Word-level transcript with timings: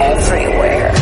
Everywhere. 0.00 0.92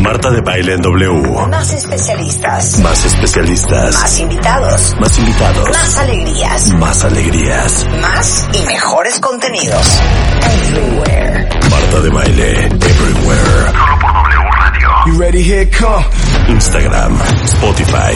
Marta 0.00 0.30
de 0.30 0.40
baile 0.40 0.74
en 0.74 0.82
W. 0.82 1.48
Más 1.48 1.72
especialistas. 1.72 2.78
Más 2.78 3.04
especialistas. 3.04 3.94
Más 3.94 4.20
invitados. 4.20 4.96
Más 5.00 5.18
invitados. 5.18 5.68
Más 5.70 5.98
alegrías. 5.98 6.70
Más 6.74 7.04
alegrías. 7.04 7.86
Más 8.00 8.48
y 8.52 8.62
mejores 8.66 9.18
contenidos. 9.18 10.00
Everywhere. 10.42 11.48
Marta 11.70 12.00
de 12.02 12.10
baile 12.10 12.66
everywhere. 12.66 13.72
Solo 13.72 13.98
por 14.00 14.12
W 14.12 14.50
Radio. 14.60 14.88
You 15.06 15.18
ready? 15.18 15.42
Here 15.42 15.66
come. 15.70 16.04
Instagram, 16.48 17.18
Spotify, 17.44 18.14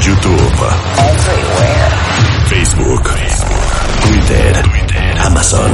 YouTube, 0.00 0.56
Everywhere. 0.96 1.90
Facebook, 2.48 3.04
Twitter, 4.00 4.62
Amazon. 5.26 5.70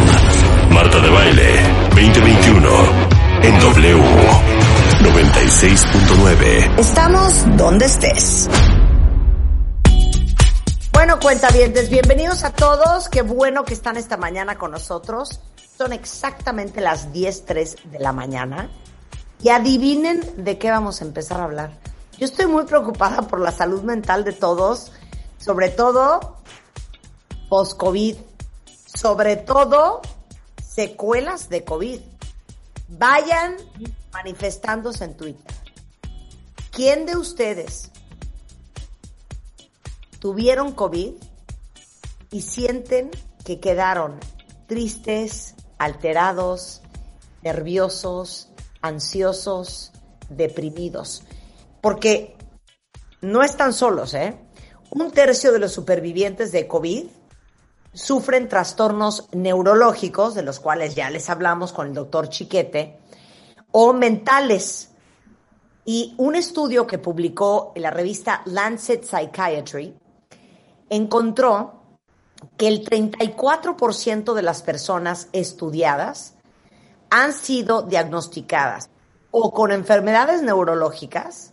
Marta 0.71 0.99
de 1.01 1.11
baile 1.11 1.63
2021 1.91 2.69
en 3.43 3.61
W 3.61 4.03
96.9. 5.03 6.79
Estamos 6.79 7.57
donde 7.57 7.87
estés. 7.87 8.49
Bueno, 10.93 11.19
cuentavientes, 11.21 11.91
bienvenidos 11.91 12.45
a 12.45 12.51
todos. 12.51 13.09
Qué 13.09 13.23
bueno 13.23 13.65
que 13.65 13.75
están 13.75 13.97
esta 13.97 14.17
mañana 14.17 14.57
con 14.57 14.71
nosotros. 14.71 15.41
Son 15.77 15.93
exactamente 15.93 16.81
las 16.81 17.13
10.03 17.13 17.83
de 17.85 17.99
la 17.99 18.13
mañana. 18.13 18.71
Y 19.43 19.49
adivinen 19.51 20.23
de 20.37 20.59
qué 20.59 20.71
vamos 20.71 21.03
a 21.03 21.05
empezar 21.05 21.41
a 21.41 21.45
hablar. 21.45 21.73
Yo 22.19 22.27
estoy 22.27 22.47
muy 22.47 22.65
preocupada 22.65 23.23
por 23.23 23.41
la 23.41 23.51
salud 23.51 23.83
mental 23.83 24.25
de 24.25 24.33
todos, 24.33 24.93
sobre 25.39 25.69
todo 25.71 26.37
post-COVID, 27.49 28.17
sobre 28.87 29.37
todo 29.37 30.01
secuelas 30.75 31.49
de 31.49 31.65
COVID. 31.65 32.01
Vayan 32.89 33.57
manifestándose 34.13 35.05
en 35.05 35.17
Twitter. 35.17 35.55
¿Quién 36.71 37.07
de 37.07 37.17
ustedes 37.17 37.91
tuvieron 40.19 40.73
COVID 40.73 41.13
y 42.31 42.41
sienten 42.41 43.11
que 43.45 43.61
quedaron 43.61 44.19
tristes, 44.67 45.55
alterados, 45.79 46.83
nerviosos, 47.43 48.49
ansiosos, 48.83 49.93
deprimidos? 50.29 51.23
Porque 51.81 52.37
no 53.21 53.43
están 53.43 53.73
solos, 53.73 54.15
¿eh? 54.15 54.37
Un 54.91 55.13
tercio 55.13 55.53
de 55.53 55.61
los 55.61 55.73
supervivientes 55.73 56.51
de 56.51 56.67
COVID 56.67 57.07
sufren 57.95 58.49
trastornos 58.49 59.29
neurológicos, 59.33 60.35
de 60.35 60.43
los 60.43 60.61
cuales 60.61 60.95
ya 60.95 61.09
les 61.09 61.31
hablamos 61.31 61.73
con 61.73 61.87
el 61.87 61.95
doctor 61.95 62.29
Chiquete, 62.29 62.99
o 63.73 63.93
mentales. 63.93 64.91
Y 65.87 66.15
un 66.19 66.35
estudio 66.35 66.87
que 66.87 66.99
publicó 66.99 67.73
en 67.75 67.83
la 67.83 67.91
revista 67.91 68.43
Lancet 68.47 69.05
Psychiatry 69.05 69.97
encontró 70.91 71.83
que 72.57 72.69
el 72.69 72.85
34% 72.85 74.35
de 74.35 74.43
las 74.43 74.63
personas 74.63 75.29
estudiadas 75.33 76.35
han 77.11 77.33
sido 77.33 77.83
diagnosticadas 77.83 78.91
o 79.31 79.53
con 79.53 79.73
enfermedades 79.73 80.43
neurológicas 80.43 81.53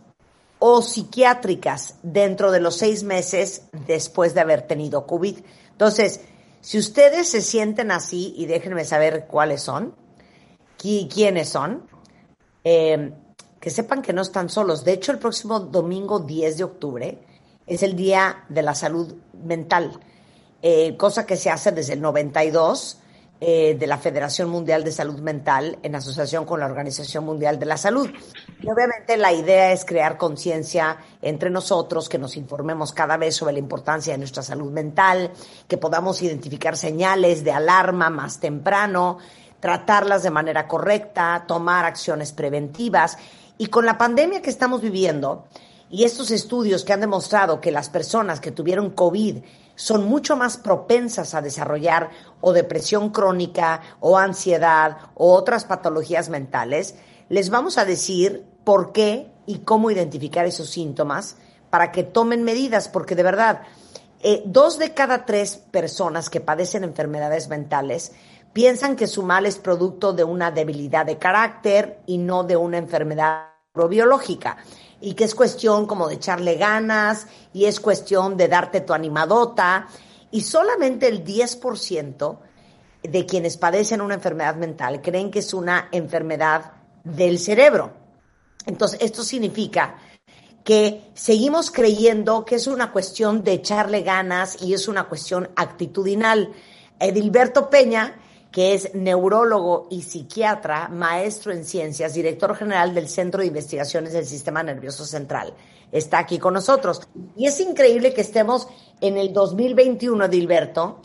o 0.58 0.82
psiquiátricas 0.82 1.96
dentro 2.02 2.52
de 2.52 2.60
los 2.60 2.76
seis 2.76 3.02
meses 3.02 3.62
después 3.86 4.34
de 4.34 4.40
haber 4.40 4.62
tenido 4.62 5.06
COVID. 5.06 5.38
Entonces, 5.72 6.20
si 6.62 6.78
ustedes 6.78 7.28
se 7.28 7.42
sienten 7.42 7.90
así, 7.90 8.32
y 8.38 8.46
déjenme 8.46 8.84
saber 8.84 9.26
cuáles 9.26 9.60
son, 9.62 9.94
qui- 10.78 11.08
quiénes 11.12 11.48
son, 11.50 11.86
eh, 12.64 13.12
que 13.60 13.68
sepan 13.70 14.00
que 14.00 14.12
no 14.12 14.22
están 14.22 14.48
solos. 14.48 14.84
De 14.84 14.92
hecho, 14.92 15.12
el 15.12 15.18
próximo 15.18 15.60
domingo 15.60 16.20
10 16.20 16.56
de 16.58 16.64
octubre 16.64 17.18
es 17.66 17.82
el 17.82 17.94
Día 17.96 18.44
de 18.48 18.62
la 18.62 18.74
Salud 18.74 19.14
Mental, 19.44 20.00
eh, 20.62 20.96
cosa 20.96 21.26
que 21.26 21.36
se 21.36 21.50
hace 21.50 21.72
desde 21.72 21.94
el 21.94 22.00
92 22.00 22.98
eh, 23.44 23.74
de 23.76 23.88
la 23.88 23.98
Federación 23.98 24.48
Mundial 24.50 24.84
de 24.84 24.92
Salud 24.92 25.18
Mental 25.18 25.76
en 25.82 25.96
asociación 25.96 26.44
con 26.44 26.60
la 26.60 26.66
Organización 26.66 27.24
Mundial 27.24 27.58
de 27.58 27.66
la 27.66 27.76
Salud. 27.76 28.08
Y 28.60 28.70
obviamente 28.70 29.16
la 29.16 29.32
idea 29.32 29.72
es 29.72 29.84
crear 29.84 30.16
conciencia 30.16 30.98
entre 31.20 31.50
nosotros, 31.50 32.08
que 32.08 32.18
nos 32.18 32.36
informemos 32.36 32.92
cada 32.92 33.16
vez 33.16 33.34
sobre 33.34 33.54
la 33.54 33.58
importancia 33.58 34.12
de 34.12 34.18
nuestra 34.18 34.44
salud 34.44 34.70
mental, 34.70 35.32
que 35.66 35.76
podamos 35.76 36.22
identificar 36.22 36.76
señales 36.76 37.42
de 37.42 37.50
alarma 37.50 38.10
más 38.10 38.38
temprano, 38.38 39.18
tratarlas 39.58 40.22
de 40.22 40.30
manera 40.30 40.68
correcta, 40.68 41.42
tomar 41.44 41.84
acciones 41.84 42.30
preventivas. 42.30 43.18
Y 43.58 43.66
con 43.66 43.84
la 43.84 43.98
pandemia 43.98 44.40
que 44.40 44.50
estamos 44.50 44.80
viviendo 44.80 45.48
y 45.90 46.04
estos 46.04 46.30
estudios 46.30 46.84
que 46.84 46.92
han 46.92 47.00
demostrado 47.00 47.60
que 47.60 47.72
las 47.72 47.88
personas 47.90 48.40
que 48.40 48.52
tuvieron 48.52 48.90
COVID 48.90 49.38
son 49.82 50.08
mucho 50.08 50.36
más 50.36 50.58
propensas 50.58 51.34
a 51.34 51.42
desarrollar 51.42 52.10
o 52.40 52.52
depresión 52.52 53.10
crónica 53.10 53.80
o 53.98 54.16
ansiedad 54.16 54.96
o 55.16 55.32
otras 55.32 55.64
patologías 55.64 56.28
mentales, 56.28 56.94
les 57.28 57.50
vamos 57.50 57.78
a 57.78 57.84
decir 57.84 58.46
por 58.62 58.92
qué 58.92 59.32
y 59.44 59.58
cómo 59.58 59.90
identificar 59.90 60.46
esos 60.46 60.70
síntomas 60.70 61.34
para 61.68 61.90
que 61.90 62.04
tomen 62.04 62.44
medidas, 62.44 62.88
porque 62.88 63.16
de 63.16 63.24
verdad, 63.24 63.62
eh, 64.20 64.44
dos 64.46 64.78
de 64.78 64.94
cada 64.94 65.26
tres 65.26 65.56
personas 65.56 66.30
que 66.30 66.40
padecen 66.40 66.84
enfermedades 66.84 67.48
mentales 67.48 68.12
piensan 68.52 68.94
que 68.94 69.08
su 69.08 69.24
mal 69.24 69.46
es 69.46 69.56
producto 69.56 70.12
de 70.12 70.22
una 70.22 70.52
debilidad 70.52 71.06
de 71.06 71.18
carácter 71.18 71.98
y 72.06 72.18
no 72.18 72.44
de 72.44 72.56
una 72.56 72.78
enfermedad 72.78 73.48
neurobiológica 73.74 74.58
y 75.02 75.14
que 75.14 75.24
es 75.24 75.34
cuestión 75.34 75.86
como 75.86 76.08
de 76.08 76.14
echarle 76.14 76.54
ganas 76.54 77.26
y 77.52 77.64
es 77.64 77.80
cuestión 77.80 78.36
de 78.36 78.48
darte 78.48 78.80
tu 78.80 78.94
animadota 78.94 79.88
y 80.30 80.42
solamente 80.42 81.08
el 81.08 81.24
10% 81.24 82.38
de 83.02 83.26
quienes 83.26 83.56
padecen 83.56 84.00
una 84.00 84.14
enfermedad 84.14 84.54
mental 84.54 85.02
creen 85.02 85.30
que 85.30 85.40
es 85.40 85.52
una 85.52 85.88
enfermedad 85.90 86.72
del 87.02 87.40
cerebro. 87.40 87.92
Entonces, 88.64 89.00
esto 89.02 89.24
significa 89.24 89.96
que 90.62 91.10
seguimos 91.14 91.72
creyendo 91.72 92.44
que 92.44 92.54
es 92.54 92.68
una 92.68 92.92
cuestión 92.92 93.42
de 93.42 93.54
echarle 93.54 94.02
ganas 94.02 94.62
y 94.62 94.72
es 94.72 94.86
una 94.86 95.08
cuestión 95.08 95.50
actitudinal. 95.56 96.52
Edilberto 97.00 97.68
Peña, 97.68 98.21
que 98.52 98.74
es 98.74 98.94
neurólogo 98.94 99.88
y 99.90 100.02
psiquiatra, 100.02 100.88
maestro 100.88 101.52
en 101.52 101.64
ciencias, 101.64 102.12
director 102.12 102.54
general 102.54 102.94
del 102.94 103.08
Centro 103.08 103.40
de 103.40 103.46
Investigaciones 103.46 104.12
del 104.12 104.26
Sistema 104.26 104.62
Nervioso 104.62 105.06
Central, 105.06 105.54
está 105.90 106.18
aquí 106.18 106.38
con 106.38 106.52
nosotros. 106.54 107.00
Y 107.34 107.46
es 107.46 107.58
increíble 107.60 108.12
que 108.12 108.20
estemos 108.20 108.68
en 109.00 109.16
el 109.16 109.32
2021, 109.32 110.26
Edilberto, 110.26 111.00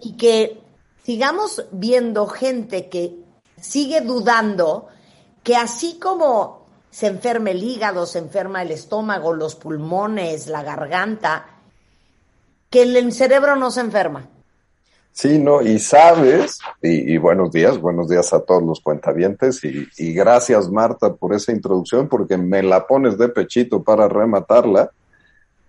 y 0.00 0.16
que 0.16 0.60
sigamos 1.04 1.66
viendo 1.72 2.26
gente 2.26 2.88
que 2.88 3.18
sigue 3.60 4.00
dudando 4.00 4.88
que 5.42 5.56
así 5.56 5.98
como 5.98 6.66
se 6.90 7.06
enferma 7.06 7.50
el 7.50 7.62
hígado, 7.62 8.06
se 8.06 8.18
enferma 8.18 8.62
el 8.62 8.70
estómago, 8.70 9.34
los 9.34 9.56
pulmones, 9.56 10.46
la 10.46 10.62
garganta, 10.62 11.60
que 12.70 12.82
el 12.82 13.12
cerebro 13.12 13.56
no 13.56 13.70
se 13.70 13.80
enferma. 13.80 14.28
Sí, 15.20 15.36
no, 15.40 15.62
y 15.62 15.80
sabes, 15.80 16.60
y, 16.80 17.14
y 17.14 17.18
buenos 17.18 17.50
días, 17.50 17.76
buenos 17.80 18.08
días 18.08 18.32
a 18.32 18.38
todos 18.38 18.62
los 18.62 18.78
cuentavientes, 18.80 19.64
y, 19.64 19.88
y 19.96 20.12
gracias 20.12 20.70
Marta 20.70 21.12
por 21.12 21.34
esa 21.34 21.50
introducción, 21.50 22.08
porque 22.08 22.36
me 22.36 22.62
la 22.62 22.86
pones 22.86 23.18
de 23.18 23.28
pechito 23.28 23.82
para 23.82 24.06
rematarla. 24.06 24.92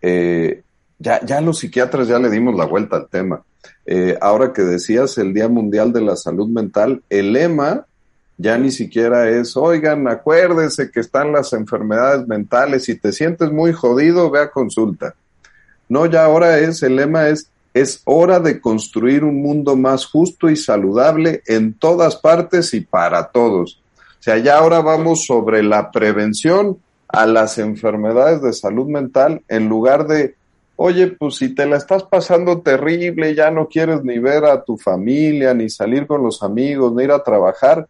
Eh, 0.03 0.61
ya, 0.99 1.25
ya 1.25 1.41
los 1.41 1.57
psiquiatras 1.57 2.07
ya 2.07 2.19
le 2.19 2.29
dimos 2.29 2.55
la 2.55 2.65
vuelta 2.65 2.97
al 2.97 3.07
tema. 3.07 3.41
Eh, 3.87 4.15
ahora 4.21 4.53
que 4.53 4.61
decías 4.61 5.17
el 5.17 5.33
Día 5.33 5.47
Mundial 5.47 5.93
de 5.93 6.01
la 6.01 6.15
Salud 6.15 6.47
Mental, 6.47 7.01
el 7.09 7.33
lema 7.33 7.87
ya 8.37 8.55
ni 8.59 8.69
siquiera 8.69 9.29
es, 9.29 9.57
oigan, 9.57 10.07
acuérdese 10.07 10.91
que 10.91 10.99
están 10.99 11.31
las 11.31 11.53
enfermedades 11.53 12.27
mentales, 12.27 12.83
si 12.83 12.99
te 12.99 13.11
sientes 13.11 13.51
muy 13.51 13.73
jodido, 13.73 14.29
ve 14.29 14.41
a 14.41 14.51
consulta. 14.51 15.15
No, 15.87 16.05
ya 16.05 16.25
ahora 16.25 16.59
es, 16.59 16.83
el 16.83 16.97
lema 16.97 17.29
es, 17.29 17.49
es 17.73 18.01
hora 18.05 18.39
de 18.39 18.59
construir 18.59 19.23
un 19.23 19.41
mundo 19.41 19.75
más 19.75 20.05
justo 20.05 20.49
y 20.49 20.55
saludable 20.55 21.41
en 21.45 21.73
todas 21.73 22.15
partes 22.15 22.73
y 22.73 22.81
para 22.81 23.27
todos. 23.27 23.81
O 24.19 24.23
sea, 24.23 24.37
ya 24.37 24.57
ahora 24.57 24.81
vamos 24.81 25.25
sobre 25.25 25.63
la 25.63 25.91
prevención 25.91 26.77
a 27.07 27.25
las 27.25 27.57
enfermedades 27.57 28.41
de 28.41 28.53
salud 28.53 28.87
mental 28.87 29.41
en 29.47 29.69
lugar 29.69 30.07
de, 30.07 30.35
oye, 30.75 31.07
pues 31.07 31.35
si 31.35 31.55
te 31.55 31.65
la 31.65 31.77
estás 31.77 32.03
pasando 32.03 32.61
terrible, 32.61 33.33
ya 33.33 33.49
no 33.49 33.67
quieres 33.67 34.03
ni 34.03 34.19
ver 34.19 34.45
a 34.45 34.63
tu 34.63 34.77
familia, 34.77 35.53
ni 35.53 35.69
salir 35.69 36.05
con 36.05 36.23
los 36.23 36.43
amigos, 36.43 36.93
ni 36.93 37.03
ir 37.03 37.11
a 37.11 37.23
trabajar, 37.23 37.87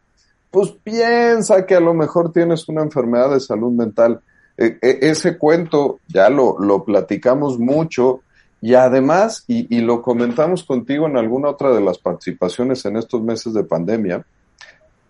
pues 0.51 0.71
piensa 0.83 1.65
que 1.65 1.75
a 1.75 1.79
lo 1.79 1.93
mejor 1.93 2.31
tienes 2.31 2.67
una 2.69 2.81
enfermedad 2.81 3.31
de 3.31 3.39
salud 3.39 3.71
mental. 3.71 4.21
E 4.57 4.77
-e 4.79 4.97
ese 5.01 5.37
cuento 5.37 5.99
ya 6.07 6.29
lo, 6.29 6.59
lo 6.59 6.83
platicamos 6.83 7.57
mucho 7.59 8.21
y 8.61 8.73
además, 8.73 9.45
y, 9.47 9.79
lo 9.81 10.01
comentamos 10.01 10.63
contigo 10.63 11.07
en 11.07 11.17
alguna 11.17 11.49
otra 11.49 11.73
de 11.73 11.81
las 11.81 11.97
participaciones 11.97 12.83
en 12.85 12.97
estos 12.97 13.21
meses 13.21 13.53
de 13.53 13.63
pandemia, 13.63 14.25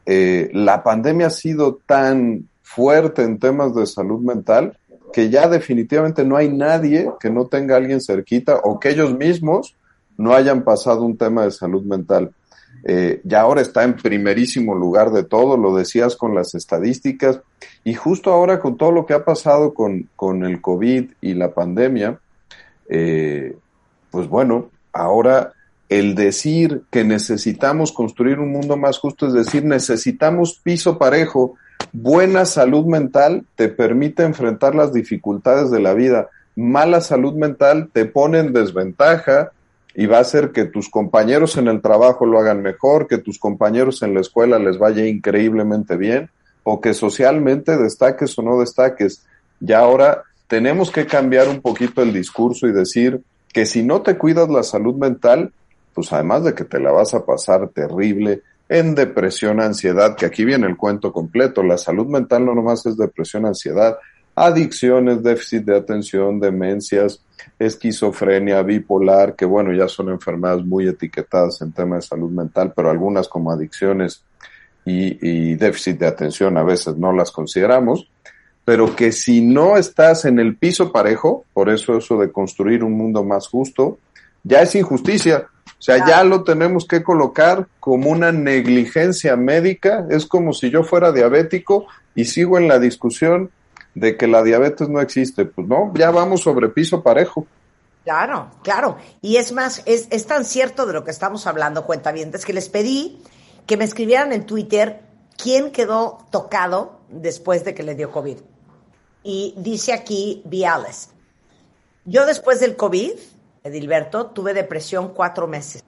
eh, 0.06 0.50
la 0.54 0.84
pandemia 0.84 1.28
ha 1.28 1.32
sido 1.32 1.80
tan 1.86 2.48
fuerte 2.62 3.24
en 3.24 3.40
temas 3.40 3.74
de 3.74 3.88
salud 3.88 4.22
mental 4.22 4.78
que 5.12 5.30
ya 5.30 5.48
definitivamente 5.48 6.24
no 6.24 6.38
hay 6.38 6.50
nadie 6.50 7.10
que 7.20 7.32
no 7.32 7.48
tenga 7.48 7.76
alguien 7.76 8.00
cerquita 8.00 8.58
o 8.64 8.80
que 8.80 8.90
ellos 8.90 9.18
mismos 9.18 9.76
no 10.18 10.36
hayan 10.36 10.64
pasado 10.64 11.04
un 11.04 11.18
tema 11.18 11.44
de 11.44 11.52
salud 11.52 11.84
mental. 11.84 12.32
Eh, 12.84 13.22
ya 13.24 13.42
ahora 13.42 13.62
está 13.62 13.84
en 13.84 13.96
primerísimo 13.96 14.76
lugar 14.76 15.12
de 15.12 15.24
todo, 15.24 15.58
lo 15.58 15.76
decías 15.76 16.16
con 16.16 16.36
las 16.36 16.54
estadísticas, 16.56 17.42
y 17.84 17.94
justo 17.94 18.32
ahora 18.32 18.60
con 18.60 18.78
todo 18.78 18.92
lo 18.92 19.06
que 19.06 19.14
ha 19.14 19.26
pasado 19.26 19.74
con, 19.74 20.10
con 20.16 20.46
el 20.46 20.62
COVID 20.62 21.12
y 21.22 21.34
la 21.34 21.54
pandemia, 21.54 22.20
eh, 22.90 23.56
pues 24.12 24.28
bueno, 24.28 24.70
ahora 24.92 25.54
el 25.88 26.16
decir 26.16 26.84
que 26.92 27.04
necesitamos 27.04 27.92
construir 27.92 28.40
un 28.40 28.52
mundo 28.52 28.78
más 28.78 28.98
justo, 28.98 29.28
es 29.28 29.34
decir, 29.34 29.64
necesitamos 29.64 30.60
piso 30.62 30.98
parejo, 30.98 31.56
buena 31.94 32.46
salud 32.46 32.86
mental 32.86 33.46
te 33.56 33.70
permite 33.70 34.24
enfrentar 34.24 34.76
las 34.76 34.92
dificultades 34.94 35.72
de 35.72 35.80
la 35.80 35.94
vida, 35.94 36.30
mala 36.56 37.02
salud 37.02 37.34
mental 37.34 37.90
te 37.94 38.06
pone 38.06 38.40
en 38.40 38.54
desventaja, 38.54 39.52
y 39.96 40.06
va 40.06 40.20
a 40.20 40.22
hacer 40.22 40.52
que 40.52 40.66
tus 40.66 40.90
compañeros 40.90 41.58
en 41.58 41.68
el 41.68 41.82
trabajo 41.82 42.26
lo 42.26 42.40
hagan 42.40 42.62
mejor, 42.62 43.08
que 43.08 43.18
tus 43.18 43.40
compañeros 43.40 44.02
en 44.02 44.14
la 44.14 44.22
escuela 44.22 44.60
les 44.60 44.78
vaya 44.78 45.06
increíblemente 45.06 45.98
bien, 45.98 46.30
o 46.64 46.80
que 46.80 46.94
socialmente 46.94 47.78
destaques 47.78 48.38
o 48.38 48.42
no 48.42 48.60
destaques. 48.60 49.26
Ya 49.60 49.80
ahora 49.80 50.24
tenemos 50.50 50.92
que 50.92 51.06
cambiar 51.06 51.48
un 51.48 51.62
poquito 51.62 52.02
el 52.02 52.12
discurso 52.12 52.68
y 52.68 52.74
decir 52.74 53.22
que 53.54 53.68
si 53.68 53.84
no 53.84 54.02
te 54.02 54.18
cuidas 54.18 54.50
la 54.50 54.64
salud 54.64 54.96
mental, 54.96 55.54
pues 55.94 56.12
además 56.12 56.44
de 56.44 56.56
que 56.56 56.66
te 56.66 56.80
la 56.80 56.92
vas 56.92 57.14
a 57.14 57.24
pasar 57.24 57.70
terrible 57.70 58.42
en 58.68 58.96
depresión, 58.96 59.62
ansiedad, 59.62 60.16
que 60.16 60.26
aquí 60.26 60.44
viene 60.44 60.66
el 60.66 60.76
cuento 60.76 61.14
completo, 61.14 61.62
la 61.62 61.78
salud 61.78 62.08
mental 62.08 62.46
no 62.46 62.56
nomás 62.56 62.84
es 62.88 62.98
depresión, 62.98 63.46
ansiedad, 63.46 63.98
adicciones, 64.36 65.22
déficit 65.22 65.66
de 65.66 65.78
atención, 65.78 66.40
demencias, 66.40 67.22
esquizofrenia, 67.60 68.64
bipolar, 68.64 69.36
que 69.36 69.46
bueno, 69.46 69.72
ya 69.72 69.88
son 69.88 70.10
enfermedades 70.10 70.66
muy 70.66 70.88
etiquetadas 70.88 71.62
en 71.62 71.74
tema 71.74 71.98
de 71.98 72.02
salud 72.02 72.32
mental, 72.32 72.74
pero 72.76 72.90
algunas 72.90 73.28
como 73.28 73.52
adicciones 73.52 74.24
y, 74.86 75.56
déficit 75.56 76.00
de 76.00 76.08
atención 76.08 76.58
a 76.58 76.64
veces 76.64 76.96
no 76.98 77.14
las 77.14 77.32
consideramos, 77.32 78.10
pero 78.70 78.96
que 78.96 79.12
si 79.12 79.42
no 79.42 79.78
estás 79.78 80.26
en 80.26 80.38
el 80.38 80.56
piso 80.56 80.92
parejo, 80.92 81.44
por 81.54 81.72
eso 81.72 81.98
eso 81.98 82.20
de 82.20 82.32
construir 82.32 82.84
un 82.84 82.94
mundo 82.94 83.24
más 83.24 83.48
justo, 83.48 83.98
ya 84.44 84.62
es 84.62 84.76
injusticia. 84.76 85.48
O 85.66 85.82
sea, 85.82 86.06
ya 86.06 86.24
lo 86.24 86.44
tenemos 86.44 86.86
que 86.86 87.02
colocar 87.02 87.66
como 87.80 88.12
una 88.12 88.32
negligencia 88.32 89.36
médica. 89.36 90.06
Es 90.12 90.28
como 90.28 90.54
si 90.54 90.70
yo 90.70 90.84
fuera 90.84 91.12
diabético 91.12 91.88
y 92.14 92.26
sigo 92.26 92.60
en 92.60 92.68
la 92.68 92.78
discusión 92.78 93.50
de 93.96 94.16
que 94.16 94.28
la 94.28 94.44
diabetes 94.44 94.88
no 94.88 95.02
existe. 95.02 95.46
Pues 95.46 95.68
no, 95.68 95.92
ya 95.96 96.12
vamos 96.12 96.42
sobre 96.42 96.70
piso 96.70 97.02
parejo. 97.02 97.48
Claro, 98.04 98.52
claro. 98.62 98.98
Y 99.20 99.38
es 99.38 99.52
más, 99.52 99.82
es, 99.88 100.08
es 100.12 100.28
tan 100.28 100.46
cierto 100.46 100.86
de 100.86 100.94
lo 100.94 101.04
que 101.04 101.10
estamos 101.10 101.48
hablando, 101.48 101.88
cuenta 101.88 102.12
bien, 102.12 102.30
es 102.36 102.46
que 102.46 102.54
les 102.54 102.70
pedí 102.70 103.20
que 103.66 103.78
me 103.78 103.86
escribieran 103.86 104.32
en 104.32 104.46
Twitter 104.46 105.02
quién 105.42 105.72
quedó 105.72 106.20
tocado 106.30 107.00
después 107.10 107.66
de 107.66 107.74
que 107.74 107.82
le 107.82 107.96
dio 107.96 108.12
COVID. 108.12 108.38
Y 109.24 109.54
dice 109.58 109.94
aquí 109.94 110.42
Viales, 110.46 111.10
yo 112.06 112.26
después 112.26 112.60
del 112.60 112.76
COVID, 112.76 113.14
Edilberto, 113.64 114.28
tuve 114.28 114.54
depresión 114.54 115.14
cuatro 115.14 115.48
meses. 115.48 115.84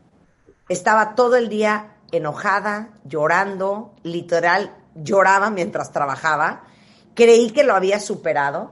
Estaba 0.69 1.16
todo 1.16 1.36
el 1.36 1.50
día 1.50 1.95
enojada, 2.12 2.89
llorando, 3.06 3.95
literal, 4.04 4.75
lloraba 4.95 5.50
mientras 5.50 5.92
trabajaba 5.92 6.63
Creí 7.13 7.51
que 7.51 7.63
lo 7.63 7.75
había 7.75 8.00
superado, 8.00 8.72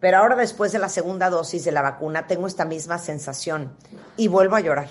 pero 0.00 0.18
ahora 0.18 0.36
después 0.36 0.72
de 0.72 0.78
la 0.78 0.88
segunda 0.88 1.30
dosis 1.30 1.64
de 1.64 1.72
la 1.72 1.82
vacuna 1.82 2.26
tengo 2.26 2.46
esta 2.46 2.64
misma 2.64 2.98
sensación 2.98 3.76
y 4.16 4.28
vuelvo 4.28 4.56
a 4.56 4.60
llorar. 4.60 4.88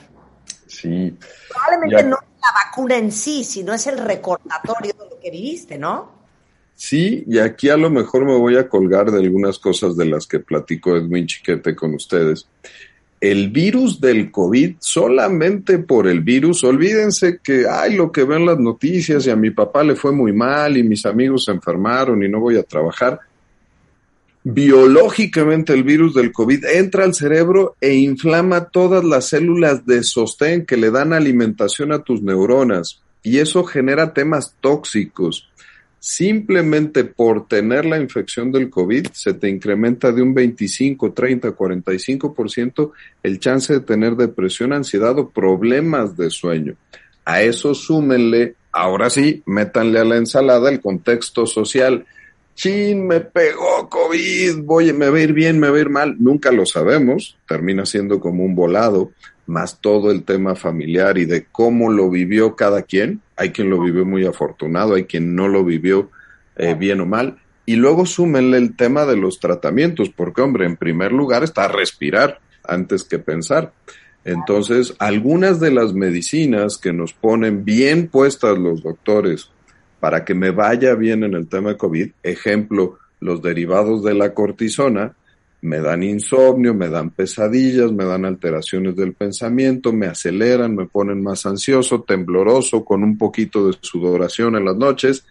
Sí. 0.68 1.18
Probablemente 1.50 2.04
no 2.04 2.18
la 2.18 2.66
vacuna 2.66 2.98
en 2.98 3.12
sí, 3.12 3.44
sino 3.44 3.74
es 3.74 3.88
el 3.88 3.98
recordatorio 3.98 4.94
de 4.94 5.10
lo 5.10 5.19
que 5.19 5.31
viviste, 5.31 5.78
¿no? 5.78 6.20
Sí, 6.81 7.24
y 7.28 7.38
aquí 7.38 7.69
a 7.69 7.78
lo 7.78 7.92
mejor 7.92 8.25
me 8.25 8.36
voy 8.36 8.57
a 8.57 8.68
colgar 8.68 9.12
de 9.12 9.19
algunas 9.19 9.60
cosas 9.60 9.95
de 9.95 10.06
las 10.06 10.25
que 10.25 10.39
platico 10.39 10.98
Edwin 10.98 11.28
Chiquete 11.28 11.75
con 11.75 11.94
ustedes. 11.94 12.48
El 13.19 13.51
virus 13.51 14.01
del 14.01 14.31
COVID, 14.31 14.78
solamente 14.80 15.78
por 15.78 16.07
el 16.07 16.22
virus, 16.22 16.63
olvídense 16.63 17.38
que, 17.38 17.68
hay 17.69 17.95
lo 17.95 18.12
que 18.12 18.24
ven 18.24 18.48
las 18.48 18.57
noticias 18.57 19.28
y 19.28 19.30
a 19.30 19.36
mi 19.36 19.51
papá 19.51 19.83
le 19.83 19.95
fue 19.95 20.12
muy 20.12 20.33
mal 20.33 20.75
y 20.75 20.81
mis 20.81 21.06
amigos 21.06 21.45
se 21.45 21.51
enfermaron 21.51 22.24
y 22.24 22.30
no 22.30 22.39
voy 22.39 22.57
a 22.57 22.63
trabajar. 22.63 23.19
Biológicamente 24.44 25.74
el 25.74 25.83
virus 25.83 26.16
del 26.16 26.31
COVID 26.31 26.66
entra 26.66 27.04
al 27.04 27.13
cerebro 27.13 27.75
e 27.80 27.94
inflama 27.94 28.69
todas 28.69 29.04
las 29.04 29.28
células 29.28 29.86
de 29.86 30.01
sostén 30.01 30.66
que 30.66 30.78
le 30.78 30.89
dan 30.89 31.13
alimentación 31.13 31.92
a 31.92 32.00
tus 32.04 32.24
neuronas 32.24 33.04
y 33.22 33.38
eso 33.38 33.63
genera 33.66 34.16
temas 34.16 34.56
tóxicos 34.62 35.50
simplemente 36.01 37.03
por 37.03 37.48
tener 37.48 37.86
la 37.86 38.00
infección 38.00 38.51
del 38.51 38.71
COVID 38.71 39.09
se 39.13 39.36
te 39.36 39.48
incrementa 39.48 40.12
de 40.12 40.24
un 40.24 40.33
25, 40.33 41.13
30, 41.13 41.56
45% 41.56 42.92
el 43.21 43.39
chance 43.39 43.71
de 43.71 43.81
tener 43.81 44.15
depresión, 44.15 44.74
ansiedad 44.74 45.18
o 45.19 45.30
problemas 45.30 46.18
de 46.18 46.31
sueño. 46.31 46.75
A 47.24 47.44
eso 47.44 47.75
súmenle, 47.75 48.56
ahora 48.71 49.12
sí, 49.12 49.44
métanle 49.45 50.00
a 50.00 50.03
la 50.03 50.18
ensalada 50.18 50.71
el 50.71 50.81
contexto 50.81 51.45
social. 51.45 52.04
Chin, 52.56 53.06
me 53.06 53.19
pegó 53.19 53.88
COVID, 53.88 54.63
voy, 54.63 54.94
me 54.94 55.07
va 55.07 55.19
a 55.19 55.21
ir 55.21 55.33
bien, 55.33 55.59
me 55.59 55.69
va 55.69 55.77
a 55.77 55.81
ir 55.81 55.89
mal. 55.89 56.15
Nunca 56.18 56.51
lo 56.51 56.65
sabemos, 56.65 57.38
termina 57.47 57.86
siendo 57.86 58.19
como 58.19 58.44
un 58.44 58.56
volado 58.56 59.12
más 59.45 59.80
todo 59.80 60.09
el 60.09 60.24
tema 60.24 60.56
familiar 60.56 61.19
y 61.19 61.25
de 61.25 61.45
cómo 61.51 61.92
lo 61.92 62.09
vivió 62.09 62.56
cada 62.56 62.81
quien. 62.81 63.21
Hay 63.42 63.50
quien 63.50 63.72
lo 63.72 63.82
vivió 63.82 64.06
muy 64.06 64.24
afortunado, 64.24 64.94
hay 64.94 65.06
quien 65.06 65.34
no 65.34 65.48
lo 65.48 65.66
vivió 65.66 66.12
eh, 66.58 66.76
bien 66.76 67.02
o 67.02 67.08
mal. 67.08 67.40
Y 67.66 67.76
luego 67.76 68.06
súmenle 68.06 68.58
el 68.58 68.76
tema 68.76 69.08
de 69.08 69.18
los 69.18 69.40
tratamientos, 69.40 70.10
porque 70.10 70.42
hombre, 70.42 70.68
en 70.68 70.78
primer 70.78 71.12
lugar 71.12 71.44
está 71.44 71.68
respirar 71.68 72.40
antes 72.64 73.04
que 73.04 73.18
pensar. 73.18 73.74
Entonces, 74.26 74.94
algunas 75.00 75.60
de 75.60 75.72
las 75.72 75.94
medicinas 75.94 76.78
que 76.78 76.94
nos 76.94 77.14
ponen 77.14 77.66
bien 77.66 78.10
puestas 78.10 78.60
los 78.60 78.84
doctores 78.84 79.50
para 80.00 80.24
que 80.24 80.36
me 80.36 80.52
vaya 80.52 80.94
bien 80.94 81.24
en 81.24 81.34
el 81.34 81.48
tema 81.48 81.70
de 81.72 81.78
COVID, 81.78 82.12
ejemplo, 82.21 83.00
los 83.19 83.42
derivados 83.42 84.04
de 84.04 84.14
la 84.14 84.36
cortisona, 84.36 85.16
me 85.61 85.80
dan 85.80 86.01
insomnio, 86.01 86.73
me 86.73 86.89
dan 86.89 87.11
pesadillas, 87.11 87.91
me 87.91 88.03
dan 88.03 88.25
alteraciones 88.25 88.95
del 88.95 89.13
pensamiento, 89.13 89.94
me 89.94 90.07
aceleran, 90.07 90.75
me 90.75 90.87
ponen 90.87 91.21
más 91.21 91.45
ansioso, 91.45 92.01
tembloroso, 92.01 92.83
con 92.83 93.03
un 93.03 93.18
poquito 93.18 93.68
de 93.68 93.77
sudoración 93.80 94.56
en 94.56 94.65
las 94.65 94.75
noches. 94.75 95.23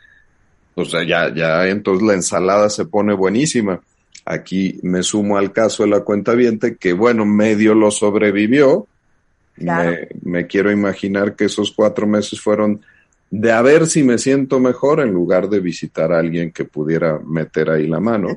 O 0.76 0.84
sea, 0.84 1.02
ya, 1.02 1.34
ya 1.34 1.66
entonces 1.66 2.06
la 2.06 2.14
ensalada 2.14 2.70
se 2.70 2.84
pone 2.84 3.12
buenísima. 3.12 3.80
Aquí 4.24 4.78
me 4.84 5.02
sumo 5.02 5.36
al 5.36 5.52
caso 5.52 5.82
de 5.82 5.90
la 5.90 6.00
cuenta 6.00 6.34
viente 6.34 6.76
que 6.76 6.92
bueno, 6.92 7.26
medio 7.26 7.74
lo 7.74 7.90
sobrevivió. 7.90 8.86
Me, 9.56 10.08
me 10.22 10.46
quiero 10.46 10.70
imaginar 10.70 11.34
que 11.34 11.46
esos 11.46 11.72
cuatro 11.72 12.06
meses 12.06 12.40
fueron 12.40 12.80
de 13.30 13.52
a 13.52 13.62
ver 13.62 13.86
si 13.86 14.04
me 14.04 14.16
siento 14.16 14.60
mejor 14.60 15.00
en 15.00 15.12
lugar 15.12 15.48
de 15.48 15.60
visitar 15.60 16.12
a 16.12 16.18
alguien 16.18 16.52
que 16.52 16.64
pudiera 16.64 17.18
meter 17.18 17.68
ahí 17.70 17.86
la 17.88 18.00
mano. 18.00 18.28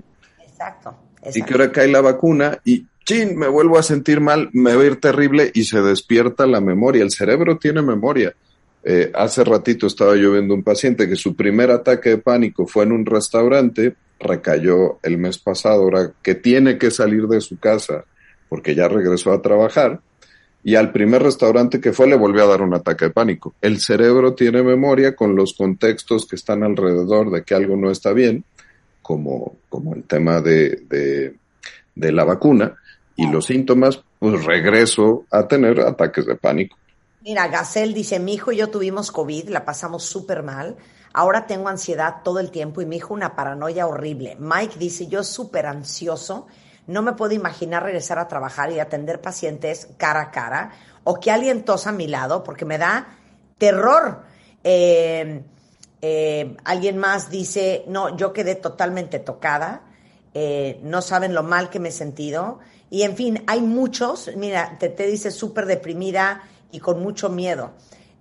Exacto. 0.43 1.02
Y 1.33 1.41
que 1.43 1.53
ahora 1.53 1.71
cae 1.71 1.87
la 1.87 2.01
vacuna 2.01 2.59
y 2.65 2.85
chin, 3.05 3.37
me 3.37 3.47
vuelvo 3.47 3.77
a 3.77 3.83
sentir 3.83 4.21
mal, 4.21 4.49
me 4.53 4.75
va 4.75 4.81
a 4.81 4.85
ir 4.85 4.99
terrible 4.99 5.51
y 5.53 5.65
se 5.65 5.81
despierta 5.81 6.45
la 6.45 6.61
memoria. 6.61 7.03
El 7.03 7.11
cerebro 7.11 7.57
tiene 7.57 7.81
memoria. 7.81 8.33
Eh, 8.83 9.11
hace 9.13 9.43
ratito 9.43 9.87
estaba 9.87 10.15
yo 10.15 10.33
viendo 10.33 10.53
un 10.53 10.63
paciente 10.63 11.07
que 11.07 11.15
su 11.15 11.35
primer 11.35 11.71
ataque 11.71 12.09
de 12.09 12.17
pánico 12.17 12.67
fue 12.67 12.83
en 12.83 12.91
un 12.91 13.05
restaurante, 13.05 13.95
recayó 14.19 14.99
el 15.03 15.17
mes 15.17 15.37
pasado, 15.37 15.83
ahora 15.83 16.11
que 16.21 16.35
tiene 16.35 16.77
que 16.77 16.91
salir 16.91 17.27
de 17.27 17.39
su 17.39 17.57
casa 17.59 18.05
porque 18.49 18.75
ya 18.75 18.87
regresó 18.87 19.31
a 19.31 19.41
trabajar 19.41 20.01
y 20.63 20.75
al 20.75 20.91
primer 20.91 21.23
restaurante 21.23 21.81
que 21.81 21.91
fue 21.91 22.07
le 22.07 22.15
volvió 22.15 22.43
a 22.43 22.47
dar 22.47 22.61
un 22.61 22.73
ataque 22.73 23.05
de 23.05 23.11
pánico. 23.11 23.55
El 23.61 23.79
cerebro 23.79 24.33
tiene 24.33 24.63
memoria 24.63 25.15
con 25.15 25.35
los 25.35 25.53
contextos 25.53 26.25
que 26.25 26.35
están 26.35 26.63
alrededor 26.63 27.31
de 27.31 27.43
que 27.43 27.55
algo 27.55 27.75
no 27.75 27.89
está 27.89 28.13
bien 28.13 28.45
como, 29.03 29.57
como 29.69 29.93
el 29.93 30.05
tema 30.05 30.41
de, 30.41 31.37
de, 31.93 32.11
la 32.11 32.23
vacuna 32.23 32.75
y 33.15 33.27
los 33.27 33.45
síntomas, 33.45 34.01
pues 34.17 34.43
regreso 34.43 35.25
a 35.29 35.47
tener 35.47 35.81
ataques 35.81 36.25
de 36.25 36.35
pánico. 36.35 36.75
Mira, 37.21 37.47
Gacel 37.47 37.93
dice, 37.93 38.19
mi 38.19 38.33
hijo 38.33 38.51
y 38.51 38.57
yo 38.57 38.69
tuvimos 38.69 39.11
COVID, 39.11 39.49
la 39.49 39.63
pasamos 39.65 40.03
súper 40.03 40.41
mal. 40.41 40.77
Ahora 41.13 41.45
tengo 41.45 41.69
ansiedad 41.69 42.23
todo 42.23 42.39
el 42.39 42.49
tiempo 42.49 42.81
y 42.81 42.85
mi 42.85 42.95
hijo 42.97 43.13
una 43.13 43.35
paranoia 43.35 43.85
horrible. 43.85 44.35
Mike 44.39 44.79
dice, 44.79 45.07
yo 45.07 45.23
súper 45.23 45.67
ansioso, 45.67 46.47
no 46.87 47.01
me 47.01 47.13
puedo 47.13 47.33
imaginar 47.33 47.83
regresar 47.83 48.17
a 48.19 48.27
trabajar 48.27 48.71
y 48.71 48.79
atender 48.79 49.21
pacientes 49.21 49.89
cara 49.97 50.21
a 50.21 50.31
cara 50.31 50.71
o 51.03 51.19
que 51.19 51.31
alguien 51.31 51.63
tosa 51.63 51.91
a 51.91 51.93
mi 51.93 52.07
lado 52.07 52.43
porque 52.43 52.65
me 52.65 52.77
da 52.77 53.07
terror. 53.57 54.23
Eh, 54.63 55.43
Eh, 56.05 56.57
alguien 56.65 56.97
más 56.97 57.29
dice, 57.29 57.85
no, 57.87 58.17
yo 58.17 58.33
quedé 58.33 58.55
totalmente 58.55 59.19
tocada, 59.19 59.83
eh, 60.33 60.81
no 60.83 61.01
saben 61.01 61.33
lo 61.33 61.43
mal 61.43 61.69
que 61.69 61.79
me 61.79 61.89
he 61.89 61.91
sentido. 61.93 62.59
Y 62.89 63.03
en 63.03 63.15
fin, 63.15 63.41
hay 63.47 63.61
muchos, 63.61 64.29
mira, 64.35 64.75
te, 64.79 64.89
te 64.89 65.07
dice 65.07 65.31
súper 65.31 65.65
deprimida 65.65 66.43
y 66.73 66.81
con 66.81 67.01
mucho 67.01 67.29
miedo. 67.29 67.71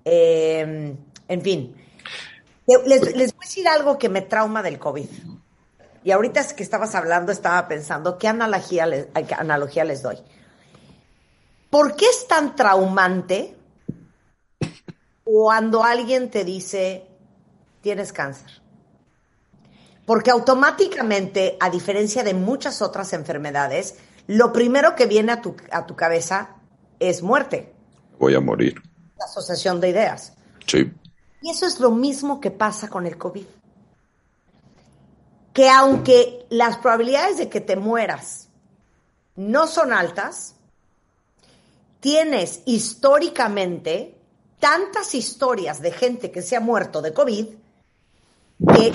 Eh, 0.04 0.94
en 1.26 1.42
fin, 1.42 1.74
les, 2.86 3.16
les 3.16 3.34
voy 3.34 3.42
a 3.42 3.48
decir 3.48 3.66
algo 3.66 3.98
que 3.98 4.08
me 4.08 4.20
trauma 4.22 4.62
del 4.62 4.78
COVID. 4.78 5.08
Y 6.04 6.12
ahorita 6.12 6.54
que 6.54 6.62
estabas 6.62 6.94
hablando, 6.94 7.32
estaba 7.32 7.66
pensando, 7.66 8.16
¿qué 8.16 8.28
analogía 8.28 8.86
les, 8.86 9.06
qué 9.06 9.34
analogía 9.34 9.82
les 9.82 10.02
doy? 10.02 10.18
¿Por 11.68 11.96
qué 11.96 12.06
es 12.06 12.28
tan 12.28 12.54
traumante 12.54 13.56
cuando 15.24 15.82
alguien 15.82 16.30
te 16.30 16.44
dice, 16.44 17.08
tienes 17.82 18.12
cáncer? 18.12 18.62
Porque 20.06 20.30
automáticamente, 20.30 21.56
a 21.60 21.70
diferencia 21.70 22.24
de 22.24 22.34
muchas 22.34 22.82
otras 22.82 23.12
enfermedades, 23.12 23.96
lo 24.26 24.52
primero 24.52 24.94
que 24.94 25.06
viene 25.06 25.32
a 25.32 25.42
tu, 25.42 25.56
a 25.70 25.86
tu 25.86 25.94
cabeza 25.94 26.56
es 26.98 27.22
muerte. 27.22 27.72
Voy 28.18 28.34
a 28.34 28.40
morir. 28.40 28.80
La 29.18 29.26
asociación 29.26 29.80
de 29.80 29.90
ideas. 29.90 30.32
Sí. 30.66 30.92
Y 31.42 31.50
eso 31.50 31.66
es 31.66 31.80
lo 31.80 31.90
mismo 31.90 32.40
que 32.40 32.50
pasa 32.50 32.88
con 32.88 33.06
el 33.06 33.18
COVID. 33.18 33.44
Que 35.52 35.68
aunque 35.68 36.46
las 36.48 36.78
probabilidades 36.78 37.36
de 37.36 37.48
que 37.48 37.60
te 37.60 37.76
mueras 37.76 38.48
no 39.36 39.66
son 39.66 39.92
altas, 39.92 40.56
tienes 42.00 42.62
históricamente 42.64 44.18
tantas 44.58 45.14
historias 45.14 45.82
de 45.82 45.92
gente 45.92 46.30
que 46.30 46.42
se 46.42 46.56
ha 46.56 46.60
muerto 46.60 47.02
de 47.02 47.12
COVID 47.12 47.46
que, 48.74 48.92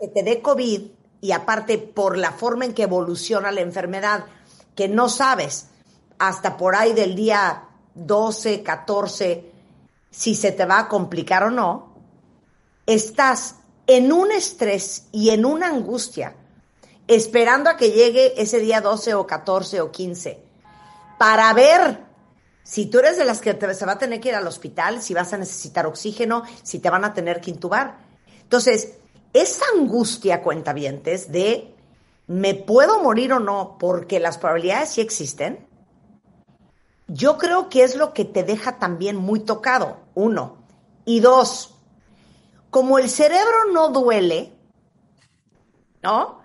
que 0.00 0.08
te 0.08 0.22
dé 0.22 0.40
COVID 0.40 0.82
y 1.20 1.32
aparte 1.32 1.78
por 1.78 2.18
la 2.18 2.32
forma 2.32 2.64
en 2.64 2.74
que 2.74 2.82
evoluciona 2.82 3.50
la 3.50 3.60
enfermedad, 3.60 4.26
que 4.74 4.88
no 4.88 5.08
sabes 5.08 5.68
hasta 6.18 6.56
por 6.56 6.76
ahí 6.76 6.92
del 6.92 7.14
día 7.14 7.64
12, 7.94 8.62
14, 8.62 9.50
si 10.10 10.34
se 10.34 10.52
te 10.52 10.64
va 10.64 10.80
a 10.80 10.88
complicar 10.88 11.44
o 11.44 11.50
no, 11.50 11.94
estás 12.86 13.56
en 13.86 14.12
un 14.12 14.32
estrés 14.32 15.06
y 15.12 15.30
en 15.30 15.44
una 15.44 15.68
angustia, 15.68 16.34
esperando 17.06 17.70
a 17.70 17.76
que 17.76 17.90
llegue 17.90 18.40
ese 18.40 18.58
día 18.58 18.80
12 18.80 19.14
o 19.14 19.26
14 19.26 19.80
o 19.80 19.90
15, 19.90 20.40
para 21.18 21.52
ver 21.52 22.04
si 22.62 22.86
tú 22.86 22.98
eres 22.98 23.18
de 23.18 23.24
las 23.24 23.40
que 23.40 23.58
se 23.74 23.86
va 23.86 23.92
a 23.92 23.98
tener 23.98 24.20
que 24.20 24.30
ir 24.30 24.34
al 24.34 24.46
hospital, 24.46 25.02
si 25.02 25.14
vas 25.14 25.32
a 25.32 25.38
necesitar 25.38 25.86
oxígeno, 25.86 26.44
si 26.62 26.78
te 26.78 26.90
van 26.90 27.04
a 27.04 27.12
tener 27.12 27.40
que 27.40 27.50
intubar. 27.50 28.03
Entonces, 28.44 28.94
esa 29.32 29.64
angustia, 29.76 30.42
cuentavientes, 30.42 31.32
de 31.32 31.74
me 32.26 32.54
puedo 32.54 33.02
morir 33.02 33.32
o 33.32 33.40
no, 33.40 33.76
porque 33.78 34.20
las 34.20 34.38
probabilidades 34.38 34.90
sí 34.90 35.00
existen, 35.00 35.66
yo 37.08 37.36
creo 37.36 37.68
que 37.68 37.82
es 37.82 37.96
lo 37.96 38.14
que 38.14 38.24
te 38.24 38.44
deja 38.44 38.78
también 38.78 39.16
muy 39.16 39.40
tocado, 39.40 39.98
uno. 40.14 40.56
Y 41.04 41.20
dos, 41.20 41.74
como 42.70 42.98
el 42.98 43.10
cerebro 43.10 43.72
no 43.72 43.90
duele, 43.90 44.52
¿no? 46.02 46.40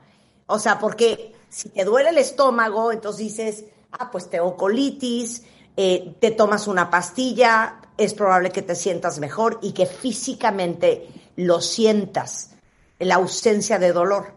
O 0.48 0.60
sea, 0.60 0.79
porque 0.79 1.36
si 1.50 1.70
te 1.70 1.86
duele 1.86 2.10
el 2.10 2.18
estómago, 2.18 2.91
entonces 2.91 3.20
dices, 3.20 3.65
ah, 3.91 4.12
pues 4.12 4.29
tengo 4.29 4.58
colitis, 4.58 5.44
eh, 5.77 6.15
te 6.20 6.32
tomas 6.32 6.68
una 6.68 6.89
pastilla, 6.89 7.82
es 7.98 8.13
probable 8.13 8.51
que 8.51 8.62
te 8.62 8.75
sientas 8.75 9.20
mejor 9.20 9.60
y 9.62 9.72
que 9.72 9.86
físicamente 9.86 11.08
lo 11.39 11.62
sientas, 11.62 12.51
la 13.00 13.15
ausencia 13.15 13.79
de 13.79 13.93
dolor. 13.93 14.34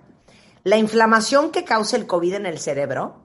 La 0.62 0.76
inflamación 0.76 1.50
que 1.50 1.64
causa 1.64 1.96
el 1.96 2.06
COVID 2.06 2.34
en 2.34 2.46
el 2.46 2.60
cerebro 2.60 3.16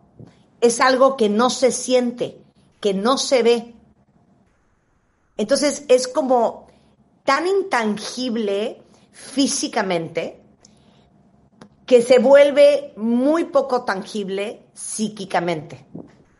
es 0.62 0.81
algo 0.81 1.15
que 1.15 1.29
no 1.29 1.51
se 1.51 1.72
siente, 1.72 2.41
que 2.81 2.96
no 2.96 3.19
se 3.19 3.43
ve. 3.43 3.75
Entonces 5.38 5.86
es 5.89 6.07
como 6.07 6.67
tan 7.24 7.46
intangible 7.46 8.81
físicamente 9.12 10.41
que 11.86 12.01
se 12.01 12.17
vuelve 12.17 12.93
muy 12.98 13.46
poco 13.46 13.86
tangible 13.86 14.63
psíquicamente. 14.74 15.86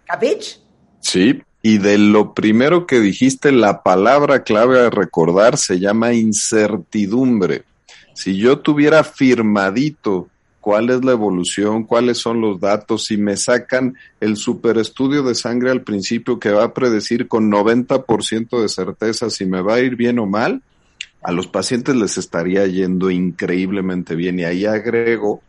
¿Capich? 0.06 0.60
Sí, 1.01 1.39
y 1.61 1.79
de 1.79 1.97
lo 1.97 2.33
primero 2.33 2.85
que 2.85 2.99
dijiste, 2.99 3.51
la 3.51 3.83
palabra 3.83 4.43
clave 4.43 4.79
a 4.79 4.89
recordar 4.89 5.57
se 5.57 5.79
llama 5.79 6.13
incertidumbre. 6.13 7.63
Si 8.13 8.37
yo 8.37 8.59
tuviera 8.59 9.03
firmadito 9.03 10.27
cuál 10.61 10.89
es 10.89 11.03
la 11.03 11.13
evolución, 11.13 11.83
cuáles 11.83 12.17
son 12.17 12.41
los 12.41 12.59
datos, 12.59 13.05
si 13.05 13.17
me 13.17 13.37
sacan 13.37 13.95
el 14.19 14.37
superestudio 14.37 15.23
de 15.23 15.35
sangre 15.35 15.71
al 15.71 15.81
principio 15.81 16.39
que 16.39 16.51
va 16.51 16.65
a 16.65 16.73
predecir 16.73 17.27
con 17.27 17.51
90% 17.51 18.61
de 18.61 18.69
certeza 18.69 19.29
si 19.29 19.45
me 19.45 19.61
va 19.61 19.75
a 19.75 19.79
ir 19.79 19.95
bien 19.95 20.19
o 20.19 20.25
mal, 20.25 20.61
a 21.21 21.31
los 21.31 21.47
pacientes 21.47 21.95
les 21.95 22.17
estaría 22.17 22.65
yendo 22.67 23.09
increíblemente 23.09 24.15
bien. 24.15 24.39
Y 24.39 24.43
ahí 24.45 24.65
agrego 24.65 25.41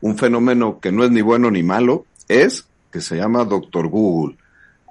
un 0.00 0.18
fenómeno 0.18 0.80
que 0.80 0.92
no 0.92 1.04
es 1.04 1.10
ni 1.10 1.22
bueno 1.22 1.50
ni 1.50 1.62
malo, 1.62 2.06
es 2.28 2.66
que 2.90 3.00
se 3.00 3.16
llama 3.16 3.44
Doctor 3.44 3.88
Google. 3.88 4.36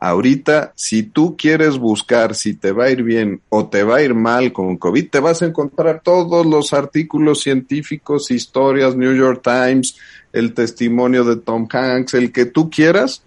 Ahorita, 0.03 0.74
si 0.75 1.03
tú 1.03 1.38
quieres 1.38 1.77
buscar 1.77 2.34
si 2.34 2.55
te 2.55 2.72
va 2.72 2.86
a 2.86 2.89
ir 2.89 3.03
bien 3.03 3.39
o 3.50 3.67
te 3.67 3.84
va 3.84 3.98
a 3.98 4.01
ir 4.01 4.15
mal 4.15 4.51
con 4.51 4.77
COVID, 4.77 5.12
te 5.12 5.20
vas 5.20 5.43
a 5.43 5.46
encontrar 5.46 6.01
todos 6.03 6.43
los 6.43 6.74
artículos 6.74 7.41
científicos, 7.41 8.31
historias, 8.31 8.96
New 8.96 9.15
York 9.15 9.41
Times, 9.43 9.96
el 10.34 10.55
testimonio 10.55 11.24
de 11.24 11.36
Tom 11.36 11.67
Hanks, 11.72 12.15
el 12.15 12.31
que 12.31 12.48
tú 12.48 12.72
quieras, 12.72 13.22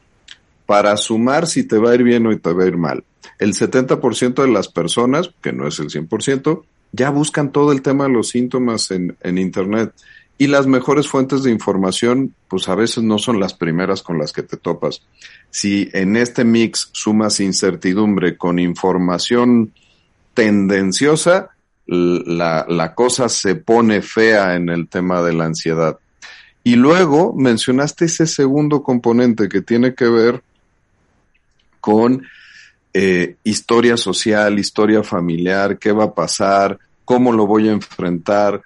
para 0.67 0.97
sumar 0.97 1.47
si 1.47 1.63
te 1.63 1.79
va 1.79 1.93
a 1.93 1.95
ir 1.95 2.03
bien 2.03 2.27
o 2.27 2.37
te 2.37 2.53
va 2.53 2.65
a 2.65 2.67
ir 2.67 2.77
mal. 2.77 3.05
El 3.39 3.55
70% 3.55 4.43
de 4.43 4.49
las 4.49 4.67
personas, 4.67 5.31
que 5.41 5.53
no 5.53 5.69
es 5.69 5.79
el 5.79 5.91
100%, 5.91 6.65
ya 6.91 7.11
buscan 7.11 7.53
todo 7.53 7.71
el 7.71 7.83
tema 7.83 8.09
de 8.09 8.15
los 8.15 8.31
síntomas 8.31 8.91
en, 8.91 9.17
en 9.21 9.39
Internet. 9.39 9.93
Y 10.37 10.49
las 10.49 10.67
mejores 10.67 11.09
fuentes 11.09 11.43
de 11.45 11.51
información, 11.51 12.35
pues 12.49 12.69
a 12.69 12.75
veces 12.75 13.05
no 13.05 13.19
son 13.19 13.39
las 13.39 13.55
primeras 13.55 14.03
con 14.03 14.19
las 14.19 14.33
que 14.33 14.43
te 14.43 14.57
topas. 14.57 15.03
Si 15.51 15.89
en 15.93 16.17
este 16.17 16.45
mix 16.45 16.89
sumas 16.93 17.39
incertidumbre 17.39 18.37
con 18.37 18.59
información 18.59 19.73
tendenciosa, 20.35 21.51
la, 21.87 22.67
la 22.69 22.95
cosa 22.95 23.29
se 23.29 23.55
pone 23.55 24.03
fea 24.03 24.57
en 24.57 24.71
el 24.71 24.89
tema 24.89 25.23
de 25.23 25.35
la 25.35 25.45
ansiedad. 25.45 25.99
Y 26.65 26.77
luego 26.77 27.35
mencionaste 27.35 28.07
ese 28.07 28.27
segundo 28.27 28.83
componente 28.83 29.49
que 29.49 29.61
tiene 29.61 29.95
que 29.95 30.09
ver 30.09 30.43
con 31.81 32.27
eh, 32.95 33.37
historia 33.45 33.97
social, 33.97 34.59
historia 34.59 35.03
familiar, 35.03 35.79
qué 35.79 35.93
va 35.93 36.05
a 36.05 36.15
pasar, 36.15 36.79
cómo 37.05 37.33
lo 37.33 37.47
voy 37.47 37.69
a 37.69 37.73
enfrentar, 37.73 38.63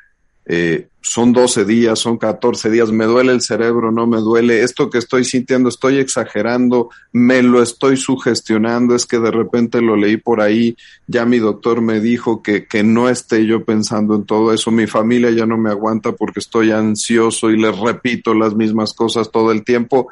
eh, 0.46 0.86
son 1.00 1.32
12 1.32 1.64
días, 1.64 1.98
son 1.98 2.18
14 2.18 2.70
días, 2.70 2.90
me 2.90 3.04
duele 3.04 3.32
el 3.32 3.40
cerebro, 3.40 3.92
no 3.92 4.06
me 4.06 4.18
duele, 4.18 4.62
esto 4.62 4.90
que 4.90 4.98
estoy 4.98 5.24
sintiendo, 5.24 5.68
estoy 5.68 5.98
exagerando, 5.98 6.90
me 7.12 7.42
lo 7.42 7.62
estoy 7.62 7.96
sugestionando, 7.96 8.94
es 8.94 9.06
que 9.06 9.18
de 9.18 9.30
repente 9.30 9.80
lo 9.80 9.96
leí 9.96 10.16
por 10.16 10.40
ahí, 10.40 10.76
ya 11.06 11.24
mi 11.24 11.38
doctor 11.38 11.80
me 11.80 12.00
dijo 12.00 12.42
que, 12.42 12.66
que 12.66 12.82
no 12.82 13.08
esté 13.08 13.46
yo 13.46 13.64
pensando 13.64 14.16
en 14.16 14.24
todo 14.24 14.52
eso, 14.52 14.70
mi 14.70 14.86
familia 14.86 15.30
ya 15.30 15.46
no 15.46 15.56
me 15.56 15.70
aguanta 15.70 16.12
porque 16.12 16.40
estoy 16.40 16.72
ansioso 16.72 17.50
y 17.50 17.58
les 17.58 17.78
repito 17.78 18.34
las 18.34 18.54
mismas 18.54 18.92
cosas 18.92 19.30
todo 19.30 19.52
el 19.52 19.64
tiempo. 19.64 20.08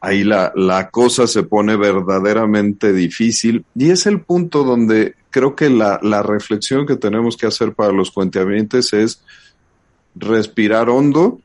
Ahí 0.00 0.22
la, 0.22 0.52
la 0.54 0.90
cosa 0.90 1.26
se 1.26 1.42
pone 1.42 1.76
verdaderamente 1.76 2.92
difícil 2.92 3.64
y 3.74 3.90
es 3.90 4.06
el 4.06 4.20
punto 4.20 4.62
donde 4.62 5.16
creo 5.30 5.56
que 5.56 5.70
la, 5.70 5.98
la 6.02 6.22
reflexión 6.22 6.86
que 6.86 6.96
tenemos 6.96 7.36
que 7.36 7.46
hacer 7.46 7.72
para 7.74 7.92
los 7.92 8.12
cuentavientes 8.12 8.92
es 8.92 9.20
respirar 10.18 10.88
hondo, 10.88 11.40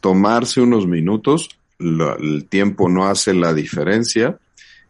tomarse 0.00 0.60
unos 0.60 0.86
minutos, 0.86 1.50
el 1.78 2.46
tiempo 2.48 2.88
no 2.88 3.06
hace 3.06 3.34
la 3.34 3.54
diferencia, 3.54 4.38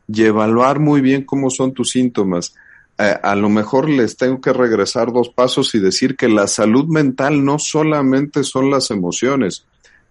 y 0.06 0.24
evaluar 0.24 0.78
muy 0.78 1.00
bien 1.00 1.24
cómo 1.24 1.50
son 1.50 1.72
tus 1.72 1.90
síntomas. 1.90 2.54
Eh, 2.98 3.14
a 3.22 3.34
lo 3.34 3.48
mejor 3.48 3.88
les 3.88 4.16
tengo 4.16 4.40
que 4.40 4.52
regresar 4.52 5.12
dos 5.12 5.28
pasos 5.28 5.74
y 5.74 5.78
decir 5.78 6.16
que 6.16 6.28
la 6.28 6.46
salud 6.46 6.86
mental 6.86 7.44
no 7.44 7.58
solamente 7.58 8.42
son 8.42 8.70
las 8.70 8.90
emociones, 8.90 9.64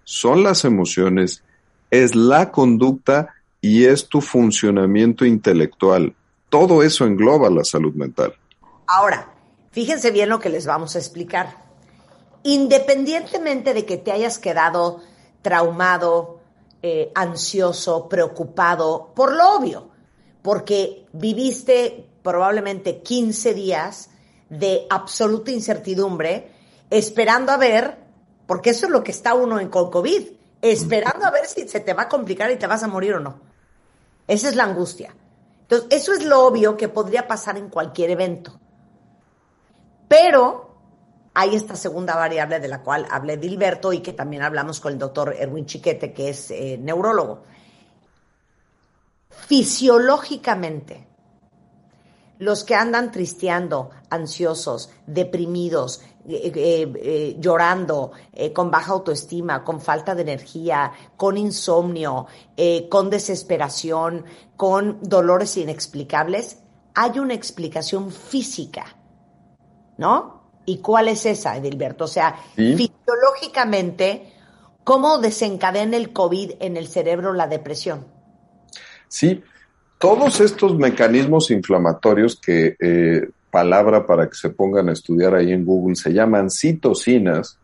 son 0.04 0.44
las 0.44 0.66
emociones, 0.66 1.44
es 1.90 2.16
la 2.16 2.52
conducta 2.52 3.34
y 3.60 3.86
es 3.86 4.08
tu 4.08 4.22
funcionamiento 4.22 5.26
intelectual 5.26 6.14
todo 6.50 6.84
eso 6.84 7.06
engloba 7.06 7.50
la 7.50 7.64
salud 7.64 7.94
mental. 7.94 8.34
Ahora, 8.88 9.30
fíjense 9.72 10.12
bien 10.12 10.30
lo 10.30 10.40
que 10.40 10.50
les 10.50 10.66
vamos 10.66 10.96
a 10.96 11.00
explicar. 11.00 11.67
Independientemente 12.44 13.74
de 13.74 13.86
que 13.86 13.98
te 13.98 14.12
hayas 14.12 14.40
quedado 14.40 15.02
traumado, 15.42 16.40
eh, 16.82 17.12
ansioso, 17.16 18.08
preocupado, 18.08 19.12
por 19.16 19.36
lo 19.36 19.56
obvio, 19.56 19.90
porque 20.42 21.06
viviste 21.14 22.08
probablemente 22.22 23.02
15 23.02 23.54
días 23.54 24.10
de 24.50 24.86
absoluta 24.90 25.52
incertidumbre, 25.52 26.52
esperando 26.90 27.52
a 27.52 27.58
ver, 27.58 27.98
porque 28.46 28.70
eso 28.70 28.86
es 28.86 28.92
lo 28.92 29.04
que 29.04 29.12
está 29.12 29.34
uno 29.34 29.60
en 29.60 29.70
con 29.70 29.90
COVID, 29.90 30.28
esperando 30.62 31.26
a 31.26 31.32
ver 31.32 31.46
si 31.46 31.68
se 31.68 31.80
te 31.80 31.94
va 31.94 32.04
a 32.04 32.10
complicar 32.10 32.52
y 32.52 32.58
te 32.58 32.68
vas 32.68 32.84
a 32.84 32.88
morir 32.88 33.16
o 33.16 33.20
no. 33.20 33.40
Esa 34.28 34.50
es 34.50 34.56
la 34.56 34.64
angustia. 34.64 35.16
Entonces, 35.62 35.88
eso 35.92 36.14
es 36.14 36.24
lo 36.24 36.46
obvio 36.46 36.78
que 36.78 36.88
podría 36.88 37.28
pasar 37.28 37.58
en 37.58 37.70
cualquier 37.70 38.12
evento. 38.12 38.60
Pero 40.08 40.67
hay 41.40 41.54
esta 41.54 41.76
segunda 41.76 42.16
variable 42.16 42.60
de 42.60 42.68
la 42.68 42.82
cual 42.82 43.06
hablé 43.12 43.38
Dilberto 43.38 43.94
y 43.94 44.00
que 44.00 44.12
también 44.12 44.42
hablamos 44.42 44.80
con 44.80 44.94
el 44.94 44.98
doctor 44.98 45.36
Erwin 45.38 45.68
Chiquete, 45.68 46.12
que 46.12 46.30
es 46.30 46.50
eh, 46.50 46.80
neurólogo. 46.82 47.44
Fisiológicamente, 49.30 51.08
los 52.40 52.64
que 52.64 52.74
andan 52.74 53.12
tristeando, 53.12 53.92
ansiosos, 54.10 54.90
deprimidos, 55.06 56.02
eh, 56.28 56.52
eh, 56.56 57.36
llorando, 57.38 58.14
con 58.56 58.72
baja 58.72 58.94
autoestima, 58.94 59.64
con 59.64 59.80
falta 59.80 60.16
de 60.16 60.24
energía, 60.24 60.92
con 61.16 61.38
insomnio, 61.38 62.26
con 62.90 63.12
desesperación, 63.12 64.26
con 64.56 64.98
dolores 65.04 65.56
inexplicables, 65.58 66.64
hay 66.96 67.20
una 67.20 67.36
explicación 67.36 68.10
física 68.10 68.98
¿no? 69.98 70.37
¿Y 70.70 70.80
cuál 70.80 71.08
es 71.08 71.26
esa, 71.26 71.56
Edilberto? 71.56 72.04
O 72.04 72.08
sea, 72.08 72.36
fisiológicamente, 72.56 74.34
¿cómo 74.84 75.18
desencadena 75.18 75.96
el 75.96 76.12
COVID 76.12 76.56
en 76.60 76.76
el 76.76 76.88
cerebro 76.88 77.32
la 77.32 77.48
depresión? 77.48 78.06
Sí, 79.08 79.42
todos 79.98 80.42
estos 80.42 80.76
mecanismos 80.76 81.52
inflamatorios 81.52 82.36
que, 82.36 82.76
eh, 82.82 83.30
palabra 83.50 84.06
para 84.06 84.30
que 84.30 84.36
se 84.36 84.50
pongan 84.50 84.90
a 84.90 84.92
estudiar 84.92 85.36
ahí 85.36 85.54
en 85.54 85.64
Google, 85.64 85.96
se 85.96 86.12
llaman 86.12 86.50
citocinas. 86.52 87.58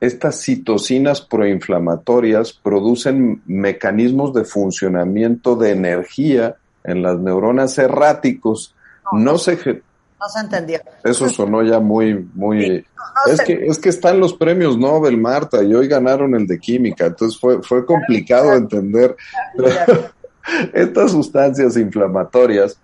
Estas 0.00 0.40
citocinas 0.40 1.20
proinflamatorias 1.20 2.54
producen 2.54 3.42
mecanismos 3.44 4.32
de 4.32 4.44
funcionamiento 4.44 5.56
de 5.56 5.72
energía 5.72 6.56
en 6.84 7.02
las 7.02 7.18
neuronas 7.18 7.76
erráticos. 7.76 8.74
No, 9.12 9.36
se, 9.36 9.82
no 10.20 10.28
se 10.28 10.40
entendió. 10.40 10.80
Eso 11.02 11.28
sonó 11.28 11.62
ya 11.62 11.80
muy, 11.80 12.28
muy... 12.34 12.84
es, 13.26 13.40
que, 13.40 13.66
es 13.66 13.78
que 13.78 13.88
están 13.88 14.20
los 14.20 14.34
premios 14.34 14.76
Nobel, 14.76 15.16
Marta, 15.16 15.62
y 15.62 15.74
hoy 15.74 15.88
ganaron 15.88 16.34
el 16.34 16.46
de 16.46 16.58
química, 16.58 17.06
entonces 17.06 17.40
fue, 17.40 17.62
fue 17.62 17.84
complicado 17.86 18.52
entender. 18.52 19.16
Estas 20.72 21.12
sustancias 21.12 21.76
inflamatorias 21.76 22.78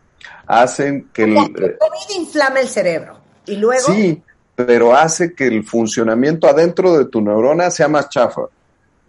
hacen 0.47 1.09
que 1.13 1.25
el... 1.25 1.37
El 1.37 1.79
COVID 1.79 2.17
inflama 2.19 2.61
el 2.61 2.69
cerebro 2.69 3.19
y 3.47 3.57
luego... 3.57 3.93
Sí, 3.93 4.23
pero 4.55 4.97
hace 4.97 5.35
que 5.35 5.47
el 5.47 5.65
funcionamiento 5.65 6.49
adentro 6.49 6.97
de 6.97 7.05
tu 7.05 7.21
neurona 7.21 7.71
sea 7.71 7.89
más 7.89 8.09
chafa 8.09 8.43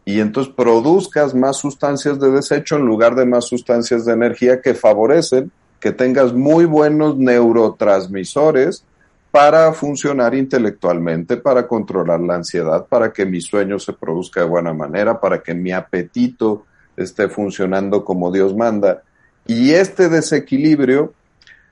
y 0.03 0.19
entonces 0.19 0.53
produzcas 0.53 1.33
más 1.33 1.57
sustancias 1.57 2.19
de 2.19 2.31
desecho 2.31 2.75
en 2.75 2.85
lugar 2.85 3.15
de 3.15 3.25
más 3.25 3.45
sustancias 3.45 4.05
de 4.05 4.13
energía 4.13 4.61
que 4.61 4.73
favorecen 4.73 5.51
que 5.79 5.91
tengas 5.91 6.33
muy 6.33 6.65
buenos 6.65 7.17
neurotransmisores 7.17 8.83
para 9.31 9.71
funcionar 9.73 10.33
intelectualmente, 10.33 11.37
para 11.37 11.67
controlar 11.67 12.19
la 12.21 12.35
ansiedad, 12.35 12.85
para 12.87 13.11
que 13.11 13.25
mi 13.25 13.41
sueño 13.41 13.77
se 13.77 13.93
produzca 13.93 14.41
de 14.41 14.47
buena 14.47 14.73
manera, 14.73 15.19
para 15.19 15.43
que 15.43 15.53
mi 15.53 15.71
apetito 15.71 16.65
esté 16.95 17.29
funcionando 17.29 18.03
como 18.03 18.31
Dios 18.31 18.55
manda. 18.55 19.03
Y 19.45 19.71
este 19.71 20.09
desequilibrio 20.09 21.13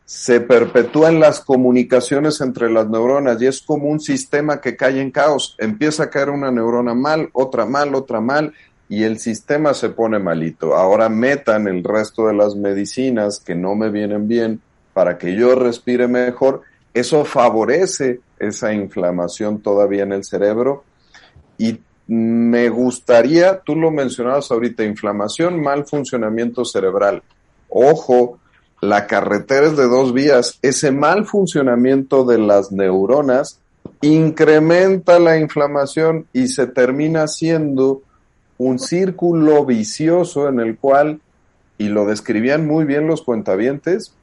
se 0.06 0.40
perpetúa 0.40 1.10
en 1.10 1.20
las 1.20 1.40
comunicaciones 1.40 2.40
entre 2.40 2.70
las 2.70 2.88
neuronas 2.88 3.42
y 3.42 3.48
es 3.48 3.62
como 3.62 3.88
un 3.90 4.00
sistema 4.00 4.62
que 4.62 4.76
cae 4.76 5.02
en 5.02 5.10
caos. 5.10 5.56
Empieza 5.58 6.04
a 6.04 6.10
caer 6.12 6.30
una 6.30 6.52
neurona 6.52 6.94
mal, 6.94 7.30
otra 7.34 7.66
mal, 7.66 7.96
otra 7.96 8.22
mal, 8.22 8.54
y 8.88 9.04
el 9.04 9.20
sistema 9.20 9.74
se 9.74 9.90
pone 9.90 10.20
malito. 10.20 10.76
Ahora 10.76 11.10
metan 11.10 11.68
el 11.68 11.84
resto 11.84 12.28
de 12.28 12.34
las 12.34 12.56
medicinas 12.56 13.40
que 13.40 13.56
no 13.56 13.76
me 13.76 13.90
vienen 13.90 14.28
bien 14.28 14.62
para 14.94 15.18
que 15.18 15.36
yo 15.36 15.56
respire 15.56 16.08
mejor. 16.08 16.62
Eso 16.94 17.26
favorece 17.26 18.22
esa 18.40 18.74
inflamación 18.74 19.62
todavía 19.62 20.04
en 20.04 20.14
el 20.14 20.24
cerebro 20.24 20.84
y 21.58 21.80
me 22.08 22.70
gustaría, 22.70 23.60
tú 23.62 23.76
lo 23.76 23.90
mencionabas 23.90 24.52
ahorita, 24.52 24.84
inflamación, 24.84 25.62
mal 25.62 25.86
funcionamiento 25.86 26.64
cerebral. 26.64 27.24
Ojo, 27.70 28.40
la 28.82 29.08
carretera 29.08 29.68
es 29.68 29.76
de 29.76 29.88
dos 29.88 30.14
vías. 30.14 30.60
Ese 30.62 30.92
mal 30.92 31.26
funcionamiento 31.26 32.24
de 32.24 32.38
las 32.38 32.72
neuronas 32.72 33.60
incrementa 34.02 35.20
la 35.20 35.40
inflamación 35.40 36.28
y 36.32 36.48
se 36.48 36.68
termina 36.68 37.28
siendo 37.28 38.04
un 38.58 38.80
círculo 38.80 39.66
vicioso 39.66 40.48
en 40.48 40.60
el 40.60 40.78
cual, 40.78 41.22
y 41.78 41.90
lo 41.90 42.06
describían 42.06 42.66
muy 42.66 42.86
bien 42.86 43.08
los 43.08 43.22
cuentavientes, 43.22 44.14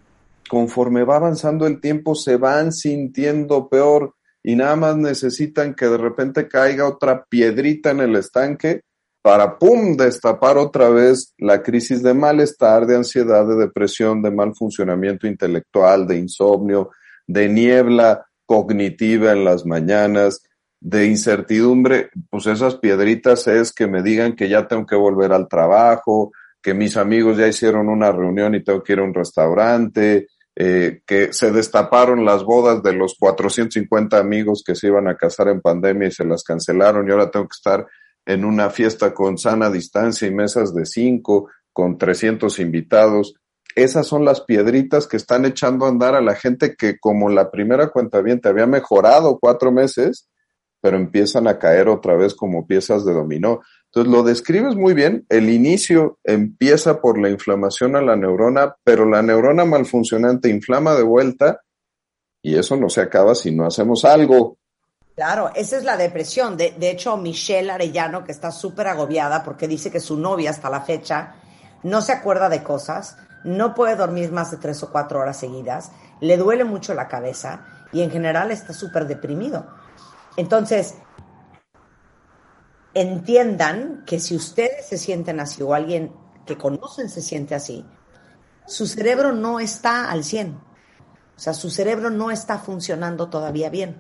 conforme 0.48 1.04
va 1.04 1.16
avanzando 1.16 1.66
el 1.66 1.80
tiempo 1.80 2.14
se 2.14 2.36
van 2.36 2.72
sintiendo 2.72 3.68
peor 3.68 4.14
y 4.42 4.56
nada 4.56 4.76
más 4.76 4.96
necesitan 4.96 5.74
que 5.74 5.86
de 5.86 5.98
repente 5.98 6.48
caiga 6.48 6.88
otra 6.88 7.24
piedrita 7.24 7.90
en 7.90 8.00
el 8.00 8.16
estanque 8.16 8.82
para, 9.22 9.56
¡pum!, 9.56 9.96
destapar 9.96 10.58
otra 10.58 10.90
vez 10.90 11.32
la 11.38 11.62
crisis 11.62 12.02
de 12.02 12.12
malestar, 12.12 12.86
de 12.86 12.96
ansiedad, 12.96 13.46
de 13.46 13.54
depresión, 13.54 14.20
de 14.20 14.32
mal 14.32 14.52
funcionamiento 14.54 15.28
intelectual, 15.28 16.08
de 16.08 16.18
insomnio, 16.18 16.90
de 17.26 17.48
niebla 17.48 18.26
cognitiva 18.44 19.32
en 19.32 19.44
las 19.44 19.64
mañanas, 19.64 20.42
de 20.84 21.06
incertidumbre, 21.06 22.10
pues 22.28 22.46
esas 22.48 22.74
piedritas 22.74 23.46
es 23.46 23.72
que 23.72 23.86
me 23.86 24.02
digan 24.02 24.34
que 24.34 24.48
ya 24.48 24.66
tengo 24.66 24.84
que 24.84 24.96
volver 24.96 25.32
al 25.32 25.46
trabajo, 25.48 26.32
que 26.60 26.74
mis 26.74 26.96
amigos 26.96 27.38
ya 27.38 27.46
hicieron 27.46 27.88
una 27.88 28.10
reunión 28.10 28.56
y 28.56 28.64
tengo 28.64 28.82
que 28.82 28.94
ir 28.94 28.98
a 28.98 29.04
un 29.04 29.14
restaurante, 29.14 30.26
eh, 30.56 31.00
que 31.06 31.32
se 31.32 31.52
destaparon 31.52 32.24
las 32.24 32.42
bodas 32.42 32.82
de 32.82 32.94
los 32.94 33.14
450 33.16 34.18
amigos 34.18 34.64
que 34.66 34.74
se 34.74 34.88
iban 34.88 35.06
a 35.06 35.16
casar 35.16 35.48
en 35.48 35.60
pandemia 35.60 36.08
y 36.08 36.12
se 36.12 36.24
las 36.24 36.42
cancelaron 36.42 37.08
y 37.08 37.12
ahora 37.12 37.30
tengo 37.30 37.46
que 37.46 37.56
estar 37.56 37.86
en 38.26 38.44
una 38.44 38.68
fiesta 38.68 39.14
con 39.14 39.38
sana 39.38 39.70
distancia 39.70 40.26
y 40.26 40.34
mesas 40.34 40.74
de 40.74 40.84
cinco, 40.84 41.48
con 41.72 41.96
300 41.96 42.58
invitados. 42.58 43.34
Esas 43.76 44.08
son 44.08 44.24
las 44.24 44.40
piedritas 44.40 45.06
que 45.06 45.16
están 45.16 45.44
echando 45.44 45.86
a 45.86 45.90
andar 45.90 46.16
a 46.16 46.20
la 46.20 46.34
gente 46.34 46.74
que 46.76 46.98
como 46.98 47.28
la 47.28 47.52
primera 47.52 47.88
cuenta 47.90 48.20
bien 48.20 48.40
te 48.40 48.48
había 48.48 48.66
mejorado 48.66 49.38
cuatro 49.40 49.70
meses, 49.70 50.28
pero 50.82 50.96
empiezan 50.96 51.46
a 51.46 51.58
caer 51.58 51.88
otra 51.88 52.14
vez 52.16 52.34
como 52.34 52.66
piezas 52.66 53.04
de 53.06 53.14
dominó. 53.14 53.60
Entonces 53.86 54.12
lo 54.12 54.22
describes 54.22 54.74
muy 54.74 54.94
bien, 54.94 55.24
el 55.28 55.48
inicio 55.48 56.18
empieza 56.24 57.00
por 57.00 57.18
la 57.18 57.30
inflamación 57.30 57.94
a 57.94 58.02
la 58.02 58.16
neurona, 58.16 58.74
pero 58.82 59.08
la 59.08 59.22
neurona 59.22 59.64
malfuncionante 59.64 60.50
inflama 60.50 60.94
de 60.94 61.04
vuelta 61.04 61.60
y 62.42 62.58
eso 62.58 62.76
no 62.76 62.90
se 62.90 63.00
acaba 63.00 63.34
si 63.34 63.52
no 63.52 63.64
hacemos 63.64 64.04
algo. 64.04 64.58
Claro, 65.14 65.50
esa 65.54 65.76
es 65.76 65.84
la 65.84 65.96
depresión. 65.96 66.56
De, 66.56 66.74
de 66.76 66.90
hecho, 66.90 67.16
Michelle 67.16 67.70
Arellano, 67.70 68.24
que 68.24 68.32
está 68.32 68.50
súper 68.50 68.88
agobiada 68.88 69.44
porque 69.44 69.68
dice 69.68 69.90
que 69.90 70.00
su 70.00 70.18
novia 70.18 70.50
hasta 70.50 70.68
la 70.68 70.80
fecha 70.80 71.34
no 71.84 72.00
se 72.00 72.12
acuerda 72.12 72.48
de 72.48 72.62
cosas, 72.62 73.16
no 73.44 73.74
puede 73.74 73.94
dormir 73.94 74.32
más 74.32 74.50
de 74.50 74.56
tres 74.56 74.82
o 74.82 74.90
cuatro 74.90 75.20
horas 75.20 75.38
seguidas, 75.38 75.92
le 76.20 76.36
duele 76.36 76.64
mucho 76.64 76.94
la 76.94 77.08
cabeza 77.08 77.66
y 77.92 78.02
en 78.02 78.10
general 78.10 78.50
está 78.50 78.72
súper 78.72 79.06
deprimido. 79.06 79.66
Entonces, 80.36 80.94
entiendan 82.94 84.04
que 84.06 84.18
si 84.18 84.34
ustedes 84.34 84.86
se 84.86 84.98
sienten 84.98 85.40
así 85.40 85.62
o 85.62 85.74
alguien 85.74 86.12
que 86.46 86.56
conocen 86.56 87.08
se 87.08 87.22
siente 87.22 87.54
así, 87.54 87.84
su 88.66 88.86
cerebro 88.86 89.32
no 89.32 89.60
está 89.60 90.10
al 90.10 90.24
100. 90.24 90.54
O 91.36 91.40
sea, 91.40 91.54
su 91.54 91.70
cerebro 91.70 92.10
no 92.10 92.30
está 92.30 92.58
funcionando 92.58 93.28
todavía 93.28 93.70
bien. 93.70 93.96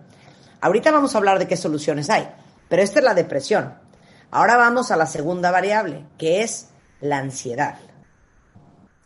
Ahorita 0.60 0.92
vamos 0.92 1.14
a 1.14 1.18
hablar 1.18 1.38
de 1.38 1.48
qué 1.48 1.56
soluciones 1.56 2.08
hay, 2.08 2.28
pero 2.68 2.82
esta 2.82 3.00
es 3.00 3.04
la 3.04 3.14
depresión. 3.14 3.74
Ahora 4.30 4.56
vamos 4.56 4.90
a 4.90 4.96
la 4.96 5.06
segunda 5.06 5.50
variable, 5.50 6.06
que 6.18 6.42
es 6.42 6.68
la 7.00 7.18
ansiedad. 7.18 7.78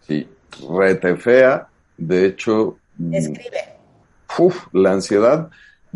Sí, 0.07 0.29
rete 0.69 1.17
fea. 1.17 1.69
De 1.97 2.27
hecho, 2.27 2.79
Escribe. 3.11 3.77
Uf, 4.39 4.67
la 4.73 4.93
ansiedad 4.93 5.51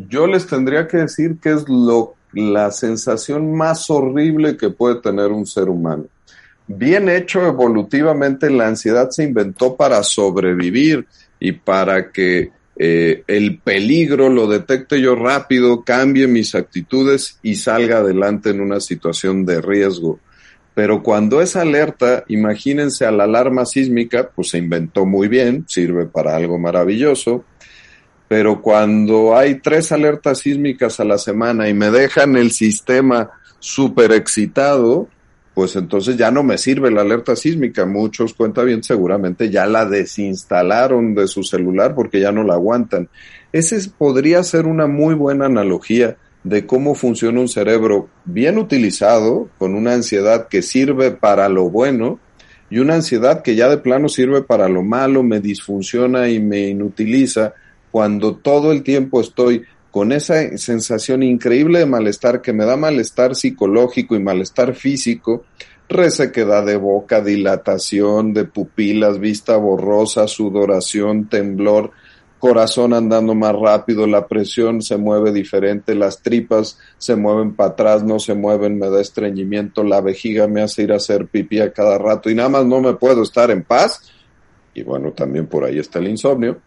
yo 0.09 0.27
les 0.27 0.47
tendría 0.47 0.87
que 0.87 0.99
decir 0.99 1.37
que 1.41 1.51
es 1.51 1.69
lo, 1.69 2.15
la 2.33 2.71
sensación 2.71 3.55
más 3.55 3.91
horrible 3.91 4.57
que 4.57 4.71
puede 4.71 4.97
tener 4.97 5.27
un 5.27 5.47
ser 5.47 5.69
humano. 5.69 6.07
Bien 6.67 7.09
hecho 7.09 7.45
evolutivamente, 7.47 8.49
la 8.49 8.69
ansiedad 8.69 9.11
se 9.11 9.25
inventó 9.25 9.77
para 9.77 10.03
sobrevivir 10.03 11.07
y 11.41 11.53
para 11.53 12.13
que 12.13 12.51
eh, 12.77 13.25
el 13.27 13.59
peligro 13.59 14.29
lo 14.29 14.47
detecte 14.47 15.01
yo 15.01 15.17
rápido, 15.17 15.83
cambie 15.83 16.27
mis 16.29 16.55
actitudes 16.55 17.39
y 17.43 17.57
salga 17.57 17.99
adelante 17.99 18.51
en 18.51 18.61
una 18.61 18.81
situación 18.81 19.45
de 19.45 19.61
riesgo. 19.61 20.21
Pero 20.75 21.03
cuando 21.03 21.43
es 21.43 21.57
alerta, 21.57 22.25
imagínense 22.29 23.05
a 23.05 23.11
la 23.11 23.25
alarma 23.25 23.67
sísmica, 23.67 24.31
pues 24.35 24.51
se 24.51 24.59
inventó 24.59 25.05
muy 25.05 25.29
bien, 25.29 25.65
sirve 25.69 26.07
para 26.07 26.37
algo 26.37 26.59
maravilloso, 26.59 27.45
pero 28.31 28.63
cuando 28.63 29.37
hay 29.37 29.57
tres 29.57 29.91
alertas 29.91 30.39
sísmicas 30.39 31.01
a 31.01 31.05
la 31.05 31.19
semana 31.19 31.69
y 31.69 31.75
me 31.75 31.91
dejan 31.91 32.37
el 32.37 32.53
sistema 32.53 33.29
súper 33.59 34.13
excitado, 34.13 35.09
pues 35.53 35.75
entonces 35.75 36.17
ya 36.17 36.31
no 36.31 36.45
me 36.45 36.57
sirve 36.57 36.93
la 36.93 37.01
alerta 37.01 37.35
sísmica. 37.35 37.87
Muchos 37.87 38.35
cuenta 38.35 38.63
bien, 38.63 38.85
seguramente 38.85 39.51
ya 39.51 39.67
la 39.67 39.85
desinstalaron 39.85 41.13
de 41.17 41.27
su 41.27 41.43
celular 41.43 41.97
porque 41.97 42.21
ya 42.21 42.31
no 42.31 42.45
la 42.45 42.55
aguantan. 42.55 43.09
Ese 43.51 43.81
podría 43.99 44.45
ser 44.45 44.67
una 44.67 44.87
muy 44.87 45.17
buena 45.17 45.47
analogía 45.47 46.17
de 46.45 46.67
cómo 46.67 46.95
funciona 46.95 47.41
un 47.41 47.49
cerebro 47.49 48.11
bien 48.27 48.59
utilizado, 48.59 49.49
con 49.59 49.75
una 49.75 49.95
ansiedad 49.95 50.47
que 50.47 50.63
sirve 50.63 51.11
para 51.11 51.49
lo 51.49 51.69
bueno 51.69 52.21
y 52.71 52.79
una 52.79 52.95
ansiedad 52.95 53.43
que 53.43 53.57
ya 53.57 53.69
de 53.69 53.79
plano 53.79 54.09
sirve 54.09 54.43
para 54.43 54.69
lo 54.69 54.85
malo, 54.85 55.25
me 55.25 55.41
disfunciona 55.41 56.29
y 56.29 56.39
me 56.39 56.69
inutiliza 56.69 57.55
cuando 57.91 58.37
todo 58.37 58.73
el 58.73 58.83
tiempo 58.83 59.21
estoy 59.21 59.65
con 59.91 60.13
esa 60.13 60.57
sensación 60.57 61.23
increíble 61.23 61.81
de 61.81 61.87
malestar 61.87 62.43
que 62.43 62.53
me 62.53 62.65
da 62.65 62.77
malestar 62.77 63.35
psicológico 63.35 64.15
y 64.15 64.21
malestar 64.21 64.75
físico, 64.75 65.45
resequedad 65.89 66.65
de 66.65 66.77
boca, 66.77 67.21
dilatación 67.21 68.33
de 68.33 68.45
pupilas, 68.45 69.19
vista 69.19 69.57
borrosa, 69.57 70.29
sudoración, 70.29 71.29
temblor, 71.29 71.91
corazón 72.39 72.95
andando 72.95 73.35
más 73.35 73.55
rápido, 73.55 74.07
la 74.07 74.29
presión 74.29 74.81
se 74.81 74.97
mueve 74.97 75.33
diferente, 75.33 75.97
las 75.97 76.23
tripas 76.23 76.79
se 76.97 77.17
mueven 77.17 77.55
para 77.55 77.71
atrás, 77.71 78.05
no 78.05 78.21
se 78.21 78.35
mueven, 78.35 78.79
me 78.79 78.89
da 78.89 79.01
estreñimiento, 79.01 79.83
la 79.83 80.01
vejiga 80.01 80.47
me 80.47 80.63
hace 80.63 80.85
ir 80.85 80.93
a 80.93 80.97
hacer 80.97 81.27
pipí 81.27 81.61
a 81.61 81.73
cada 81.73 81.99
rato 81.99 82.31
y 82.31 82.37
nada 82.37 82.49
más 82.49 82.65
no 82.65 82.81
me 82.81 82.95
puedo 82.95 83.25
estar 83.25 83.51
en 83.51 83.65
paz. 83.65 84.13
Y 84.73 84.85
bueno, 84.85 85.13
también 85.13 85.49
por 85.49 85.65
ahí 85.65 85.81
está 85.81 85.99
el 85.99 86.09
insomnio 86.09 86.61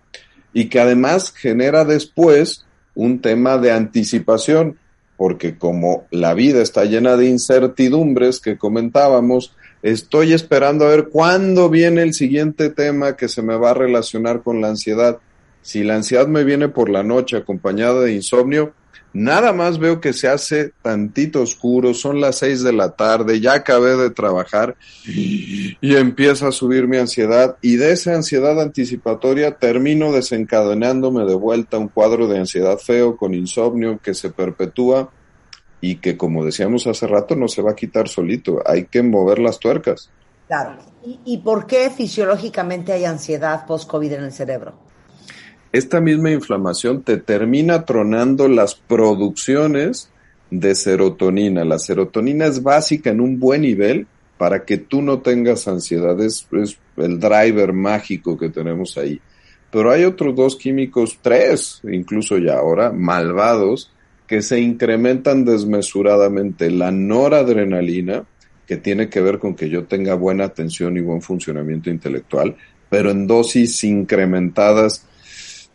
y 0.54 0.70
que 0.70 0.80
además 0.80 1.34
genera 1.36 1.86
después 1.86 2.66
un 2.96 3.20
tema 3.20 3.58
de 3.58 3.72
anticipación, 3.72 4.78
porque 5.18 5.58
como 5.58 6.06
la 6.12 6.34
vida 6.34 6.62
está 6.62 6.86
llena 6.86 7.18
de 7.18 7.28
incertidumbres 7.28 8.39
que 8.39 8.58
comentábamos, 8.58 9.56
estoy 9.82 10.34
esperando 10.34 10.86
a 10.86 10.89
ver 10.89 11.10
cuándo 11.10 11.70
viene 11.70 12.04
el 12.04 12.13
siguiente 12.13 12.70
tema 12.70 13.16
que 13.16 13.28
se 13.28 13.42
me 13.42 13.58
va 13.58 13.72
a 13.72 13.76
relacionar 13.76 14.44
con 14.44 14.62
la 14.62 14.70
ansiedad. 14.70 15.20
Si 15.62 15.84
la 15.84 15.96
ansiedad 15.96 16.28
me 16.28 16.44
viene 16.44 16.70
por 16.70 16.89
la 16.89 17.04
noche 17.04 17.38
acompañada 17.38 18.02
de 18.02 18.13
insomnio, 18.13 18.74
Nada 19.13 19.54
más 19.54 19.78
veo 19.78 20.02
que 20.02 20.12
se 20.12 20.28
hace 20.28 20.71
tantito 20.82 21.43
oscuro, 21.43 21.93
son 21.93 22.19
las 22.19 22.39
seis 22.39 22.63
de 22.63 22.73
la 22.73 22.95
tarde, 22.95 23.39
ya 23.39 23.54
acabé 23.54 23.95
de 23.95 24.10
trabajar 24.10 24.76
y 25.06 25.95
empieza 25.95 26.47
a 26.47 26.52
subir 26.52 26.88
mi 26.88 26.97
ansiedad 26.97 27.58
y 27.62 27.76
de 27.76 27.91
esa 27.91 28.15
ansiedad 28.15 28.60
anticipatoria 28.60 29.52
termino 29.52 30.12
desencadenándome 30.12 31.26
de 31.26 31.36
vuelta 31.36 31.78
un 31.78 31.89
cuadro 31.89 32.28
de 32.28 32.39
ansiedad 32.39 32.80
feo 32.80 33.15
con 33.15 33.36
insomnio 33.36 33.99
que 34.02 34.15
se 34.15 34.32
perpetúa 34.32 35.12
y 35.80 35.97
que 35.97 36.17
como 36.17 36.43
decíamos 36.43 36.88
hace 36.88 37.06
rato 37.06 37.36
no 37.36 37.47
se 37.47 37.62
va 37.62 37.71
a 37.71 37.76
quitar 37.76 38.08
solito, 38.08 38.63
hay 38.65 38.86
que 38.86 39.04
mover 39.04 39.38
las 39.38 39.60
tuercas. 39.60 40.10
Claro. 40.47 40.78
¿Y, 41.06 41.19
y 41.26 41.38
por 41.38 41.67
qué 41.67 41.91
fisiológicamente 41.91 42.93
hay 42.93 43.06
ansiedad 43.06 43.67
post-COVID 43.67 44.13
en 44.13 44.23
el 44.23 44.32
cerebro? 44.32 44.73
Esta 45.74 46.00
misma 46.00 46.30
inflamación 46.30 47.02
te 47.02 47.18
termina 47.18 47.84
tronando 47.84 48.48
las 48.48 48.76
producciones 48.76 50.08
de 50.52 50.76
serotonina. 50.76 51.66
La 51.66 51.80
serotonina 51.80 52.46
es 52.46 52.62
básica 52.62 53.10
en 53.10 53.20
un 53.20 53.40
buen 53.40 53.64
nivel 53.64 54.06
para 54.38 54.66
que 54.66 54.78
tú 54.78 55.02
no 55.02 55.22
tengas 55.22 55.68
ansiedad. 55.68 56.20
Es, 56.22 56.48
el 56.96 57.20
driver 57.20 57.74
mágico 57.74 58.38
que 58.38 58.50
tenemos 58.50 59.00
ahí. 59.00 59.20
Pero 59.72 59.90
hay 59.90 60.04
otros 60.04 60.36
dos 60.36 60.56
químicos, 60.56 61.18
tres 61.24 61.82
incluso 61.92 62.38
ya 62.38 62.60
ahora, 62.60 62.92
malvados, 62.92 63.92
que 64.28 64.44
se 64.44 64.62
incrementan 64.62 65.44
desmesuradamente. 65.44 66.70
La 66.70 66.92
noradrenalina, 66.92 68.26
que 68.68 68.78
tiene 68.78 69.10
que 69.10 69.22
ver 69.22 69.40
con 69.40 69.56
que 69.56 69.70
yo 69.70 69.86
tenga 69.86 70.14
buena 70.14 70.46
atención 70.46 70.96
y 70.98 71.02
buen 71.02 71.24
funcionamiento 71.24 71.90
intelectual, 71.90 72.56
pero 72.92 73.10
en 73.10 73.26
dosis 73.26 73.84
incrementadas 73.84 75.08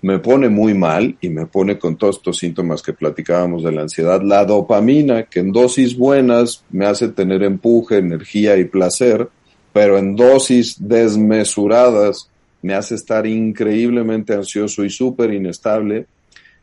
me 0.01 0.19
pone 0.19 0.49
muy 0.49 0.75
mal 0.75 1.17
y 1.21 1.29
me 1.29 1.47
pone 1.47 1.79
con 1.79 1.97
todos 1.97 2.17
estos 2.17 2.39
síntomas 2.39 2.83
que 2.83 2.93
platicábamos 2.93 3.65
de 3.65 3.73
la 3.73 3.83
ansiedad. 3.83 4.23
La 4.23 4.45
dopamina, 4.45 5.25
que 5.25 5.41
en 5.41 5.53
dosis 5.53 5.97
buenas 5.97 6.65
me 6.71 6.87
hace 6.87 7.09
tener 7.09 7.43
empuje, 7.43 7.99
energía 7.99 8.57
y 8.57 8.65
placer, 8.65 9.29
pero 9.73 9.99
en 9.99 10.15
dosis 10.15 10.77
desmesuradas 10.79 12.31
me 12.63 12.75
hace 12.75 12.95
estar 12.95 13.27
increíblemente 13.27 14.35
ansioso 14.35 14.85
y 14.85 14.91
súper 14.91 15.33
inestable. 15.33 16.07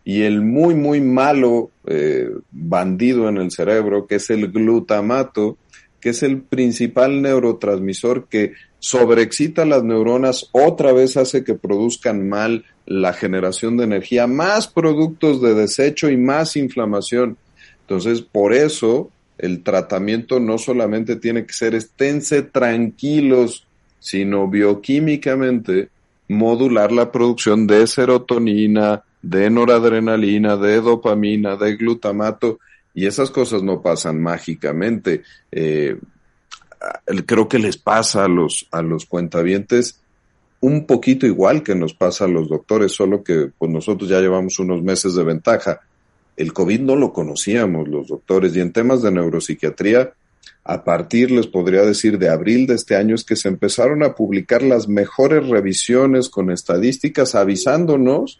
Y 0.03 0.21
el 0.21 0.41
muy, 0.41 0.75
muy 0.75 1.01
malo 1.01 1.71
eh, 1.87 2.29
bandido 2.51 3.27
en 3.27 3.37
el 3.37 3.51
cerebro, 3.51 4.05
que 4.05 4.15
es 4.15 4.29
el 4.29 4.51
glutamato, 4.51 5.57
que 5.99 6.09
es 6.09 6.21
el 6.21 6.41
principal 6.41 7.21
neurotransmisor 7.21 8.27
que 8.27 8.53
sobreexcita 8.77 9.65
las 9.65 9.83
neuronas, 9.83 10.49
otra 10.51 10.93
vez 10.93 11.17
hace 11.17 11.43
que 11.43 11.55
produzcan 11.55 12.29
mal 12.29 12.63
la 12.85 13.13
generación 13.13 13.77
de 13.77 13.85
energía, 13.85 14.27
más 14.27 14.67
productos 14.67 15.41
de 15.41 15.53
desecho 15.53 16.09
y 16.09 16.17
más 16.17 16.55
inflamación. 16.55 17.37
Entonces, 17.81 18.21
por 18.21 18.53
eso 18.53 19.09
el 19.37 19.63
tratamiento 19.63 20.39
no 20.39 20.57
solamente 20.57 21.15
tiene 21.15 21.45
que 21.45 21.53
ser 21.53 21.75
esténse 21.75 22.41
tranquilos, 22.43 23.65
sino 23.99 24.47
bioquímicamente 24.47 25.89
modular 26.27 26.91
la 26.91 27.11
producción 27.11 27.67
de 27.67 27.85
serotonina, 27.87 29.03
de 29.21 29.49
noradrenalina, 29.49 30.57
de 30.57 30.81
dopamina, 30.81 31.55
de 31.55 31.75
glutamato, 31.75 32.59
y 32.93 33.07
esas 33.07 33.29
cosas 33.29 33.61
no 33.61 33.81
pasan 33.81 34.21
mágicamente. 34.21 35.23
Eh, 35.51 35.97
creo 37.25 37.47
que 37.47 37.59
les 37.59 37.77
pasa 37.77 38.25
a 38.25 38.27
los, 38.27 38.67
a 38.71 38.81
los 38.81 39.05
cuentavientes 39.05 39.99
un 40.65 40.87
poquito 40.87 41.27
igual 41.27 41.61
que 41.61 41.75
nos 41.75 41.93
pasa 41.93 42.25
a 42.25 42.27
los 42.27 42.49
doctores, 42.49 42.91
solo 42.91 43.23
que 43.23 43.51
pues 43.55 43.69
nosotros 43.69 44.09
ya 44.09 44.19
llevamos 44.19 44.57
unos 44.57 44.81
meses 44.81 45.13
de 45.13 45.23
ventaja. 45.23 45.81
El 46.35 46.53
COVID 46.53 46.79
no 46.79 46.95
lo 46.95 47.13
conocíamos 47.13 47.87
los 47.87 48.07
doctores 48.07 48.55
y 48.55 48.61
en 48.61 48.73
temas 48.73 49.03
de 49.03 49.11
neuropsiquiatría, 49.11 50.13
a 50.63 50.83
partir, 50.83 51.29
les 51.29 51.45
podría 51.45 51.83
decir, 51.83 52.17
de 52.17 52.29
abril 52.29 52.65
de 52.65 52.73
este 52.73 52.95
año 52.95 53.13
es 53.13 53.23
que 53.23 53.35
se 53.35 53.47
empezaron 53.47 54.01
a 54.01 54.15
publicar 54.15 54.63
las 54.63 54.87
mejores 54.87 55.47
revisiones 55.47 56.29
con 56.29 56.49
estadísticas 56.49 57.35
avisándonos 57.35 58.39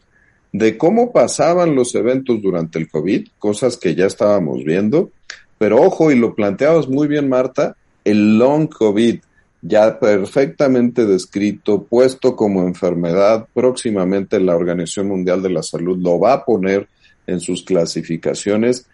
de 0.51 0.79
cómo 0.79 1.11
pasaban 1.11 1.75
los 1.75 1.93
eventos 1.93 2.41
durante 2.41 2.79
el 2.79 2.89
COVID, 2.89 3.27
cosas 3.37 3.77
que 3.77 3.93
ya 3.93 4.07
estábamos 4.07 4.63
viendo. 4.63 5.11
Pero 5.59 5.79
ojo, 5.79 6.11
y 6.11 6.15
lo 6.17 6.33
planteabas 6.33 6.87
muy 6.87 7.07
bien, 7.07 7.29
Marta, 7.29 7.75
el 8.03 8.39
long 8.39 8.67
COVID, 8.67 9.19
ya 9.67 9.99
perfectamente 9.99 11.05
descrito, 11.05 11.83
puesto 11.83 12.35
como 12.35 12.61
enfermedad, 12.61 13.47
próximamente 13.53 14.39
la 14.39 14.55
Organización 14.55 15.07
Mundial 15.07 15.41
de 15.41 15.49
la 15.49 15.63
Salud 15.63 15.97
lo 15.97 16.19
va 16.19 16.33
a 16.33 16.45
poner 16.45 16.87
en 17.25 17.39
sus 17.39 17.63
clasificaciones, 17.63 18.87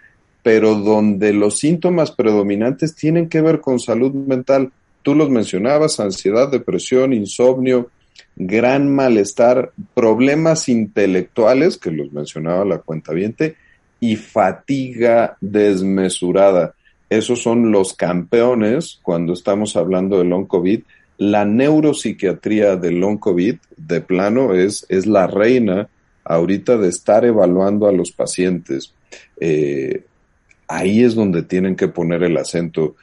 pero 0.44 0.76
donde 0.76 1.34
los 1.34 1.60
síntomas 1.60 2.12
predominantes 2.12 2.96
tienen 2.96 3.28
que 3.28 3.42
ver 3.42 3.60
con 3.60 3.80
salud 3.80 4.14
mental. 4.14 4.72
Tú 5.04 5.14
los 5.14 5.30
mencionabas, 5.30 6.00
ansiedad, 6.00 6.50
depresión, 6.50 7.12
insomnio, 7.12 7.90
gran 8.38 8.90
malestar, 8.94 9.74
problemas 9.94 10.70
intelectuales, 10.70 11.78
que 11.78 11.92
los 11.92 12.14
mencionaba 12.14 12.64
la 12.64 12.78
cuenta 12.78 13.12
y 14.00 14.16
fatiga 14.16 15.38
desmesurada. 15.42 16.74
Esos 17.12 17.41
son 17.41 17.74
los 17.74 17.93
campeones 17.93 19.02
cuando 19.04 19.34
estamos 19.34 19.76
hablando 19.76 20.17
del 20.17 20.30
long 20.30 20.47
COVID. 20.47 20.80
La 21.17 21.43
neuropsiquiatría 21.43 22.78
del 22.78 23.02
long 23.02 23.19
COVID, 23.19 23.58
de 23.76 24.00
plano, 24.00 24.54
es, 24.54 24.86
es 24.88 25.06
la 25.08 25.28
reina 25.28 25.89
ahorita 26.24 26.78
de 26.78 26.88
estar 26.88 27.26
evaluando 27.26 27.86
a 27.86 27.91
los 27.91 28.13
pacientes. 28.13 28.93
Eh, 29.41 30.06
ahí 30.69 31.04
es 31.04 31.13
donde 31.13 31.43
tienen 31.43 31.76
que 31.76 31.89
poner 31.89 32.24
el 32.24 32.38
acento. 32.38 32.95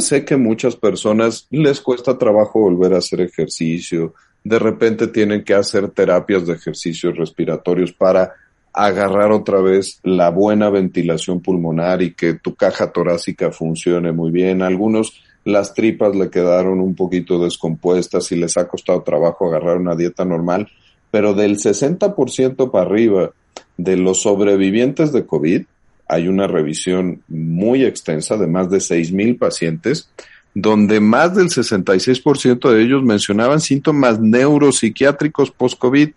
sé 0.00 0.26
que 0.26 0.36
muchas 0.36 0.76
personas 0.76 1.46
les 1.50 1.80
cuesta 1.80 2.18
trabajo 2.18 2.60
volver 2.60 2.92
a 2.92 2.98
hacer 2.98 3.22
ejercicio, 3.22 4.12
de 4.44 4.58
repente 4.58 5.06
tienen 5.06 5.42
que 5.42 5.54
hacer 5.54 5.88
terapias 5.88 6.46
de 6.46 6.52
ejercicios 6.52 7.16
respiratorios 7.16 7.90
para 7.90 8.34
agarrar 8.76 9.32
otra 9.32 9.62
vez 9.62 10.00
la 10.02 10.28
buena 10.30 10.68
ventilación 10.68 11.40
pulmonar 11.40 12.02
y 12.02 12.12
que 12.12 12.34
tu 12.34 12.54
caja 12.54 12.92
torácica 12.92 13.50
funcione 13.50 14.12
muy 14.12 14.30
bien. 14.30 14.60
Algunos 14.60 15.22
las 15.44 15.72
tripas 15.72 16.14
le 16.14 16.28
quedaron 16.28 16.80
un 16.80 16.94
poquito 16.94 17.42
descompuestas 17.42 18.30
y 18.32 18.36
les 18.36 18.58
ha 18.58 18.68
costado 18.68 19.02
trabajo 19.02 19.46
agarrar 19.46 19.78
una 19.78 19.96
dieta 19.96 20.26
normal, 20.26 20.68
pero 21.10 21.32
del 21.32 21.56
60% 21.56 22.70
para 22.70 22.84
arriba 22.84 23.30
de 23.78 23.96
los 23.96 24.20
sobrevivientes 24.20 25.10
de 25.10 25.24
COVID, 25.24 25.62
hay 26.08 26.28
una 26.28 26.46
revisión 26.46 27.22
muy 27.28 27.82
extensa 27.82 28.36
de 28.36 28.46
más 28.46 28.68
de 28.68 28.78
6.000 28.78 29.38
pacientes, 29.38 30.10
donde 30.52 31.00
más 31.00 31.34
del 31.34 31.48
66% 31.48 32.70
de 32.70 32.82
ellos 32.82 33.02
mencionaban 33.02 33.60
síntomas 33.60 34.20
neuropsiquiátricos 34.20 35.50
post-COVID. 35.50 36.10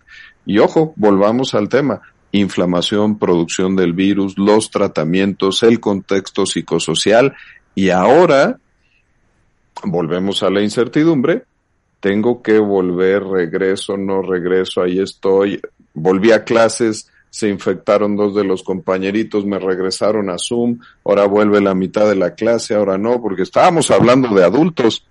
Y 0.44 0.58
ojo, 0.58 0.92
volvamos 0.96 1.54
al 1.54 1.68
tema, 1.68 2.02
inflamación, 2.32 3.18
producción 3.18 3.76
del 3.76 3.92
virus, 3.92 4.38
los 4.38 4.70
tratamientos, 4.70 5.62
el 5.62 5.80
contexto 5.80 6.46
psicosocial. 6.46 7.34
Y 7.74 7.90
ahora 7.90 8.58
volvemos 9.84 10.42
a 10.42 10.50
la 10.50 10.62
incertidumbre, 10.62 11.44
tengo 12.00 12.42
que 12.42 12.58
volver, 12.58 13.22
regreso, 13.24 13.96
no 13.96 14.22
regreso, 14.22 14.82
ahí 14.82 14.98
estoy, 14.98 15.60
volví 15.94 16.32
a 16.32 16.44
clases, 16.44 17.10
se 17.30 17.48
infectaron 17.48 18.16
dos 18.16 18.34
de 18.34 18.44
los 18.44 18.62
compañeritos, 18.62 19.44
me 19.46 19.58
regresaron 19.58 20.30
a 20.30 20.36
Zoom, 20.38 20.80
ahora 21.04 21.26
vuelve 21.26 21.60
la 21.60 21.74
mitad 21.74 22.08
de 22.08 22.16
la 22.16 22.34
clase, 22.34 22.74
ahora 22.74 22.98
no, 22.98 23.20
porque 23.20 23.42
estábamos 23.42 23.90
hablando 23.90 24.34
de 24.34 24.44
adultos, 24.44 25.06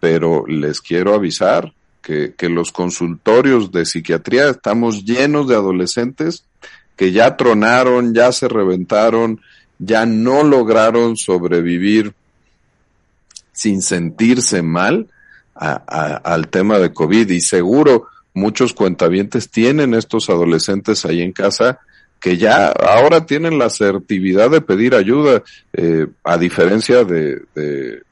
pero 0.00 0.46
les 0.46 0.80
quiero 0.80 1.14
avisar 1.14 1.72
que, 2.06 2.34
que 2.38 2.48
los 2.48 2.70
consultorios 2.70 3.72
de 3.72 3.84
psiquiatría 3.84 4.48
estamos 4.48 5.04
llenos 5.04 5.48
de 5.48 5.56
adolescentes 5.56 6.44
que 6.94 7.10
ya 7.10 7.36
tronaron, 7.36 8.14
ya 8.14 8.30
se 8.30 8.46
reventaron, 8.46 9.40
ya 9.80 10.06
no 10.06 10.44
lograron 10.44 11.16
sobrevivir 11.16 12.14
sin 13.52 13.82
sentirse 13.82 14.62
mal 14.62 15.08
al 15.56 16.48
tema 16.48 16.78
de 16.78 16.92
COVID. 16.92 17.28
Y 17.30 17.40
seguro 17.40 18.06
muchos 18.34 18.72
cuentavientes 18.72 19.50
tienen 19.50 19.92
estos 19.92 20.30
adolescentes 20.30 21.04
ahí 21.04 21.22
en 21.22 21.32
casa 21.32 21.80
que 22.20 22.36
ya 22.36 22.68
ahora 22.68 23.26
tienen 23.26 23.58
la 23.58 23.66
asertividad 23.66 24.48
de 24.50 24.60
pedir 24.60 24.94
ayuda, 24.94 25.42
eh, 25.72 26.06
a 26.22 26.38
diferencia 26.38 27.04
de, 27.04 27.42
de, 27.54 28.02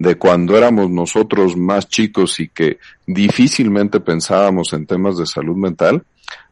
de, 0.00 0.16
cuando 0.16 0.56
éramos 0.56 0.90
nosotros 0.90 1.56
más 1.58 1.86
chicos 1.86 2.40
y 2.40 2.48
que 2.48 2.78
difícilmente 3.06 4.00
pensábamos 4.00 4.72
en 4.72 4.86
temas 4.86 5.18
de 5.18 5.26
salud 5.26 5.56
mental. 5.56 6.04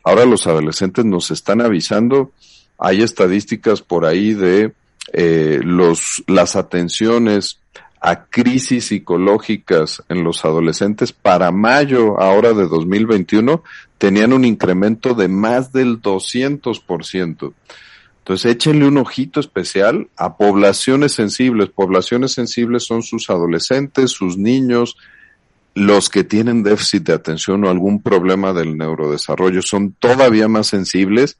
Ahora 0.04 0.26
los 0.26 0.46
adolescentes 0.46 1.06
nos 1.06 1.30
están 1.30 1.62
avisando, 1.62 2.30
hay 2.78 3.00
estadísticas 3.00 3.80
por 3.80 4.04
ahí 4.04 4.34
de 4.34 4.72
eh, 5.14 5.61
los, 5.64 6.22
las 6.26 6.56
atenciones 6.56 7.58
a 8.00 8.26
crisis 8.26 8.88
psicológicas 8.88 10.04
en 10.11 10.22
los 10.22 10.44
adolescentes 10.44 11.12
para 11.12 11.50
mayo 11.50 12.20
ahora 12.20 12.52
de 12.52 12.68
2021 12.68 13.64
tenían 13.96 14.34
un 14.34 14.44
incremento 14.44 15.14
de 15.14 15.26
más 15.28 15.72
del 15.72 16.00
200%. 16.02 17.54
Entonces 18.28 18.52
échenle 18.52 18.86
un 18.86 18.98
ojito 18.98 19.40
especial 19.40 20.10
a 20.14 20.36
poblaciones 20.36 21.12
sensibles. 21.12 21.70
Poblaciones 21.70 22.32
sensibles 22.32 22.82
son 22.82 23.02
sus 23.02 23.30
adolescentes, 23.30 24.10
sus 24.10 24.36
niños, 24.36 24.98
los 25.72 26.10
que 26.10 26.24
tienen 26.24 26.62
déficit 26.62 27.04
de 27.04 27.14
atención 27.14 27.64
o 27.64 27.70
algún 27.70 28.02
problema 28.02 28.52
del 28.52 28.76
neurodesarrollo. 28.76 29.62
Son 29.62 29.92
todavía 29.92 30.46
más 30.46 30.66
sensibles 30.66 31.38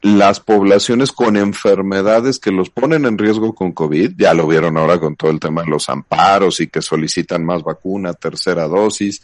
las 0.00 0.40
poblaciones 0.40 1.12
con 1.12 1.36
enfermedades 1.36 2.38
que 2.38 2.50
los 2.50 2.70
ponen 2.70 3.04
en 3.04 3.18
riesgo 3.18 3.54
con 3.54 3.72
COVID, 3.72 4.12
ya 4.16 4.32
lo 4.32 4.46
vieron 4.46 4.78
ahora 4.78 4.98
con 4.98 5.16
todo 5.16 5.30
el 5.30 5.38
tema 5.38 5.64
de 5.64 5.68
los 5.68 5.90
amparos 5.90 6.60
y 6.60 6.68
que 6.68 6.80
solicitan 6.80 7.44
más 7.44 7.62
vacuna, 7.62 8.14
tercera 8.14 8.66
dosis, 8.68 9.20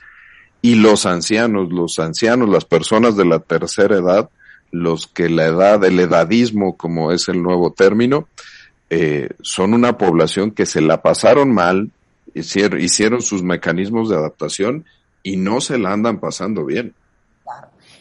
y 0.61 0.75
los 0.75 1.07
ancianos, 1.07 1.73
los 1.73 1.99
ancianos, 1.99 2.51
las 2.51 2.67
personas 2.67 3.17
de 3.17 3.25
la 3.25 3.39
tercera 3.39 3.97
edad, 3.97 4.29
los 4.71 5.07
que 5.07 5.29
la 5.29 5.47
edad, 5.47 5.83
el 5.85 5.99
edadismo, 5.99 6.77
como 6.77 7.13
es 7.13 7.29
el 7.29 7.43
nuevo 7.43 7.73
término, 7.73 8.29
eh, 8.91 9.31
son 9.41 9.75
una 9.75 9.99
población 9.99 10.53
que 10.53 10.67
se 10.67 10.81
la 10.81 11.03
pasaron 11.03 11.53
mal, 11.53 11.91
hicieron, 12.35 12.81
hicieron 12.81 13.23
sus 13.23 13.43
mecanismos 13.43 14.09
de 14.09 14.17
adaptación 14.17 14.85
y 15.23 15.37
no 15.37 15.61
se 15.61 15.79
la 15.79 15.93
andan 15.93 16.21
pasando 16.21 16.65
bien. 16.65 16.95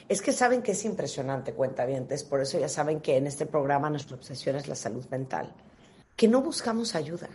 Es 0.08 0.22
que 0.22 0.32
saben 0.32 0.62
que 0.62 0.74
es 0.74 0.86
impresionante, 0.86 1.54
cuentavientes, 1.54 2.24
por 2.24 2.40
eso 2.40 2.60
ya 2.60 2.70
saben 2.70 3.02
que 3.02 3.18
en 3.18 3.26
este 3.26 3.48
programa 3.48 3.90
nuestra 3.90 4.16
obsesión 4.16 4.56
es 4.56 4.68
la 4.68 4.76
salud 4.76 5.04
mental, 5.10 5.52
que 6.16 6.28
no 6.28 6.42
buscamos 6.42 6.94
ayuda. 6.94 7.30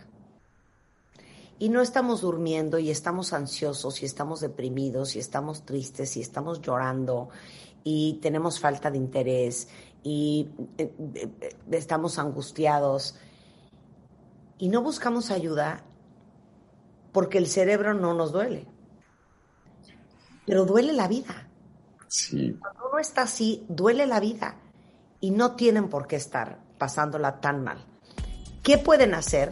Y 1.59 1.69
no 1.69 1.81
estamos 1.81 2.21
durmiendo 2.21 2.79
y 2.79 2.89
estamos 2.89 3.33
ansiosos 3.33 4.01
y 4.01 4.05
estamos 4.05 4.39
deprimidos 4.39 5.15
y 5.15 5.19
estamos 5.19 5.63
tristes 5.63 6.15
y 6.17 6.21
estamos 6.21 6.61
llorando 6.61 7.29
y 7.83 8.19
tenemos 8.21 8.59
falta 8.59 8.91
de 8.91 8.97
interés 8.97 9.67
y 10.03 10.49
eh, 10.77 10.93
eh, 11.15 11.55
estamos 11.71 12.19
angustiados. 12.19 13.15
Y 14.57 14.69
no 14.69 14.81
buscamos 14.81 15.31
ayuda 15.31 15.83
porque 17.11 17.37
el 17.37 17.47
cerebro 17.47 17.93
no 17.93 18.13
nos 18.13 18.31
duele. 18.31 18.67
Pero 20.45 20.65
duele 20.65 20.93
la 20.93 21.07
vida. 21.07 21.47
Cuando 22.59 22.89
uno 22.89 22.99
está 22.99 23.23
así, 23.23 23.65
duele 23.69 24.05
la 24.05 24.19
vida 24.19 24.55
y 25.19 25.31
no 25.31 25.55
tienen 25.55 25.89
por 25.89 26.07
qué 26.07 26.17
estar 26.17 26.59
pasándola 26.77 27.39
tan 27.39 27.63
mal. 27.63 27.77
¿Qué 28.63 28.77
pueden 28.77 29.13
hacer? 29.13 29.51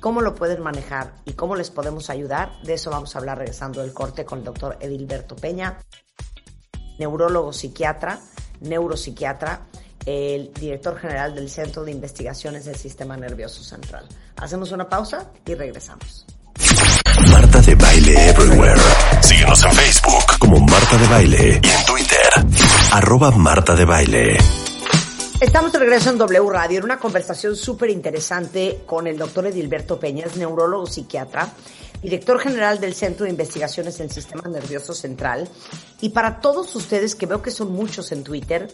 ¿Cómo 0.00 0.20
lo 0.20 0.34
pueden 0.34 0.62
manejar? 0.62 1.14
¿Y 1.24 1.32
cómo 1.32 1.56
les 1.56 1.70
podemos 1.70 2.10
ayudar? 2.10 2.60
De 2.62 2.74
eso 2.74 2.90
vamos 2.90 3.14
a 3.14 3.18
hablar 3.18 3.38
regresando 3.38 3.80
del 3.80 3.94
corte 3.94 4.24
con 4.24 4.40
el 4.40 4.44
doctor 4.44 4.76
Edilberto 4.80 5.36
Peña, 5.36 5.78
neurólogo 6.98 7.52
psiquiatra, 7.52 8.18
neuropsiquiatra, 8.60 9.66
el 10.06 10.52
director 10.52 10.98
general 10.98 11.34
del 11.34 11.48
Centro 11.48 11.84
de 11.84 11.92
Investigaciones 11.92 12.64
del 12.64 12.76
Sistema 12.76 13.16
Nervioso 13.16 13.62
Central. 13.62 14.06
Hacemos 14.36 14.72
una 14.72 14.88
pausa 14.88 15.30
y 15.46 15.54
regresamos. 15.54 16.26
Marta 17.30 17.60
de 17.60 17.74
Baile 17.74 18.30
Everywhere. 18.30 18.80
Síguenos 19.20 19.64
en 19.64 19.72
Facebook 19.72 20.38
como 20.38 20.60
Marta 20.60 20.96
de 20.96 21.06
Baile 21.06 21.60
y 21.62 21.68
en 21.68 21.86
Twitter, 21.86 22.28
arroba 22.92 23.30
Marta 23.30 23.74
de 23.74 23.84
Baile. 23.84 24.38
Estamos 25.40 25.72
de 25.72 25.78
regreso 25.78 26.10
en 26.10 26.18
W 26.18 26.50
Radio 26.50 26.78
en 26.78 26.84
una 26.84 26.98
conversación 26.98 27.56
súper 27.56 27.90
interesante 27.90 28.82
con 28.86 29.06
el 29.06 29.18
doctor 29.18 29.46
Edilberto 29.46 29.98
Peña, 29.98 30.26
es 30.26 30.36
neurólogo 30.36 30.86
psiquiatra, 30.86 31.48
director 32.04 32.38
general 32.38 32.80
del 32.80 32.92
Centro 32.92 33.24
de 33.24 33.30
Investigaciones 33.30 33.98
en 33.98 34.10
Sistema 34.10 34.46
Nervioso 34.46 34.92
Central. 34.92 35.48
Y 36.02 36.10
para 36.10 36.38
todos 36.40 36.76
ustedes, 36.76 37.14
que 37.14 37.24
veo 37.24 37.40
que 37.40 37.50
son 37.50 37.72
muchos 37.72 38.12
en 38.12 38.24
Twitter, 38.24 38.70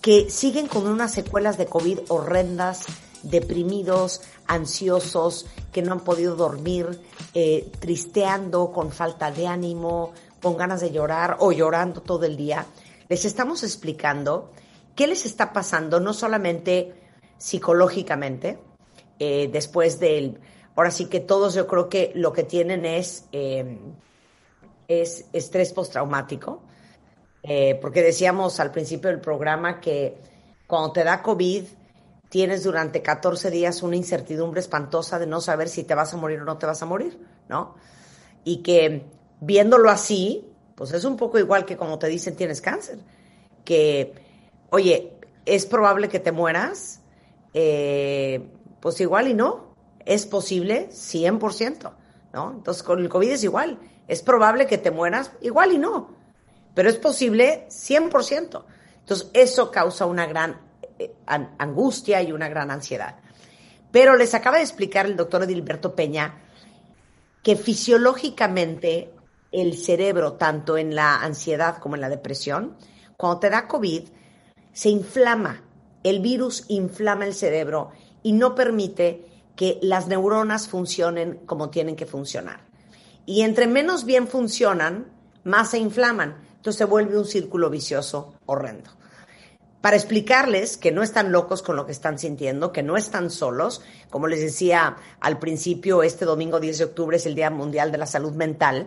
que 0.00 0.30
siguen 0.30 0.68
con 0.68 0.86
unas 0.86 1.12
secuelas 1.12 1.58
de 1.58 1.66
COVID 1.66 1.98
horrendas, 2.08 2.86
deprimidos, 3.24 4.22
ansiosos, 4.46 5.44
que 5.70 5.82
no 5.82 5.92
han 5.92 6.00
podido 6.00 6.34
dormir, 6.34 6.98
eh, 7.34 7.70
tristeando, 7.78 8.72
con 8.72 8.90
falta 8.90 9.30
de 9.30 9.46
ánimo, 9.46 10.14
con 10.40 10.56
ganas 10.56 10.80
de 10.80 10.92
llorar 10.92 11.36
o 11.40 11.52
llorando 11.52 12.00
todo 12.00 12.24
el 12.24 12.38
día. 12.38 12.64
Les 13.10 13.26
estamos 13.26 13.64
explicando 13.64 14.50
qué 14.96 15.06
les 15.06 15.26
está 15.26 15.52
pasando, 15.52 16.00
no 16.00 16.14
solamente 16.14 16.94
psicológicamente, 17.36 18.58
eh, 19.18 19.50
después 19.52 20.00
del... 20.00 20.40
Ahora 20.74 20.90
sí 20.90 21.06
que 21.06 21.20
todos 21.20 21.54
yo 21.54 21.66
creo 21.66 21.88
que 21.88 22.12
lo 22.14 22.32
que 22.32 22.44
tienen 22.44 22.84
es, 22.84 23.26
eh, 23.32 23.78
es 24.88 25.26
estrés 25.32 25.72
postraumático, 25.72 26.62
porque 27.80 28.02
decíamos 28.02 28.60
al 28.60 28.70
principio 28.70 29.10
del 29.10 29.20
programa 29.20 29.80
que 29.80 30.16
cuando 30.66 30.92
te 30.92 31.02
da 31.02 31.22
COVID, 31.22 31.64
tienes 32.32 32.64
durante 32.64 33.02
14 33.02 33.50
días 33.50 33.82
una 33.82 33.94
incertidumbre 33.94 34.60
espantosa 34.60 35.18
de 35.18 35.26
no 35.26 35.42
saber 35.42 35.68
si 35.68 35.84
te 35.84 35.94
vas 35.94 36.14
a 36.14 36.16
morir 36.16 36.40
o 36.40 36.44
no 36.44 36.56
te 36.56 36.64
vas 36.64 36.82
a 36.82 36.86
morir, 36.86 37.18
¿no? 37.46 37.74
Y 38.42 38.62
que 38.62 39.04
viéndolo 39.42 39.90
así, 39.90 40.48
pues 40.74 40.94
es 40.94 41.04
un 41.04 41.18
poco 41.18 41.38
igual 41.38 41.66
que 41.66 41.76
como 41.76 41.98
te 41.98 42.06
dicen 42.06 42.34
tienes 42.34 42.62
cáncer, 42.62 43.00
que, 43.66 44.14
oye, 44.70 45.12
es 45.44 45.66
probable 45.66 46.08
que 46.08 46.20
te 46.20 46.32
mueras, 46.32 47.02
eh, 47.52 48.48
pues 48.80 48.98
igual 49.02 49.28
y 49.28 49.34
no, 49.34 49.71
es 50.06 50.26
posible 50.26 50.88
100%, 50.90 51.92
¿no? 52.32 52.50
Entonces 52.52 52.82
con 52.82 53.00
el 53.00 53.08
COVID 53.08 53.30
es 53.30 53.44
igual, 53.44 53.78
es 54.08 54.22
probable 54.22 54.66
que 54.66 54.78
te 54.78 54.90
mueras, 54.90 55.32
igual 55.40 55.72
y 55.72 55.78
no, 55.78 56.14
pero 56.74 56.88
es 56.88 56.96
posible 56.96 57.66
100%. 57.68 58.64
Entonces 59.00 59.30
eso 59.32 59.70
causa 59.70 60.06
una 60.06 60.26
gran 60.26 60.60
eh, 60.98 61.14
angustia 61.58 62.22
y 62.22 62.32
una 62.32 62.48
gran 62.48 62.70
ansiedad. 62.70 63.16
Pero 63.90 64.16
les 64.16 64.34
acaba 64.34 64.56
de 64.56 64.62
explicar 64.62 65.06
el 65.06 65.16
doctor 65.16 65.42
Edilberto 65.42 65.94
Peña 65.94 66.38
que 67.42 67.56
fisiológicamente 67.56 69.12
el 69.50 69.76
cerebro, 69.76 70.34
tanto 70.34 70.78
en 70.78 70.94
la 70.94 71.16
ansiedad 71.16 71.78
como 71.78 71.96
en 71.96 72.00
la 72.00 72.08
depresión, 72.08 72.76
cuando 73.16 73.40
te 73.40 73.50
da 73.50 73.68
COVID, 73.68 74.08
se 74.72 74.88
inflama. 74.88 75.62
El 76.02 76.20
virus 76.20 76.64
inflama 76.68 77.26
el 77.26 77.34
cerebro 77.34 77.90
y 78.22 78.32
no 78.32 78.54
permite 78.54 79.26
que 79.56 79.78
las 79.82 80.08
neuronas 80.08 80.68
funcionen 80.68 81.40
como 81.46 81.70
tienen 81.70 81.96
que 81.96 82.06
funcionar. 82.06 82.60
Y 83.26 83.42
entre 83.42 83.66
menos 83.66 84.04
bien 84.04 84.26
funcionan, 84.26 85.06
más 85.44 85.70
se 85.70 85.78
inflaman. 85.78 86.36
Entonces 86.56 86.78
se 86.78 86.84
vuelve 86.84 87.18
un 87.18 87.24
círculo 87.24 87.70
vicioso 87.70 88.34
horrendo. 88.46 88.90
para 89.80 89.96
explicarles 89.96 90.76
que 90.76 90.92
no 90.92 91.02
están 91.02 91.32
locos 91.32 91.60
con 91.60 91.74
lo 91.74 91.86
que 91.86 91.90
están 91.90 92.16
sintiendo, 92.16 92.70
que 92.70 92.84
no 92.84 92.96
están 92.96 93.30
solos. 93.30 93.82
Como 94.10 94.28
les 94.28 94.40
decía 94.40 94.96
al 95.18 95.40
principio, 95.40 96.04
este 96.04 96.24
domingo 96.24 96.60
10 96.60 96.78
de 96.78 96.84
octubre 96.84 97.16
es 97.16 97.26
el 97.26 97.34
Día 97.34 97.50
Mundial 97.50 97.90
de 97.90 97.98
la 97.98 98.06
Salud 98.06 98.32
Mental. 98.32 98.86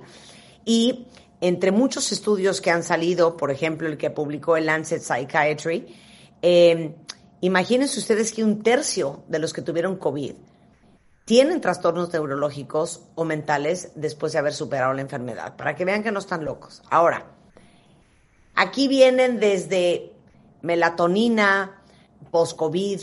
Y 0.64 1.08
entre 1.42 1.72
muchos 1.74 2.14
estudios 2.14 2.62
que 2.62 2.72
han 2.72 2.82
salido, 2.82 3.36
por 3.36 3.52
ejemplo, 3.52 3.90
el 3.90 3.98
que 3.98 4.10
publicó 4.10 4.56
el 4.56 4.68
Lancet 4.68 5.02
Psychiatry, 5.02 5.86
eh, 6.42 6.96
imagínense 7.42 8.00
ustedes 8.00 8.32
que 8.32 8.46
un 8.46 8.64
tercio 8.64 9.26
de 9.28 9.40
los 9.40 9.52
que 9.52 9.62
tuvieron 9.62 9.98
COVID 9.98 10.36
tienen 11.26 11.60
trastornos 11.60 12.14
neurológicos 12.14 13.08
o 13.16 13.26
mentales 13.26 13.92
después 13.96 14.32
de 14.32 14.40
haber 14.40 14.54
superado 14.54 14.94
la 14.94 15.02
enfermedad, 15.02 15.56
para 15.56 15.76
que 15.76 15.84
vean 15.84 16.04
que 16.04 16.12
no 16.12 16.20
están 16.20 16.46
locos. 16.46 16.84
Ahora, 16.90 17.26
aquí 18.54 18.88
vienen 18.88 19.40
desde 19.40 20.14
melatonina, 20.62 21.82
post-COVID, 22.30 23.02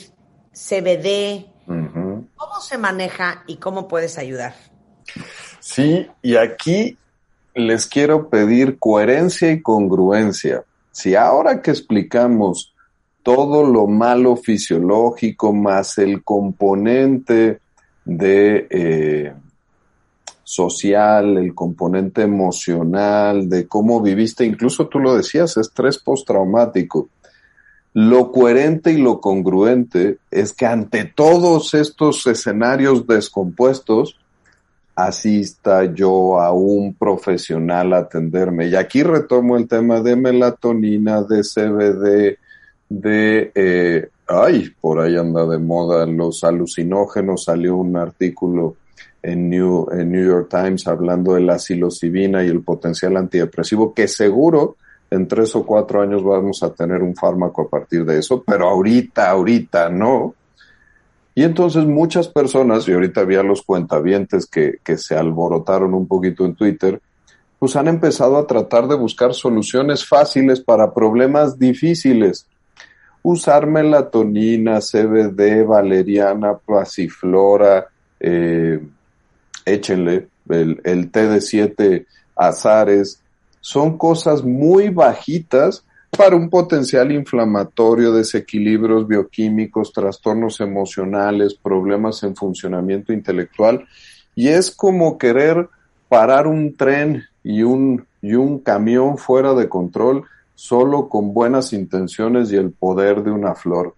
CBD. 0.52 1.46
¿Cómo 1.66 2.60
se 2.60 2.78
maneja 2.78 3.42
y 3.46 3.56
cómo 3.56 3.88
puedes 3.88 4.18
ayudar? 4.18 4.54
Sí, 5.58 6.08
y 6.22 6.36
aquí 6.36 6.96
les 7.54 7.86
quiero 7.86 8.28
pedir 8.28 8.78
coherencia 8.78 9.50
y 9.50 9.62
congruencia. 9.62 10.64
Si 10.92 11.16
ahora 11.16 11.60
que 11.60 11.70
explicamos 11.70 12.74
todo 13.22 13.64
lo 13.64 13.86
malo 13.86 14.36
fisiológico 14.36 15.52
más 15.52 15.98
el 15.98 16.22
componente 16.22 17.61
de 18.04 18.66
eh, 18.70 19.32
social, 20.42 21.38
el 21.38 21.54
componente 21.54 22.22
emocional, 22.22 23.48
de 23.48 23.66
cómo 23.66 24.02
viviste, 24.02 24.44
incluso 24.44 24.88
tú 24.88 24.98
lo 24.98 25.16
decías, 25.16 25.56
estrés 25.56 25.98
postraumático. 25.98 27.08
Lo 27.94 28.32
coherente 28.32 28.92
y 28.92 28.98
lo 28.98 29.20
congruente 29.20 30.18
es 30.30 30.52
que 30.52 30.66
ante 30.66 31.04
todos 31.04 31.74
estos 31.74 32.26
escenarios 32.26 33.06
descompuestos, 33.06 34.18
asista 34.94 35.84
yo 35.84 36.40
a 36.40 36.52
un 36.52 36.94
profesional 36.94 37.92
a 37.92 37.98
atenderme. 37.98 38.68
Y 38.68 38.76
aquí 38.76 39.02
retomo 39.02 39.56
el 39.56 39.68
tema 39.68 40.00
de 40.00 40.16
melatonina, 40.16 41.22
de 41.22 41.42
CBD, 41.42 42.38
de 42.88 43.52
eh, 43.54 44.08
ay, 44.26 44.70
por 44.80 45.00
ahí 45.00 45.16
anda 45.16 45.46
de 45.46 45.58
moda 45.58 46.06
los 46.06 46.44
alucinógenos, 46.44 47.44
salió 47.44 47.76
un 47.76 47.96
artículo 47.96 48.76
en 49.22 49.48
New, 49.48 49.88
en 49.92 50.10
New 50.10 50.26
York 50.26 50.48
Times 50.50 50.86
hablando 50.86 51.34
de 51.34 51.42
la 51.42 51.58
psilocibina 51.58 52.44
y 52.44 52.48
el 52.48 52.62
potencial 52.62 53.16
antidepresivo, 53.16 53.94
que 53.94 54.08
seguro 54.08 54.76
en 55.10 55.28
tres 55.28 55.54
o 55.54 55.64
cuatro 55.64 56.00
años 56.00 56.24
vamos 56.24 56.62
a 56.62 56.72
tener 56.72 57.02
un 57.02 57.14
fármaco 57.14 57.62
a 57.62 57.68
partir 57.68 58.04
de 58.04 58.18
eso, 58.18 58.42
pero 58.44 58.68
ahorita, 58.68 59.30
ahorita 59.30 59.90
no. 59.90 60.34
Y 61.34 61.44
entonces 61.44 61.84
muchas 61.84 62.28
personas, 62.28 62.88
y 62.88 62.92
ahorita 62.92 63.20
había 63.20 63.42
los 63.42 63.62
cuentavientes 63.62 64.46
que, 64.46 64.78
que 64.82 64.96
se 64.96 65.16
alborotaron 65.16 65.94
un 65.94 66.06
poquito 66.06 66.44
en 66.44 66.54
Twitter, 66.54 67.00
pues 67.58 67.76
han 67.76 67.88
empezado 67.88 68.38
a 68.38 68.46
tratar 68.46 68.88
de 68.88 68.96
buscar 68.96 69.34
soluciones 69.34 70.06
fáciles 70.06 70.60
para 70.60 70.92
problemas 70.92 71.58
difíciles 71.58 72.46
usar 73.22 73.66
melatonina, 73.66 74.80
CBD, 74.80 75.64
valeriana, 75.64 76.54
pasiflora, 76.58 77.86
eh, 78.20 78.80
échenle 79.64 80.28
el, 80.48 80.80
el 80.84 81.10
té 81.10 81.28
de 81.28 81.40
siete 81.40 82.06
azares, 82.34 83.22
son 83.60 83.96
cosas 83.96 84.42
muy 84.42 84.88
bajitas 84.88 85.84
para 86.16 86.36
un 86.36 86.50
potencial 86.50 87.10
inflamatorio, 87.10 88.12
desequilibrios 88.12 89.06
bioquímicos, 89.06 89.92
trastornos 89.92 90.60
emocionales, 90.60 91.54
problemas 91.54 92.22
en 92.22 92.36
funcionamiento 92.36 93.12
intelectual. 93.12 93.86
Y 94.34 94.48
es 94.48 94.70
como 94.70 95.16
querer 95.16 95.68
parar 96.08 96.46
un 96.46 96.76
tren 96.76 97.24
y 97.42 97.62
un, 97.62 98.04
y 98.20 98.34
un 98.34 98.58
camión 98.58 99.16
fuera 99.16 99.54
de 99.54 99.68
control 99.68 100.24
solo 100.62 101.08
con 101.08 101.34
buenas 101.34 101.72
intenciones 101.72 102.52
y 102.52 102.56
el 102.56 102.70
poder 102.70 103.24
de 103.24 103.32
una 103.32 103.56
flor. 103.56 103.96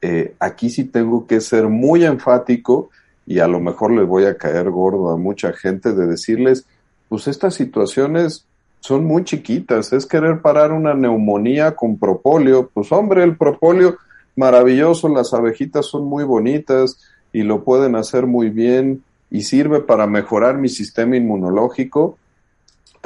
Eh, 0.00 0.36
aquí 0.38 0.70
sí 0.70 0.84
tengo 0.84 1.26
que 1.26 1.40
ser 1.40 1.66
muy 1.66 2.04
enfático 2.04 2.90
y 3.26 3.40
a 3.40 3.48
lo 3.48 3.58
mejor 3.58 3.90
le 3.90 4.04
voy 4.04 4.24
a 4.26 4.36
caer 4.36 4.70
gordo 4.70 5.10
a 5.10 5.16
mucha 5.16 5.52
gente 5.52 5.94
de 5.94 6.06
decirles, 6.06 6.64
pues 7.08 7.26
estas 7.26 7.54
situaciones 7.54 8.46
son 8.78 9.04
muy 9.04 9.24
chiquitas, 9.24 9.92
es 9.92 10.06
querer 10.06 10.42
parar 10.42 10.70
una 10.70 10.94
neumonía 10.94 11.74
con 11.74 11.98
propóleo, 11.98 12.70
pues 12.72 12.92
hombre, 12.92 13.24
el 13.24 13.36
propóleo 13.36 13.96
maravilloso, 14.36 15.08
las 15.08 15.34
abejitas 15.34 15.86
son 15.86 16.04
muy 16.04 16.22
bonitas 16.22 17.00
y 17.32 17.42
lo 17.42 17.64
pueden 17.64 17.96
hacer 17.96 18.26
muy 18.26 18.50
bien 18.50 19.02
y 19.28 19.42
sirve 19.42 19.80
para 19.80 20.06
mejorar 20.06 20.56
mi 20.56 20.68
sistema 20.68 21.16
inmunológico, 21.16 22.16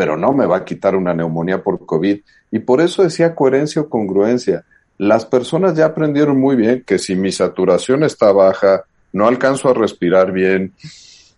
pero 0.00 0.16
no 0.16 0.32
me 0.32 0.46
va 0.46 0.56
a 0.56 0.64
quitar 0.64 0.96
una 0.96 1.12
neumonía 1.12 1.62
por 1.62 1.84
COVID. 1.84 2.20
Y 2.52 2.58
por 2.60 2.80
eso 2.80 3.02
decía 3.02 3.34
coherencia 3.34 3.82
o 3.82 3.90
congruencia. 3.90 4.64
Las 4.96 5.26
personas 5.26 5.76
ya 5.76 5.84
aprendieron 5.84 6.40
muy 6.40 6.56
bien 6.56 6.84
que 6.86 6.98
si 6.98 7.14
mi 7.14 7.30
saturación 7.30 8.02
está 8.02 8.32
baja, 8.32 8.84
no 9.12 9.28
alcanzo 9.28 9.68
a 9.68 9.74
respirar 9.74 10.32
bien, 10.32 10.72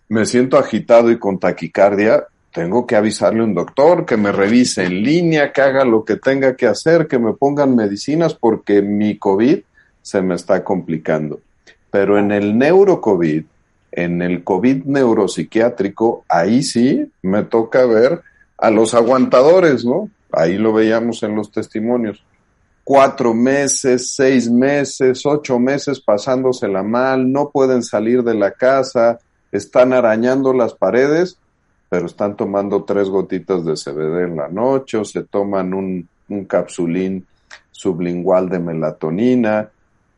me 0.07 0.25
siento 0.25 0.57
agitado 0.57 1.11
y 1.11 1.19
con 1.19 1.39
taquicardia, 1.39 2.25
tengo 2.53 2.87
que 2.87 2.95
avisarle 2.95 3.41
a 3.41 3.43
un 3.43 3.53
doctor 3.53 4.05
que 4.05 4.15
me 4.15 4.31
revise 4.31 4.85
en 4.85 5.03
línea, 5.03 5.51
que 5.51 5.59
haga 5.59 5.83
lo 5.83 6.05
que 6.05 6.15
tenga 6.15 6.55
que 6.55 6.67
hacer, 6.67 7.09
que 7.09 7.19
me 7.19 7.33
pongan 7.33 7.75
medicinas 7.75 8.33
porque 8.33 8.81
mi 8.81 9.17
COVID 9.17 9.59
se 10.01 10.21
me 10.21 10.35
está 10.35 10.63
complicando. 10.63 11.41
Pero 11.91 12.17
en 12.17 12.31
el 12.31 12.57
neurocovid, 12.57 13.43
en 13.91 14.21
el 14.21 14.45
COVID 14.45 14.85
neuropsiquiátrico, 14.85 16.23
ahí 16.29 16.63
sí 16.63 17.11
me 17.21 17.43
toca 17.43 17.85
ver 17.85 18.21
a 18.63 18.71
los 18.71 18.93
aguantadores, 18.93 19.83
¿no? 19.83 20.09
Ahí 20.31 20.57
lo 20.57 20.71
veíamos 20.71 21.21
en 21.23 21.35
los 21.35 21.51
testimonios. 21.51 22.23
Cuatro 22.85 23.33
meses, 23.33 24.15
seis 24.15 24.49
meses, 24.49 25.25
ocho 25.25 25.59
meses 25.59 25.99
pasándosela 25.99 26.81
mal, 26.81 27.29
no 27.29 27.49
pueden 27.49 27.83
salir 27.83 28.23
de 28.23 28.35
la 28.35 28.51
casa, 28.51 29.19
están 29.51 29.91
arañando 29.91 30.53
las 30.53 30.73
paredes, 30.73 31.37
pero 31.89 32.05
están 32.05 32.37
tomando 32.37 32.85
tres 32.85 33.09
gotitas 33.09 33.65
de 33.65 33.73
CBD 33.73 34.27
en 34.27 34.37
la 34.37 34.47
noche 34.47 34.97
o 34.97 35.03
se 35.03 35.23
toman 35.23 35.73
un, 35.73 36.07
un 36.29 36.45
capsulín 36.45 37.27
sublingual 37.69 38.47
de 38.47 38.59
melatonina. 38.59 39.69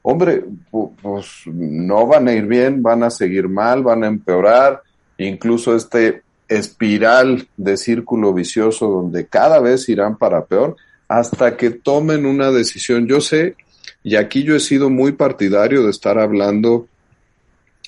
Hombre, 0.03 0.45
pues 0.69 1.47
no 1.47 2.05
van 2.05 2.27
a 2.27 2.33
ir 2.33 2.45
bien, 2.45 2.83
van 2.83 3.01
a 3.01 3.09
seguir 3.09 3.49
mal, 3.49 3.81
van 3.81 4.03
a 4.03 4.07
empeorar. 4.07 4.83
Incluso 5.17 5.75
este 5.75 6.24
espiral 6.47 7.47
de 7.57 7.77
círculo 7.77 8.33
vicioso 8.33 8.87
donde 8.87 9.27
cada 9.27 9.59
vez 9.59 9.89
irán 9.89 10.17
para 10.17 10.45
peor 10.45 10.75
hasta 11.07 11.57
que 11.57 11.71
tomen 11.71 12.25
una 12.25 12.51
decisión. 12.51 13.07
Yo 13.07 13.21
sé, 13.21 13.55
y 14.03 14.15
aquí 14.15 14.43
yo 14.43 14.55
he 14.55 14.59
sido 14.59 14.89
muy 14.89 15.13
partidario 15.13 15.83
de 15.83 15.91
estar 15.91 16.19
hablando 16.19 16.87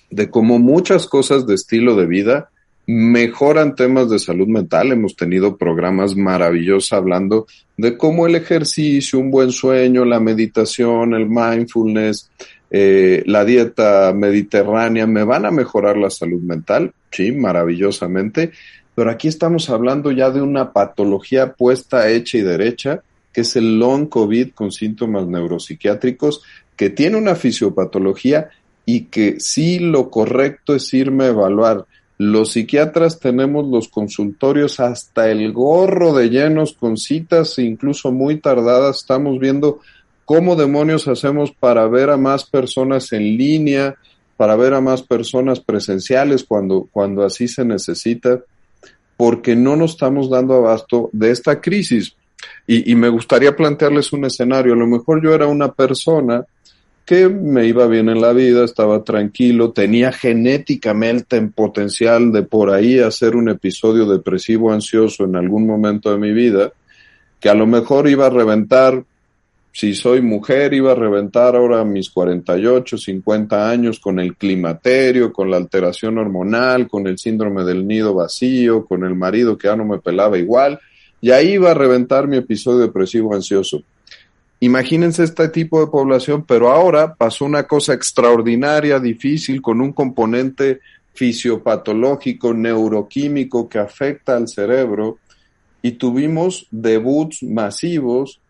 de 0.10 0.30
cómo 0.30 0.60
muchas 0.60 1.08
cosas 1.08 1.46
de 1.46 1.56
estilo 1.56 1.96
de 1.96 2.06
vida 2.06 2.50
mejoran 2.88 3.76
temas 3.76 4.10
de 4.10 4.18
salud 4.18 4.48
mental. 4.48 4.92
Hemos 4.92 5.16
tenido 5.16 5.58
programas 5.58 6.16
maravillosos 6.16 6.94
hablando 6.94 7.46
de 7.76 7.98
cómo 7.98 8.26
el 8.26 8.36
ejercicio, 8.36 9.20
un 9.20 9.30
buen 9.30 9.52
sueño, 9.52 10.06
la 10.06 10.22
meditación, 10.22 11.14
el 11.14 11.28
mindfulness, 11.28 12.32
eh, 12.70 13.24
la 13.26 13.46
dieta 13.46 14.14
mediterránea 14.14 15.08
me 15.08 15.24
van 15.24 15.46
a 15.46 15.52
mejorar 15.52 15.98
la 15.98 16.10
salud 16.10 16.42
mental, 16.42 16.94
sí, 17.12 17.32
maravillosamente, 17.32 18.52
pero 18.96 19.12
aquí 19.12 19.28
estamos 19.28 19.70
hablando 19.70 20.12
ya 20.12 20.32
de 20.32 20.42
una 20.42 20.74
patología 20.74 21.54
puesta, 21.54 22.10
hecha 22.10 22.40
y 22.40 22.42
derecha, 22.42 23.04
que 23.32 23.42
es 23.42 23.56
el 23.56 23.78
long 23.78 24.10
COVID 24.10 24.54
con 24.56 24.72
síntomas 24.72 25.28
neuropsiquiátricos, 25.28 26.42
que 26.76 26.90
tiene 26.90 27.18
una 27.18 27.36
fisiopatología 27.36 28.50
y 28.86 29.02
que 29.02 29.40
sí 29.40 29.80
lo 29.80 30.10
correcto 30.10 30.74
es 30.74 30.94
irme 30.94 31.26
a 31.26 31.28
evaluar. 31.28 31.86
Los 32.18 32.54
psiquiatras 32.54 33.20
tenemos 33.20 33.68
los 33.68 33.90
consultorios 33.90 34.80
hasta 34.80 35.30
el 35.30 35.54
gorro 35.54 36.16
de 36.16 36.30
llenos 36.30 36.74
con 36.74 36.98
citas 36.98 37.60
incluso 37.60 38.12
muy 38.12 38.38
tardadas. 38.38 39.02
Estamos 39.02 39.38
viendo 39.38 39.82
¿Cómo 40.28 40.58
demonios 40.58 41.08
hacemos 41.08 41.54
para 41.54 41.88
ver 41.88 42.10
a 42.10 42.18
más 42.18 42.44
personas 42.44 43.14
en 43.14 43.38
línea, 43.38 43.96
para 44.36 44.58
ver 44.58 44.74
a 44.74 44.82
más 44.82 45.02
personas 45.02 45.62
presenciales 45.62 46.44
cuando, 46.44 46.86
cuando 46.92 47.24
así 47.24 47.48
se 47.48 47.64
necesita? 47.64 48.42
Porque 49.16 49.56
no 49.56 49.78
nos 49.78 49.92
estamos 49.92 50.30
dando 50.30 50.56
abasto 50.56 51.10
de 51.14 51.32
esta 51.32 51.62
crisis. 51.62 52.14
Y, 52.68 52.94
me 52.96 53.08
gustaría 53.08 53.56
plantearles 53.56 54.12
un 54.12 54.26
escenario. 54.26 54.74
A 54.74 54.76
lo 54.76 54.86
mejor 54.86 55.24
yo 55.24 55.34
era 55.34 55.48
una 55.48 55.72
persona 55.72 56.44
que 57.06 57.30
me 57.30 57.66
iba 57.66 57.88
bien 57.88 58.10
en 58.10 58.20
la 58.20 58.34
vida, 58.34 58.66
estaba 58.66 59.06
tranquilo, 59.06 59.72
tenía 59.72 60.12
genéticamente 60.12 61.38
en 61.38 61.54
potencial 61.54 62.34
de 62.34 62.44
por 62.44 62.72
ahí 62.72 63.00
hacer 63.00 63.38
un 63.38 63.48
episodio 63.48 64.06
depresivo 64.06 64.74
ansioso 64.74 65.24
en 65.24 65.38
algún 65.38 65.66
momento 65.66 66.12
de 66.12 66.18
mi 66.18 66.34
vida, 66.34 66.74
que 67.40 67.48
a 67.48 67.54
lo 67.54 67.66
mejor 67.66 68.10
iba 68.10 68.26
a 68.26 68.30
reventar 68.30 69.06
si 69.78 69.94
soy 69.94 70.24
mujer 70.24 70.74
iba 70.74 70.94
a 70.94 70.96
reventar 70.96 71.56
ahora 71.56 71.84
mis 71.84 72.10
48, 72.10 72.98
50 72.98 73.70
años 73.70 74.00
con 74.00 74.20
el 74.20 74.36
climaterio, 74.36 75.32
con 75.32 75.52
la 75.52 75.58
alteración 75.58 76.18
hormonal, 76.18 76.88
con 76.88 77.06
el 77.06 77.20
síndrome 77.20 77.64
del 77.64 77.86
nido 77.86 78.16
vacío, 78.16 78.86
con 78.88 79.04
el 79.04 79.14
marido 79.14 79.56
que 79.56 79.68
ya 79.68 79.76
no 79.76 79.86
me 79.86 80.00
pelaba 80.00 80.40
igual, 80.40 80.80
y 81.22 81.30
ahí 81.30 81.50
iba 81.50 81.70
a 81.70 81.76
reventar 81.76 82.28
mi 82.28 82.38
episodio 82.38 82.80
depresivo 82.80 83.36
ansioso. 83.36 83.84
Imagínense 84.62 85.24
este 85.24 85.48
tipo 85.50 85.80
de 85.80 85.92
población, 85.92 86.44
pero 86.48 86.72
ahora 86.72 87.14
pasó 87.14 87.46
una 87.46 87.68
cosa 87.68 87.94
extraordinaria, 87.94 89.00
difícil, 89.00 89.62
con 89.62 89.80
un 89.80 89.94
componente 89.94 90.80
fisiopatológico, 91.14 92.52
neuroquímico 92.52 93.70
que 93.70 93.78
afecta 93.78 94.38
al 94.38 94.48
cerebro 94.48 95.20
y 95.84 95.92
tuvimos 95.92 96.66
debuts 96.72 97.44
masivos 97.44 98.42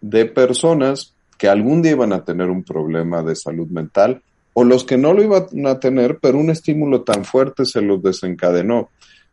de 0.00 0.26
personas 0.26 1.14
que 1.38 1.48
algún 1.48 1.82
día 1.82 1.92
iban 1.92 2.12
a 2.12 2.24
tener 2.24 2.50
un 2.50 2.62
problema 2.62 3.22
de 3.22 3.34
salud 3.34 3.68
mental 3.68 4.22
o 4.52 4.64
los 4.64 4.84
que 4.84 4.98
no 4.98 5.12
lo 5.12 5.22
iban 5.22 5.66
a 5.66 5.80
tener, 5.80 6.18
pero 6.20 6.38
un 6.38 6.50
estímulo 6.50 7.02
tan 7.02 7.24
fuerte 7.24 7.64
se 7.64 7.80
los 7.80 8.02
desencadenó. 8.02 8.90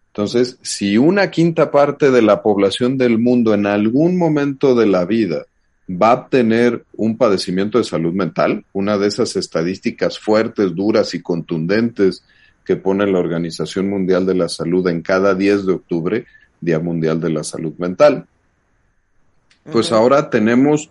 Entonces, 0.08 0.58
si 0.62 0.98
una 0.98 1.30
quinta 1.30 1.70
parte 1.70 2.12
de 2.12 2.22
la 2.22 2.42
población 2.42 2.98
del 2.98 3.20
mundo 3.20 3.54
en 3.54 3.66
algún 3.66 4.18
momento 4.18 4.74
de 4.74 4.88
la 4.88 5.06
vida 5.06 5.46
va 5.90 6.12
a 6.12 6.28
tener 6.28 6.84
un 6.96 7.18
padecimiento 7.18 7.78
de 7.78 7.84
salud 7.84 8.14
mental, 8.14 8.66
una 8.74 8.98
de 8.98 9.08
esas 9.08 9.36
estadísticas 9.36 10.20
fuertes, 10.20 10.76
duras 10.76 11.14
y 11.14 11.22
contundentes 11.22 12.24
que 12.66 12.76
pone 12.76 13.08
la 13.08 13.20
Organización 13.20 13.90
Mundial 13.90 14.26
de 14.26 14.36
la 14.36 14.50
Salud 14.50 14.88
en 14.88 15.02
cada 15.02 15.36
10 15.36 15.66
de 15.66 15.74
octubre, 15.74 16.26
Día 16.60 16.80
Mundial 16.80 17.22
de 17.22 17.30
la 17.30 17.44
Salud 17.44 17.74
Mental. 17.78 18.26
Pues 19.72 19.92
ahora 19.92 20.30
tenemos 20.30 20.90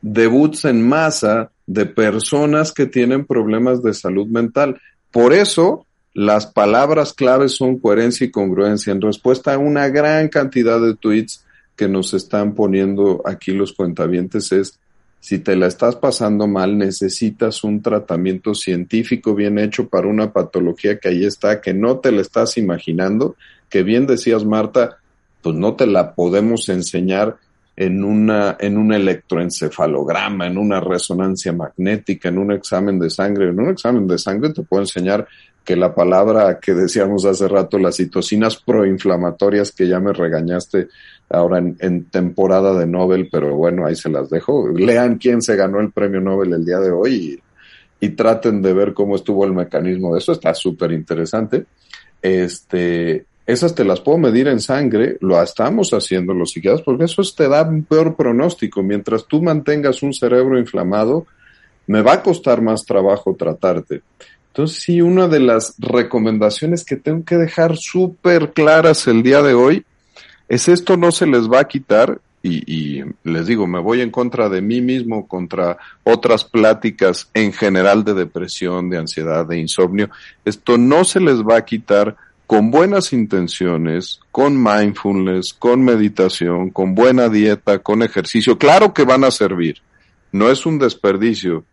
debuts 0.00 0.64
en 0.64 0.86
masa 0.86 1.50
de 1.66 1.86
personas 1.86 2.72
que 2.72 2.86
tienen 2.86 3.24
problemas 3.24 3.82
de 3.82 3.92
salud 3.92 4.26
mental. 4.26 4.80
Por 5.10 5.32
eso, 5.32 5.86
las 6.14 6.46
palabras 6.46 7.12
claves 7.12 7.52
son 7.52 7.78
coherencia 7.78 8.26
y 8.26 8.30
congruencia. 8.30 8.92
En 8.92 9.00
respuesta 9.00 9.54
a 9.54 9.58
una 9.58 9.88
gran 9.88 10.28
cantidad 10.28 10.80
de 10.80 10.94
tweets 10.94 11.44
que 11.76 11.88
nos 11.88 12.14
están 12.14 12.54
poniendo 12.54 13.20
aquí 13.24 13.52
los 13.52 13.72
cuentavientes 13.72 14.50
es, 14.52 14.78
si 15.20 15.40
te 15.40 15.56
la 15.56 15.66
estás 15.66 15.96
pasando 15.96 16.46
mal, 16.46 16.78
necesitas 16.78 17.64
un 17.64 17.82
tratamiento 17.82 18.54
científico 18.54 19.34
bien 19.34 19.58
hecho 19.58 19.88
para 19.88 20.06
una 20.06 20.32
patología 20.32 20.98
que 20.98 21.08
ahí 21.08 21.24
está, 21.24 21.60
que 21.60 21.74
no 21.74 21.98
te 21.98 22.12
la 22.12 22.22
estás 22.22 22.56
imaginando, 22.56 23.36
que 23.68 23.82
bien 23.82 24.06
decías 24.06 24.44
Marta, 24.44 24.98
pues 25.42 25.56
no 25.56 25.74
te 25.74 25.86
la 25.86 26.14
podemos 26.14 26.68
enseñar 26.68 27.36
en 27.76 28.02
una, 28.02 28.56
en 28.58 28.78
un 28.78 28.92
electroencefalograma, 28.92 30.46
en 30.46 30.56
una 30.56 30.80
resonancia 30.80 31.52
magnética, 31.52 32.30
en 32.30 32.38
un 32.38 32.52
examen 32.52 32.98
de 32.98 33.10
sangre. 33.10 33.50
En 33.50 33.60
un 33.60 33.68
examen 33.68 34.06
de 34.08 34.16
sangre 34.16 34.52
te 34.52 34.62
puedo 34.62 34.82
enseñar 34.82 35.28
que 35.62 35.76
la 35.76 35.94
palabra 35.94 36.58
que 36.58 36.72
decíamos 36.72 37.26
hace 37.26 37.46
rato, 37.48 37.78
las 37.78 37.96
citocinas 37.96 38.56
proinflamatorias, 38.56 39.72
que 39.72 39.88
ya 39.88 40.00
me 40.00 40.12
regañaste 40.12 40.88
ahora 41.28 41.58
en, 41.58 42.04
temporada 42.04 42.72
de 42.78 42.86
Nobel, 42.86 43.28
pero 43.30 43.54
bueno, 43.56 43.84
ahí 43.84 43.96
se 43.96 44.08
las 44.08 44.30
dejo. 44.30 44.68
Lean 44.68 45.18
quién 45.18 45.42
se 45.42 45.56
ganó 45.56 45.80
el 45.80 45.92
premio 45.92 46.20
Nobel 46.20 46.54
el 46.54 46.64
día 46.64 46.78
de 46.78 46.92
hoy 46.92 47.42
y, 48.00 48.06
y 48.06 48.10
traten 48.10 48.62
de 48.62 48.72
ver 48.72 48.94
cómo 48.94 49.16
estuvo 49.16 49.44
el 49.44 49.52
mecanismo 49.52 50.14
de 50.14 50.20
eso. 50.20 50.32
Está 50.32 50.54
súper 50.54 50.92
interesante. 50.92 51.66
Este, 52.22 53.26
esas 53.46 53.74
te 53.74 53.84
las 53.84 54.00
puedo 54.00 54.18
medir 54.18 54.48
en 54.48 54.60
sangre, 54.60 55.18
lo 55.20 55.40
estamos 55.40 55.92
haciendo 55.92 56.34
los 56.34 56.50
psiquiatras, 56.50 56.82
porque 56.82 57.04
eso 57.04 57.22
te 57.36 57.48
da 57.48 57.62
un 57.62 57.84
peor 57.84 58.16
pronóstico. 58.16 58.82
Mientras 58.82 59.26
tú 59.26 59.40
mantengas 59.40 60.02
un 60.02 60.12
cerebro 60.12 60.58
inflamado, 60.58 61.26
me 61.86 62.02
va 62.02 62.14
a 62.14 62.22
costar 62.22 62.60
más 62.60 62.84
trabajo 62.84 63.36
tratarte. 63.38 64.02
Entonces, 64.48 64.82
sí, 64.82 65.00
una 65.00 65.28
de 65.28 65.38
las 65.38 65.76
recomendaciones 65.78 66.84
que 66.84 66.96
tengo 66.96 67.24
que 67.24 67.36
dejar 67.36 67.76
súper 67.76 68.52
claras 68.52 69.06
el 69.06 69.22
día 69.22 69.42
de 69.42 69.54
hoy 69.54 69.84
es 70.48 70.68
esto 70.68 70.96
no 70.96 71.12
se 71.12 71.26
les 71.26 71.48
va 71.48 71.60
a 71.60 71.68
quitar 71.68 72.20
y, 72.42 72.62
y, 72.66 73.04
les 73.24 73.46
digo, 73.46 73.66
me 73.66 73.80
voy 73.80 74.00
en 74.00 74.10
contra 74.10 74.48
de 74.48 74.62
mí 74.62 74.80
mismo, 74.80 75.26
contra 75.26 75.78
otras 76.04 76.44
pláticas 76.44 77.28
en 77.34 77.52
general 77.52 78.04
de 78.04 78.14
depresión, 78.14 78.88
de 78.88 78.98
ansiedad, 78.98 79.46
de 79.46 79.58
insomnio. 79.58 80.10
Esto 80.44 80.78
no 80.78 81.04
se 81.04 81.18
les 81.20 81.42
va 81.42 81.56
a 81.56 81.64
quitar 81.64 82.16
con 82.46 82.70
buenas 82.70 83.12
intenciones, 83.12 84.20
con 84.30 84.62
mindfulness, 84.62 85.52
con 85.54 85.84
meditación, 85.84 86.70
con 86.70 86.94
buena 86.94 87.28
dieta, 87.28 87.80
con 87.80 88.02
ejercicio. 88.02 88.58
Claro 88.58 88.94
que 88.94 89.04
van 89.04 89.24
a 89.24 89.30
servir. 89.30 89.82
No 90.32 90.50
es 90.50 90.66
un 90.66 90.78
desperdicio 90.78 91.64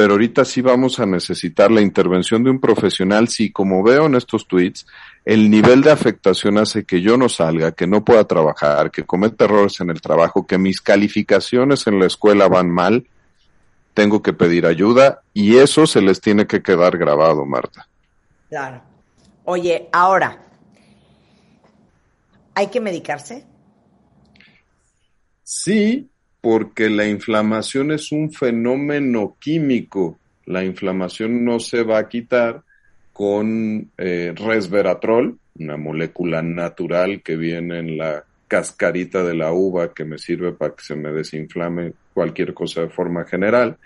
pero 0.00 0.14
ahorita 0.14 0.46
sí 0.46 0.62
vamos 0.62 0.98
a 0.98 1.04
necesitar 1.04 1.70
la 1.70 1.82
intervención 1.82 2.42
de 2.42 2.48
un 2.48 2.58
profesional 2.58 3.28
si, 3.28 3.52
como 3.52 3.82
veo 3.82 4.06
en 4.06 4.14
estos 4.14 4.46
tweets, 4.46 4.86
el 5.26 5.50
nivel 5.50 5.82
de 5.82 5.90
afectación 5.90 6.56
hace 6.56 6.84
que 6.84 7.02
yo 7.02 7.18
no 7.18 7.28
salga, 7.28 7.72
que 7.72 7.86
no 7.86 8.02
pueda 8.02 8.24
trabajar, 8.24 8.90
que 8.90 9.04
cometa 9.04 9.44
errores 9.44 9.78
en 9.80 9.90
el 9.90 10.00
trabajo, 10.00 10.46
que 10.46 10.56
mis 10.56 10.80
calificaciones 10.80 11.86
en 11.86 11.98
la 11.98 12.06
escuela 12.06 12.48
van 12.48 12.70
mal, 12.70 13.06
tengo 13.92 14.22
que 14.22 14.32
pedir 14.32 14.64
ayuda 14.64 15.20
y 15.34 15.56
eso 15.56 15.86
se 15.86 16.00
les 16.00 16.20
tiene 16.22 16.46
que 16.46 16.62
quedar 16.62 16.96
grabado, 16.96 17.44
Marta. 17.44 17.86
Claro. 18.48 18.89
Oye, 19.44 19.88
ahora, 19.92 20.38
¿hay 22.54 22.68
que 22.68 22.80
medicarse? 22.80 23.44
Sí, 25.42 26.08
porque 26.40 26.88
la 26.88 27.06
inflamación 27.06 27.92
es 27.92 28.12
un 28.12 28.32
fenómeno 28.32 29.36
químico. 29.40 30.18
La 30.46 30.64
inflamación 30.64 31.44
no 31.44 31.60
se 31.60 31.82
va 31.82 31.98
a 31.98 32.08
quitar 32.08 32.62
con 33.12 33.90
eh, 33.98 34.32
resveratrol, 34.34 35.38
una 35.58 35.76
molécula 35.76 36.42
natural 36.42 37.22
que 37.22 37.36
viene 37.36 37.78
en 37.78 37.98
la 37.98 38.24
cascarita 38.48 39.22
de 39.22 39.34
la 39.34 39.52
uva 39.52 39.92
que 39.92 40.04
me 40.04 40.18
sirve 40.18 40.52
para 40.52 40.74
que 40.74 40.82
se 40.82 40.96
me 40.96 41.12
desinflame 41.12 41.92
cualquier 42.14 42.54
cosa 42.54 42.82
de 42.82 42.88
forma 42.88 43.24
general. 43.24 43.76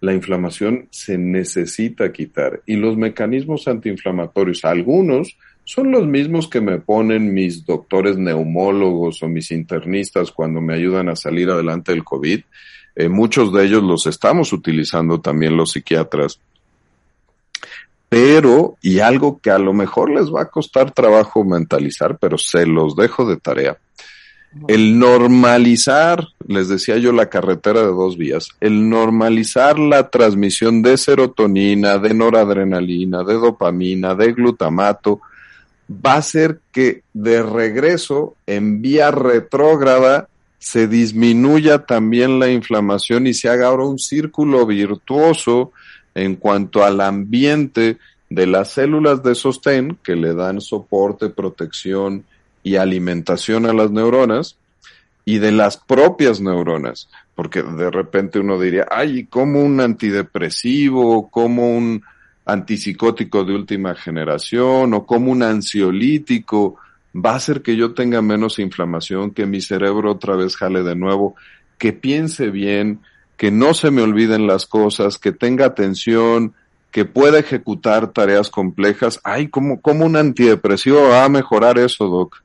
La 0.00 0.14
inflamación 0.14 0.88
se 0.90 1.18
necesita 1.18 2.12
quitar 2.12 2.62
y 2.66 2.76
los 2.76 2.96
mecanismos 2.96 3.68
antiinflamatorios, 3.68 4.64
algunos 4.64 5.36
son 5.64 5.92
los 5.92 6.06
mismos 6.06 6.48
que 6.48 6.60
me 6.60 6.78
ponen 6.78 7.32
mis 7.32 7.64
doctores 7.64 8.16
neumólogos 8.16 9.22
o 9.22 9.28
mis 9.28 9.50
internistas 9.50 10.32
cuando 10.32 10.60
me 10.60 10.74
ayudan 10.74 11.08
a 11.08 11.16
salir 11.16 11.50
adelante 11.50 11.92
del 11.92 12.02
COVID. 12.02 12.40
Eh, 12.96 13.08
muchos 13.08 13.52
de 13.52 13.66
ellos 13.66 13.82
los 13.82 14.06
estamos 14.06 14.52
utilizando 14.52 15.20
también 15.20 15.56
los 15.56 15.72
psiquiatras. 15.72 16.40
Pero, 18.08 18.76
y 18.82 18.98
algo 18.98 19.38
que 19.38 19.50
a 19.52 19.58
lo 19.58 19.72
mejor 19.72 20.10
les 20.10 20.34
va 20.34 20.42
a 20.42 20.50
costar 20.50 20.90
trabajo 20.90 21.44
mentalizar, 21.44 22.18
pero 22.18 22.36
se 22.36 22.66
los 22.66 22.96
dejo 22.96 23.24
de 23.24 23.36
tarea. 23.36 23.78
El 24.66 24.98
normalizar, 24.98 26.26
les 26.50 26.66
decía 26.66 26.96
yo, 26.96 27.12
la 27.12 27.30
carretera 27.30 27.80
de 27.80 27.92
dos 27.92 28.18
vías, 28.18 28.48
el 28.60 28.88
normalizar 28.88 29.78
la 29.78 30.10
transmisión 30.10 30.82
de 30.82 30.96
serotonina, 30.96 31.98
de 31.98 32.12
noradrenalina, 32.12 33.22
de 33.22 33.34
dopamina, 33.34 34.16
de 34.16 34.32
glutamato, 34.32 35.20
va 35.88 36.14
a 36.14 36.22
ser 36.22 36.58
que 36.72 37.02
de 37.14 37.40
regreso 37.44 38.34
en 38.48 38.82
vía 38.82 39.12
retrógrada 39.12 40.28
se 40.58 40.88
disminuya 40.88 41.86
también 41.86 42.40
la 42.40 42.50
inflamación 42.50 43.28
y 43.28 43.34
se 43.34 43.48
haga 43.48 43.68
ahora 43.68 43.84
un 43.84 44.00
círculo 44.00 44.66
virtuoso 44.66 45.70
en 46.16 46.34
cuanto 46.34 46.82
al 46.82 47.00
ambiente 47.00 47.98
de 48.28 48.46
las 48.48 48.72
células 48.72 49.22
de 49.22 49.36
sostén 49.36 49.98
que 50.02 50.16
le 50.16 50.34
dan 50.34 50.60
soporte, 50.60 51.28
protección 51.28 52.24
y 52.64 52.74
alimentación 52.74 53.66
a 53.66 53.72
las 53.72 53.92
neuronas 53.92 54.56
y 55.30 55.38
de 55.38 55.52
las 55.52 55.76
propias 55.76 56.40
neuronas, 56.40 57.08
porque 57.36 57.62
de 57.62 57.88
repente 57.88 58.40
uno 58.40 58.58
diría, 58.58 58.88
ay, 58.90 59.26
como 59.26 59.62
un 59.62 59.80
antidepresivo, 59.80 61.30
como 61.30 61.70
un 61.76 62.02
antipsicótico 62.44 63.44
de 63.44 63.54
última 63.54 63.94
generación 63.94 64.92
o 64.92 65.06
como 65.06 65.30
un 65.30 65.44
ansiolítico 65.44 66.78
va 67.14 67.34
a 67.34 67.36
hacer 67.36 67.62
que 67.62 67.76
yo 67.76 67.94
tenga 67.94 68.20
menos 68.22 68.58
inflamación, 68.58 69.30
que 69.30 69.46
mi 69.46 69.60
cerebro 69.60 70.10
otra 70.10 70.34
vez 70.34 70.56
jale 70.56 70.82
de 70.82 70.96
nuevo, 70.96 71.36
que 71.78 71.92
piense 71.92 72.50
bien, 72.50 72.98
que 73.36 73.52
no 73.52 73.72
se 73.72 73.92
me 73.92 74.02
olviden 74.02 74.48
las 74.48 74.66
cosas, 74.66 75.16
que 75.16 75.30
tenga 75.30 75.66
atención, 75.66 76.54
que 76.90 77.04
pueda 77.04 77.38
ejecutar 77.38 78.08
tareas 78.08 78.50
complejas. 78.50 79.20
Ay, 79.22 79.46
¿cómo, 79.46 79.80
cómo 79.80 80.06
un 80.06 80.16
antidepresivo 80.16 81.08
va 81.08 81.24
a 81.24 81.28
mejorar 81.28 81.78
eso, 81.78 82.08
Doc? 82.08 82.42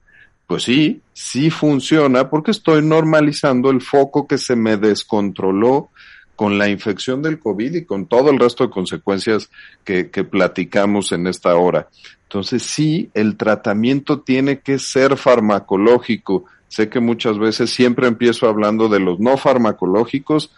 Pues 0.47 0.63
sí, 0.63 1.01
sí 1.13 1.49
funciona 1.49 2.29
porque 2.29 2.51
estoy 2.51 2.83
normalizando 2.83 3.71
el 3.71 3.81
foco 3.81 4.27
que 4.27 4.37
se 4.37 4.55
me 4.55 4.77
descontroló 4.77 5.89
con 6.35 6.57
la 6.57 6.67
infección 6.69 7.21
del 7.21 7.39
COVID 7.39 7.75
y 7.75 7.85
con 7.85 8.05
todo 8.07 8.29
el 8.29 8.39
resto 8.39 8.65
de 8.65 8.69
consecuencias 8.69 9.49
que, 9.83 10.09
que 10.11 10.23
platicamos 10.23 11.11
en 11.11 11.27
esta 11.27 11.55
hora. 11.55 11.87
Entonces 12.23 12.63
sí, 12.63 13.09
el 13.13 13.37
tratamiento 13.37 14.19
tiene 14.19 14.59
que 14.59 14.77
ser 14.77 15.15
farmacológico. 15.17 16.45
Sé 16.67 16.89
que 16.89 16.99
muchas 16.99 17.39
veces 17.39 17.69
siempre 17.69 18.07
empiezo 18.07 18.47
hablando 18.47 18.89
de 18.89 18.99
los 18.99 19.19
no 19.19 19.37
farmacológicos, 19.37 20.51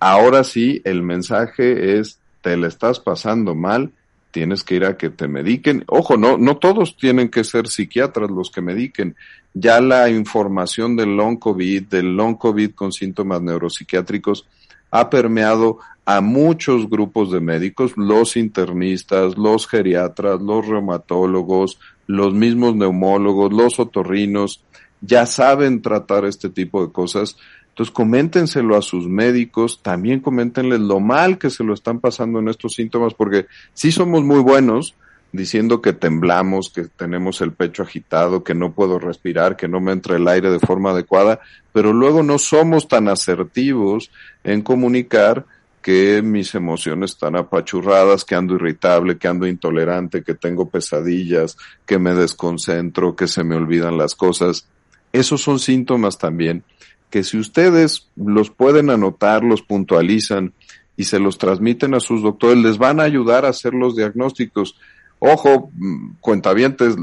ahora 0.00 0.44
sí 0.44 0.80
el 0.84 1.02
mensaje 1.02 1.98
es, 1.98 2.18
te 2.40 2.56
le 2.56 2.68
estás 2.68 3.00
pasando 3.00 3.54
mal, 3.54 3.92
tienes 4.30 4.62
que 4.64 4.76
ir 4.76 4.84
a 4.84 4.96
que 4.96 5.10
te 5.10 5.28
mediquen. 5.28 5.84
Ojo, 5.86 6.16
no, 6.16 6.38
no 6.38 6.56
todos 6.56 6.96
tienen 6.96 7.28
que 7.28 7.44
ser 7.44 7.68
psiquiatras 7.68 8.30
los 8.30 8.50
que 8.50 8.60
mediquen. 8.60 9.16
Ya 9.54 9.80
la 9.80 10.10
información 10.10 10.96
del 10.96 11.16
long 11.16 11.38
COVID, 11.38 11.84
del 11.84 12.16
long 12.16 12.36
COVID 12.36 12.72
con 12.72 12.92
síntomas 12.92 13.42
neuropsiquiátricos, 13.42 14.46
ha 14.90 15.10
permeado 15.10 15.78
a 16.04 16.20
muchos 16.20 16.88
grupos 16.88 17.30
de 17.30 17.40
médicos, 17.40 17.92
los 17.96 18.36
internistas, 18.36 19.36
los 19.36 19.66
geriatras, 19.66 20.40
los 20.40 20.66
reumatólogos, 20.66 21.78
los 22.06 22.32
mismos 22.32 22.74
neumólogos, 22.76 23.52
los 23.52 23.78
otorrinos, 23.78 24.62
ya 25.00 25.26
saben 25.26 25.82
tratar 25.82 26.24
este 26.24 26.48
tipo 26.48 26.84
de 26.84 26.92
cosas. 26.92 27.36
Entonces 27.78 27.94
coméntenselo 27.94 28.76
a 28.76 28.82
sus 28.82 29.06
médicos, 29.06 29.84
también 29.84 30.18
coméntenles 30.18 30.80
lo 30.80 30.98
mal 30.98 31.38
que 31.38 31.48
se 31.48 31.62
lo 31.62 31.74
están 31.74 32.00
pasando 32.00 32.40
en 32.40 32.48
estos 32.48 32.74
síntomas, 32.74 33.14
porque 33.14 33.46
sí 33.72 33.92
somos 33.92 34.24
muy 34.24 34.40
buenos 34.40 34.96
diciendo 35.30 35.80
que 35.80 35.92
temblamos, 35.92 36.72
que 36.74 36.86
tenemos 36.86 37.40
el 37.40 37.52
pecho 37.52 37.84
agitado, 37.84 38.42
que 38.42 38.52
no 38.52 38.72
puedo 38.72 38.98
respirar, 38.98 39.54
que 39.54 39.68
no 39.68 39.80
me 39.80 39.92
entra 39.92 40.16
el 40.16 40.26
aire 40.26 40.50
de 40.50 40.58
forma 40.58 40.90
adecuada, 40.90 41.38
pero 41.72 41.92
luego 41.92 42.24
no 42.24 42.40
somos 42.40 42.88
tan 42.88 43.06
asertivos 43.06 44.10
en 44.42 44.62
comunicar 44.62 45.46
que 45.80 46.20
mis 46.20 46.56
emociones 46.56 47.12
están 47.12 47.36
apachurradas, 47.36 48.24
que 48.24 48.34
ando 48.34 48.56
irritable, 48.56 49.18
que 49.18 49.28
ando 49.28 49.46
intolerante, 49.46 50.24
que 50.24 50.34
tengo 50.34 50.68
pesadillas, 50.68 51.56
que 51.86 52.00
me 52.00 52.12
desconcentro, 52.12 53.14
que 53.14 53.28
se 53.28 53.44
me 53.44 53.54
olvidan 53.54 53.96
las 53.96 54.16
cosas. 54.16 54.66
Esos 55.12 55.42
son 55.42 55.60
síntomas 55.60 56.18
también 56.18 56.64
que 57.10 57.24
si 57.24 57.38
ustedes 57.38 58.08
los 58.16 58.50
pueden 58.50 58.90
anotar, 58.90 59.42
los 59.44 59.62
puntualizan 59.62 60.52
y 60.96 61.04
se 61.04 61.18
los 61.18 61.38
transmiten 61.38 61.94
a 61.94 62.00
sus 62.00 62.22
doctores, 62.22 62.58
les 62.58 62.78
van 62.78 63.00
a 63.00 63.04
ayudar 63.04 63.44
a 63.44 63.50
hacer 63.50 63.72
los 63.72 63.96
diagnósticos. 63.96 64.76
Ojo, 65.18 65.70
mm, 65.74 66.16
cuentavientes, 66.20 66.96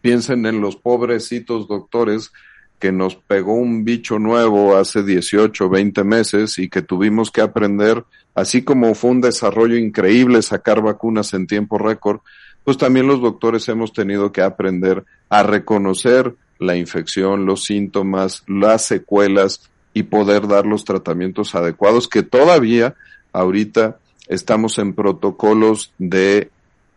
piensen 0.00 0.46
en 0.46 0.60
los 0.60 0.76
pobrecitos 0.76 1.68
doctores 1.68 2.32
que 2.78 2.90
nos 2.90 3.14
pegó 3.14 3.54
un 3.54 3.84
bicho 3.84 4.18
nuevo 4.18 4.76
hace 4.76 5.04
18, 5.04 5.68
20 5.68 6.02
meses 6.02 6.58
y 6.58 6.68
que 6.68 6.82
tuvimos 6.82 7.30
que 7.30 7.40
aprender, 7.40 8.04
así 8.34 8.64
como 8.64 8.96
fue 8.96 9.12
un 9.12 9.20
desarrollo 9.20 9.76
increíble 9.76 10.42
sacar 10.42 10.82
vacunas 10.82 11.32
en 11.32 11.46
tiempo 11.46 11.78
récord, 11.78 12.20
pues 12.64 12.76
también 12.78 13.06
los 13.06 13.20
doctores 13.20 13.68
hemos 13.68 13.92
tenido 13.92 14.32
que 14.32 14.42
aprender 14.42 15.04
a 15.28 15.44
reconocer 15.44 16.34
la 16.62 16.76
infección, 16.76 17.46
los 17.46 17.64
síntomas, 17.64 18.42
las 18.46 18.86
secuelas 18.86 19.68
y 19.94 20.04
poder 20.04 20.48
dar 20.48 20.66
los 20.66 20.84
tratamientos 20.84 21.54
adecuados 21.54 22.08
que 22.08 22.22
todavía 22.22 22.94
ahorita 23.32 23.98
estamos 24.28 24.78
en 24.78 24.94
protocolos 24.94 25.92
de 25.98 26.50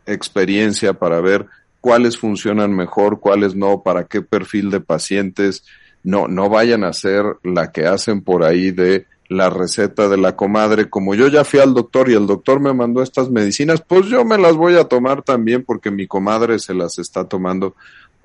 experiencia 0.06 0.94
para 0.94 1.20
ver 1.20 1.48
cuáles 1.82 2.18
funcionan 2.18 2.74
mejor, 2.76 3.20
cuáles 3.20 3.56
no, 3.56 3.82
para 3.84 4.06
qué 4.06 4.22
perfil 4.22 4.72
de 4.72 4.80
pacientes. 4.80 5.64
No, 6.04 6.28
no 6.28 6.50
vayan 6.50 6.84
a 6.84 6.94
ser 6.94 7.26
la 7.44 7.72
que 7.72 7.86
hacen 7.86 8.22
por 8.22 8.44
ahí 8.44 8.72
de 8.72 9.06
la 9.28 9.50
receta 9.50 10.08
de 10.08 10.18
la 10.18 10.36
comadre. 10.36 10.90
Como 10.90 11.16
yo 11.16 11.28
ya 11.28 11.44
fui 11.44 11.60
al 11.60 11.74
doctor 11.74 12.10
y 12.10 12.14
el 12.14 12.28
doctor 12.28 12.60
me 12.60 12.74
mandó 12.74 13.02
estas 13.02 13.30
medicinas, 13.30 13.82
pues 13.82 14.06
yo 14.06 14.24
me 14.24 14.38
las 14.38 14.56
voy 14.56 14.76
a 14.76 14.86
tomar 14.86 15.24
también 15.24 15.64
porque 15.64 15.92
mi 15.92 16.08
comadre 16.08 16.60
se 16.60 16.74
las 16.74 17.00
está 17.00 17.26
tomando. 17.26 17.76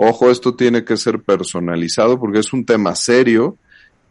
Ojo, 0.03 0.31
esto 0.31 0.55
tiene 0.55 0.83
que 0.83 0.97
ser 0.97 1.21
personalizado 1.21 2.19
porque 2.19 2.39
es 2.39 2.55
un 2.55 2.65
tema 2.65 2.95
serio 2.95 3.59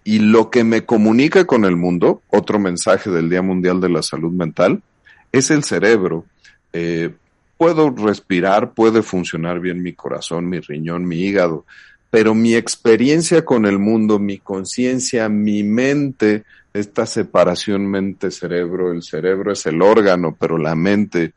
y 0.04 0.20
lo 0.20 0.52
que 0.52 0.64
me 0.64 0.86
comunica 0.86 1.46
con 1.46 1.66
el 1.66 1.78
mundo, 1.78 2.22
otro 2.30 2.60
mensaje 2.60 3.10
del 3.10 3.28
Día 3.28 3.42
Mundial 3.42 3.82
de 3.82 3.90
la 3.90 4.04
Salud 4.04 4.32
Mental, 4.32 4.84
es 5.32 5.50
el 5.50 5.64
cerebro. 5.64 6.26
Eh, 6.74 7.10
puedo 7.58 7.90
respirar, 7.90 8.76
puede 8.76 9.02
funcionar 9.02 9.60
bien 9.62 9.82
mi 9.82 9.94
corazón, 9.94 10.48
mi 10.48 10.60
riñón, 10.60 11.08
mi 11.08 11.22
hígado, 11.22 11.66
pero 12.12 12.36
mi 12.36 12.54
experiencia 12.54 13.44
con 13.44 13.66
el 13.66 13.80
mundo, 13.80 14.20
mi 14.20 14.38
conciencia, 14.38 15.28
mi 15.28 15.64
mente, 15.64 16.44
esta 16.72 17.08
separación 17.08 17.88
mente-cerebro, 17.88 18.92
el 18.92 19.02
cerebro 19.02 19.54
es 19.54 19.66
el 19.66 19.82
órgano, 19.82 20.38
pero 20.40 20.60
la 20.60 20.76
mente 20.76 21.34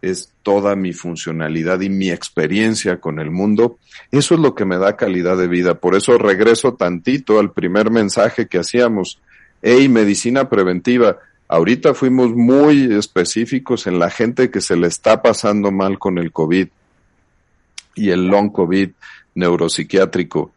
es 0.00 0.32
toda 0.42 0.76
mi 0.76 0.92
funcionalidad 0.92 1.80
y 1.80 1.88
mi 1.88 2.10
experiencia 2.10 3.00
con 3.00 3.18
el 3.18 3.30
mundo, 3.30 3.78
eso 4.10 4.34
es 4.34 4.40
lo 4.40 4.54
que 4.54 4.64
me 4.64 4.78
da 4.78 4.96
calidad 4.96 5.36
de 5.36 5.48
vida. 5.48 5.74
Por 5.74 5.94
eso 5.94 6.16
regreso 6.18 6.74
tantito 6.74 7.38
al 7.38 7.52
primer 7.52 7.90
mensaje 7.90 8.46
que 8.46 8.58
hacíamos. 8.58 9.20
Hey, 9.60 9.88
medicina 9.88 10.48
preventiva. 10.48 11.18
Ahorita 11.48 11.94
fuimos 11.94 12.30
muy 12.34 12.94
específicos 12.94 13.86
en 13.86 13.98
la 13.98 14.10
gente 14.10 14.50
que 14.50 14.60
se 14.60 14.76
le 14.76 14.86
está 14.86 15.22
pasando 15.22 15.72
mal 15.72 15.98
con 15.98 16.18
el 16.18 16.30
COVID 16.30 16.68
y 17.96 18.10
el 18.10 18.26
long 18.26 18.52
COVID 18.52 18.90
neuropsiquiátrico. 19.34 20.52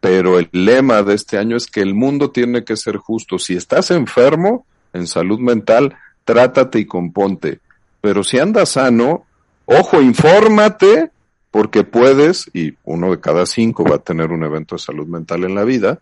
Pero 0.00 0.38
el 0.38 0.48
lema 0.52 1.02
de 1.02 1.14
este 1.14 1.38
año 1.38 1.56
es 1.56 1.66
que 1.66 1.80
el 1.80 1.94
mundo 1.94 2.30
tiene 2.30 2.62
que 2.62 2.76
ser 2.76 2.98
justo. 2.98 3.38
Si 3.38 3.56
estás 3.56 3.90
enfermo 3.90 4.64
en 4.92 5.08
salud 5.08 5.40
mental, 5.40 5.96
trátate 6.24 6.78
y 6.78 6.84
componte 6.84 7.60
pero 8.00 8.24
si 8.24 8.38
andas 8.38 8.70
sano, 8.70 9.26
ojo, 9.64 10.00
infórmate, 10.00 11.10
porque 11.50 11.84
puedes, 11.84 12.50
y 12.52 12.74
uno 12.84 13.10
de 13.10 13.20
cada 13.20 13.46
cinco 13.46 13.84
va 13.84 13.96
a 13.96 14.00
tener 14.00 14.30
un 14.30 14.44
evento 14.44 14.76
de 14.76 14.80
salud 14.80 15.06
mental 15.06 15.44
en 15.44 15.54
la 15.54 15.64
vida, 15.64 15.98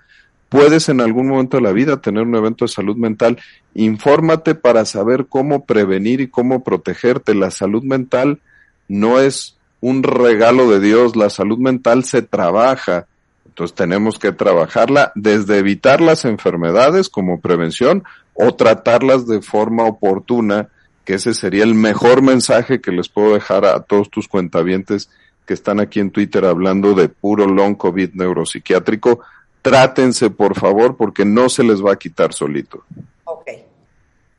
puedes 0.48 0.88
en 0.88 1.00
algún 1.00 1.28
momento 1.28 1.56
de 1.56 1.62
la 1.62 1.72
vida 1.72 2.00
tener 2.00 2.22
un 2.24 2.34
evento 2.34 2.64
de 2.64 2.72
salud 2.72 2.96
mental, 2.96 3.38
infórmate 3.74 4.54
para 4.54 4.84
saber 4.84 5.26
cómo 5.26 5.64
prevenir 5.64 6.20
y 6.20 6.28
cómo 6.28 6.62
protegerte. 6.62 7.34
La 7.34 7.50
salud 7.50 7.82
mental 7.82 8.40
no 8.88 9.20
es 9.20 9.56
un 9.80 10.02
regalo 10.02 10.70
de 10.70 10.80
Dios, 10.80 11.16
la 11.16 11.30
salud 11.30 11.58
mental 11.58 12.04
se 12.04 12.22
trabaja. 12.22 13.06
Entonces 13.46 13.74
tenemos 13.74 14.18
que 14.18 14.32
trabajarla 14.32 15.12
desde 15.14 15.58
evitar 15.58 16.00
las 16.00 16.24
enfermedades 16.24 17.08
como 17.08 17.40
prevención 17.40 18.04
o 18.34 18.54
tratarlas 18.54 19.26
de 19.26 19.40
forma 19.40 19.84
oportuna 19.84 20.68
que 21.06 21.14
ese 21.14 21.32
sería 21.32 21.62
el 21.62 21.74
mejor 21.74 22.20
mensaje 22.20 22.80
que 22.80 22.90
les 22.90 23.08
puedo 23.08 23.34
dejar 23.34 23.64
a 23.64 23.80
todos 23.84 24.10
tus 24.10 24.26
cuentavientes 24.26 25.08
que 25.46 25.54
están 25.54 25.78
aquí 25.78 26.00
en 26.00 26.10
Twitter 26.10 26.44
hablando 26.44 26.94
de 26.94 27.08
puro 27.08 27.46
long 27.46 27.76
COVID 27.76 28.14
neuropsiquiátrico. 28.14 29.20
Trátense, 29.62 30.30
por 30.30 30.58
favor, 30.58 30.96
porque 30.96 31.24
no 31.24 31.48
se 31.48 31.62
les 31.62 31.82
va 31.82 31.92
a 31.92 31.96
quitar 31.96 32.34
solito. 32.34 32.84
Ok. 33.24 33.48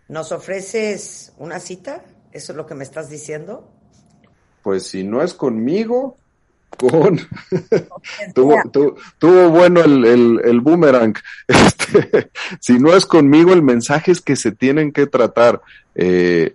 ¿Nos 0.10 0.34
ofreces 0.34 1.34
una 1.38 1.60
cita? 1.62 2.04
¿Eso 2.34 2.52
es 2.52 2.58
lo 2.58 2.66
que 2.66 2.76
me 2.76 2.84
estás 2.84 3.10
diciendo? 3.10 3.72
Pues 4.62 4.88
si 4.88 5.06
no 5.06 5.24
es 5.24 5.34
conmigo, 5.34 6.18
con 6.76 7.20
tuvo, 9.20 9.50
bueno 9.50 9.84
el, 9.84 10.42
el, 10.44 10.62
boomerang. 10.62 11.16
Este, 11.48 12.30
si 12.60 12.80
no 12.80 12.96
es 12.96 13.06
conmigo, 13.06 13.54
el 13.54 13.64
mensaje 13.64 14.12
es 14.12 14.22
que 14.22 14.36
se 14.36 14.52
tienen 14.52 14.92
que 14.92 15.08
tratar. 15.08 15.62
Eh, 15.96 16.54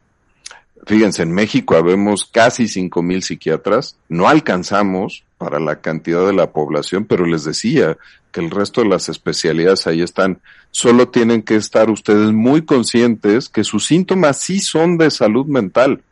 fíjense, 0.86 1.22
en 1.22 1.32
México 1.32 1.74
habemos 1.74 2.26
casi 2.26 2.68
cinco 2.68 3.02
mil 3.02 3.22
psiquiatras, 3.22 3.96
no 4.08 4.28
alcanzamos 4.28 5.24
para 5.38 5.58
la 5.58 5.80
cantidad 5.80 6.24
de 6.26 6.34
la 6.34 6.52
población, 6.52 7.04
pero 7.04 7.26
les 7.26 7.44
decía 7.44 7.96
que 8.30 8.40
el 8.40 8.50
resto 8.50 8.82
de 8.82 8.88
las 8.88 9.08
especialidades 9.08 9.86
ahí 9.86 10.02
están. 10.02 10.40
Solo 10.70 11.08
tienen 11.08 11.42
que 11.42 11.56
estar 11.56 11.90
ustedes 11.90 12.32
muy 12.32 12.62
conscientes 12.62 13.48
que 13.48 13.64
sus 13.64 13.86
síntomas 13.86 14.38
sí 14.38 14.60
son 14.60 14.96
de 14.98 15.10
salud 15.10 15.46
mental. 15.46 16.02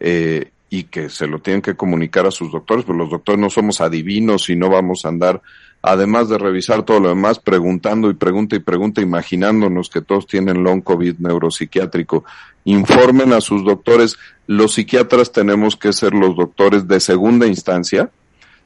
Eh, 0.00 0.50
y 0.70 0.84
que 0.84 1.10
se 1.10 1.26
lo 1.26 1.40
tienen 1.40 1.62
que 1.62 1.74
comunicar 1.74 2.26
a 2.26 2.30
sus 2.30 2.52
doctores, 2.52 2.84
pues 2.84 2.96
los 2.96 3.10
doctores 3.10 3.40
no 3.40 3.50
somos 3.50 3.80
adivinos 3.80 4.48
y 4.48 4.56
no 4.56 4.70
vamos 4.70 5.04
a 5.04 5.08
andar, 5.08 5.42
además 5.82 6.28
de 6.28 6.38
revisar 6.38 6.84
todo 6.84 7.00
lo 7.00 7.08
demás, 7.08 7.40
preguntando 7.40 8.08
y 8.08 8.14
pregunta 8.14 8.54
y 8.54 8.60
pregunta, 8.60 9.00
imaginándonos 9.00 9.90
que 9.90 10.00
todos 10.00 10.28
tienen 10.28 10.62
long 10.62 10.80
COVID 10.80 11.16
neuropsiquiátrico. 11.18 12.24
Informen 12.64 13.32
a 13.32 13.40
sus 13.40 13.64
doctores, 13.64 14.16
los 14.46 14.74
psiquiatras 14.74 15.32
tenemos 15.32 15.74
que 15.74 15.92
ser 15.92 16.14
los 16.14 16.36
doctores 16.36 16.86
de 16.86 17.00
segunda 17.00 17.48
instancia. 17.48 18.10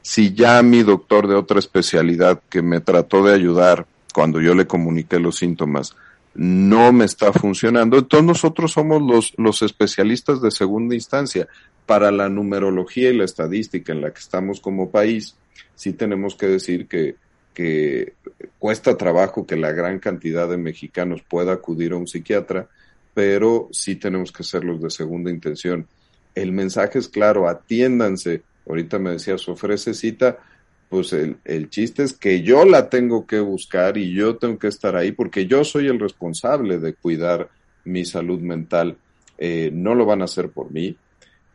Si 0.03 0.35
ya 0.35 0.61
mi 0.61 0.83
doctor 0.83 1.27
de 1.27 1.33
otra 1.33 1.57
especialidad 1.57 2.39
que 2.49 2.61
me 2.61 2.81
trató 2.81 3.23
de 3.23 3.33
ayudar 3.33 3.87
cuando 4.13 4.39
yo 4.39 4.53
le 4.53 4.67
comuniqué 4.67 5.19
los 5.19 5.37
síntomas, 5.37 5.95
no 6.35 6.91
me 6.91 7.05
está 7.05 7.31
funcionando. 7.33 7.97
Entonces 7.97 8.27
nosotros 8.27 8.71
somos 8.73 9.01
los, 9.01 9.33
los 9.37 9.61
especialistas 9.61 10.41
de 10.41 10.51
segunda 10.51 10.93
instancia 10.93 11.47
para 11.85 12.11
la 12.11 12.29
numerología 12.29 13.09
y 13.09 13.17
la 13.17 13.25
estadística 13.25 13.93
en 13.93 14.01
la 14.01 14.11
que 14.11 14.19
estamos 14.19 14.59
como 14.59 14.91
país, 14.91 15.35
sí 15.75 15.93
tenemos 15.93 16.35
que 16.35 16.47
decir 16.47 16.87
que, 16.87 17.15
que 17.53 18.13
cuesta 18.59 18.97
trabajo 18.97 19.45
que 19.45 19.55
la 19.55 19.71
gran 19.71 19.99
cantidad 19.99 20.49
de 20.49 20.57
mexicanos 20.57 21.21
pueda 21.21 21.53
acudir 21.53 21.93
a 21.93 21.97
un 21.97 22.07
psiquiatra, 22.07 22.67
pero 23.13 23.69
sí 23.71 23.95
tenemos 23.95 24.31
que 24.31 24.43
los 24.59 24.81
de 24.81 24.89
segunda 24.89 25.31
intención. 25.31 25.87
El 26.33 26.51
mensaje 26.51 26.99
es 26.99 27.07
claro, 27.07 27.47
atiéndanse. 27.47 28.41
Ahorita 28.67 28.99
me 28.99 29.11
decías, 29.11 29.47
ofrece 29.47 29.93
cita. 29.93 30.39
Pues 30.89 31.13
el, 31.13 31.37
el, 31.45 31.69
chiste 31.69 32.03
es 32.03 32.13
que 32.13 32.41
yo 32.41 32.65
la 32.65 32.89
tengo 32.89 33.25
que 33.25 33.39
buscar 33.39 33.97
y 33.97 34.13
yo 34.13 34.37
tengo 34.37 34.59
que 34.59 34.67
estar 34.67 34.95
ahí 34.95 35.11
porque 35.11 35.47
yo 35.47 35.63
soy 35.63 35.87
el 35.87 35.99
responsable 35.99 36.77
de 36.77 36.93
cuidar 36.93 37.49
mi 37.85 38.05
salud 38.05 38.39
mental. 38.39 38.97
Eh, 39.37 39.69
no 39.73 39.95
lo 39.95 40.05
van 40.05 40.21
a 40.21 40.25
hacer 40.25 40.49
por 40.49 40.71
mí. 40.71 40.95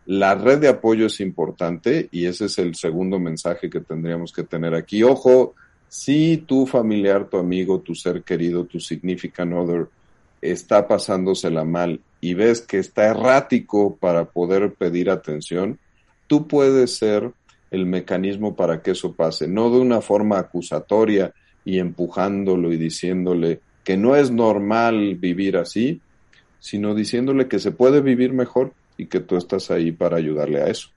La 0.07 0.35
red 0.35 0.59
de 0.59 0.69
apoyo 0.69 1.07
es 1.07 1.21
importante 1.21 2.09
y 2.11 2.27
ese 2.27 2.47
es 2.47 2.59
el 2.59 2.75
segundo 2.75 3.19
mensaje 3.19 3.71
que 3.71 3.81
tendríamos 3.81 4.33
que 4.33 4.43
tener 4.43 4.75
aquí. 4.75 5.03
Ojo, 5.03 5.55
si 5.89 6.39
tu 6.39 6.67
familiar, 6.67 7.29
tu 7.29 7.37
amigo, 7.37 7.81
tu 7.81 7.95
ser 7.95 8.23
querido, 8.23 8.65
tu 8.65 8.81
significant 8.81 9.53
other 9.53 9.89
está 10.41 10.89
pasándosela 10.89 11.65
mal 11.65 12.01
y 12.21 12.35
ves 12.35 12.63
que 12.63 12.79
está 12.79 13.07
errático 13.07 13.97
para 13.97 14.25
poder 14.25 14.75
pedir 14.75 15.11
atención, 15.11 15.79
tú 16.27 16.49
puedes 16.49 16.97
ser 16.97 17.33
el 17.71 17.87
mecanismo 17.87 18.57
para 18.57 18.83
que 18.83 18.93
eso 18.93 19.13
pase, 19.13 19.47
no 19.47 19.71
de 19.71 19.79
una 19.79 20.01
forma 20.01 20.39
acusatoria 20.39 21.33
y 21.65 21.79
empujándolo 21.79 22.73
y 22.73 22.77
diciéndole 22.77 23.61
que 23.85 23.97
no 23.97 24.17
es 24.17 24.31
normal 24.31 25.17
vivir 25.17 25.57
así, 25.57 26.01
sino 26.59 26.95
diciéndole 26.95 27.49
que 27.49 27.59
se 27.59 27.71
puede 27.71 28.01
vivir 28.01 28.33
mejor 28.33 28.73
y 28.97 29.07
que 29.07 29.21
tú 29.21 29.37
estás 29.37 29.71
ahí 29.71 29.93
para 29.93 30.17
ayudarle 30.17 30.63
a 30.63 30.67
eso. 30.67 30.89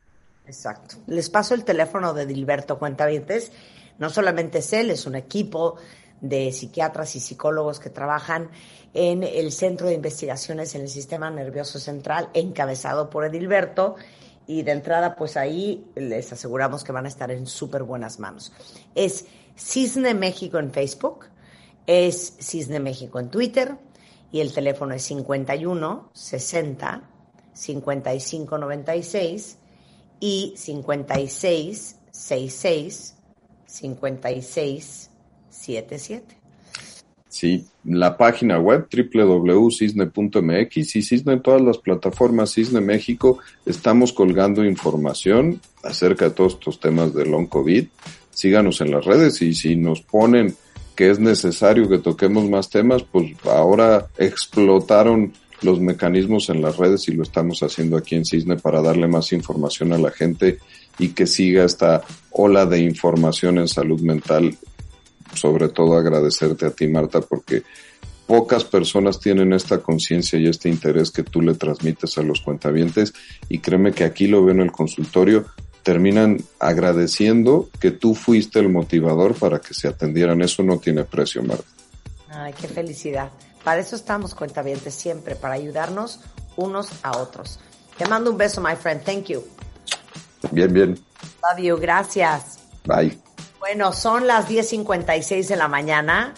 Exacto. 0.46 0.98
Les 1.08 1.30
paso 1.30 1.54
el 1.56 1.64
teléfono 1.64 2.14
de 2.14 2.26
Dilberto 2.26 2.78
Cuentavientes. 2.78 3.52
No 3.98 4.10
solamente 4.10 4.58
es 4.58 4.74
él, 4.74 4.92
es 4.92 5.06
un 5.06 5.16
equipo 5.16 5.78
de 6.20 6.52
psiquiatras 6.52 7.16
y 7.16 7.20
psicólogos 7.20 7.80
que 7.80 7.90
trabajan 7.90 8.50
en 8.94 9.24
el 9.24 9.52
Centro 9.52 9.88
de 9.88 9.94
Investigaciones 9.94 10.76
en 10.76 10.82
el 10.82 10.90
Sistema 10.90 11.30
Nervioso 11.30 11.80
Central, 11.80 12.30
encabezado 12.34 13.10
por 13.10 13.26
Edilberto. 13.26 13.96
Y 14.46 14.64
de 14.64 14.72
entrada, 14.72 15.16
pues 15.16 15.38
ahí 15.38 15.86
les 15.96 16.32
aseguramos 16.34 16.84
que 16.84 16.92
van 16.92 17.06
a 17.06 17.08
estar 17.08 17.32
en 17.32 17.48
súper 17.48 17.84
buenas 17.84 18.20
manos. 18.20 18.52
Es 18.96 19.26
Cisne 19.58 20.14
México 20.14 20.60
en 20.60 20.72
Facebook, 20.72 21.26
es 21.88 22.36
Cisne 22.40 22.80
México 22.80 23.20
en 23.20 23.30
Twitter 23.30 23.78
y 24.32 24.42
el 24.42 24.54
teléfono 24.54 24.94
es 24.94 25.04
51 25.04 26.10
60 26.14 27.10
55 27.54 28.58
96 28.58 29.58
y 30.20 30.54
56 30.58 31.96
66 32.12 33.16
56 33.66 35.10
77. 35.50 36.43
Sí, 37.34 37.66
la 37.86 38.16
página 38.16 38.60
web 38.60 38.88
www.cisne.mx 38.94 40.78
y 40.78 41.02
Cisne 41.02 41.34
en 41.34 41.42
todas 41.42 41.64
las 41.64 41.80
plataformas 41.80 42.54
Cisne 42.54 42.80
México 42.80 43.40
estamos 43.66 44.14
colgando 44.14 44.64
información 44.64 45.60
acerca 45.82 46.26
de 46.26 46.32
todos 46.36 46.54
estos 46.54 46.80
temas 46.80 47.12
de 47.16 47.26
long 47.26 47.48
COVID. 47.48 47.88
Síganos 48.30 48.82
en 48.82 48.92
las 48.92 49.04
redes 49.06 49.42
y 49.42 49.56
si 49.56 49.76
nos 49.76 50.02
ponen 50.02 50.54
que 50.96 51.10
es 51.10 51.18
necesario 51.18 51.90
que 51.90 51.98
toquemos 51.98 52.48
más 52.48 52.70
temas, 52.70 53.02
pues 53.02 53.32
ahora 53.46 54.06
explotaron 54.20 55.34
los 55.64 55.80
mecanismos 55.80 56.52
en 56.52 56.62
las 56.62 56.78
redes 56.78 57.08
y 57.08 57.14
lo 57.14 57.24
estamos 57.24 57.64
haciendo 57.64 57.98
aquí 57.98 58.14
en 58.14 58.26
Cisne 58.26 58.58
para 58.58 58.80
darle 58.84 59.08
más 59.08 59.34
información 59.34 59.92
a 59.92 59.98
la 59.98 60.12
gente 60.12 60.60
y 61.00 61.08
que 61.10 61.26
siga 61.26 61.64
esta 61.64 62.04
ola 62.30 62.68
de 62.68 62.82
información 62.82 63.58
en 63.58 63.68
salud 63.68 64.02
mental. 64.02 64.56
Sobre 65.36 65.70
todo 65.70 65.98
agradecerte 65.98 66.66
a 66.66 66.72
ti, 66.72 66.88
Marta, 66.88 67.22
porque 67.22 67.64
pocas 68.28 68.64
personas 68.64 69.20
tienen 69.20 69.54
esta 69.54 69.80
conciencia 69.80 70.40
y 70.40 70.48
este 70.48 70.70
interés 70.70 71.12
que 71.12 71.24
tú 71.24 71.42
le 71.42 71.56
transmites 71.56 72.18
a 72.18 72.24
los 72.24 72.42
cuentavientes 72.42 73.14
y 73.50 73.60
créeme 73.60 73.92
que 73.92 74.04
aquí 74.04 74.28
lo 74.28 74.44
veo 74.44 74.54
en 74.54 74.62
el 74.62 74.72
consultorio, 74.72 75.46
terminan 75.84 76.38
agradeciendo 76.60 77.70
que 77.80 77.92
tú 77.92 78.16
fuiste 78.16 78.60
el 78.60 78.70
motivador 78.70 79.36
para 79.36 79.60
que 79.60 79.74
se 79.74 79.88
atendieran. 79.88 80.42
Eso 80.42 80.64
no 80.64 80.78
tiene 80.78 81.04
precio, 81.04 81.44
Marta. 81.44 81.66
Ay, 82.30 82.54
qué 82.60 82.68
felicidad. 82.68 83.32
Para 83.64 83.82
eso 83.82 83.96
estamos 83.96 84.34
cuentavientes 84.34 84.94
siempre, 84.94 85.36
para 85.36 85.56
ayudarnos 85.56 86.20
unos 86.56 86.90
a 87.04 87.18
otros. 87.18 87.60
Te 87.98 88.06
mando 88.08 88.32
un 88.32 88.38
beso, 88.38 88.62
my 88.62 88.76
friend. 88.76 89.04
Thank 89.04 89.26
you. 89.26 89.44
Bien, 90.52 90.74
bien. 90.74 91.00
Love 91.42 91.64
you. 91.64 91.78
Gracias. 91.78 92.60
Bye. 92.86 93.33
Bueno, 93.64 93.94
son 93.94 94.28
las 94.28 94.50
10.56 94.50 95.48
de 95.48 95.56
la 95.56 95.70
mañana. 95.70 96.34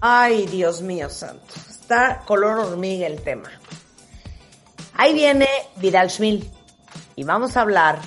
Ay, 0.00 0.46
Dios 0.46 0.80
mío 0.80 1.10
santo. 1.10 1.44
Está 1.68 2.22
color 2.24 2.60
hormiga 2.60 3.06
el 3.06 3.20
tema. 3.20 3.50
Ahí 4.94 5.12
viene 5.12 5.46
Vidal 5.76 6.10
Schmil 6.10 6.50
y 7.14 7.24
vamos 7.24 7.58
a 7.58 7.60
hablar 7.60 8.00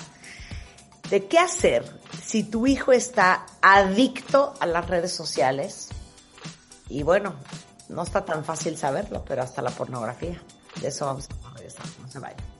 de 1.10 1.28
qué 1.28 1.38
hacer 1.38 1.84
si 2.24 2.42
tu 2.42 2.66
hijo 2.66 2.90
está 2.90 3.46
adicto 3.62 4.54
a 4.58 4.66
las 4.66 4.88
redes 4.88 5.12
sociales. 5.12 5.90
Y 6.88 7.04
bueno, 7.04 7.36
no 7.88 8.02
está 8.02 8.24
tan 8.24 8.44
fácil 8.44 8.76
saberlo, 8.76 9.24
pero 9.24 9.42
hasta 9.42 9.62
la 9.62 9.70
pornografía. 9.70 10.42
De 10.80 10.88
eso 10.88 11.06
vamos 11.06 11.28
a 11.44 11.54
regresar. 11.54 11.86
No 12.02 12.10
se 12.10 12.18
vayan. 12.18 12.53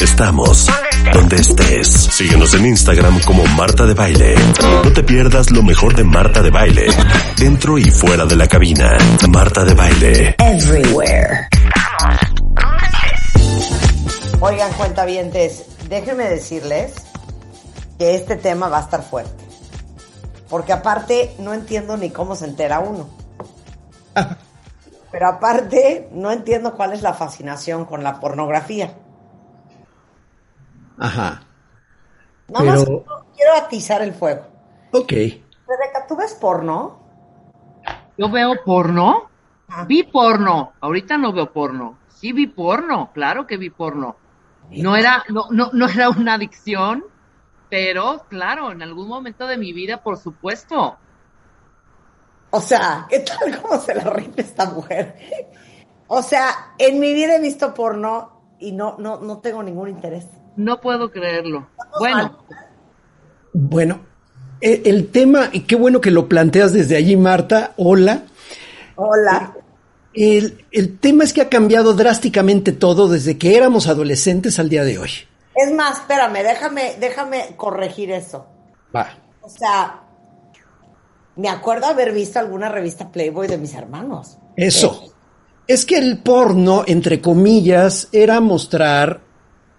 Estamos 0.00 0.66
donde 1.12 1.36
estés. 1.36 1.88
Síguenos 1.88 2.54
en 2.54 2.66
Instagram 2.66 3.20
como 3.22 3.44
Marta 3.56 3.86
de 3.86 3.94
Baile. 3.94 4.34
No 4.84 4.92
te 4.92 5.02
pierdas 5.02 5.50
lo 5.50 5.62
mejor 5.62 5.94
de 5.94 6.04
Marta 6.04 6.42
de 6.42 6.50
Baile. 6.50 6.86
Dentro 7.38 7.78
y 7.78 7.84
fuera 7.84 8.26
de 8.26 8.36
la 8.36 8.46
cabina. 8.46 8.96
Marta 9.28 9.64
de 9.64 9.74
Baile. 9.74 10.36
Everywhere. 10.38 11.48
Oigan, 14.40 14.72
cuentavientes, 14.74 15.64
déjenme 15.88 16.24
decirles 16.24 16.94
que 17.98 18.14
este 18.14 18.36
tema 18.36 18.68
va 18.68 18.78
a 18.78 18.82
estar 18.82 19.02
fuerte. 19.02 19.44
Porque 20.48 20.72
aparte 20.72 21.34
no 21.38 21.54
entiendo 21.54 21.96
ni 21.96 22.10
cómo 22.10 22.36
se 22.36 22.44
entera 22.44 22.80
uno. 22.80 23.08
Pero 25.10 25.28
aparte 25.28 26.08
no 26.12 26.30
entiendo 26.30 26.74
cuál 26.74 26.92
es 26.92 27.02
la 27.02 27.14
fascinación 27.14 27.86
con 27.86 28.04
la 28.04 28.20
pornografía. 28.20 28.92
Ajá. 30.98 31.42
Nada 32.48 32.64
más 32.64 32.84
quiero 32.84 33.54
atizar 33.56 34.02
el 34.02 34.12
fuego. 34.12 34.46
Ok. 34.92 35.12
Rebeca, 35.12 36.06
¿tú 36.08 36.16
ves 36.16 36.34
porno? 36.34 36.98
Yo 38.16 38.30
veo 38.30 38.54
porno. 38.64 39.30
Vi 39.86 40.04
porno. 40.04 40.72
Ahorita 40.80 41.18
no 41.18 41.32
veo 41.32 41.52
porno. 41.52 41.98
Sí 42.08 42.32
vi 42.32 42.46
porno. 42.46 43.10
Claro 43.12 43.46
que 43.46 43.56
vi 43.56 43.70
porno. 43.70 44.16
No 44.70 44.96
era, 44.96 45.24
no, 45.28 45.46
no, 45.50 45.70
no 45.72 45.88
era 45.88 46.08
una 46.08 46.34
adicción, 46.34 47.04
pero 47.70 48.24
claro, 48.28 48.72
en 48.72 48.82
algún 48.82 49.08
momento 49.08 49.46
de 49.46 49.56
mi 49.56 49.72
vida, 49.72 50.02
por 50.02 50.16
supuesto. 50.16 50.96
O 52.50 52.60
sea, 52.60 53.06
¿qué 53.08 53.20
tal 53.20 53.60
cómo 53.60 53.78
se 53.78 53.94
la 53.94 54.04
rinde 54.04 54.42
esta 54.42 54.66
mujer? 54.66 55.16
O 56.08 56.22
sea, 56.22 56.74
en 56.78 56.98
mi 57.00 57.12
vida 57.12 57.36
he 57.36 57.40
visto 57.40 57.74
porno 57.74 58.54
y 58.58 58.72
no, 58.72 58.96
no, 58.98 59.18
no 59.20 59.38
tengo 59.38 59.62
ningún 59.62 59.88
interés. 59.88 60.26
No 60.56 60.80
puedo 60.80 61.10
creerlo. 61.10 61.68
Bueno. 61.98 62.38
Bueno, 63.52 64.00
e, 64.60 64.82
el 64.86 65.08
tema, 65.08 65.50
y 65.52 65.60
qué 65.60 65.76
bueno 65.76 66.00
que 66.00 66.10
lo 66.10 66.28
planteas 66.28 66.72
desde 66.72 66.96
allí, 66.96 67.16
Marta. 67.16 67.72
Hola. 67.76 68.24
Hola. 68.96 69.54
El, 70.12 70.64
el, 70.72 70.98
tema 70.98 71.24
es 71.24 71.32
que 71.32 71.42
ha 71.42 71.48
cambiado 71.50 71.92
drásticamente 71.92 72.72
todo 72.72 73.08
desde 73.08 73.36
que 73.36 73.56
éramos 73.56 73.86
adolescentes 73.86 74.58
al 74.58 74.70
día 74.70 74.84
de 74.84 74.98
hoy. 74.98 75.10
Es 75.54 75.72
más, 75.72 76.00
espérame, 76.00 76.42
déjame, 76.42 76.96
déjame 76.98 77.54
corregir 77.56 78.10
eso. 78.10 78.46
Va. 78.94 79.08
O 79.42 79.48
sea, 79.48 80.02
me 81.36 81.48
acuerdo 81.50 81.86
haber 81.86 82.12
visto 82.12 82.38
alguna 82.38 82.70
revista 82.70 83.10
Playboy 83.12 83.46
de 83.46 83.58
mis 83.58 83.74
hermanos. 83.74 84.38
Eso. 84.56 85.02
Eh. 85.04 85.10
Es 85.68 85.84
que 85.84 85.98
el 85.98 86.18
porno, 86.18 86.84
entre 86.86 87.20
comillas, 87.20 88.08
era 88.12 88.40
mostrar 88.40 89.20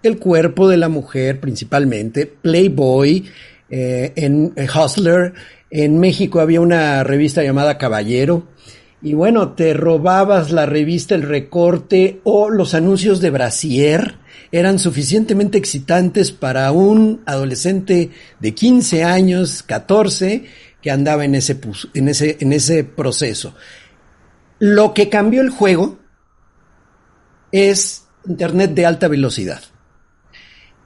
el 0.02 0.18
cuerpo 0.18 0.68
de 0.68 0.76
la 0.76 0.88
mujer 0.88 1.40
principalmente, 1.40 2.26
Playboy, 2.26 3.24
eh, 3.70 4.12
en, 4.16 4.52
en 4.56 4.68
Hustler, 4.68 5.34
en 5.70 5.98
México 5.98 6.40
había 6.40 6.60
una 6.60 7.04
revista 7.04 7.42
llamada 7.42 7.78
Caballero, 7.78 8.46
y 9.00 9.14
bueno, 9.14 9.52
te 9.52 9.74
robabas 9.74 10.50
la 10.50 10.66
revista, 10.66 11.14
el 11.14 11.22
recorte 11.22 12.20
o 12.24 12.50
los 12.50 12.74
anuncios 12.74 13.20
de 13.20 13.30
Brasier 13.30 14.16
eran 14.50 14.78
suficientemente 14.78 15.58
excitantes 15.58 16.32
para 16.32 16.72
un 16.72 17.22
adolescente 17.26 18.10
de 18.40 18.54
15 18.54 19.04
años, 19.04 19.62
14, 19.62 20.46
que 20.82 20.90
andaba 20.90 21.24
en 21.24 21.34
ese, 21.34 21.60
en 21.94 22.08
ese, 22.08 22.38
en 22.40 22.52
ese 22.52 22.82
proceso. 22.82 23.54
Lo 24.58 24.94
que 24.94 25.08
cambió 25.08 25.42
el 25.42 25.50
juego 25.50 25.98
es 27.52 28.04
Internet 28.26 28.72
de 28.74 28.86
alta 28.86 29.06
velocidad. 29.08 29.62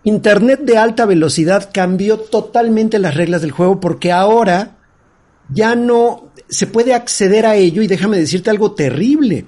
Internet 0.05 0.61
de 0.63 0.79
alta 0.79 1.07
velocidad 1.07 1.71
cambió 1.73 2.19
totalmente 2.19 2.99
las 2.99 3.15
reglas 3.15 3.43
del 3.43 3.53
juego 3.53 3.79
porque 3.79 4.11
ahora 4.11 4.79
ya 5.49 5.77
no 5.77 6.33
se 6.49 6.67
puede 6.67 6.93
acceder 6.93 7.47
a 7.47 7.55
ello 7.55 7.83
y 7.83 7.87
déjame 7.87 8.19
decirte 8.19 8.51
algo 8.51 8.73
terrible. 8.73 9.47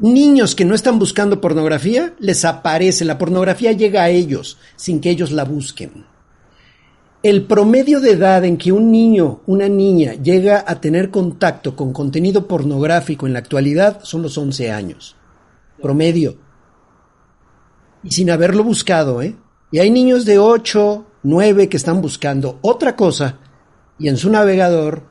Niños 0.00 0.56
que 0.56 0.64
no 0.64 0.74
están 0.74 0.98
buscando 0.98 1.40
pornografía, 1.40 2.14
les 2.18 2.44
aparece, 2.44 3.04
la 3.04 3.18
pornografía 3.18 3.70
llega 3.70 4.02
a 4.02 4.10
ellos 4.10 4.58
sin 4.74 5.00
que 5.00 5.10
ellos 5.10 5.30
la 5.30 5.44
busquen. 5.44 6.06
El 7.22 7.44
promedio 7.44 8.00
de 8.00 8.10
edad 8.10 8.44
en 8.44 8.58
que 8.58 8.72
un 8.72 8.90
niño, 8.90 9.42
una 9.46 9.68
niña, 9.68 10.14
llega 10.14 10.64
a 10.66 10.80
tener 10.80 11.10
contacto 11.10 11.76
con 11.76 11.92
contenido 11.92 12.48
pornográfico 12.48 13.26
en 13.26 13.32
la 13.32 13.38
actualidad 13.38 14.00
son 14.02 14.22
los 14.22 14.36
11 14.36 14.72
años. 14.72 15.16
Promedio. 15.80 16.36
Y 18.02 18.10
sin 18.10 18.30
haberlo 18.30 18.64
buscado, 18.64 19.22
¿eh? 19.22 19.36
Y 19.74 19.80
hay 19.80 19.90
niños 19.90 20.24
de 20.24 20.38
8, 20.38 21.04
9 21.24 21.68
que 21.68 21.76
están 21.76 22.00
buscando 22.00 22.60
otra 22.62 22.94
cosa 22.94 23.40
y 23.98 24.06
en 24.06 24.16
su 24.16 24.30
navegador 24.30 25.02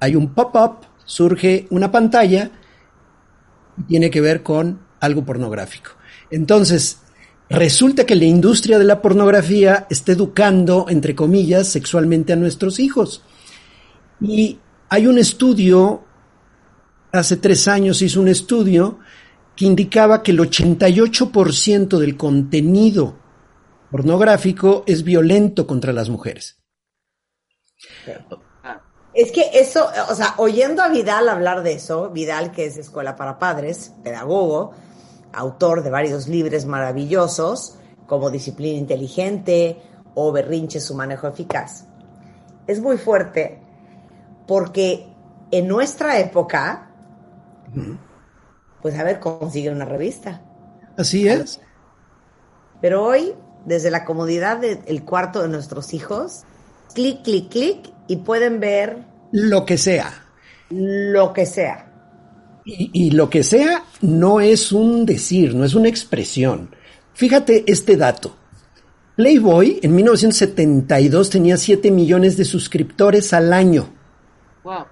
hay 0.00 0.14
un 0.16 0.34
pop-up, 0.34 0.84
surge 1.06 1.66
una 1.70 1.90
pantalla 1.90 2.50
y 3.78 3.84
tiene 3.84 4.10
que 4.10 4.20
ver 4.20 4.42
con 4.42 4.80
algo 5.00 5.24
pornográfico. 5.24 5.92
Entonces, 6.30 6.98
resulta 7.48 8.04
que 8.04 8.16
la 8.16 8.26
industria 8.26 8.78
de 8.78 8.84
la 8.84 9.00
pornografía 9.00 9.86
está 9.88 10.12
educando, 10.12 10.84
entre 10.90 11.14
comillas, 11.14 11.66
sexualmente 11.66 12.34
a 12.34 12.36
nuestros 12.36 12.78
hijos. 12.78 13.22
Y 14.20 14.58
hay 14.90 15.06
un 15.06 15.16
estudio, 15.16 16.04
hace 17.12 17.38
tres 17.38 17.66
años 17.66 18.02
hizo 18.02 18.20
un 18.20 18.28
estudio 18.28 18.98
que 19.56 19.64
indicaba 19.64 20.22
que 20.22 20.32
el 20.32 20.40
88% 20.40 21.96
del 21.96 22.18
contenido 22.18 23.24
pornográfico 23.90 24.84
es 24.86 25.02
violento 25.02 25.66
contra 25.66 25.92
las 25.92 26.08
mujeres. 26.08 26.58
Es 29.14 29.32
que 29.32 29.50
eso, 29.54 29.88
o 30.10 30.14
sea, 30.14 30.34
oyendo 30.36 30.82
a 30.82 30.88
Vidal 30.88 31.28
hablar 31.28 31.62
de 31.62 31.74
eso, 31.74 32.10
Vidal 32.10 32.52
que 32.52 32.66
es 32.66 32.76
Escuela 32.76 33.16
para 33.16 33.38
Padres, 33.38 33.92
pedagogo, 34.04 34.72
autor 35.32 35.82
de 35.82 35.90
varios 35.90 36.28
libros 36.28 36.66
maravillosos, 36.66 37.78
como 38.06 38.30
Disciplina 38.30 38.78
Inteligente 38.78 39.80
o 40.14 40.32
Berrinche, 40.32 40.80
su 40.80 40.94
manejo 40.94 41.28
eficaz, 41.28 41.86
es 42.66 42.80
muy 42.80 42.98
fuerte 42.98 43.60
porque 44.46 45.06
en 45.50 45.68
nuestra 45.68 46.18
época, 46.18 46.90
pues 48.82 48.98
a 48.98 49.04
ver, 49.04 49.20
consigue 49.20 49.70
una 49.70 49.84
revista. 49.84 50.42
Así 50.96 51.28
es. 51.28 51.60
Pero 52.80 53.04
hoy, 53.04 53.34
desde 53.66 53.90
la 53.90 54.04
comodidad 54.04 54.58
del 54.58 55.04
cuarto 55.04 55.42
de 55.42 55.48
nuestros 55.48 55.92
hijos, 55.92 56.44
clic, 56.94 57.22
clic, 57.22 57.50
clic 57.50 57.78
y 58.08 58.16
pueden 58.16 58.60
ver 58.60 59.04
Lo 59.32 59.66
que 59.66 59.76
sea. 59.76 60.24
lo 60.70 61.32
que 61.32 61.44
sea. 61.44 61.92
Y, 62.64 62.90
y 62.92 63.10
lo 63.10 63.28
que 63.28 63.42
sea 63.42 63.84
no 64.00 64.40
es 64.40 64.72
un 64.72 65.04
decir, 65.04 65.54
no 65.54 65.64
es 65.64 65.74
una 65.74 65.88
expresión. 65.88 66.74
Fíjate 67.14 67.64
este 67.66 67.96
dato. 67.96 68.36
Playboy 69.16 69.80
en 69.82 69.94
1972 69.94 71.30
tenía 71.30 71.56
7 71.56 71.90
millones 71.90 72.36
de 72.36 72.44
suscriptores 72.44 73.32
al 73.32 73.52
año. 73.52 73.88
Wow. 74.62 74.84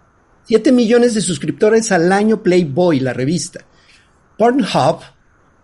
7 0.44 0.72
millones 0.72 1.14
de 1.14 1.20
suscriptores 1.20 1.92
al 1.92 2.10
año 2.10 2.42
Playboy, 2.42 3.00
la 3.00 3.12
revista. 3.12 3.60
Pornhub, 4.38 5.00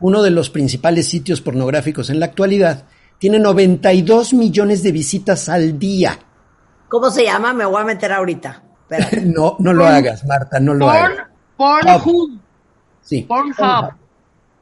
uno 0.01 0.23
de 0.23 0.31
los 0.31 0.51
principales 0.51 1.09
sitios 1.09 1.41
pornográficos 1.41 2.11
en 2.11 2.21
la 2.21 2.27
actualidad, 2.27 2.85
tiene 3.21 3.39
92 3.39 4.33
millones 4.33 4.83
de 4.83 4.93
visitas 4.93 5.49
al 5.51 5.79
día. 5.79 6.19
¿Cómo 6.89 7.11
se 7.11 7.23
llama? 7.25 7.53
Me 7.53 7.67
voy 7.67 7.83
a 7.83 7.85
meter 7.85 8.13
ahorita. 8.13 8.65
No, 9.23 9.55
no 9.61 9.73
lo 9.73 9.87
hagas, 9.87 10.25
Marta, 10.27 10.59
no 10.59 10.75
lo 10.75 10.87
Porn, 10.87 10.97
hagas. 10.97 11.29
Pornhub. 12.03 12.41
Sí. 13.03 13.23
Pornhub. 13.23 13.95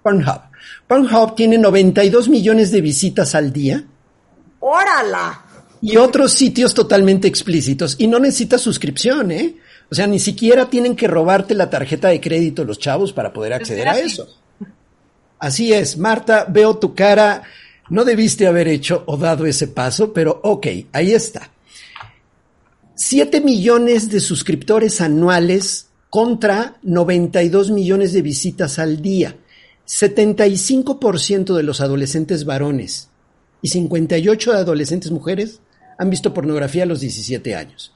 Pornhub. 0.02 0.40
Pornhub 0.86 1.34
tiene 1.34 1.56
92 1.56 2.28
millones 2.28 2.70
de 2.70 2.82
visitas 2.82 3.34
al 3.34 3.52
día 3.52 3.84
¡Órala! 4.60 5.44
y 5.80 5.96
otros 5.96 6.32
sitios 6.32 6.74
totalmente 6.74 7.28
explícitos. 7.28 7.94
Y 7.98 8.08
no 8.08 8.18
necesitas 8.18 8.60
suscripción, 8.60 9.30
¿eh? 9.30 9.56
O 9.90 9.94
sea, 9.94 10.06
ni 10.06 10.18
siquiera 10.18 10.68
tienen 10.68 10.96
que 10.96 11.06
robarte 11.06 11.54
la 11.54 11.70
tarjeta 11.70 12.08
de 12.08 12.20
crédito 12.20 12.64
los 12.64 12.78
chavos 12.78 13.12
para 13.12 13.32
poder 13.32 13.54
acceder 13.54 13.88
a 13.88 13.98
eso. 13.98 14.28
Así 15.38 15.72
es, 15.72 15.96
Marta, 15.96 16.44
veo 16.48 16.76
tu 16.76 16.94
cara. 16.94 17.44
No 17.90 18.04
debiste 18.04 18.46
haber 18.46 18.68
hecho 18.68 19.02
o 19.06 19.16
dado 19.16 19.46
ese 19.46 19.68
paso, 19.68 20.12
pero 20.12 20.40
ok, 20.42 20.66
ahí 20.92 21.12
está. 21.12 21.50
7 22.94 23.40
millones 23.40 24.10
de 24.10 24.20
suscriptores 24.20 25.00
anuales 25.00 25.88
contra 26.10 26.78
92 26.82 27.70
millones 27.70 28.12
de 28.12 28.22
visitas 28.22 28.78
al 28.78 29.00
día. 29.00 29.36
75% 29.86 31.54
de 31.54 31.62
los 31.62 31.80
adolescentes 31.80 32.44
varones 32.44 33.08
y 33.62 33.68
58 33.68 34.52
de 34.52 34.58
adolescentes 34.58 35.10
mujeres 35.10 35.60
han 35.98 36.10
visto 36.10 36.34
pornografía 36.34 36.82
a 36.82 36.86
los 36.86 37.00
17 37.00 37.54
años. 37.54 37.94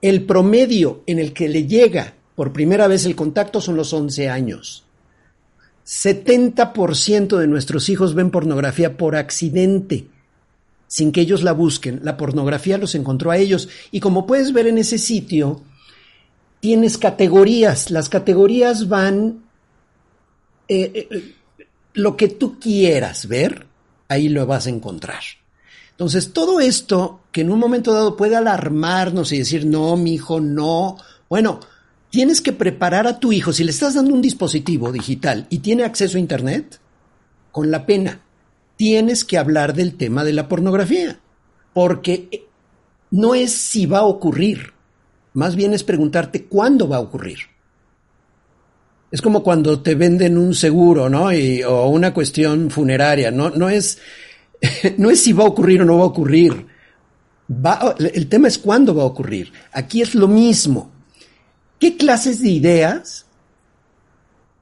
El 0.00 0.26
promedio 0.26 1.02
en 1.06 1.18
el 1.18 1.32
que 1.32 1.48
le 1.48 1.66
llega 1.66 2.14
por 2.34 2.52
primera 2.52 2.88
vez 2.88 3.04
el 3.06 3.16
contacto 3.16 3.60
son 3.60 3.76
los 3.76 3.92
11 3.92 4.28
años. 4.28 4.83
70% 5.86 7.36
de 7.36 7.46
nuestros 7.46 7.88
hijos 7.88 8.14
ven 8.14 8.30
pornografía 8.30 8.96
por 8.96 9.16
accidente, 9.16 10.06
sin 10.86 11.12
que 11.12 11.20
ellos 11.20 11.42
la 11.42 11.52
busquen. 11.52 12.00
La 12.02 12.16
pornografía 12.16 12.78
los 12.78 12.94
encontró 12.94 13.30
a 13.30 13.36
ellos. 13.36 13.68
Y 13.90 14.00
como 14.00 14.26
puedes 14.26 14.52
ver 14.52 14.66
en 14.66 14.78
ese 14.78 14.98
sitio, 14.98 15.60
tienes 16.60 16.96
categorías. 16.96 17.90
Las 17.90 18.08
categorías 18.08 18.88
van... 18.88 19.42
eh, 20.68 20.90
eh, 20.94 21.08
eh, 21.10 21.34
lo 21.94 22.16
que 22.16 22.28
tú 22.28 22.58
quieras 22.58 23.28
ver, 23.28 23.66
ahí 24.08 24.28
lo 24.28 24.46
vas 24.46 24.66
a 24.66 24.70
encontrar. 24.70 25.22
Entonces, 25.90 26.32
todo 26.32 26.58
esto 26.58 27.20
que 27.30 27.42
en 27.42 27.52
un 27.52 27.58
momento 27.60 27.92
dado 27.92 28.16
puede 28.16 28.34
alarmarnos 28.34 29.32
y 29.32 29.38
decir, 29.38 29.64
no, 29.64 29.96
mi 29.96 30.14
hijo, 30.14 30.40
no. 30.40 30.96
Bueno, 31.28 31.60
tienes 32.14 32.40
que 32.40 32.52
preparar 32.52 33.08
a 33.08 33.18
tu 33.18 33.32
hijo. 33.32 33.52
Si 33.52 33.64
le 33.64 33.72
estás 33.72 33.94
dando 33.94 34.14
un 34.14 34.22
dispositivo 34.22 34.92
digital 34.92 35.48
y 35.50 35.58
tiene 35.58 35.82
acceso 35.82 36.16
a 36.16 36.20
Internet, 36.20 36.78
con 37.50 37.72
la 37.72 37.86
pena, 37.86 38.20
tienes 38.76 39.24
que 39.24 39.36
hablar 39.36 39.74
del 39.74 39.96
tema 39.96 40.22
de 40.22 40.32
la 40.32 40.46
pornografía. 40.46 41.18
Porque 41.72 42.28
eh, 42.30 42.44
no 43.10 43.34
es 43.34 43.50
si 43.52 43.86
va 43.86 43.98
a 43.98 44.04
ocurrir, 44.04 44.74
más 45.32 45.56
bien 45.56 45.74
es 45.74 45.82
preguntarte 45.82 46.44
cuándo 46.44 46.88
va 46.88 46.98
a 46.98 47.00
ocurrir. 47.00 47.38
Es 49.10 49.20
como 49.20 49.42
cuando 49.42 49.82
te 49.82 49.96
venden 49.96 50.38
un 50.38 50.54
seguro, 50.54 51.08
¿no? 51.08 51.30
O 51.66 51.88
una 51.88 52.14
cuestión 52.14 52.70
funeraria. 52.70 53.32
No, 53.32 53.50
no 53.50 53.68
es, 53.68 53.98
no 54.98 55.10
es 55.10 55.20
si 55.20 55.32
va 55.32 55.42
a 55.42 55.48
ocurrir 55.48 55.82
o 55.82 55.84
no 55.84 55.98
va 55.98 56.04
a 56.04 56.06
ocurrir. 56.06 56.64
El 57.98 58.28
tema 58.28 58.46
es 58.46 58.56
cuándo 58.56 58.94
va 58.94 59.02
a 59.02 59.06
ocurrir. 59.06 59.52
Aquí 59.72 60.00
es 60.00 60.14
lo 60.14 60.28
mismo. 60.28 60.93
¿Qué 61.78 61.96
clases 61.96 62.40
de 62.40 62.50
ideas? 62.50 63.26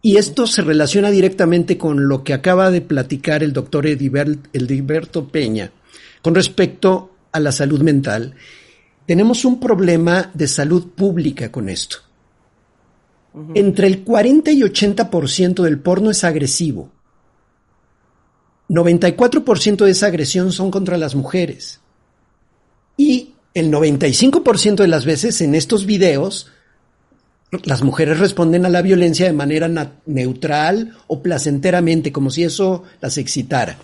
Y 0.01 0.17
esto 0.17 0.47
se 0.47 0.63
relaciona 0.63 1.11
directamente 1.11 1.79
con 1.79 2.09
lo 2.09 2.25
que 2.25 2.35
acaba 2.35 2.71
de 2.71 2.81
platicar 2.81 3.43
el 3.43 3.53
doctor 3.53 3.87
Edibert- 3.87 4.49
Edilberto 4.53 5.29
Peña 5.29 5.71
con 6.23 6.35
respecto 6.35 7.15
a 7.31 7.39
la 7.39 7.53
salud 7.53 7.81
mental. 7.81 8.35
Tenemos 9.07 9.45
un 9.45 9.61
problema 9.61 10.31
de 10.35 10.49
salud 10.49 10.89
pública 10.89 11.53
con 11.53 11.69
esto. 11.69 11.99
Entre 13.55 13.87
el 13.87 14.03
40 14.03 14.51
y 14.51 14.61
80% 14.61 15.63
del 15.63 15.79
porno 15.79 16.11
es 16.11 16.23
agresivo. 16.25 16.91
94% 18.69 19.85
de 19.85 19.91
esa 19.91 20.07
agresión 20.07 20.53
son 20.53 20.71
contra 20.71 20.99
las 20.99 21.15
mujeres. 21.15 21.81
Y 22.97 23.35
el 23.55 23.71
95% 23.71 24.77
de 24.77 24.89
las 24.89 25.05
veces 25.05 25.41
en 25.41 25.55
estos 25.55 25.87
videos 25.87 26.51
las 27.65 27.83
mujeres 27.83 28.19
responden 28.19 28.65
a 28.65 28.71
la 28.71 28.81
violencia 28.81 29.27
de 29.27 29.35
manera 29.35 29.71
neutral 30.07 30.97
o 31.07 31.23
placenteramente, 31.23 32.11
como 32.11 32.31
si 32.31 32.45
eso 32.45 32.85
las 33.01 33.19
excitara. 33.19 33.77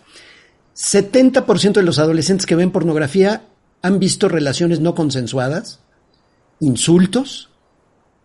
70% 0.74 1.72
de 1.72 1.82
los 1.82 1.98
adolescentes 1.98 2.46
que 2.46 2.54
ven 2.54 2.70
pornografía 2.70 3.42
han 3.82 3.98
visto 3.98 4.28
relaciones 4.28 4.80
no 4.80 4.94
consensuadas, 4.94 5.80
insultos 6.60 7.50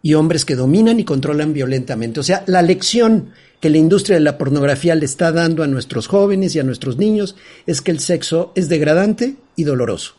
y 0.02 0.14
hombres 0.14 0.46
que 0.46 0.56
dominan 0.56 1.00
y 1.00 1.04
controlan 1.04 1.52
violentamente. 1.52 2.22
O 2.22 2.24
sea, 2.24 2.44
la 2.48 2.62
lección 2.62 3.32
que 3.60 3.70
la 3.70 3.78
industria 3.78 4.16
de 4.18 4.24
la 4.24 4.38
pornografía 4.38 4.96
le 4.96 5.06
está 5.06 5.32
dando 5.32 5.64
a 5.64 5.68
nuestros 5.68 6.08
jóvenes 6.08 6.56
y 6.56 6.60
a 6.60 6.64
nuestros 6.64 6.98
niños 6.98 7.36
es 7.66 7.82
que 7.82 7.92
el 7.92 8.00
sexo 8.00 8.54
es 8.56 8.70
degradante 8.70 9.36
y 9.56 9.64
doloroso. 9.66 10.16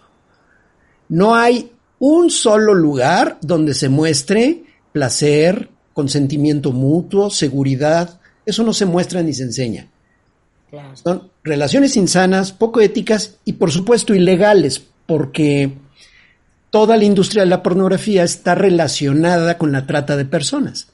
No 1.08 1.34
hay 1.34 1.72
un 1.98 2.30
solo 2.30 2.74
lugar 2.74 3.38
donde 3.40 3.72
se 3.74 3.88
muestre 3.88 4.64
placer, 4.94 5.70
consentimiento 5.92 6.70
mutuo, 6.70 7.28
seguridad. 7.28 8.20
Eso 8.46 8.62
no 8.62 8.72
se 8.72 8.86
muestra 8.86 9.24
ni 9.24 9.34
se 9.34 9.42
enseña. 9.42 9.88
Claro. 10.70 10.96
Son 10.96 11.30
relaciones 11.42 11.96
insanas, 11.96 12.52
poco 12.52 12.80
éticas 12.80 13.38
y 13.44 13.54
por 13.54 13.72
supuesto 13.72 14.14
ilegales, 14.14 14.80
porque 15.06 15.72
toda 16.70 16.96
la 16.96 17.02
industria 17.02 17.42
de 17.42 17.50
la 17.50 17.62
pornografía 17.64 18.22
está 18.22 18.54
relacionada 18.54 19.58
con 19.58 19.72
la 19.72 19.84
trata 19.84 20.16
de 20.16 20.26
personas, 20.26 20.86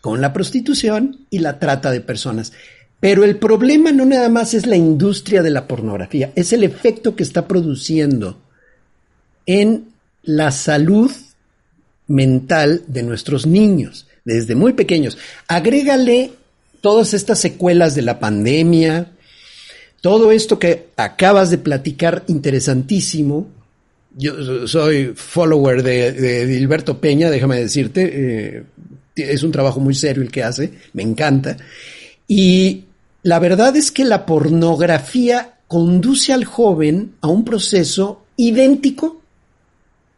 con 0.00 0.20
la 0.20 0.32
prostitución 0.32 1.26
y 1.30 1.40
la 1.40 1.58
trata 1.58 1.90
de 1.90 2.00
personas. 2.00 2.52
Pero 3.00 3.24
el 3.24 3.36
problema 3.38 3.90
no 3.90 4.04
nada 4.04 4.28
más 4.28 4.54
es 4.54 4.64
la 4.64 4.76
industria 4.76 5.42
de 5.42 5.50
la 5.50 5.66
pornografía, 5.66 6.30
es 6.36 6.52
el 6.52 6.62
efecto 6.62 7.16
que 7.16 7.24
está 7.24 7.48
produciendo 7.48 8.38
en 9.44 9.88
la 10.22 10.52
salud 10.52 11.10
mental 12.08 12.82
de 12.88 13.02
nuestros 13.02 13.46
niños, 13.46 14.06
desde 14.24 14.54
muy 14.54 14.72
pequeños. 14.72 15.16
Agrégale 15.46 16.32
todas 16.80 17.14
estas 17.14 17.38
secuelas 17.38 17.94
de 17.94 18.02
la 18.02 18.18
pandemia, 18.18 19.12
todo 20.00 20.32
esto 20.32 20.58
que 20.58 20.88
acabas 20.96 21.50
de 21.50 21.58
platicar 21.58 22.24
interesantísimo. 22.26 23.48
Yo 24.16 24.66
soy 24.66 25.12
follower 25.14 25.82
de, 25.82 26.46
Gilberto 26.48 26.98
Peña, 26.98 27.30
déjame 27.30 27.60
decirte, 27.60 28.56
eh, 28.58 28.64
es 29.16 29.42
un 29.42 29.52
trabajo 29.52 29.80
muy 29.80 29.94
serio 29.94 30.22
el 30.22 30.30
que 30.30 30.42
hace, 30.42 30.72
me 30.92 31.02
encanta. 31.02 31.56
Y 32.26 32.84
la 33.22 33.38
verdad 33.38 33.76
es 33.76 33.90
que 33.92 34.04
la 34.04 34.26
pornografía 34.26 35.58
conduce 35.66 36.32
al 36.32 36.44
joven 36.44 37.14
a 37.20 37.28
un 37.28 37.44
proceso 37.44 38.24
idéntico 38.36 39.17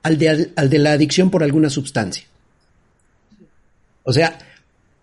al 0.03 0.19
de, 0.19 0.53
al 0.57 0.71
de 0.71 0.79
la 0.79 0.93
adicción 0.93 1.31
por 1.31 1.43
alguna 1.43 1.71
sustancia. 1.71 2.25
O 4.03 4.13
sea, 4.13 4.39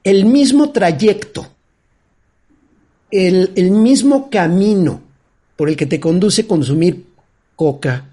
el 0.03 0.25
mismo 0.25 0.71
trayecto, 0.71 1.47
el, 3.11 3.51
el, 3.55 3.71
mismo 3.71 4.29
camino 4.29 5.01
por 5.55 5.69
el 5.69 5.75
que 5.75 5.85
te 5.85 5.99
conduce 5.99 6.47
consumir 6.47 7.05
coca, 7.55 8.05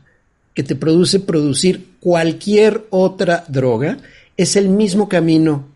que 0.54 0.62
te 0.62 0.76
produce 0.76 1.20
producir 1.20 1.94
cualquier 2.00 2.86
otra 2.90 3.44
droga, 3.48 3.98
es 4.36 4.56
el 4.56 4.68
mismo 4.68 5.08
camino 5.08 5.66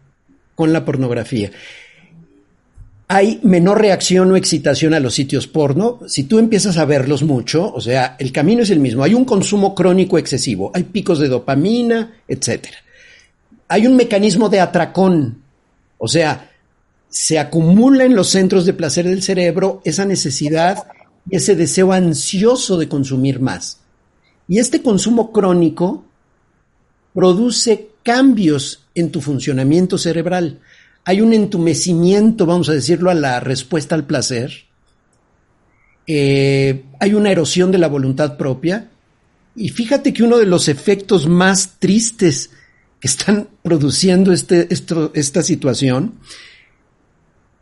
con 0.54 0.72
la 0.72 0.84
pornografía 0.84 1.50
hay 3.11 3.40
menor 3.42 3.80
reacción 3.80 4.30
o 4.30 4.36
excitación 4.36 4.92
a 4.92 5.00
los 5.00 5.14
sitios 5.14 5.46
porno. 5.46 6.00
Si 6.06 6.24
tú 6.24 6.38
empiezas 6.38 6.76
a 6.76 6.84
verlos 6.84 7.22
mucho, 7.22 7.72
o 7.72 7.80
sea, 7.80 8.16
el 8.18 8.30
camino 8.32 8.62
es 8.62 8.70
el 8.70 8.80
mismo. 8.80 9.02
Hay 9.02 9.14
un 9.14 9.24
consumo 9.24 9.74
crónico 9.74 10.18
excesivo, 10.18 10.70
hay 10.74 10.84
picos 10.84 11.18
de 11.18 11.28
dopamina, 11.28 12.20
etc. 12.28 12.66
Hay 13.68 13.86
un 13.86 13.96
mecanismo 13.96 14.50
de 14.50 14.61
atracón, 14.61 15.42
o 15.96 16.06
sea, 16.06 16.50
se 17.09 17.38
acumula 17.38 18.04
en 18.04 18.14
los 18.14 18.28
centros 18.28 18.66
de 18.66 18.74
placer 18.74 19.06
del 19.06 19.22
cerebro 19.22 19.80
esa 19.84 20.04
necesidad 20.04 20.84
y 21.30 21.36
ese 21.36 21.56
deseo 21.56 21.92
ansioso 21.92 22.76
de 22.76 22.88
consumir 22.88 23.40
más. 23.40 23.78
Y 24.46 24.59
este 24.59 24.82
consumo 24.82 25.32
crónico 25.32 26.04
produce 27.14 27.88
cambios 28.02 28.84
en 28.94 29.11
tu 29.11 29.22
funcionamiento 29.22 29.96
cerebral 29.96 30.61
hay 31.09 31.22
un 31.22 31.32
entumecimiento, 31.32 32.44
vamos 32.44 32.68
a 32.68 32.74
decirlo, 32.74 33.09
a 33.11 33.14
la 33.14 33.40
respuesta 33.40 33.94
al 33.94 34.04
placer. 34.04 34.52
Eh, 36.06 36.84
hay 37.00 37.14
una 37.14 37.30
erosión 37.30 37.72
de 37.72 37.78
la 37.78 37.88
voluntad 37.88 38.36
propia. 38.36 38.90
Y 39.56 39.70
fíjate 39.70 40.12
que 40.12 40.22
uno 40.22 40.36
de 40.36 40.44
los 40.44 40.68
efectos 40.68 41.26
más 41.26 41.76
tristes 41.78 42.50
que 43.00 43.09
están 43.09 43.48
produciendo 43.62 44.34
este, 44.34 44.68
esta 44.70 45.42
situación 45.42 46.12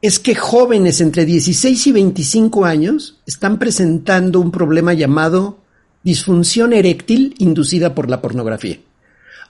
es 0.03 0.19
que 0.19 0.35
jóvenes 0.35 1.01
entre 1.01 1.25
16 1.25 1.87
y 1.87 1.93
25 1.93 2.65
años 2.65 3.21
están 3.27 3.61
presentando 3.61 4.41
un 4.41 4.51
problema 4.51 4.93
llamado 4.93 5.61
disfunción 6.03 6.73
eréctil 6.73 7.37
inducida 7.39 7.95
por 7.95 8.11
la 8.11 8.21
pornografía. 8.21 8.81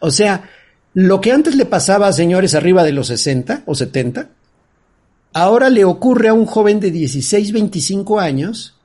O 0.00 0.10
sea, 0.10 0.50
lo 0.98 1.20
que 1.20 1.30
antes 1.30 1.56
le 1.56 1.66
pasaba 1.66 2.08
a 2.08 2.12
señores 2.14 2.54
arriba 2.54 2.82
de 2.82 2.92
los 2.92 3.08
60 3.08 3.64
o 3.66 3.74
70, 3.74 4.30
ahora 5.34 5.68
le 5.68 5.84
ocurre 5.84 6.28
a 6.28 6.32
un 6.32 6.46
joven 6.46 6.80
de 6.80 6.90
16, 6.90 7.52
25 7.52 8.18
años 8.18 8.80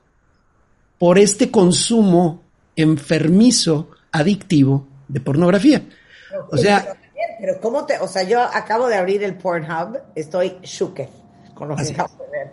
por 0.98 1.18
este 1.18 1.50
consumo 1.50 2.42
enfermizo, 2.76 3.88
adictivo 4.12 4.86
de 5.08 5.20
pornografía. 5.20 5.88
O 6.50 6.58
sea, 6.58 6.98
pero 7.40 7.58
¿cómo 7.62 7.86
te, 7.86 7.98
o 7.98 8.06
sea, 8.06 8.24
yo 8.24 8.42
acabo 8.42 8.88
de 8.88 8.96
abrir 8.96 9.24
el 9.24 9.34
Pornhub, 9.34 9.98
estoy 10.14 10.58
shooked 10.62 11.08
con 11.54 11.68
lo 11.68 11.76
que 11.76 11.92
acabo 11.92 12.12
de 12.24 12.30
ver. 12.30 12.52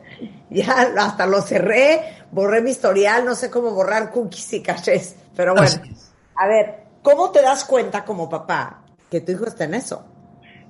Ya 0.51 0.89
hasta 0.99 1.26
lo 1.26 1.41
cerré, 1.41 1.99
borré 2.32 2.62
mi 2.62 2.72
historial, 2.72 3.26
no 3.26 3.36
sé 3.36 3.49
cómo 3.49 3.72
borrar 3.72 4.10
cookies 4.10 4.53
y 4.53 4.64
cachés, 4.64 5.16
pero 5.36 5.53
bueno. 5.53 5.70
A 6.36 6.47
ver, 6.47 6.86
¿cómo 7.03 7.30
te 7.32 7.41
das 7.41 7.66
cuenta 7.66 8.05
como 8.05 8.30
papá 8.30 8.86
que 9.10 9.22
tu 9.22 9.32
hijo 9.32 9.45
está 9.45 9.66
en 9.66 9.74
eso. 9.74 10.05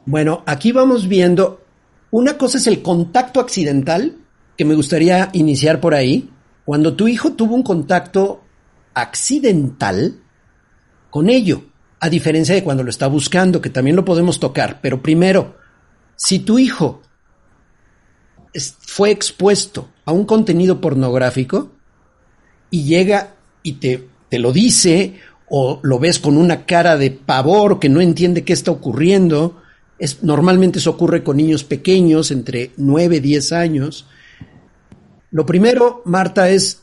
Bueno, 0.05 0.43
aquí 0.45 0.71
vamos 0.71 1.07
viendo, 1.07 1.63
una 2.11 2.37
cosa 2.37 2.57
es 2.57 2.67
el 2.67 2.81
contacto 2.81 3.39
accidental, 3.39 4.17
que 4.57 4.65
me 4.65 4.75
gustaría 4.75 5.29
iniciar 5.33 5.79
por 5.79 5.93
ahí. 5.93 6.29
Cuando 6.65 6.95
tu 6.95 7.07
hijo 7.07 7.33
tuvo 7.33 7.55
un 7.55 7.63
contacto 7.63 8.43
accidental 8.93 10.19
con 11.09 11.29
ello, 11.29 11.63
a 11.99 12.09
diferencia 12.09 12.55
de 12.55 12.63
cuando 12.63 12.83
lo 12.83 12.89
está 12.89 13.07
buscando, 13.07 13.61
que 13.61 13.69
también 13.69 13.95
lo 13.95 14.05
podemos 14.05 14.39
tocar. 14.39 14.79
Pero 14.81 15.01
primero, 15.01 15.57
si 16.15 16.39
tu 16.39 16.59
hijo 16.59 17.01
fue 18.79 19.11
expuesto 19.11 19.89
a 20.05 20.11
un 20.11 20.25
contenido 20.25 20.81
pornográfico 20.81 21.71
y 22.69 22.83
llega 22.83 23.35
y 23.63 23.73
te, 23.73 24.07
te 24.29 24.39
lo 24.39 24.51
dice 24.51 25.19
o 25.49 25.79
lo 25.81 25.99
ves 25.99 26.19
con 26.19 26.37
una 26.37 26.65
cara 26.65 26.97
de 26.97 27.11
pavor 27.11 27.79
que 27.79 27.89
no 27.89 28.01
entiende 28.01 28.43
qué 28.43 28.53
está 28.53 28.71
ocurriendo. 28.71 29.61
Es, 29.97 30.23
normalmente 30.23 30.79
eso 30.79 30.91
ocurre 30.91 31.23
con 31.23 31.37
niños 31.37 31.63
pequeños, 31.63 32.31
entre 32.31 32.71
9 32.77 33.17
y 33.17 33.19
10 33.19 33.51
años. 33.53 34.05
Lo 35.31 35.45
primero, 35.45 36.01
Marta, 36.05 36.49
es 36.49 36.81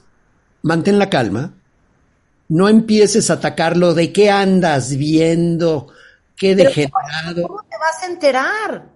mantén 0.63 0.99
la 0.99 1.09
calma. 1.09 1.55
No 2.49 2.69
empieces 2.69 3.31
a 3.31 3.35
atacarlo 3.35 3.95
de 3.95 4.13
qué 4.13 4.31
andas 4.31 4.97
viendo, 4.97 5.89
qué 6.37 6.55
degenerado. 6.55 7.49
¿Cómo 7.49 7.63
te 7.63 7.77
vas 7.79 8.03
a 8.03 8.07
enterar? 8.07 8.87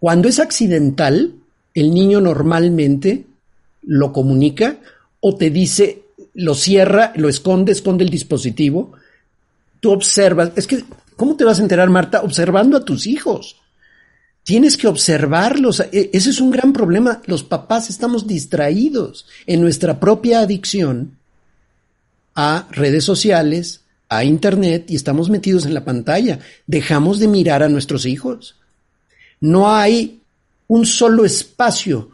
Cuando 0.00 0.28
es 0.28 0.40
accidental, 0.40 1.34
el 1.74 1.94
niño 1.94 2.20
normalmente 2.20 3.26
lo 3.82 4.12
comunica 4.12 4.76
o 5.20 5.36
te 5.36 5.50
dice 5.50 6.03
lo 6.34 6.54
cierra, 6.54 7.12
lo 7.16 7.28
esconde, 7.28 7.72
esconde 7.72 8.04
el 8.04 8.10
dispositivo. 8.10 8.92
Tú 9.80 9.92
observas. 9.92 10.50
Es 10.56 10.66
que, 10.66 10.84
¿cómo 11.16 11.36
te 11.36 11.44
vas 11.44 11.60
a 11.60 11.62
enterar, 11.62 11.88
Marta? 11.90 12.22
Observando 12.22 12.76
a 12.76 12.84
tus 12.84 13.06
hijos. 13.06 13.56
Tienes 14.42 14.76
que 14.76 14.88
observarlos. 14.88 15.80
E, 15.80 16.10
ese 16.12 16.30
es 16.30 16.40
un 16.40 16.50
gran 16.50 16.72
problema. 16.72 17.22
Los 17.26 17.44
papás 17.44 17.88
estamos 17.88 18.26
distraídos 18.26 19.26
en 19.46 19.60
nuestra 19.60 20.00
propia 20.00 20.40
adicción 20.40 21.16
a 22.34 22.66
redes 22.72 23.04
sociales, 23.04 23.82
a 24.08 24.24
Internet 24.24 24.90
y 24.90 24.96
estamos 24.96 25.30
metidos 25.30 25.66
en 25.66 25.74
la 25.74 25.84
pantalla. 25.84 26.40
Dejamos 26.66 27.20
de 27.20 27.28
mirar 27.28 27.62
a 27.62 27.68
nuestros 27.68 28.06
hijos. 28.06 28.56
No 29.40 29.72
hay 29.72 30.20
un 30.66 30.84
solo 30.84 31.24
espacio 31.24 32.10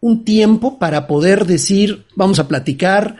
un 0.00 0.24
tiempo 0.24 0.78
para 0.78 1.06
poder 1.06 1.46
decir, 1.46 2.04
vamos 2.14 2.38
a 2.38 2.48
platicar. 2.48 3.16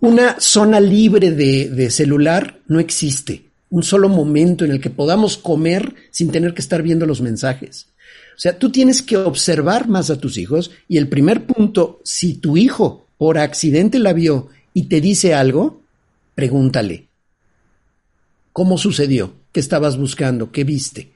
Una 0.00 0.40
zona 0.40 0.80
libre 0.80 1.30
de, 1.30 1.90
celular 1.90 2.60
no 2.66 2.80
existe. 2.80 3.44
Un 3.70 3.82
solo 3.82 4.08
momento 4.08 4.64
en 4.64 4.72
el 4.72 4.80
que 4.80 4.90
podamos 4.90 5.36
comer 5.36 5.94
sin 6.10 6.30
tener 6.30 6.54
que 6.54 6.62
estar 6.62 6.82
viendo 6.82 7.06
los 7.06 7.20
mensajes. 7.20 7.86
O 8.36 8.40
sea, 8.40 8.58
tú 8.58 8.70
tienes 8.70 9.02
que 9.02 9.16
observar 9.16 9.86
más 9.86 10.10
a 10.10 10.18
tus 10.18 10.38
hijos 10.38 10.70
y 10.88 10.96
el 10.96 11.08
primer 11.08 11.44
punto, 11.44 12.00
si 12.04 12.34
tu 12.34 12.56
hijo 12.56 13.06
por 13.18 13.38
accidente 13.38 13.98
la 13.98 14.12
vio 14.12 14.48
y 14.72 14.84
te 14.84 15.00
dice 15.00 15.34
algo, 15.34 15.82
pregúntale. 16.34 17.06
¿Cómo 18.52 18.78
sucedió? 18.78 19.34
¿Qué 19.52 19.60
estabas 19.60 19.98
buscando? 19.98 20.50
¿Qué 20.50 20.64
viste? 20.64 21.12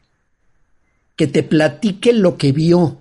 Que 1.16 1.27
te 1.27 1.43
platique 1.43 2.12
lo 2.12 2.37
que 2.37 2.53
vio, 2.53 2.99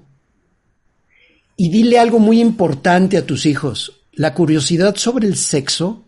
y 1.63 1.69
dile 1.69 1.97
algo 1.97 2.19
muy 2.19 2.41
importante 2.41 3.15
a 3.15 3.25
tus 3.25 3.45
hijos. 3.45 4.01
La 4.11 4.33
curiosidad 4.33 4.97
sobre 4.97 5.29
el 5.29 5.37
sexo 5.37 6.03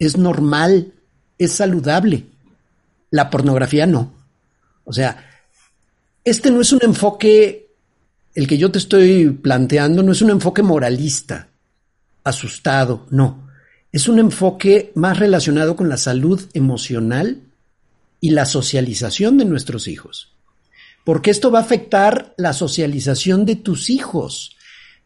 es 0.00 0.16
normal, 0.16 0.94
es 1.38 1.52
saludable. 1.52 2.26
La 3.12 3.30
pornografía 3.30 3.86
no. 3.86 4.12
O 4.82 4.92
sea, 4.92 5.30
este 6.24 6.50
no 6.50 6.60
es 6.60 6.72
un 6.72 6.80
enfoque, 6.82 7.68
el 8.34 8.48
que 8.48 8.58
yo 8.58 8.72
te 8.72 8.78
estoy 8.78 9.30
planteando, 9.30 10.02
no 10.02 10.10
es 10.10 10.22
un 10.22 10.30
enfoque 10.30 10.64
moralista, 10.64 11.46
asustado, 12.24 13.06
no. 13.10 13.48
Es 13.92 14.08
un 14.08 14.18
enfoque 14.18 14.90
más 14.96 15.20
relacionado 15.20 15.76
con 15.76 15.88
la 15.88 15.98
salud 15.98 16.48
emocional 16.52 17.40
y 18.20 18.30
la 18.30 18.44
socialización 18.44 19.38
de 19.38 19.44
nuestros 19.44 19.86
hijos. 19.86 20.32
Porque 21.04 21.30
esto 21.30 21.52
va 21.52 21.60
a 21.60 21.62
afectar 21.62 22.34
la 22.36 22.52
socialización 22.52 23.46
de 23.46 23.54
tus 23.54 23.88
hijos 23.88 24.56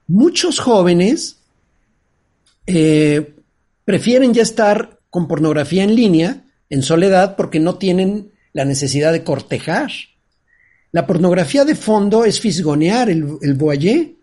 muchos 0.06 0.58
jóvenes 0.58 1.38
eh, 2.66 3.34
prefieren 3.84 4.34
ya 4.34 4.42
estar 4.42 5.00
con 5.10 5.28
pornografía 5.28 5.84
en 5.84 5.94
línea, 5.94 6.44
en 6.70 6.82
soledad, 6.82 7.36
porque 7.36 7.60
no 7.60 7.76
tienen 7.76 8.32
la 8.52 8.64
necesidad 8.64 9.12
de 9.12 9.24
cortejar. 9.24 9.90
La 10.92 11.06
pornografía 11.06 11.64
de 11.64 11.74
fondo 11.74 12.24
es 12.24 12.40
fisgonear, 12.40 13.10
el, 13.10 13.38
el. 13.42 14.16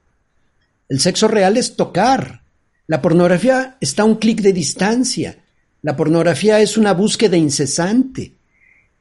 El 0.89 0.99
sexo 0.99 1.27
real 1.27 1.57
es 1.57 1.75
tocar. 1.75 2.43
La 2.87 3.01
pornografía 3.01 3.77
está 3.79 4.03
a 4.03 4.05
un 4.05 4.15
clic 4.15 4.41
de 4.41 4.53
distancia. 4.53 5.37
La 5.81 5.95
pornografía 5.95 6.59
es 6.59 6.77
una 6.77 6.93
búsqueda 6.93 7.37
incesante. 7.37 8.33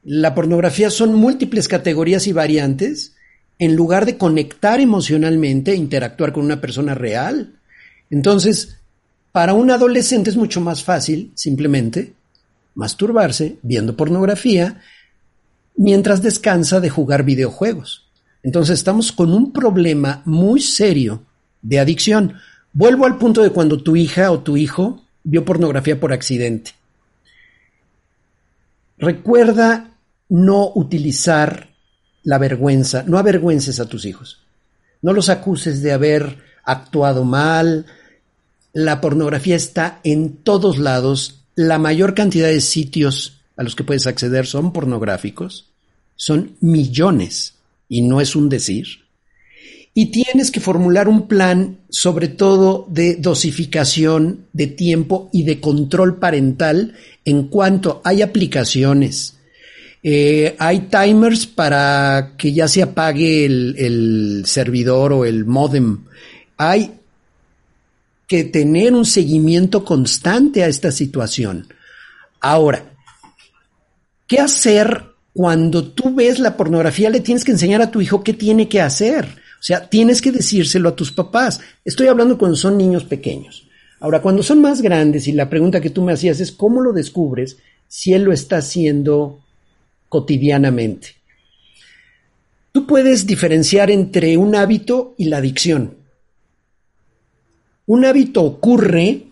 La 0.03 0.33
pornografía 0.33 0.89
son 0.89 1.13
múltiples 1.13 1.67
categorías 1.67 2.27
y 2.27 2.33
variantes 2.33 3.15
en 3.61 3.75
lugar 3.75 4.07
de 4.07 4.17
conectar 4.17 4.79
emocionalmente 4.79 5.75
interactuar 5.75 6.33
con 6.33 6.43
una 6.43 6.59
persona 6.59 6.95
real. 6.95 7.53
Entonces, 8.09 8.79
para 9.31 9.53
un 9.53 9.69
adolescente 9.69 10.31
es 10.31 10.35
mucho 10.35 10.61
más 10.61 10.83
fácil 10.83 11.31
simplemente 11.35 12.13
masturbarse 12.73 13.57
viendo 13.61 13.95
pornografía 13.95 14.81
mientras 15.75 16.23
descansa 16.23 16.79
de 16.79 16.89
jugar 16.89 17.23
videojuegos. 17.23 18.09
Entonces 18.41 18.79
estamos 18.79 19.11
con 19.11 19.31
un 19.31 19.53
problema 19.53 20.23
muy 20.25 20.59
serio 20.59 21.21
de 21.61 21.79
adicción. 21.79 22.33
Vuelvo 22.73 23.05
al 23.05 23.19
punto 23.19 23.43
de 23.43 23.51
cuando 23.51 23.83
tu 23.83 23.95
hija 23.95 24.31
o 24.31 24.39
tu 24.39 24.57
hijo 24.57 25.03
vio 25.23 25.45
pornografía 25.45 25.99
por 25.99 26.13
accidente. 26.13 26.71
Recuerda 28.97 29.91
no 30.29 30.71
utilizar 30.73 31.70
la 32.23 32.37
vergüenza, 32.37 33.03
no 33.07 33.17
avergüences 33.17 33.79
a 33.79 33.87
tus 33.87 34.05
hijos. 34.05 34.39
No 35.01 35.13
los 35.13 35.29
acuses 35.29 35.81
de 35.81 35.91
haber 35.91 36.37
actuado 36.63 37.23
mal. 37.23 37.85
La 38.73 39.01
pornografía 39.01 39.55
está 39.55 39.99
en 40.03 40.37
todos 40.37 40.77
lados. 40.77 41.41
La 41.55 41.79
mayor 41.79 42.13
cantidad 42.13 42.47
de 42.47 42.61
sitios 42.61 43.41
a 43.57 43.63
los 43.63 43.75
que 43.75 43.83
puedes 43.83 44.07
acceder 44.07 44.45
son 44.45 44.71
pornográficos. 44.73 45.69
Son 46.15 46.55
millones. 46.61 47.55
Y 47.89 48.01
no 48.01 48.21
es 48.21 48.35
un 48.35 48.47
decir. 48.47 48.87
Y 49.93 50.07
tienes 50.07 50.51
que 50.51 50.61
formular 50.61 51.09
un 51.09 51.27
plan, 51.27 51.79
sobre 51.89 52.29
todo 52.29 52.87
de 52.89 53.15
dosificación 53.15 54.45
de 54.53 54.67
tiempo 54.67 55.29
y 55.33 55.43
de 55.43 55.59
control 55.59 56.17
parental 56.17 56.93
en 57.25 57.47
cuanto 57.47 58.01
hay 58.05 58.21
aplicaciones. 58.21 59.35
Eh, 60.03 60.55
hay 60.57 60.87
timers 60.89 61.45
para 61.45 62.33
que 62.37 62.51
ya 62.53 62.67
se 62.67 62.81
apague 62.81 63.45
el, 63.45 63.75
el 63.77 64.43
servidor 64.45 65.13
o 65.13 65.25
el 65.25 65.45
modem. 65.45 66.05
Hay 66.57 66.93
que 68.27 68.45
tener 68.45 68.93
un 68.93 69.05
seguimiento 69.05 69.83
constante 69.83 70.63
a 70.63 70.67
esta 70.67 70.91
situación. 70.91 71.67
Ahora, 72.39 72.93
¿qué 74.25 74.39
hacer 74.39 75.03
cuando 75.33 75.83
tú 75.91 76.15
ves 76.15 76.39
la 76.39 76.57
pornografía? 76.57 77.09
Le 77.09 77.19
tienes 77.19 77.43
que 77.43 77.51
enseñar 77.51 77.81
a 77.81 77.91
tu 77.91 78.01
hijo 78.01 78.23
qué 78.23 78.33
tiene 78.33 78.67
que 78.67 78.81
hacer. 78.81 79.25
O 79.25 79.63
sea, 79.63 79.87
tienes 79.87 80.21
que 80.21 80.31
decírselo 80.31 80.89
a 80.89 80.95
tus 80.95 81.11
papás. 81.11 81.59
Estoy 81.85 82.07
hablando 82.07 82.37
cuando 82.37 82.57
son 82.57 82.77
niños 82.77 83.03
pequeños. 83.03 83.67
Ahora, 83.99 84.19
cuando 84.19 84.41
son 84.41 84.59
más 84.59 84.81
grandes 84.81 85.27
y 85.27 85.33
la 85.33 85.49
pregunta 85.49 85.79
que 85.79 85.91
tú 85.91 86.01
me 86.01 86.13
hacías 86.13 86.39
es 86.39 86.51
cómo 86.51 86.81
lo 86.81 86.93
descubres 86.93 87.57
si 87.87 88.13
él 88.13 88.23
lo 88.23 88.33
está 88.33 88.57
haciendo 88.57 89.39
cotidianamente. 90.11 91.15
Tú 92.73 92.85
puedes 92.85 93.25
diferenciar 93.25 93.89
entre 93.89 94.35
un 94.35 94.55
hábito 94.55 95.15
y 95.17 95.25
la 95.25 95.37
adicción. 95.37 95.95
Un 97.85 98.03
hábito 98.03 98.43
ocurre, 98.43 99.27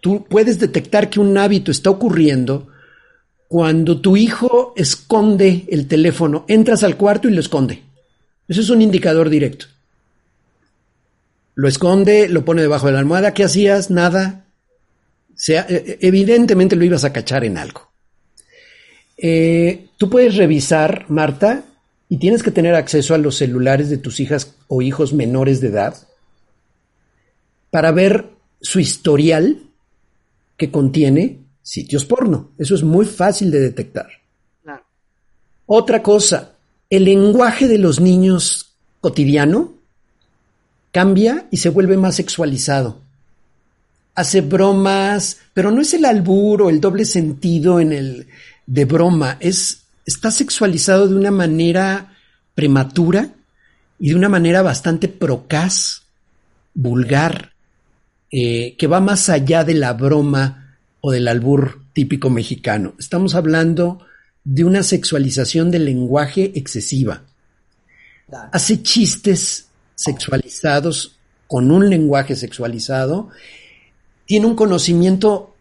tú 0.00 0.24
puedes 0.24 0.60
detectar 0.60 1.10
que 1.10 1.18
un 1.18 1.36
hábito 1.36 1.72
está 1.72 1.90
ocurriendo 1.90 2.68
cuando 3.48 4.00
tu 4.00 4.16
hijo 4.16 4.74
esconde 4.76 5.64
el 5.70 5.88
teléfono, 5.88 6.44
entras 6.46 6.84
al 6.84 6.96
cuarto 6.96 7.28
y 7.28 7.32
lo 7.32 7.40
esconde. 7.40 7.82
Eso 8.46 8.60
es 8.60 8.70
un 8.70 8.82
indicador 8.82 9.28
directo. 9.28 9.66
Lo 11.56 11.66
esconde, 11.66 12.28
lo 12.28 12.44
pone 12.44 12.62
debajo 12.62 12.86
de 12.86 12.92
la 12.92 13.00
almohada. 13.00 13.34
¿Qué 13.34 13.42
hacías? 13.42 13.90
Nada. 13.90 14.44
e, 15.48 15.52
e, 15.56 15.98
evidentemente 16.00 16.76
lo 16.76 16.84
ibas 16.84 17.02
a 17.02 17.12
cachar 17.12 17.42
en 17.44 17.58
algo. 17.58 17.85
Eh, 19.16 19.88
tú 19.96 20.10
puedes 20.10 20.36
revisar, 20.36 21.06
Marta, 21.08 21.64
y 22.08 22.18
tienes 22.18 22.42
que 22.42 22.50
tener 22.50 22.74
acceso 22.74 23.14
a 23.14 23.18
los 23.18 23.36
celulares 23.36 23.90
de 23.90 23.98
tus 23.98 24.20
hijas 24.20 24.54
o 24.68 24.82
hijos 24.82 25.12
menores 25.12 25.60
de 25.60 25.68
edad 25.68 25.96
para 27.70 27.90
ver 27.90 28.30
su 28.60 28.80
historial 28.80 29.62
que 30.56 30.70
contiene 30.70 31.40
sitios 31.62 32.04
porno. 32.04 32.50
Eso 32.58 32.74
es 32.74 32.82
muy 32.82 33.06
fácil 33.06 33.50
de 33.50 33.60
detectar. 33.60 34.08
Otra 35.66 36.00
cosa, 36.00 36.52
el 36.88 37.04
lenguaje 37.04 37.66
de 37.66 37.78
los 37.78 38.00
niños 38.00 38.76
cotidiano 39.00 39.74
cambia 40.92 41.48
y 41.50 41.56
se 41.56 41.70
vuelve 41.70 41.96
más 41.96 42.14
sexualizado. 42.14 43.00
Hace 44.14 44.40
bromas, 44.40 45.38
pero 45.52 45.72
no 45.72 45.82
es 45.82 45.92
el 45.92 46.04
albur 46.04 46.62
o 46.62 46.70
el 46.70 46.80
doble 46.80 47.04
sentido 47.04 47.80
en 47.80 47.92
el 47.92 48.28
de 48.66 48.84
broma, 48.84 49.36
es 49.40 49.86
está 50.06 50.30
sexualizado 50.30 51.08
de 51.08 51.16
una 51.16 51.32
manera 51.32 52.16
prematura 52.54 53.30
y 53.98 54.10
de 54.10 54.14
una 54.14 54.28
manera 54.28 54.62
bastante 54.62 55.08
procaz, 55.08 56.02
vulgar, 56.74 57.52
eh, 58.30 58.76
que 58.78 58.86
va 58.86 59.00
más 59.00 59.28
allá 59.28 59.64
de 59.64 59.74
la 59.74 59.92
broma 59.92 60.78
o 61.00 61.10
del 61.10 61.28
albur 61.28 61.82
típico 61.92 62.30
mexicano. 62.30 62.94
Estamos 62.98 63.34
hablando 63.34 64.06
de 64.44 64.64
una 64.64 64.82
sexualización 64.82 65.70
del 65.70 65.84
lenguaje 65.84 66.52
excesiva. 66.54 67.22
Hace 68.52 68.82
chistes 68.82 69.66
sexualizados 69.94 71.16
con 71.46 71.70
un 71.70 71.88
lenguaje 71.88 72.36
sexualizado, 72.36 73.30
tiene 74.24 74.46
un 74.46 74.56
conocimiento 74.56 75.55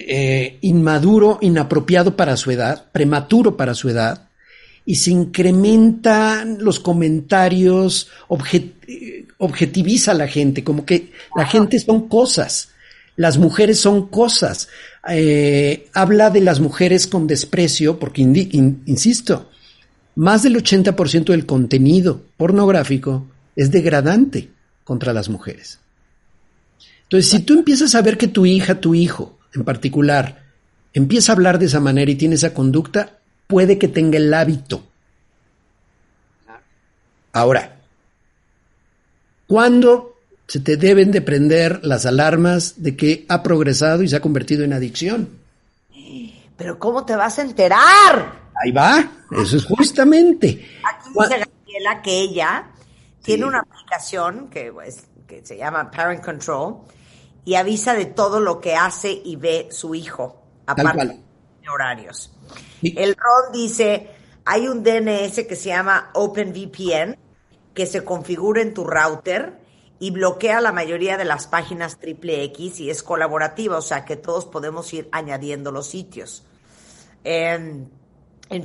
eh, 0.00 0.58
inmaduro, 0.60 1.38
inapropiado 1.40 2.14
para 2.14 2.36
su 2.36 2.52
edad, 2.52 2.86
prematuro 2.92 3.56
para 3.56 3.74
su 3.74 3.88
edad, 3.88 4.28
y 4.84 4.94
se 4.94 5.10
incrementan 5.10 6.58
los 6.60 6.78
comentarios, 6.78 8.08
objetiviza 9.38 10.12
a 10.12 10.14
la 10.14 10.28
gente, 10.28 10.62
como 10.62 10.86
que 10.86 11.10
la 11.36 11.46
gente 11.46 11.80
son 11.80 12.08
cosas, 12.08 12.68
las 13.16 13.38
mujeres 13.38 13.80
son 13.80 14.06
cosas, 14.06 14.68
eh, 15.10 15.88
habla 15.92 16.30
de 16.30 16.42
las 16.42 16.60
mujeres 16.60 17.08
con 17.08 17.26
desprecio, 17.26 17.98
porque, 17.98 18.22
insisto, 18.22 19.50
más 20.14 20.44
del 20.44 20.56
80% 20.56 21.32
del 21.32 21.44
contenido 21.44 22.22
pornográfico 22.36 23.26
es 23.56 23.72
degradante 23.72 24.50
contra 24.84 25.12
las 25.12 25.28
mujeres. 25.28 25.80
Entonces, 27.02 27.30
si 27.30 27.40
tú 27.40 27.54
empiezas 27.54 27.96
a 27.96 28.02
ver 28.02 28.16
que 28.16 28.28
tu 28.28 28.46
hija, 28.46 28.80
tu 28.80 28.94
hijo, 28.94 29.37
en 29.58 29.64
particular, 29.64 30.44
empieza 30.92 31.32
a 31.32 31.34
hablar 31.34 31.58
de 31.58 31.66
esa 31.66 31.80
manera 31.80 32.10
y 32.10 32.16
tiene 32.16 32.36
esa 32.36 32.54
conducta, 32.54 33.18
puede 33.46 33.78
que 33.78 33.88
tenga 33.88 34.16
el 34.16 34.32
hábito. 34.32 34.82
Ahora, 37.32 37.76
¿cuándo 39.46 40.18
se 40.48 40.60
te 40.60 40.78
deben 40.78 41.12
de 41.12 41.20
prender 41.20 41.84
las 41.84 42.06
alarmas 42.06 42.82
de 42.82 42.96
que 42.96 43.26
ha 43.28 43.42
progresado 43.42 44.02
y 44.02 44.08
se 44.08 44.16
ha 44.16 44.20
convertido 44.20 44.64
en 44.64 44.72
adicción. 44.72 45.28
Pero 46.56 46.78
¿cómo 46.78 47.04
te 47.04 47.14
vas 47.14 47.38
a 47.38 47.42
enterar? 47.42 48.48
Ahí 48.60 48.72
va, 48.72 49.12
eso 49.30 49.58
es 49.58 49.64
justamente. 49.66 50.66
Aquí 50.82 51.10
dice 51.10 51.44
Gabriela 51.44 52.02
que 52.02 52.18
ella 52.18 52.66
tiene 53.22 53.44
una 53.44 53.60
aplicación 53.60 54.48
que, 54.48 54.72
pues, 54.72 55.04
que 55.26 55.44
se 55.44 55.58
llama 55.58 55.90
Parent 55.90 56.24
Control 56.24 56.78
y 57.48 57.54
avisa 57.54 57.94
de 57.94 58.04
todo 58.04 58.40
lo 58.40 58.60
que 58.60 58.76
hace 58.76 59.10
y 59.10 59.36
ve 59.36 59.68
su 59.70 59.94
hijo, 59.94 60.36
aparte 60.66 61.22
de 61.62 61.68
horarios. 61.72 62.30
El 62.82 63.16
Ron 63.16 63.52
dice, 63.54 64.10
hay 64.44 64.68
un 64.68 64.82
DNS 64.82 65.46
que 65.48 65.56
se 65.56 65.70
llama 65.70 66.10
OpenVPN 66.12 67.16
que 67.72 67.86
se 67.86 68.04
configura 68.04 68.60
en 68.60 68.74
tu 68.74 68.84
router 68.84 69.58
y 69.98 70.10
bloquea 70.10 70.60
la 70.60 70.72
mayoría 70.72 71.16
de 71.16 71.24
las 71.24 71.46
páginas 71.46 71.98
triple 71.98 72.44
X 72.44 72.80
y 72.80 72.90
es 72.90 73.02
colaborativa, 73.02 73.78
o 73.78 73.82
sea 73.82 74.04
que 74.04 74.16
todos 74.16 74.44
podemos 74.44 74.92
ir 74.92 75.08
añadiendo 75.10 75.72
los 75.72 75.86
sitios. 75.86 76.44
en 77.24 77.88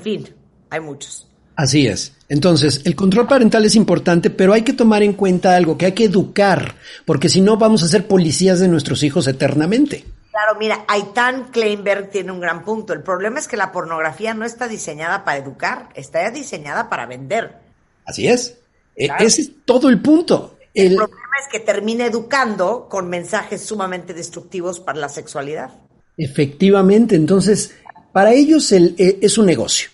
fin, 0.02 0.36
hay 0.70 0.80
muchos. 0.82 1.33
Así 1.56 1.88
es. 1.88 2.14
Entonces, 2.30 2.82
el 2.86 2.96
control 2.96 3.28
parental 3.28 3.66
es 3.66 3.76
importante, 3.76 4.30
pero 4.30 4.54
hay 4.54 4.64
que 4.64 4.74
tomar 4.74 5.04
en 5.04 5.14
cuenta 5.14 5.56
algo, 5.56 5.78
que 5.78 5.86
hay 5.86 5.92
que 5.92 6.06
educar, 6.06 6.76
porque 7.06 7.30
si 7.30 7.42
no 7.42 7.58
vamos 7.58 7.84
a 7.84 7.88
ser 7.88 8.08
policías 8.08 8.60
de 8.60 8.68
nuestros 8.68 9.04
hijos 9.04 9.28
eternamente. 9.28 10.04
Claro, 10.32 10.58
mira, 10.58 10.84
Aitan 10.88 11.52
Kleinberg 11.52 12.10
tiene 12.10 12.32
un 12.32 12.40
gran 12.40 12.66
punto. 12.66 12.92
El 12.94 13.04
problema 13.04 13.38
es 13.38 13.48
que 13.48 13.56
la 13.56 13.72
pornografía 13.72 14.34
no 14.34 14.46
está 14.46 14.68
diseñada 14.68 15.24
para 15.24 15.38
educar, 15.38 15.90
está 15.94 16.32
diseñada 16.32 16.90
para 16.90 17.06
vender. 17.06 17.58
Así 18.04 18.28
es. 18.28 18.58
E, 18.96 19.10
ese 19.20 19.44
es 19.44 19.52
todo 19.64 19.90
el 19.90 20.02
punto. 20.02 20.58
El, 20.74 20.96
problema 20.96 21.36
es 21.40 21.48
que 21.52 21.60
termina 21.60 22.08
educando 22.08 22.88
con 22.90 23.10
mensajes 23.10 23.64
sumamente 23.64 24.16
destructivos 24.16 24.80
para 24.80 25.00
la 25.00 25.10
sexualidad. 25.10 25.70
Efectivamente, 26.18 27.16
entonces, 27.16 27.76
para 28.12 28.34
ellos 28.34 28.72
el, 28.72 28.96
e, 28.98 29.20
es 29.22 29.38
un 29.38 29.46
negocio. 29.46 29.92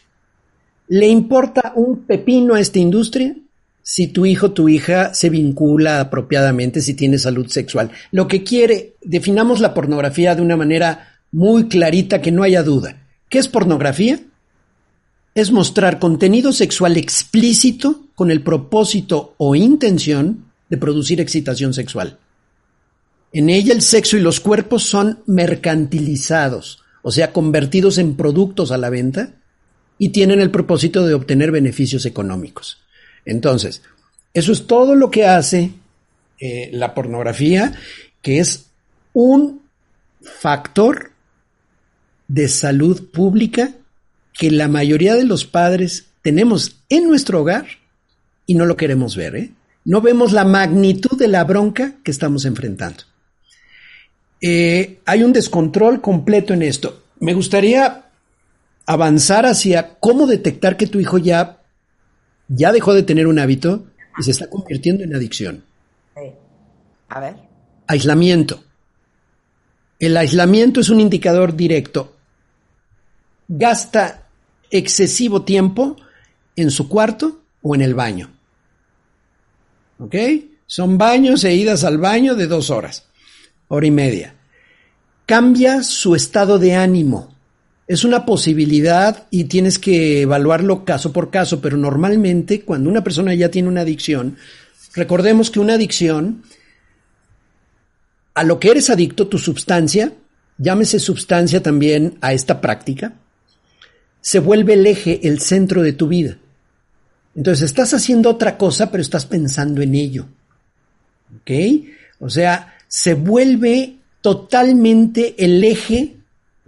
¿Le 0.90 1.08
importa 1.08 1.74
un 1.76 2.00
pepino 2.00 2.56
a 2.56 2.60
esta 2.60 2.80
industria? 2.80 3.36
Si 3.84 4.08
tu 4.08 4.26
hijo 4.26 4.48
o 4.48 4.52
tu 4.54 4.70
hija 4.70 5.14
se 5.14 5.30
vincula 5.30 6.02
apropiadamente, 6.02 6.82
si 6.82 6.96
tiene 6.96 7.20
salud 7.20 7.48
sexual. 7.48 7.92
Lo 8.12 8.28
que 8.28 8.44
quiere, 8.44 8.96
definamos 9.04 9.60
la 9.60 9.76
pornografía 9.76 10.34
de 10.34 10.42
una 10.42 10.58
manera 10.58 11.20
muy 11.32 11.68
clarita, 11.68 12.22
que 12.22 12.32
no 12.32 12.42
haya 12.42 12.64
duda. 12.64 13.04
¿Qué 13.30 13.38
es 13.38 13.48
pornografía? 13.48 14.20
Es 15.36 15.52
mostrar 15.52 16.00
contenido 16.00 16.52
sexual 16.54 16.98
explícito 16.98 18.06
con 18.16 18.32
el 18.32 18.42
propósito 18.42 19.36
o 19.38 19.54
intención 19.54 20.46
de 20.70 20.78
producir 20.78 21.22
excitación 21.22 21.76
sexual. 21.76 22.18
En 23.32 23.50
ella 23.50 23.74
el 23.74 23.84
sexo 23.84 24.18
y 24.18 24.22
los 24.22 24.40
cuerpos 24.40 24.86
son 24.86 25.20
mercantilizados, 25.28 26.80
o 27.04 27.12
sea, 27.12 27.32
convertidos 27.32 28.00
en 28.00 28.16
productos 28.16 28.72
a 28.72 28.80
la 28.80 28.90
venta 28.90 29.36
y 30.00 30.10
tienen 30.10 30.40
el 30.40 30.50
propósito 30.50 31.06
de 31.06 31.14
obtener 31.14 31.52
beneficios 31.52 32.06
económicos. 32.08 32.80
Entonces, 33.26 33.84
eso 34.34 34.52
es 34.52 34.66
todo 34.66 34.96
lo 34.96 35.12
que 35.12 35.28
hace 35.28 35.72
eh, 36.40 36.70
la 36.72 36.96
pornografía, 36.96 37.74
que 38.22 38.40
es 38.40 38.68
un 39.14 39.62
factor 40.22 41.12
de 42.28 42.48
salud 42.48 43.10
pública 43.12 43.72
que 44.34 44.50
la 44.50 44.70
mayoría 44.70 45.16
de 45.16 45.26
los 45.26 45.46
padres 45.46 46.06
tenemos 46.22 46.78
en 46.88 47.08
nuestro 47.08 47.42
hogar 47.42 47.66
y 48.46 48.56
no 48.56 48.66
lo 48.66 48.78
queremos 48.78 49.18
ver. 49.18 49.36
¿eh? 49.36 49.52
No 49.84 50.02
vemos 50.02 50.32
la 50.32 50.46
magnitud 50.46 51.18
de 51.18 51.28
la 51.28 51.44
bronca 51.44 51.96
que 52.04 52.12
estamos 52.12 52.46
enfrentando. 52.46 53.04
Eh, 54.42 55.00
hay 55.06 55.24
un 55.24 55.34
descontrol 55.34 56.00
completo 56.00 56.54
en 56.54 56.62
esto. 56.62 57.04
Me 57.20 57.34
gustaría 57.34 58.09
avanzar 58.90 59.46
hacia 59.46 60.00
cómo 60.00 60.26
detectar 60.26 60.76
que 60.76 60.88
tu 60.88 61.00
hijo 61.00 61.20
ya, 61.20 61.62
ya 62.48 62.72
dejó 62.72 62.96
de 62.96 63.04
tener 63.04 63.28
un 63.28 63.38
hábito 63.38 63.86
y 64.18 64.24
se 64.24 64.32
está 64.32 64.50
convirtiendo 64.50 65.04
en 65.04 65.14
adicción. 65.14 65.64
A 67.08 67.20
ver. 67.20 67.36
Aislamiento. 67.86 68.64
El 70.00 70.18
aislamiento 70.18 70.80
es 70.80 70.90
un 70.90 71.02
indicador 71.02 71.56
directo. 71.56 72.16
Gasta 73.48 74.28
excesivo 74.72 75.44
tiempo 75.44 75.96
en 76.56 76.72
su 76.72 76.90
cuarto 76.90 77.42
o 77.62 77.76
en 77.76 77.84
el 77.84 77.94
baño. 77.94 78.32
¿Ok? 80.00 80.16
Son 80.66 80.98
baños 80.98 81.44
e 81.44 81.54
idas 81.54 81.84
al 81.84 82.00
baño 82.00 82.34
de 82.34 82.48
dos 82.48 82.72
horas, 82.72 83.06
hora 83.68 83.86
y 83.86 83.92
media. 83.92 84.34
Cambia 85.28 85.84
su 85.84 86.16
estado 86.16 86.58
de 86.58 86.74
ánimo. 86.74 87.29
Es 87.90 88.04
una 88.04 88.24
posibilidad 88.24 89.26
y 89.32 89.46
tienes 89.46 89.80
que 89.80 90.22
evaluarlo 90.22 90.86
caso 90.86 91.12
por 91.12 91.32
caso, 91.32 91.60
pero 91.60 91.76
normalmente 91.76 92.62
cuando 92.62 92.88
una 92.88 93.04
persona 93.04 93.34
ya 93.34 93.50
tiene 93.50 93.68
una 93.68 93.82
adicción, 93.82 94.38
recordemos 94.94 95.50
que 95.50 95.60
una 95.60 95.74
adicción, 95.74 96.44
a 98.36 98.44
lo 98.44 98.60
que 98.60 98.70
eres 98.70 98.92
adicto, 98.92 99.28
tu 99.28 99.40
sustancia, 99.40 100.14
llámese 100.60 101.00
sustancia 101.00 101.64
también 101.64 102.20
a 102.22 102.32
esta 102.32 102.62
práctica, 102.62 103.16
se 104.22 104.38
vuelve 104.38 104.76
el 104.76 104.86
eje, 104.86 105.28
el 105.28 105.40
centro 105.40 105.82
de 105.82 105.94
tu 105.94 106.08
vida. 106.08 106.38
Entonces 107.36 107.66
estás 107.66 107.96
haciendo 107.96 108.30
otra 108.30 108.56
cosa, 108.56 108.92
pero 108.92 109.02
estás 109.02 109.26
pensando 109.26 109.82
en 109.82 109.96
ello. 109.96 110.28
¿Ok? 111.42 111.52
O 112.20 112.30
sea, 112.30 112.76
se 112.88 113.16
vuelve 113.16 113.96
totalmente 114.22 115.34
el 115.44 115.64
eje 115.64 116.19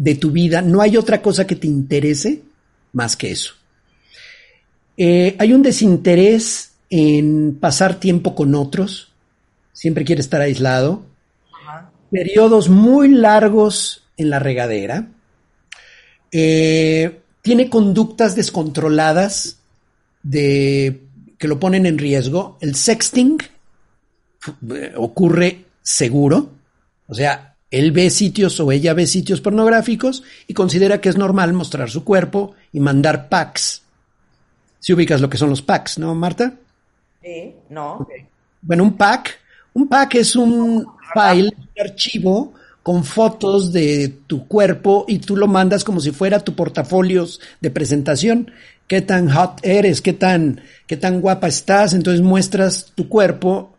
de 0.02 0.16
tu 0.16 0.32
vida, 0.32 0.64
no 0.64 0.82
hay 0.82 0.98
otra 0.98 1.22
cosa 1.22 1.46
que 1.46 1.56
te 1.56 1.68
interese 1.68 2.42
más 2.92 3.16
que 3.16 3.30
eso. 3.30 3.54
Eh, 4.98 5.36
hay 5.38 5.54
un 5.54 5.62
desinterés 5.62 6.72
en 6.90 7.56
pasar 7.60 8.00
tiempo 8.00 8.34
con 8.34 8.56
otros, 8.56 9.12
siempre 9.74 10.04
quiere 10.04 10.22
estar 10.22 10.42
aislado, 10.42 11.06
periodos 12.10 12.68
muy 12.68 13.10
largos 13.10 14.04
en 14.18 14.32
la 14.32 14.40
regadera, 14.40 15.08
eh, 16.32 17.22
tiene 17.44 17.70
conductas 17.70 18.36
descontroladas 18.36 19.60
de, 20.24 21.04
que 21.38 21.48
lo 21.48 21.60
ponen 21.60 21.86
en 21.86 22.00
riesgo. 22.00 22.58
El 22.60 22.74
sexting 22.74 23.38
eh, 24.74 24.94
ocurre 24.98 25.66
seguro, 25.84 26.50
o 27.08 27.14
sea, 27.14 27.51
él 27.72 27.94
ve 27.94 28.10
sitios 28.10 28.60
o 28.60 28.72
ella 28.72 28.94
ve 28.94 29.08
sitios 29.08 29.40
pornográficos 29.40 30.24
y 30.46 30.54
considera 30.54 31.00
que 31.00 31.08
es 31.08 31.18
normal 31.18 31.54
mostrar 31.54 31.90
su 31.90 32.04
cuerpo 32.04 32.54
y 32.74 32.82
mandar 32.82 33.30
packs. 33.30 33.82
Si 34.80 34.94
ubicas 34.94 35.22
lo 35.22 35.30
que 35.30 35.38
son 35.38 35.50
los 35.50 35.62
packs, 35.62 35.98
¿no, 35.98 36.14
Marta? 36.14 36.54
Sí, 37.24 37.54
no. 37.70 38.08
Bueno, 38.62 38.84
un 38.84 38.98
pack, 38.98 39.40
un 39.74 39.88
pack 39.88 40.16
es 40.16 40.36
un 40.36 40.86
file, 41.14 41.50
un 41.58 41.82
archivo 41.82 42.54
con 42.84 43.04
fotos 43.06 43.72
de 43.72 44.10
tu 44.28 44.48
cuerpo 44.48 45.06
y 45.08 45.20
tú 45.20 45.38
lo 45.38 45.48
mandas 45.48 45.84
como 45.84 46.00
si 46.02 46.12
fuera 46.12 46.40
tu 46.40 46.56
portafolios 46.56 47.40
de 47.62 47.72
presentación. 47.72 48.52
Qué 48.88 49.02
tan 49.02 49.30
hot 49.30 49.60
eres, 49.64 50.02
qué 50.02 50.14
tan, 50.14 50.62
qué 50.88 50.98
tan 50.98 51.22
guapa 51.22 51.48
estás. 51.48 51.94
Entonces 51.94 52.22
muestras 52.22 52.92
tu 52.96 53.08
cuerpo 53.08 53.72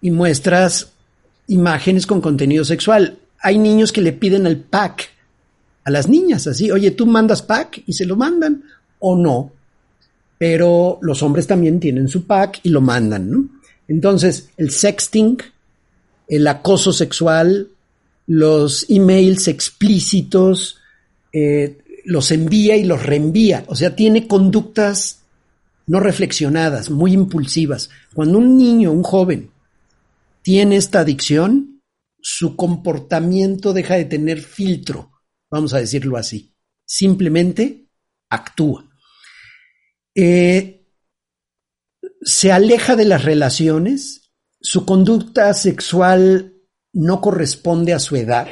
y 0.00 0.10
muestras 0.10 0.90
imágenes 1.50 2.06
con 2.06 2.20
contenido 2.20 2.64
sexual. 2.64 3.18
Hay 3.40 3.58
niños 3.58 3.92
que 3.92 4.00
le 4.00 4.12
piden 4.12 4.46
el 4.46 4.58
pack 4.58 5.10
a 5.84 5.90
las 5.90 6.08
niñas, 6.08 6.46
así, 6.46 6.70
oye, 6.70 6.90
tú 6.92 7.06
mandas 7.06 7.42
pack 7.42 7.82
y 7.86 7.92
se 7.92 8.06
lo 8.06 8.16
mandan 8.16 8.62
o 8.98 9.16
no. 9.16 9.52
Pero 10.38 10.98
los 11.02 11.22
hombres 11.22 11.46
también 11.46 11.80
tienen 11.80 12.08
su 12.08 12.26
pack 12.26 12.60
y 12.62 12.70
lo 12.70 12.80
mandan, 12.80 13.30
¿no? 13.30 13.48
Entonces, 13.88 14.50
el 14.56 14.70
sexting, 14.70 15.38
el 16.28 16.46
acoso 16.46 16.92
sexual, 16.92 17.68
los 18.26 18.86
emails 18.88 19.48
explícitos, 19.48 20.78
eh, 21.32 21.78
los 22.04 22.30
envía 22.30 22.76
y 22.76 22.84
los 22.84 23.02
reenvía. 23.02 23.64
O 23.66 23.74
sea, 23.74 23.96
tiene 23.96 24.28
conductas 24.28 25.20
no 25.86 25.98
reflexionadas, 25.98 26.90
muy 26.90 27.12
impulsivas. 27.12 27.90
Cuando 28.14 28.38
un 28.38 28.56
niño, 28.56 28.92
un 28.92 29.02
joven, 29.02 29.50
tiene 30.42 30.76
esta 30.76 31.00
adicción, 31.00 31.82
su 32.20 32.56
comportamiento 32.56 33.72
deja 33.72 33.94
de 33.94 34.04
tener 34.04 34.40
filtro, 34.40 35.12
vamos 35.50 35.74
a 35.74 35.78
decirlo 35.78 36.16
así. 36.16 36.54
Simplemente 36.84 37.88
actúa. 38.28 38.88
Eh, 40.14 40.86
se 42.22 42.52
aleja 42.52 42.96
de 42.96 43.04
las 43.04 43.24
relaciones, 43.24 44.32
su 44.60 44.84
conducta 44.84 45.54
sexual 45.54 46.56
no 46.92 47.20
corresponde 47.20 47.94
a 47.94 47.98
su 47.98 48.16
edad 48.16 48.48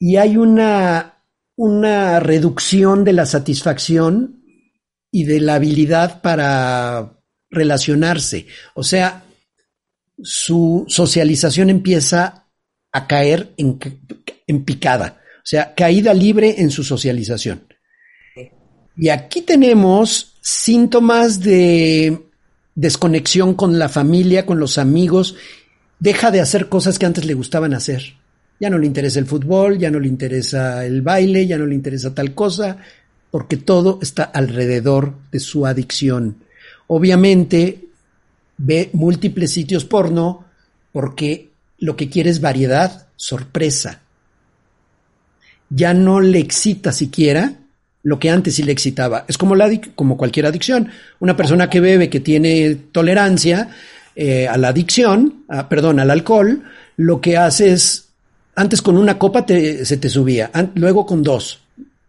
y 0.00 0.16
hay 0.16 0.38
una, 0.38 1.24
una 1.56 2.20
reducción 2.20 3.04
de 3.04 3.12
la 3.12 3.26
satisfacción 3.26 4.42
y 5.12 5.24
de 5.24 5.40
la 5.40 5.56
habilidad 5.56 6.22
para 6.22 7.22
relacionarse. 7.50 8.46
O 8.74 8.82
sea, 8.82 9.24
su 10.22 10.84
socialización 10.88 11.70
empieza 11.70 12.46
a 12.92 13.06
caer 13.06 13.52
en, 13.56 14.64
picada, 14.64 15.20
o 15.36 15.46
sea, 15.46 15.74
caída 15.74 16.12
libre 16.12 16.56
en 16.58 16.70
su 16.70 16.84
socialización. 16.84 17.66
Y 18.96 19.08
aquí 19.08 19.42
tenemos 19.42 20.34
síntomas 20.40 21.40
de 21.40 22.18
desconexión 22.74 23.54
con 23.54 23.78
la 23.78 23.88
familia, 23.88 24.46
con 24.46 24.58
los 24.58 24.78
amigos, 24.78 25.36
deja 25.98 26.30
de 26.30 26.40
hacer 26.40 26.68
cosas 26.68 26.98
que 26.98 27.06
antes 27.06 27.24
le 27.24 27.34
gustaban 27.34 27.74
hacer. 27.74 28.14
Ya 28.58 28.68
no 28.68 28.78
le 28.78 28.86
interesa 28.86 29.18
el 29.18 29.26
fútbol, 29.26 29.78
ya 29.78 29.90
no 29.90 30.00
le 30.00 30.08
interesa 30.08 30.84
el 30.84 31.02
baile, 31.02 31.46
ya 31.46 31.56
no 31.56 31.66
le 31.66 31.74
interesa 31.74 32.14
tal 32.14 32.34
cosa, 32.34 32.78
porque 33.30 33.56
todo 33.56 33.98
está 34.02 34.24
alrededor 34.24 35.14
de 35.30 35.40
su 35.40 35.66
adicción. 35.66 36.36
Obviamente, 36.86 37.89
ve 38.62 38.90
múltiples 38.92 39.52
sitios 39.52 39.84
porno 39.84 40.44
porque 40.92 41.48
lo 41.78 41.96
que 41.96 42.10
quiere 42.10 42.30
es 42.30 42.40
variedad, 42.40 43.06
sorpresa. 43.16 44.00
Ya 45.70 45.94
no 45.94 46.20
le 46.20 46.40
excita 46.40 46.92
siquiera 46.92 47.54
lo 48.02 48.18
que 48.18 48.30
antes 48.30 48.56
sí 48.56 48.62
le 48.62 48.72
excitaba. 48.72 49.24
Es 49.28 49.38
como, 49.38 49.54
la, 49.54 49.70
como 49.94 50.16
cualquier 50.16 50.46
adicción. 50.46 50.88
Una 51.20 51.36
persona 51.36 51.70
que 51.70 51.80
bebe, 51.80 52.10
que 52.10 52.20
tiene 52.20 52.74
tolerancia 52.92 53.70
eh, 54.14 54.46
a 54.46 54.58
la 54.58 54.68
adicción, 54.68 55.44
perdón, 55.68 56.00
al 56.00 56.10
alcohol, 56.10 56.62
lo 56.96 57.20
que 57.20 57.36
hace 57.36 57.72
es, 57.72 58.08
antes 58.56 58.82
con 58.82 58.98
una 58.98 59.18
copa 59.18 59.46
se 59.46 59.96
te 59.96 60.08
subía, 60.08 60.50
luego 60.74 61.06
con 61.06 61.22
dos, 61.22 61.60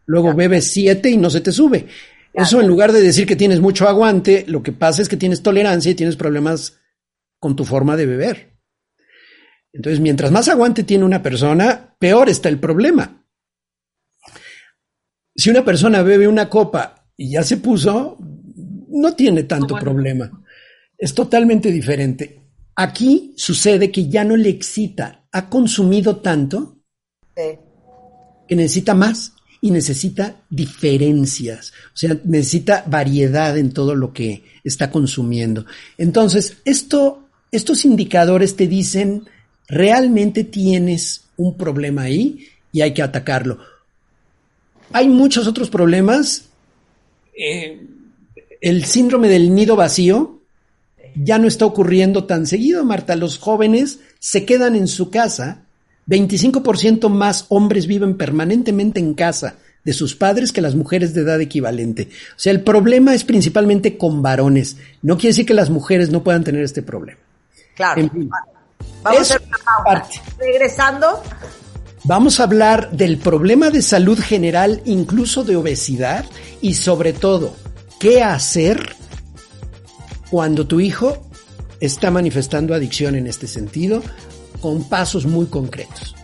luego 0.05 0.33
bebes 0.33 0.71
siete 0.71 1.09
y 1.09 1.17
no 1.17 1.29
se 1.29 1.41
te 1.41 1.51
sube. 1.51 1.87
Eso 2.33 2.61
en 2.61 2.67
lugar 2.67 2.91
de 2.91 3.01
decir 3.01 3.27
que 3.27 3.35
tienes 3.35 3.59
mucho 3.59 3.87
aguante, 3.87 4.45
lo 4.47 4.63
que 4.63 4.71
pasa 4.71 5.01
es 5.01 5.09
que 5.09 5.17
tienes 5.17 5.43
tolerancia 5.43 5.91
y 5.91 5.95
tienes 5.95 6.15
problemas 6.15 6.79
con 7.39 7.55
tu 7.55 7.65
forma 7.65 7.97
de 7.97 8.05
beber. 8.05 8.59
Entonces, 9.73 9.99
mientras 9.99 10.31
más 10.31 10.47
aguante 10.47 10.83
tiene 10.83 11.05
una 11.05 11.23
persona, 11.23 11.95
peor 11.99 12.29
está 12.29 12.49
el 12.49 12.59
problema. 12.59 13.25
Si 15.35 15.49
una 15.49 15.63
persona 15.63 16.01
bebe 16.03 16.27
una 16.27 16.49
copa 16.49 17.07
y 17.15 17.31
ya 17.31 17.43
se 17.43 17.57
puso, 17.57 18.17
no 18.89 19.15
tiene 19.15 19.43
tanto 19.43 19.75
problema. 19.75 20.43
Es 20.97 21.13
totalmente 21.13 21.71
diferente. 21.71 22.41
Aquí 22.75 23.33
sucede 23.37 23.91
que 23.91 24.07
ya 24.07 24.23
no 24.23 24.35
le 24.35 24.49
excita, 24.49 25.27
ha 25.31 25.49
consumido 25.49 26.17
tanto 26.17 26.79
que 27.35 28.55
necesita 28.55 28.93
más 28.93 29.33
y 29.61 29.69
necesita 29.69 30.37
diferencias, 30.49 31.71
o 31.93 31.97
sea, 31.97 32.17
necesita 32.23 32.83
variedad 32.87 33.55
en 33.57 33.71
todo 33.71 33.93
lo 33.93 34.11
que 34.11 34.43
está 34.63 34.89
consumiendo. 34.89 35.65
Entonces, 35.99 36.57
esto, 36.65 37.27
estos 37.51 37.85
indicadores 37.85 38.55
te 38.55 38.67
dicen, 38.67 39.29
realmente 39.67 40.43
tienes 40.43 41.25
un 41.37 41.55
problema 41.57 42.03
ahí 42.03 42.47
y 42.71 42.81
hay 42.81 42.95
que 42.95 43.03
atacarlo. 43.03 43.59
Hay 44.93 45.07
muchos 45.07 45.47
otros 45.47 45.69
problemas. 45.69 46.45
Eh, 47.37 47.85
el 48.61 48.85
síndrome 48.85 49.29
del 49.29 49.53
nido 49.53 49.75
vacío 49.75 50.41
ya 51.15 51.37
no 51.37 51.47
está 51.47 51.65
ocurriendo 51.65 52.25
tan 52.25 52.47
seguido, 52.47 52.83
Marta. 52.83 53.15
Los 53.15 53.37
jóvenes 53.37 53.99
se 54.19 54.43
quedan 54.45 54.75
en 54.75 54.87
su 54.87 55.11
casa 55.11 55.65
25% 56.07 57.09
más 57.09 57.45
hombres 57.49 57.87
viven 57.87 58.17
permanentemente 58.17 58.99
en 58.99 59.13
casa 59.13 59.55
de 59.83 59.93
sus 59.93 60.15
padres 60.15 60.51
que 60.51 60.61
las 60.61 60.75
mujeres 60.75 61.13
de 61.13 61.21
edad 61.21 61.41
equivalente. 61.41 62.09
O 62.31 62.39
sea, 62.39 62.51
el 62.51 62.61
problema 62.61 63.13
es 63.13 63.23
principalmente 63.23 63.97
con 63.97 64.21
varones. 64.21 64.77
No 65.01 65.17
quiere 65.17 65.29
decir 65.29 65.45
que 65.45 65.53
las 65.53 65.69
mujeres 65.69 66.09
no 66.09 66.23
puedan 66.23 66.43
tener 66.43 66.63
este 66.63 66.81
problema. 66.81 67.19
Claro. 67.75 68.09
Vamos 69.03 69.31
a 69.31 69.35
hacer 69.35 69.41
una 69.47 70.07
Regresando. 70.37 71.23
Vamos 72.03 72.39
a 72.39 72.43
hablar 72.43 72.91
del 72.91 73.17
problema 73.17 73.69
de 73.69 73.81
salud 73.81 74.19
general, 74.19 74.81
incluso 74.85 75.43
de 75.43 75.55
obesidad, 75.55 76.25
y 76.59 76.73
sobre 76.73 77.13
todo, 77.13 77.55
qué 77.99 78.23
hacer 78.23 78.95
cuando 80.31 80.65
tu 80.65 80.79
hijo 80.79 81.29
está 81.79 82.09
manifestando 82.09 82.73
adicción 82.73 83.15
en 83.15 83.27
este 83.27 83.47
sentido 83.47 84.01
con 84.61 84.83
pasos 84.83 85.25
muy 85.25 85.47
concretos. 85.47 86.15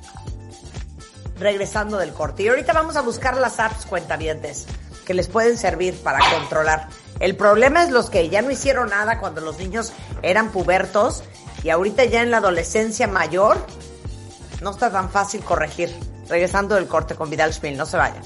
Regresando 1.39 1.97
del 1.97 2.13
corte. 2.13 2.43
Y 2.43 2.47
ahorita 2.47 2.73
vamos 2.73 2.95
a 2.95 3.01
buscar 3.01 3.37
las 3.37 3.59
apps 3.59 3.85
cuentavientes 3.85 4.65
que 5.05 5.13
les 5.13 5.27
pueden 5.27 5.57
servir 5.57 5.95
para 6.01 6.19
controlar. 6.31 6.87
El 7.19 7.35
problema 7.35 7.83
es 7.83 7.89
los 7.89 8.09
que 8.09 8.29
ya 8.29 8.41
no 8.41 8.51
hicieron 8.51 8.89
nada 8.89 9.19
cuando 9.19 9.41
los 9.41 9.57
niños 9.57 9.93
eran 10.21 10.51
pubertos 10.51 11.23
y 11.63 11.69
ahorita 11.69 12.05
ya 12.05 12.21
en 12.21 12.31
la 12.31 12.37
adolescencia 12.37 13.07
mayor 13.07 13.57
no 14.61 14.71
está 14.71 14.91
tan 14.91 15.09
fácil 15.09 15.41
corregir. 15.41 15.93
Regresando 16.29 16.75
del 16.75 16.87
corte 16.87 17.15
con 17.15 17.29
Vidal 17.29 17.53
Schmil, 17.53 17.77
no 17.77 17.85
se 17.85 17.97
vayan. 17.97 18.21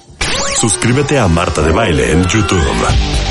Suscríbete 0.59 1.19
a 1.19 1.27
Marta 1.27 1.61
de 1.61 1.71
Baile 1.71 2.11
en 2.11 2.23
YouTube. 2.25 2.63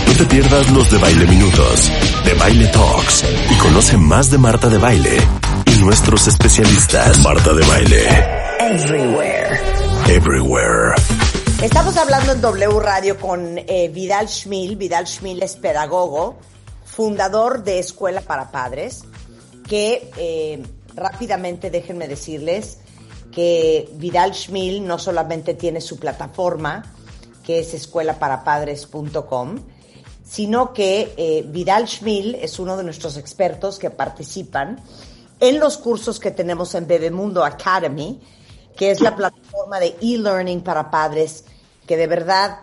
No 0.06 0.12
te 0.12 0.24
pierdas 0.26 0.70
los 0.70 0.90
de 0.90 0.98
Baile 0.98 1.26
Minutos, 1.26 1.90
de 2.24 2.34
Baile 2.34 2.66
Talks 2.68 3.24
y 3.50 3.54
conoce 3.58 3.96
más 3.96 4.30
de 4.30 4.38
Marta 4.38 4.68
de 4.68 4.78
Baile 4.78 5.39
nuestros 5.80 6.28
especialistas. 6.28 7.18
Marta 7.20 7.54
de 7.54 7.64
Baile. 7.66 8.06
Everywhere. 8.60 9.60
Everywhere. 10.08 10.94
Estamos 11.62 11.96
hablando 11.96 12.32
en 12.32 12.40
W 12.40 12.80
Radio 12.80 13.18
con 13.18 13.56
eh, 13.56 13.88
Vidal 13.88 14.28
Schmil. 14.28 14.76
Vidal 14.76 15.06
Schmil 15.06 15.42
es 15.42 15.56
pedagogo, 15.56 16.36
fundador 16.84 17.64
de 17.64 17.78
Escuela 17.78 18.20
para 18.20 18.50
Padres, 18.50 19.04
que 19.66 20.10
eh, 20.18 20.62
rápidamente 20.94 21.70
déjenme 21.70 22.08
decirles 22.08 22.78
que 23.32 23.88
Vidal 23.94 24.34
Schmil 24.34 24.86
no 24.86 24.98
solamente 24.98 25.54
tiene 25.54 25.80
su 25.80 25.98
plataforma, 25.98 26.94
que 27.42 27.60
es 27.60 27.72
escuelaparapadres.com, 27.72 29.58
sino 30.24 30.74
que 30.74 31.14
eh, 31.16 31.44
Vidal 31.48 31.88
Schmil 31.88 32.34
es 32.34 32.58
uno 32.58 32.76
de 32.76 32.84
nuestros 32.84 33.16
expertos 33.16 33.78
que 33.78 33.88
participan 33.90 34.78
en 35.40 35.58
los 35.58 35.78
cursos 35.78 36.20
que 36.20 36.30
tenemos 36.30 36.74
en 36.74 36.86
Bebemundo 36.86 37.42
Academy, 37.42 38.20
que 38.76 38.90
es 38.90 39.00
la 39.00 39.16
plataforma 39.16 39.80
de 39.80 39.96
e-learning 40.00 40.60
para 40.60 40.90
padres, 40.90 41.44
que 41.86 41.96
de 41.96 42.06
verdad, 42.06 42.60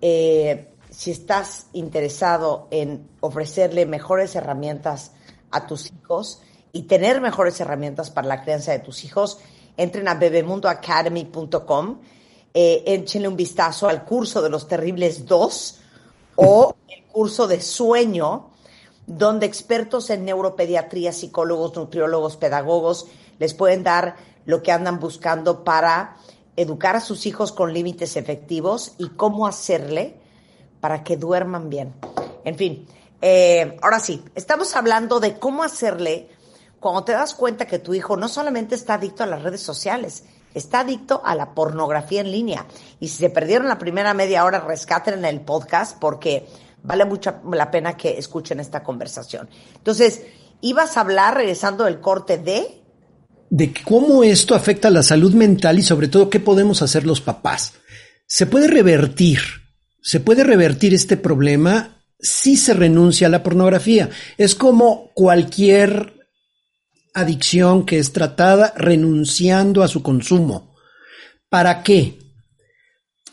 eh, 0.00 0.74
si 0.90 1.10
estás 1.10 1.66
interesado 1.72 2.68
en 2.70 3.08
ofrecerle 3.20 3.86
mejores 3.86 4.36
herramientas 4.36 5.12
a 5.50 5.66
tus 5.66 5.90
hijos 5.90 6.42
y 6.72 6.82
tener 6.82 7.20
mejores 7.20 7.58
herramientas 7.60 8.10
para 8.10 8.28
la 8.28 8.42
crianza 8.42 8.72
de 8.72 8.80
tus 8.80 9.04
hijos, 9.04 9.38
entren 9.76 10.06
a 10.08 10.14
bebemundoacademy.com, 10.14 12.00
eh, 12.52 12.82
échenle 12.86 13.28
un 13.28 13.36
vistazo 13.36 13.88
al 13.88 14.04
curso 14.04 14.42
de 14.42 14.50
los 14.50 14.68
terribles 14.68 15.24
dos 15.24 15.80
o 16.36 16.74
el 16.88 17.04
curso 17.04 17.46
de 17.46 17.60
sueño 17.60 18.47
donde 19.08 19.46
expertos 19.46 20.10
en 20.10 20.26
neuropediatría, 20.26 21.12
psicólogos, 21.12 21.74
nutriólogos, 21.74 22.36
pedagogos 22.36 23.06
les 23.38 23.54
pueden 23.54 23.82
dar 23.82 24.16
lo 24.44 24.62
que 24.62 24.70
andan 24.70 25.00
buscando 25.00 25.64
para 25.64 26.16
educar 26.56 26.94
a 26.94 27.00
sus 27.00 27.24
hijos 27.24 27.50
con 27.50 27.72
límites 27.72 28.16
efectivos 28.16 28.92
y 28.98 29.08
cómo 29.08 29.46
hacerle 29.46 30.20
para 30.80 31.04
que 31.04 31.16
duerman 31.16 31.70
bien. 31.70 31.94
En 32.44 32.56
fin, 32.56 32.86
eh, 33.22 33.78
ahora 33.80 33.98
sí, 33.98 34.22
estamos 34.34 34.76
hablando 34.76 35.20
de 35.20 35.38
cómo 35.38 35.62
hacerle 35.62 36.28
cuando 36.78 37.04
te 37.04 37.12
das 37.12 37.34
cuenta 37.34 37.66
que 37.66 37.78
tu 37.78 37.94
hijo 37.94 38.16
no 38.16 38.28
solamente 38.28 38.74
está 38.74 38.94
adicto 38.94 39.22
a 39.22 39.26
las 39.26 39.42
redes 39.42 39.62
sociales, 39.62 40.24
está 40.54 40.80
adicto 40.80 41.22
a 41.24 41.34
la 41.34 41.54
pornografía 41.54 42.20
en 42.20 42.30
línea. 42.30 42.66
Y 43.00 43.08
si 43.08 43.16
se 43.18 43.30
perdieron 43.30 43.68
la 43.68 43.78
primera 43.78 44.12
media 44.12 44.44
hora, 44.44 44.60
rescaten 44.60 45.14
en 45.14 45.24
el 45.24 45.40
podcast 45.40 45.98
porque 45.98 46.46
vale 46.82 47.04
mucho 47.04 47.34
la 47.52 47.70
pena 47.70 47.96
que 47.96 48.18
escuchen 48.18 48.60
esta 48.60 48.82
conversación. 48.82 49.48
Entonces, 49.76 50.22
ibas 50.60 50.96
a 50.96 51.00
hablar, 51.00 51.36
regresando 51.36 51.84
del 51.84 52.00
corte 52.00 52.38
de... 52.38 52.82
De 53.50 53.72
cómo 53.84 54.24
esto 54.24 54.54
afecta 54.54 54.88
a 54.88 54.90
la 54.90 55.02
salud 55.02 55.32
mental 55.32 55.78
y 55.78 55.82
sobre 55.82 56.08
todo 56.08 56.28
qué 56.28 56.40
podemos 56.40 56.82
hacer 56.82 57.06
los 57.06 57.20
papás. 57.20 57.74
Se 58.26 58.46
puede 58.46 58.68
revertir, 58.68 59.40
se 60.02 60.20
puede 60.20 60.44
revertir 60.44 60.92
este 60.92 61.16
problema 61.16 62.02
si 62.20 62.56
se 62.56 62.74
renuncia 62.74 63.26
a 63.26 63.30
la 63.30 63.42
pornografía. 63.42 64.10
Es 64.36 64.54
como 64.54 65.12
cualquier 65.14 66.26
adicción 67.14 67.86
que 67.86 67.98
es 67.98 68.12
tratada 68.12 68.74
renunciando 68.76 69.82
a 69.82 69.88
su 69.88 70.02
consumo. 70.02 70.74
¿Para 71.48 71.82
qué? 71.82 72.18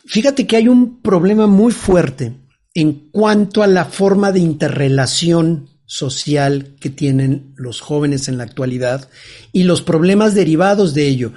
Fíjate 0.06 0.46
que 0.46 0.56
hay 0.56 0.68
un 0.68 1.02
problema 1.02 1.46
muy 1.46 1.72
fuerte 1.72 2.45
en 2.76 3.08
cuanto 3.10 3.62
a 3.62 3.66
la 3.66 3.86
forma 3.86 4.32
de 4.32 4.40
interrelación 4.40 5.70
social 5.86 6.76
que 6.78 6.90
tienen 6.90 7.54
los 7.56 7.80
jóvenes 7.80 8.28
en 8.28 8.36
la 8.36 8.44
actualidad 8.44 9.08
y 9.50 9.62
los 9.62 9.80
problemas 9.80 10.34
derivados 10.34 10.92
de 10.92 11.08
ello. 11.08 11.32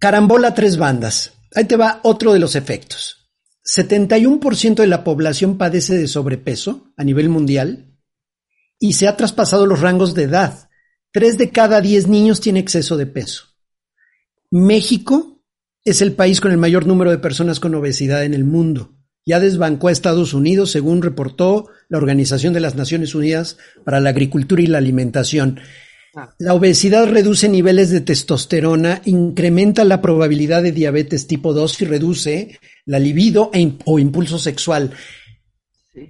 Carambola 0.00 0.54
tres 0.54 0.76
bandas. 0.76 1.34
Ahí 1.54 1.66
te 1.66 1.76
va 1.76 2.00
otro 2.02 2.32
de 2.32 2.40
los 2.40 2.56
efectos. 2.56 3.30
71% 3.64 4.74
de 4.74 4.88
la 4.88 5.04
población 5.04 5.56
padece 5.56 5.96
de 5.96 6.08
sobrepeso 6.08 6.92
a 6.96 7.04
nivel 7.04 7.28
mundial 7.28 7.96
y 8.80 8.94
se 8.94 9.06
ha 9.06 9.16
traspasado 9.16 9.66
los 9.66 9.80
rangos 9.80 10.14
de 10.14 10.24
edad. 10.24 10.68
Tres 11.12 11.38
de 11.38 11.50
cada 11.50 11.80
diez 11.80 12.08
niños 12.08 12.40
tiene 12.40 12.58
exceso 12.58 12.96
de 12.96 13.06
peso. 13.06 13.44
México 14.50 15.44
es 15.84 16.02
el 16.02 16.14
país 16.14 16.40
con 16.40 16.50
el 16.50 16.58
mayor 16.58 16.86
número 16.88 17.12
de 17.12 17.18
personas 17.18 17.60
con 17.60 17.72
obesidad 17.76 18.24
en 18.24 18.34
el 18.34 18.42
mundo 18.42 18.97
ya 19.28 19.40
desbancó 19.40 19.88
a 19.88 19.92
Estados 19.92 20.32
Unidos, 20.32 20.70
según 20.70 21.02
reportó 21.02 21.68
la 21.90 21.98
Organización 21.98 22.54
de 22.54 22.60
las 22.60 22.76
Naciones 22.76 23.14
Unidas 23.14 23.58
para 23.84 24.00
la 24.00 24.08
Agricultura 24.08 24.62
y 24.62 24.66
la 24.66 24.78
Alimentación. 24.78 25.60
Ah. 26.16 26.34
La 26.38 26.54
obesidad 26.54 27.06
reduce 27.06 27.46
niveles 27.50 27.90
de 27.90 28.00
testosterona, 28.00 29.02
incrementa 29.04 29.84
la 29.84 30.00
probabilidad 30.00 30.62
de 30.62 30.72
diabetes 30.72 31.26
tipo 31.26 31.52
2 31.52 31.82
y 31.82 31.84
reduce 31.84 32.58
la 32.86 32.98
libido 32.98 33.50
e 33.52 33.70
o 33.84 33.98
impulso 33.98 34.38
sexual. 34.38 34.92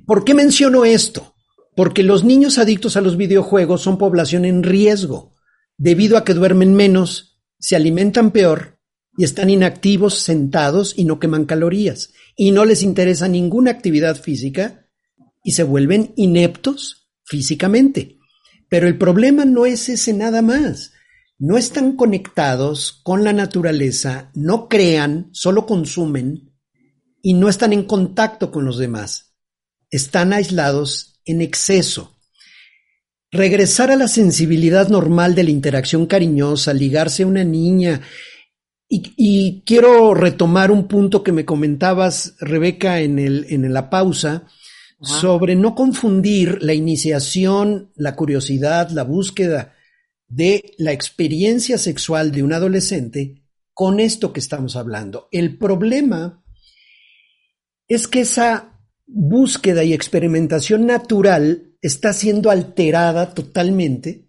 ¿Por 0.06 0.24
qué 0.24 0.34
menciono 0.34 0.84
esto? 0.84 1.34
Porque 1.74 2.04
los 2.04 2.22
niños 2.22 2.56
adictos 2.56 2.96
a 2.96 3.00
los 3.00 3.16
videojuegos 3.16 3.82
son 3.82 3.98
población 3.98 4.44
en 4.44 4.62
riesgo, 4.62 5.34
debido 5.76 6.18
a 6.18 6.24
que 6.24 6.34
duermen 6.34 6.72
menos, 6.72 7.40
se 7.58 7.74
alimentan 7.74 8.30
peor 8.30 8.78
y 9.16 9.24
están 9.24 9.50
inactivos, 9.50 10.20
sentados 10.20 10.94
y 10.96 11.04
no 11.04 11.18
queman 11.18 11.46
calorías 11.46 12.12
y 12.40 12.52
no 12.52 12.64
les 12.64 12.84
interesa 12.84 13.26
ninguna 13.26 13.72
actividad 13.72 14.16
física 14.16 14.86
y 15.42 15.52
se 15.52 15.64
vuelven 15.64 16.12
ineptos 16.14 17.10
físicamente. 17.24 18.16
Pero 18.68 18.86
el 18.86 18.96
problema 18.96 19.44
no 19.44 19.66
es 19.66 19.88
ese 19.88 20.12
nada 20.12 20.40
más. 20.40 20.92
No 21.40 21.58
están 21.58 21.96
conectados 21.96 23.00
con 23.02 23.24
la 23.24 23.32
naturaleza, 23.32 24.30
no 24.34 24.68
crean, 24.68 25.30
solo 25.32 25.66
consumen 25.66 26.54
y 27.22 27.34
no 27.34 27.48
están 27.48 27.72
en 27.72 27.82
contacto 27.82 28.52
con 28.52 28.64
los 28.64 28.78
demás. 28.78 29.34
Están 29.90 30.32
aislados 30.32 31.20
en 31.24 31.42
exceso. 31.42 32.20
Regresar 33.32 33.90
a 33.90 33.96
la 33.96 34.06
sensibilidad 34.06 34.88
normal 34.88 35.34
de 35.34 35.42
la 35.42 35.50
interacción 35.50 36.06
cariñosa, 36.06 36.72
ligarse 36.72 37.24
a 37.24 37.26
una 37.26 37.42
niña, 37.42 38.00
Y, 38.90 39.62
quiero 39.66 40.14
retomar 40.14 40.70
un 40.70 40.88
punto 40.88 41.22
que 41.22 41.32
me 41.32 41.44
comentabas, 41.44 42.36
Rebeca, 42.40 43.00
en, 43.00 43.18
el, 43.18 43.46
en 43.50 43.70
la 43.72 43.90
pausa, 43.90 44.46
sobre 45.00 45.54
no 45.54 45.74
confundir 45.74 46.62
la 46.62 46.74
iniciación, 46.74 47.92
la 47.94 48.16
curiosidad, 48.16 48.90
la 48.90 49.04
búsqueda 49.04 49.74
de 50.26 50.74
la 50.78 50.92
experiencia 50.92 51.78
sexual 51.78 52.32
de 52.32 52.42
un 52.42 52.52
adolescente 52.52 53.42
con 53.74 54.00
esto 54.00 54.32
que 54.32 54.40
estamos 54.40 54.74
hablando. 54.74 55.28
El 55.30 55.56
problema 55.56 56.42
es 57.86 58.08
que 58.08 58.20
esa 58.20 58.72
búsqueda 59.06 59.84
y 59.84 59.92
experimentación 59.92 60.86
natural 60.86 61.74
está 61.80 62.12
siendo 62.12 62.50
alterada 62.50 63.32
totalmente 63.32 64.28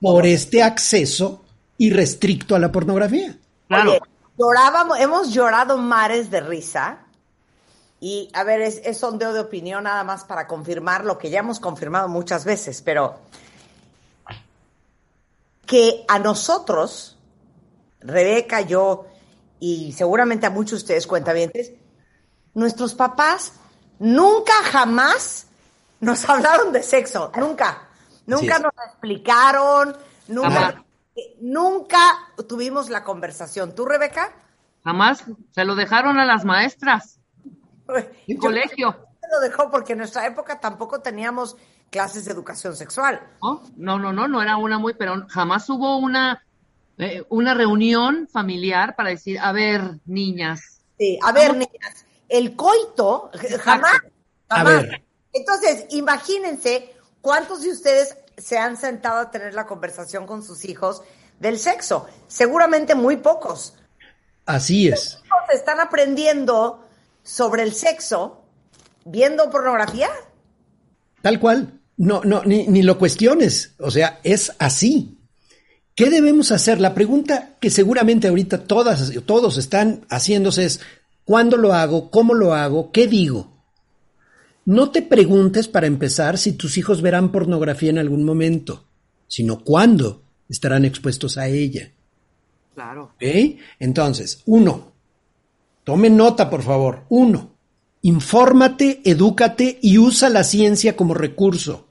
por 0.00 0.24
este 0.24 0.62
acceso 0.62 1.44
irrestricto 1.78 2.54
a 2.54 2.58
la 2.58 2.70
pornografía. 2.70 3.36
Claro. 3.68 3.98
llorábamos, 4.38 4.98
hemos 4.98 5.32
llorado 5.32 5.78
mares 5.78 6.30
de 6.30 6.40
risa. 6.40 6.98
Y 8.00 8.30
a 8.34 8.44
ver, 8.44 8.60
es, 8.60 8.80
es 8.84 8.98
sondeo 8.98 9.32
de 9.32 9.40
opinión 9.40 9.84
nada 9.84 10.04
más 10.04 10.24
para 10.24 10.46
confirmar 10.46 11.04
lo 11.04 11.16
que 11.16 11.30
ya 11.30 11.38
hemos 11.38 11.58
confirmado 11.58 12.08
muchas 12.08 12.44
veces, 12.44 12.82
pero 12.82 13.18
que 15.66 16.04
a 16.08 16.18
nosotros, 16.18 17.16
Rebeca, 18.00 18.60
yo 18.60 19.06
y 19.60 19.92
seguramente 19.92 20.46
a 20.46 20.50
muchos 20.50 20.80
de 20.80 20.82
ustedes 20.84 21.06
cuentavientes, 21.06 21.72
nuestros 22.52 22.94
papás 22.94 23.54
nunca 23.98 24.52
jamás 24.64 25.46
nos 26.00 26.24
hablaron 26.28 26.72
de 26.72 26.82
sexo, 26.82 27.32
nunca. 27.36 27.88
Nunca 28.26 28.58
nos 28.58 28.72
explicaron, 28.86 29.96
nunca 30.28 30.82
nunca 31.40 31.98
tuvimos 32.48 32.90
la 32.90 33.04
conversación. 33.04 33.74
¿Tú, 33.74 33.84
Rebeca? 33.84 34.34
Jamás. 34.82 35.24
Se 35.52 35.64
lo 35.64 35.74
dejaron 35.74 36.18
a 36.18 36.24
las 36.24 36.44
maestras. 36.44 37.20
El 38.26 38.38
colegio. 38.38 39.06
Se 39.20 39.28
lo 39.30 39.40
dejó 39.40 39.70
porque 39.70 39.92
en 39.92 39.98
nuestra 39.98 40.26
época 40.26 40.60
tampoco 40.60 41.00
teníamos 41.00 41.56
clases 41.90 42.24
de 42.24 42.32
educación 42.32 42.76
sexual. 42.76 43.20
No, 43.76 43.98
no, 43.98 44.12
no, 44.12 44.28
no, 44.28 44.42
era 44.42 44.56
una 44.56 44.78
muy, 44.78 44.94
pero 44.94 45.26
jamás 45.28 45.68
hubo 45.70 45.98
una, 45.98 46.44
eh, 46.98 47.22
una 47.28 47.54
reunión 47.54 48.28
familiar 48.30 48.96
para 48.96 49.10
decir, 49.10 49.38
a 49.38 49.52
ver, 49.52 50.00
niñas. 50.04 50.82
Sí, 50.98 51.18
a 51.22 51.32
ver, 51.32 51.52
niñas, 51.52 52.04
el 52.28 52.56
coito, 52.56 53.30
jamás, 53.60 53.98
jamás. 54.48 54.86
Entonces, 55.32 55.86
imagínense 55.90 56.94
cuántos 57.20 57.62
de 57.62 57.70
ustedes 57.70 58.16
se 58.36 58.58
han 58.58 58.76
sentado 58.76 59.18
a 59.18 59.30
tener 59.30 59.54
la 59.54 59.66
conversación 59.66 60.26
con 60.26 60.42
sus 60.42 60.64
hijos 60.64 61.02
del 61.40 61.58
sexo. 61.58 62.06
Seguramente 62.28 62.94
muy 62.94 63.16
pocos. 63.16 63.74
Así 64.46 64.88
es. 64.88 65.18
¿Están 65.52 65.80
aprendiendo 65.80 66.86
sobre 67.22 67.62
el 67.62 67.74
sexo 67.74 68.44
viendo 69.04 69.50
pornografía? 69.50 70.10
Tal 71.22 71.40
cual. 71.40 71.80
No, 71.96 72.22
no, 72.24 72.42
ni, 72.44 72.66
ni 72.66 72.82
lo 72.82 72.98
cuestiones. 72.98 73.74
O 73.78 73.90
sea, 73.90 74.20
es 74.24 74.52
así. 74.58 75.18
¿Qué 75.94 76.10
debemos 76.10 76.50
hacer? 76.50 76.80
La 76.80 76.92
pregunta 76.92 77.50
que 77.60 77.70
seguramente 77.70 78.26
ahorita 78.26 78.64
todas, 78.64 79.12
todos 79.26 79.58
están 79.58 80.04
haciéndose 80.10 80.64
es, 80.64 80.80
¿cuándo 81.24 81.56
lo 81.56 81.72
hago? 81.72 82.10
¿Cómo 82.10 82.34
lo 82.34 82.52
hago? 82.52 82.90
¿Qué 82.90 83.06
digo? 83.06 83.53
No 84.66 84.90
te 84.90 85.02
preguntes 85.02 85.68
para 85.68 85.86
empezar 85.86 86.38
si 86.38 86.52
tus 86.52 86.78
hijos 86.78 87.02
verán 87.02 87.32
pornografía 87.32 87.90
en 87.90 87.98
algún 87.98 88.24
momento, 88.24 88.84
sino 89.28 89.60
cuándo 89.62 90.22
estarán 90.48 90.84
expuestos 90.84 91.36
a 91.36 91.48
ella. 91.48 91.90
Claro. 92.74 93.12
Entonces, 93.78 94.42
uno, 94.46 94.92
tome 95.84 96.10
nota, 96.10 96.48
por 96.50 96.62
favor. 96.62 97.04
Uno, 97.08 97.52
infórmate, 98.02 99.00
edúcate 99.04 99.78
y 99.82 99.98
usa 99.98 100.28
la 100.28 100.44
ciencia 100.44 100.96
como 100.96 101.14
recurso. 101.14 101.88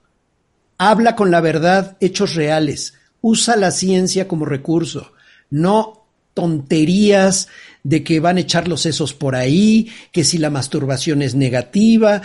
Habla 0.77 1.15
con 1.15 1.31
la 1.31 1.41
verdad, 1.41 1.97
hechos 1.99 2.33
reales. 2.35 2.95
Usa 3.21 3.55
la 3.55 3.71
ciencia 3.71 4.27
como 4.27 4.45
recurso. 4.45 5.13
No 5.49 6.05
tonterías 6.33 7.47
de 7.83 8.03
que 8.03 8.19
van 8.19 8.37
a 8.37 8.41
echar 8.41 8.67
los 8.67 8.81
sesos 8.81 9.13
por 9.13 9.35
ahí, 9.35 9.89
que 10.11 10.23
si 10.23 10.37
la 10.37 10.49
masturbación 10.49 11.21
es 11.21 11.35
negativa. 11.35 12.21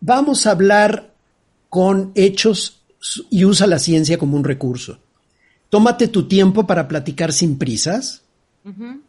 Vamos 0.00 0.46
a 0.46 0.52
hablar 0.52 1.12
con 1.68 2.12
hechos 2.14 2.80
y 3.28 3.44
usa 3.44 3.66
la 3.66 3.78
ciencia 3.78 4.18
como 4.18 4.36
un 4.36 4.44
recurso. 4.44 4.98
Tómate 5.68 6.08
tu 6.08 6.26
tiempo 6.28 6.66
para 6.66 6.88
platicar 6.88 7.32
sin 7.32 7.58
prisas. 7.58 8.22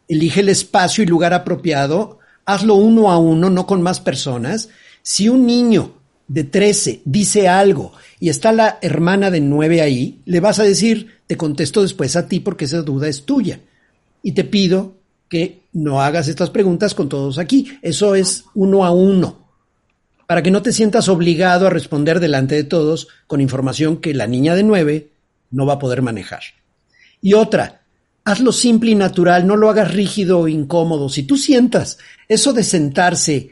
Elige 0.08 0.40
el 0.40 0.48
espacio 0.48 1.04
y 1.04 1.06
lugar 1.06 1.34
apropiado. 1.34 2.18
Hazlo 2.44 2.74
uno 2.74 3.10
a 3.10 3.18
uno, 3.18 3.50
no 3.50 3.66
con 3.66 3.82
más 3.82 4.00
personas. 4.00 4.68
Si 5.02 5.28
un 5.28 5.46
niño 5.46 5.94
de 6.26 6.44
13 6.44 7.02
dice 7.04 7.48
algo 7.48 7.92
y 8.18 8.28
está 8.28 8.52
la 8.52 8.78
hermana 8.80 9.30
de 9.30 9.40
9 9.40 9.82
ahí, 9.82 10.20
le 10.24 10.40
vas 10.40 10.58
a 10.58 10.64
decir, 10.64 11.18
te 11.26 11.36
contesto 11.36 11.82
después 11.82 12.16
a 12.16 12.26
ti 12.26 12.40
porque 12.40 12.64
esa 12.64 12.82
duda 12.82 13.08
es 13.08 13.24
tuya. 13.24 13.60
Y 14.22 14.32
te 14.32 14.44
pido 14.44 14.94
que 15.28 15.61
no 15.72 16.02
hagas 16.02 16.28
estas 16.28 16.50
preguntas 16.50 16.94
con 16.94 17.08
todos 17.08 17.38
aquí. 17.38 17.78
Eso 17.82 18.14
es 18.14 18.44
uno 18.54 18.84
a 18.84 18.90
uno, 18.90 19.48
para 20.26 20.42
que 20.42 20.50
no 20.50 20.62
te 20.62 20.72
sientas 20.72 21.08
obligado 21.08 21.66
a 21.66 21.70
responder 21.70 22.20
delante 22.20 22.54
de 22.54 22.64
todos 22.64 23.08
con 23.26 23.40
información 23.40 23.96
que 23.98 24.14
la 24.14 24.26
niña 24.26 24.54
de 24.54 24.62
nueve 24.62 25.12
no 25.50 25.66
va 25.66 25.74
a 25.74 25.78
poder 25.78 26.02
manejar. 26.02 26.42
Y 27.20 27.34
otra, 27.34 27.82
hazlo 28.24 28.52
simple 28.52 28.90
y 28.90 28.94
natural, 28.94 29.46
no 29.46 29.56
lo 29.56 29.70
hagas 29.70 29.92
rígido 29.92 30.40
o 30.40 30.48
incómodo. 30.48 31.08
Si 31.08 31.22
tú 31.22 31.36
sientas 31.36 31.98
eso 32.28 32.52
de 32.52 32.64
sentarse 32.64 33.50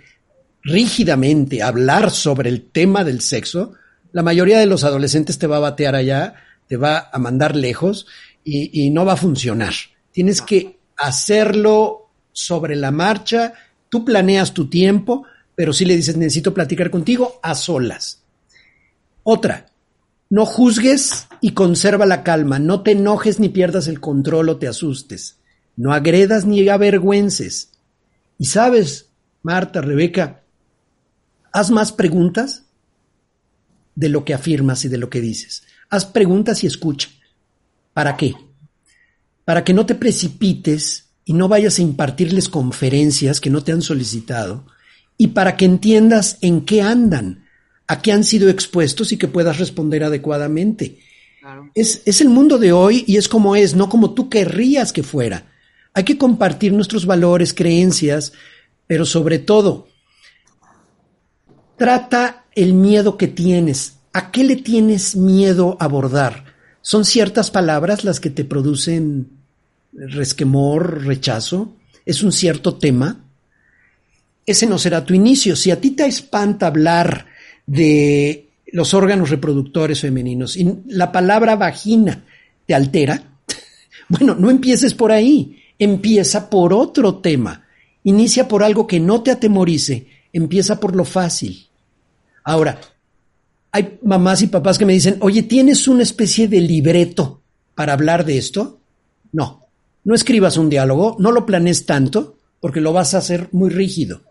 rígidamente, 0.62 1.62
a 1.62 1.68
hablar 1.68 2.10
sobre 2.10 2.50
el 2.50 2.70
tema 2.70 3.04
del 3.04 3.20
sexo, 3.20 3.74
la 4.12 4.22
mayoría 4.22 4.58
de 4.58 4.66
los 4.66 4.84
adolescentes 4.84 5.38
te 5.38 5.46
va 5.46 5.56
a 5.56 5.60
batear 5.60 5.94
allá, 5.94 6.34
te 6.66 6.76
va 6.76 7.08
a 7.12 7.18
mandar 7.18 7.56
lejos 7.56 8.06
y, 8.44 8.86
y 8.86 8.90
no 8.90 9.04
va 9.04 9.14
a 9.14 9.16
funcionar. 9.16 9.72
Tienes 10.12 10.42
que 10.42 10.80
hacerlo 10.96 11.99
sobre 12.40 12.76
la 12.76 12.90
marcha, 12.90 13.54
tú 13.88 14.04
planeas 14.04 14.52
tu 14.52 14.68
tiempo, 14.68 15.24
pero 15.54 15.72
si 15.72 15.84
le 15.84 15.96
dices 15.96 16.16
necesito 16.16 16.54
platicar 16.54 16.90
contigo 16.90 17.38
a 17.42 17.54
solas. 17.54 18.22
Otra, 19.22 19.66
no 20.28 20.46
juzgues 20.46 21.28
y 21.40 21.52
conserva 21.52 22.06
la 22.06 22.22
calma, 22.22 22.58
no 22.58 22.82
te 22.82 22.92
enojes 22.92 23.40
ni 23.40 23.48
pierdas 23.48 23.88
el 23.88 24.00
control 24.00 24.48
o 24.48 24.56
te 24.56 24.68
asustes, 24.68 25.38
no 25.76 25.92
agredas 25.92 26.44
ni 26.44 26.68
avergüences. 26.68 27.72
Y 28.38 28.46
sabes, 28.46 29.10
Marta, 29.42 29.80
Rebeca, 29.80 30.42
haz 31.52 31.70
más 31.70 31.92
preguntas 31.92 32.64
de 33.94 34.08
lo 34.08 34.24
que 34.24 34.34
afirmas 34.34 34.84
y 34.84 34.88
de 34.88 34.98
lo 34.98 35.10
que 35.10 35.20
dices. 35.20 35.64
Haz 35.90 36.06
preguntas 36.06 36.64
y 36.64 36.66
escucha. 36.66 37.10
¿Para 37.92 38.16
qué? 38.16 38.34
para 39.50 39.64
que 39.64 39.74
no 39.74 39.84
te 39.84 39.96
precipites 39.96 41.09
y 41.30 41.32
no 41.32 41.46
vayas 41.46 41.78
a 41.78 41.82
impartirles 41.82 42.48
conferencias 42.48 43.40
que 43.40 43.50
no 43.50 43.62
te 43.62 43.70
han 43.70 43.82
solicitado, 43.82 44.64
y 45.16 45.28
para 45.28 45.56
que 45.56 45.64
entiendas 45.64 46.38
en 46.40 46.62
qué 46.62 46.82
andan, 46.82 47.44
a 47.86 48.02
qué 48.02 48.10
han 48.10 48.24
sido 48.24 48.48
expuestos 48.48 49.12
y 49.12 49.16
que 49.16 49.28
puedas 49.28 49.58
responder 49.58 50.02
adecuadamente. 50.02 50.98
Es, 51.76 52.02
es 52.04 52.20
el 52.20 52.30
mundo 52.30 52.58
de 52.58 52.72
hoy 52.72 53.04
y 53.06 53.16
es 53.16 53.28
como 53.28 53.54
es, 53.54 53.76
no 53.76 53.88
como 53.88 54.12
tú 54.12 54.28
querrías 54.28 54.92
que 54.92 55.04
fuera. 55.04 55.52
Hay 55.94 56.02
que 56.02 56.18
compartir 56.18 56.72
nuestros 56.72 57.06
valores, 57.06 57.54
creencias, 57.54 58.32
pero 58.88 59.06
sobre 59.06 59.38
todo, 59.38 59.86
trata 61.76 62.44
el 62.56 62.72
miedo 62.72 63.16
que 63.16 63.28
tienes. 63.28 64.00
¿A 64.12 64.32
qué 64.32 64.42
le 64.42 64.56
tienes 64.56 65.14
miedo 65.14 65.76
abordar? 65.78 66.56
¿Son 66.80 67.04
ciertas 67.04 67.52
palabras 67.52 68.02
las 68.02 68.18
que 68.18 68.30
te 68.30 68.44
producen 68.44 69.39
resquemor, 70.08 71.04
rechazo, 71.04 71.76
es 72.04 72.22
un 72.22 72.32
cierto 72.32 72.76
tema, 72.76 73.24
ese 74.46 74.66
no 74.66 74.78
será 74.78 75.04
tu 75.04 75.14
inicio. 75.14 75.54
Si 75.54 75.70
a 75.70 75.80
ti 75.80 75.90
te 75.90 76.06
espanta 76.06 76.66
hablar 76.66 77.26
de 77.66 78.48
los 78.72 78.94
órganos 78.94 79.30
reproductores 79.30 80.00
femeninos 80.00 80.56
y 80.56 80.82
la 80.86 81.12
palabra 81.12 81.56
vagina 81.56 82.24
te 82.66 82.74
altera, 82.74 83.22
bueno, 84.08 84.34
no 84.34 84.50
empieces 84.50 84.94
por 84.94 85.12
ahí, 85.12 85.62
empieza 85.78 86.50
por 86.50 86.72
otro 86.72 87.16
tema, 87.16 87.66
inicia 88.04 88.48
por 88.48 88.64
algo 88.64 88.86
que 88.86 89.00
no 89.00 89.22
te 89.22 89.30
atemorice, 89.30 90.08
empieza 90.32 90.80
por 90.80 90.96
lo 90.96 91.04
fácil. 91.04 91.66
Ahora, 92.42 92.80
hay 93.72 93.98
mamás 94.02 94.42
y 94.42 94.48
papás 94.48 94.78
que 94.78 94.86
me 94.86 94.92
dicen, 94.92 95.16
oye, 95.20 95.42
¿tienes 95.42 95.86
una 95.86 96.02
especie 96.02 96.48
de 96.48 96.60
libreto 96.60 97.42
para 97.74 97.92
hablar 97.92 98.24
de 98.24 98.38
esto? 98.38 98.80
No, 99.32 99.68
no 100.04 100.14
escribas 100.14 100.56
un 100.56 100.68
diálogo, 100.70 101.16
no 101.18 101.32
lo 101.32 101.46
planees 101.46 101.86
tanto, 101.86 102.36
porque 102.60 102.80
lo 102.80 102.92
vas 102.92 103.14
a 103.14 103.18
hacer 103.18 103.48
muy 103.52 103.70
rígido. 103.70 104.22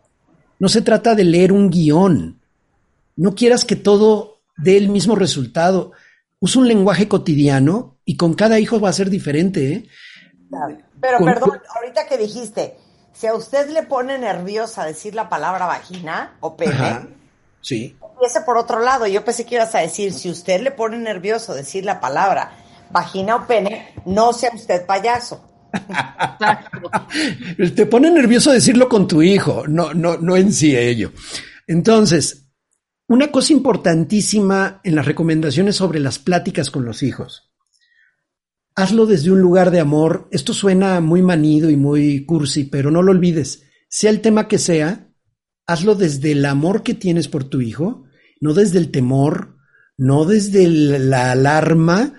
No 0.60 0.68
se 0.70 0.82
trata 0.82 1.16
de 1.16 1.24
leer 1.24 1.52
un 1.52 1.70
guion. 1.70 2.40
No 3.16 3.36
quieras 3.36 3.66
que 3.66 3.76
todo 3.76 4.40
dé 4.58 4.78
el 4.78 4.90
mismo 4.90 5.16
resultado. 5.16 5.92
Usa 6.40 6.62
un 6.62 6.68
lenguaje 6.68 7.08
cotidiano 7.08 7.98
y 8.06 8.18
con 8.18 8.34
cada 8.34 8.60
hijo 8.60 8.80
va 8.80 8.90
a 8.90 8.94
ser 8.94 9.10
diferente. 9.10 9.74
¿eh? 9.74 9.88
Pero 11.00 11.18
con- 11.18 11.26
perdón, 11.26 11.62
ahorita 11.76 12.08
que 12.08 12.18
dijiste, 12.18 12.78
si 13.14 13.28
a 13.28 13.34
usted 13.34 13.70
le 13.70 13.84
pone 13.84 14.18
nerviosa 14.18 14.86
decir 14.86 15.16
la 15.16 15.30
palabra 15.30 15.66
vagina 15.66 16.38
o 16.40 16.56
pene, 16.56 16.72
Ajá, 16.74 17.08
sí. 17.62 17.96
empiece 18.14 18.42
por 18.42 18.58
otro 18.58 18.80
lado. 18.80 19.08
Yo 19.08 19.24
pensé 19.24 19.46
que 19.46 19.56
ibas 19.56 19.76
a 19.76 19.80
decir, 19.80 20.14
si 20.14 20.30
usted 20.30 20.62
le 20.62 20.72
pone 20.72 20.98
nervioso 20.98 21.54
decir 21.54 21.86
la 21.86 22.00
palabra 22.00 22.52
vagina 22.92 23.36
o 23.36 23.48
pene, 23.48 23.94
no 24.06 24.34
sea 24.34 24.52
usted 24.54 24.86
payaso. 24.86 25.46
Te 27.76 27.86
pone 27.86 28.12
nervioso 28.12 28.52
decirlo 28.52 28.90
con 28.90 29.08
tu 29.08 29.22
hijo, 29.22 29.68
no, 29.68 29.94
no, 29.94 30.18
no 30.18 30.38
en 30.38 30.54
sí 30.54 30.76
ello. 30.76 31.12
Entonces, 31.68 32.48
una 33.08 33.32
cosa 33.32 33.54
importantísima 33.54 34.82
en 34.84 34.96
las 34.96 35.06
recomendaciones 35.06 35.76
sobre 35.76 36.00
las 36.00 36.20
pláticas 36.20 36.70
con 36.70 36.86
los 36.86 37.02
hijos. 37.02 37.52
Hazlo 38.76 39.08
desde 39.08 39.32
un 39.32 39.42
lugar 39.42 39.72
de 39.72 39.80
amor. 39.80 40.28
Esto 40.32 40.54
suena 40.54 41.02
muy 41.02 41.22
manido 41.22 41.70
y 41.70 41.76
muy 41.76 42.26
cursi, 42.26 42.66
pero 42.66 42.92
no 42.92 43.02
lo 43.02 43.12
olvides. 43.12 43.64
Sea 43.90 44.12
el 44.12 44.22
tema 44.22 44.48
que 44.48 44.60
sea, 44.60 45.10
hazlo 45.66 45.96
desde 45.96 46.34
el 46.34 46.46
amor 46.46 46.84
que 46.84 46.94
tienes 46.94 47.28
por 47.28 47.44
tu 47.44 47.62
hijo, 47.62 48.04
no 48.40 48.54
desde 48.54 48.78
el 48.78 48.92
temor, 48.92 49.58
no 49.98 50.26
desde 50.26 50.68
la 50.68 51.32
alarma. 51.32 52.14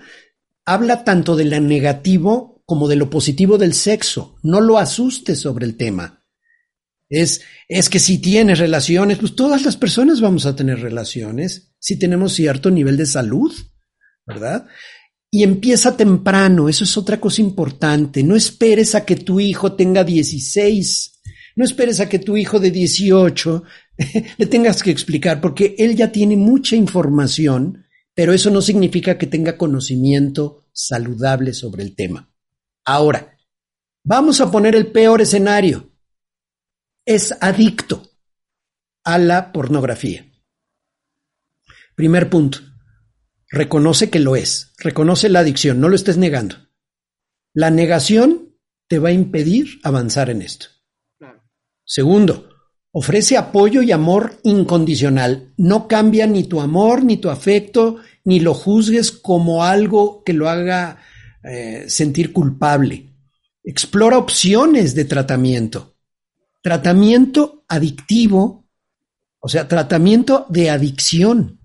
Habla 0.65 1.05
tanto 1.05 1.37
de 1.37 1.45
lo 1.45 1.59
negativo 1.61 2.50
como 2.71 2.87
de 2.87 2.95
lo 2.95 3.09
positivo 3.09 3.57
del 3.57 3.73
sexo. 3.73 4.37
No 4.43 4.61
lo 4.61 4.77
asustes 4.77 5.41
sobre 5.41 5.65
el 5.65 5.75
tema. 5.75 6.23
Es, 7.09 7.41
es 7.67 7.89
que 7.89 7.99
si 7.99 8.19
tienes 8.19 8.59
relaciones, 8.59 9.17
pues 9.17 9.35
todas 9.35 9.65
las 9.65 9.75
personas 9.75 10.21
vamos 10.21 10.45
a 10.45 10.55
tener 10.55 10.79
relaciones 10.79 11.73
si 11.79 11.99
tenemos 11.99 12.31
cierto 12.31 12.71
nivel 12.71 12.95
de 12.95 13.05
salud, 13.05 13.53
¿verdad? 14.25 14.67
Y 15.29 15.43
empieza 15.43 15.97
temprano, 15.97 16.69
eso 16.69 16.85
es 16.85 16.95
otra 16.95 17.19
cosa 17.19 17.41
importante. 17.41 18.23
No 18.23 18.37
esperes 18.37 18.95
a 18.95 19.03
que 19.03 19.17
tu 19.17 19.41
hijo 19.41 19.73
tenga 19.73 20.05
16, 20.05 21.19
no 21.57 21.65
esperes 21.65 21.99
a 21.99 22.07
que 22.07 22.19
tu 22.19 22.37
hijo 22.37 22.57
de 22.57 22.71
18 22.71 23.63
le 24.37 24.45
tengas 24.45 24.81
que 24.81 24.91
explicar, 24.91 25.41
porque 25.41 25.75
él 25.77 25.97
ya 25.97 26.09
tiene 26.09 26.37
mucha 26.37 26.77
información, 26.77 27.83
pero 28.15 28.31
eso 28.31 28.49
no 28.49 28.61
significa 28.61 29.17
que 29.17 29.27
tenga 29.27 29.57
conocimiento 29.57 30.63
saludable 30.71 31.51
sobre 31.51 31.83
el 31.83 31.95
tema. 31.95 32.30
Ahora, 32.85 33.37
vamos 34.03 34.41
a 34.41 34.51
poner 34.51 34.75
el 34.75 34.91
peor 34.91 35.21
escenario. 35.21 35.91
Es 37.05 37.35
adicto 37.41 38.09
a 39.03 39.17
la 39.17 39.51
pornografía. 39.51 40.25
Primer 41.95 42.29
punto. 42.29 42.59
Reconoce 43.49 44.09
que 44.09 44.19
lo 44.19 44.35
es. 44.35 44.73
Reconoce 44.77 45.29
la 45.29 45.39
adicción. 45.39 45.79
No 45.79 45.89
lo 45.89 45.95
estés 45.95 46.17
negando. 46.17 46.55
La 47.53 47.69
negación 47.69 48.55
te 48.87 48.97
va 48.97 49.09
a 49.09 49.13
impedir 49.13 49.79
avanzar 49.83 50.29
en 50.29 50.41
esto. 50.41 50.67
Claro. 51.17 51.43
Segundo, 51.83 52.49
ofrece 52.91 53.37
apoyo 53.37 53.81
y 53.81 53.91
amor 53.91 54.39
incondicional. 54.43 55.53
No 55.57 55.87
cambia 55.87 56.27
ni 56.27 56.45
tu 56.45 56.61
amor, 56.61 57.03
ni 57.03 57.17
tu 57.17 57.29
afecto, 57.29 57.97
ni 58.23 58.39
lo 58.39 58.53
juzgues 58.53 59.11
como 59.11 59.63
algo 59.63 60.23
que 60.23 60.33
lo 60.33 60.49
haga 60.49 60.99
eh, 61.43 61.85
sentir 61.87 62.33
culpable. 62.33 63.13
Explora 63.63 64.17
opciones 64.17 64.95
de 64.95 65.05
tratamiento. 65.05 65.95
Tratamiento 66.61 67.63
adictivo, 67.67 68.67
o 69.39 69.49
sea, 69.49 69.67
tratamiento 69.67 70.45
de 70.49 70.69
adicción. 70.69 71.59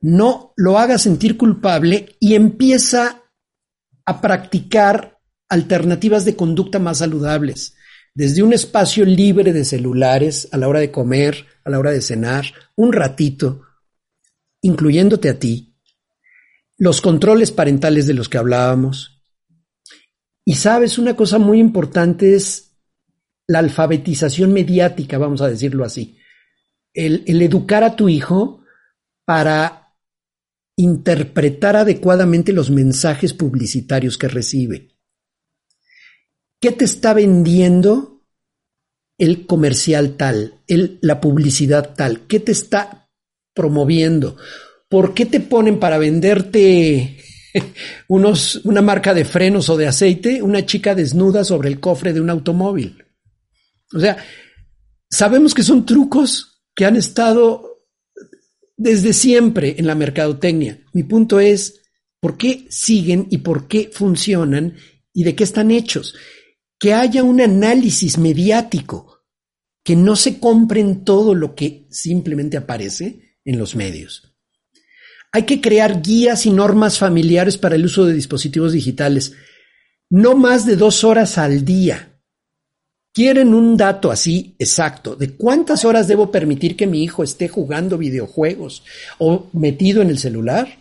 No 0.00 0.52
lo 0.56 0.78
haga 0.78 0.98
sentir 0.98 1.36
culpable 1.36 2.16
y 2.20 2.34
empieza 2.34 3.22
a 4.04 4.20
practicar 4.20 5.18
alternativas 5.48 6.24
de 6.24 6.36
conducta 6.36 6.78
más 6.78 6.98
saludables 6.98 7.76
desde 8.16 8.42
un 8.42 8.54
espacio 8.54 9.04
libre 9.04 9.52
de 9.52 9.66
celulares 9.66 10.48
a 10.50 10.56
la 10.56 10.68
hora 10.68 10.80
de 10.80 10.90
comer, 10.90 11.44
a 11.64 11.70
la 11.70 11.78
hora 11.78 11.90
de 11.90 12.00
cenar, 12.00 12.46
un 12.74 12.94
ratito, 12.94 13.60
incluyéndote 14.62 15.28
a 15.28 15.38
ti, 15.38 15.75
los 16.78 17.00
controles 17.00 17.52
parentales 17.52 18.06
de 18.06 18.14
los 18.14 18.28
que 18.28 18.38
hablábamos. 18.38 19.22
Y 20.44 20.56
sabes, 20.56 20.98
una 20.98 21.16
cosa 21.16 21.38
muy 21.38 21.58
importante 21.58 22.34
es 22.34 22.66
la 23.48 23.60
alfabetización 23.60 24.52
mediática, 24.52 25.18
vamos 25.18 25.40
a 25.40 25.48
decirlo 25.48 25.84
así. 25.84 26.18
El, 26.94 27.24
educar 27.42 27.84
a 27.84 27.96
tu 27.96 28.08
hijo 28.08 28.62
para 29.24 29.94
interpretar 30.76 31.76
adecuadamente 31.76 32.52
los 32.52 32.70
mensajes 32.70 33.32
publicitarios 33.32 34.18
que 34.18 34.28
recibe. 34.28 34.96
¿Qué 36.60 36.72
te 36.72 36.84
está 36.84 37.12
vendiendo 37.12 38.24
el 39.18 39.46
comercial 39.46 40.16
tal, 40.16 40.62
el, 40.66 40.98
la 41.02 41.20
publicidad 41.20 41.94
tal? 41.94 42.26
¿Qué 42.26 42.40
te 42.40 42.52
está 42.52 43.10
promoviendo? 43.54 44.36
¿Por 44.96 45.12
qué 45.12 45.26
te 45.26 45.40
ponen 45.40 45.78
para 45.78 45.98
venderte 45.98 47.18
unos, 48.08 48.62
una 48.64 48.80
marca 48.80 49.12
de 49.12 49.26
frenos 49.26 49.68
o 49.68 49.76
de 49.76 49.86
aceite 49.86 50.40
una 50.40 50.64
chica 50.64 50.94
desnuda 50.94 51.44
sobre 51.44 51.68
el 51.68 51.80
cofre 51.80 52.14
de 52.14 52.22
un 52.22 52.30
automóvil? 52.30 53.04
O 53.92 54.00
sea, 54.00 54.16
sabemos 55.10 55.52
que 55.52 55.62
son 55.62 55.84
trucos 55.84 56.62
que 56.74 56.86
han 56.86 56.96
estado 56.96 57.84
desde 58.74 59.12
siempre 59.12 59.74
en 59.76 59.86
la 59.86 59.94
mercadotecnia. 59.94 60.80
Mi 60.94 61.02
punto 61.02 61.40
es, 61.40 61.82
¿por 62.18 62.38
qué 62.38 62.66
siguen 62.70 63.26
y 63.30 63.36
por 63.36 63.68
qué 63.68 63.90
funcionan 63.92 64.76
y 65.12 65.24
de 65.24 65.34
qué 65.34 65.44
están 65.44 65.72
hechos? 65.72 66.14
que 66.78 66.94
haya 66.94 67.22
un 67.22 67.42
análisis 67.42 68.16
mediático, 68.16 69.26
que 69.84 69.94
no 69.94 70.16
se 70.16 70.40
compren 70.40 71.04
todo 71.04 71.34
lo 71.34 71.54
que 71.54 71.86
simplemente 71.90 72.56
aparece 72.56 73.36
en 73.44 73.58
los 73.58 73.76
medios. 73.76 74.35
Hay 75.32 75.44
que 75.44 75.60
crear 75.60 76.02
guías 76.02 76.46
y 76.46 76.50
normas 76.50 76.98
familiares 76.98 77.58
para 77.58 77.74
el 77.74 77.84
uso 77.84 78.04
de 78.04 78.14
dispositivos 78.14 78.72
digitales, 78.72 79.32
no 80.10 80.34
más 80.34 80.66
de 80.66 80.76
dos 80.76 81.04
horas 81.04 81.38
al 81.38 81.64
día. 81.64 82.12
¿Quieren 83.12 83.54
un 83.54 83.76
dato 83.76 84.10
así 84.10 84.54
exacto 84.58 85.16
de 85.16 85.30
cuántas 85.30 85.84
horas 85.84 86.06
debo 86.06 86.30
permitir 86.30 86.76
que 86.76 86.86
mi 86.86 87.02
hijo 87.02 87.22
esté 87.22 87.48
jugando 87.48 87.96
videojuegos 87.96 88.82
o 89.18 89.46
metido 89.52 90.02
en 90.02 90.10
el 90.10 90.18
celular? 90.18 90.78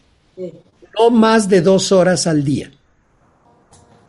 No 1.00 1.10
más 1.12 1.48
de 1.48 1.62
dos 1.62 1.92
horas 1.92 2.28
al 2.28 2.44
día 2.44 2.72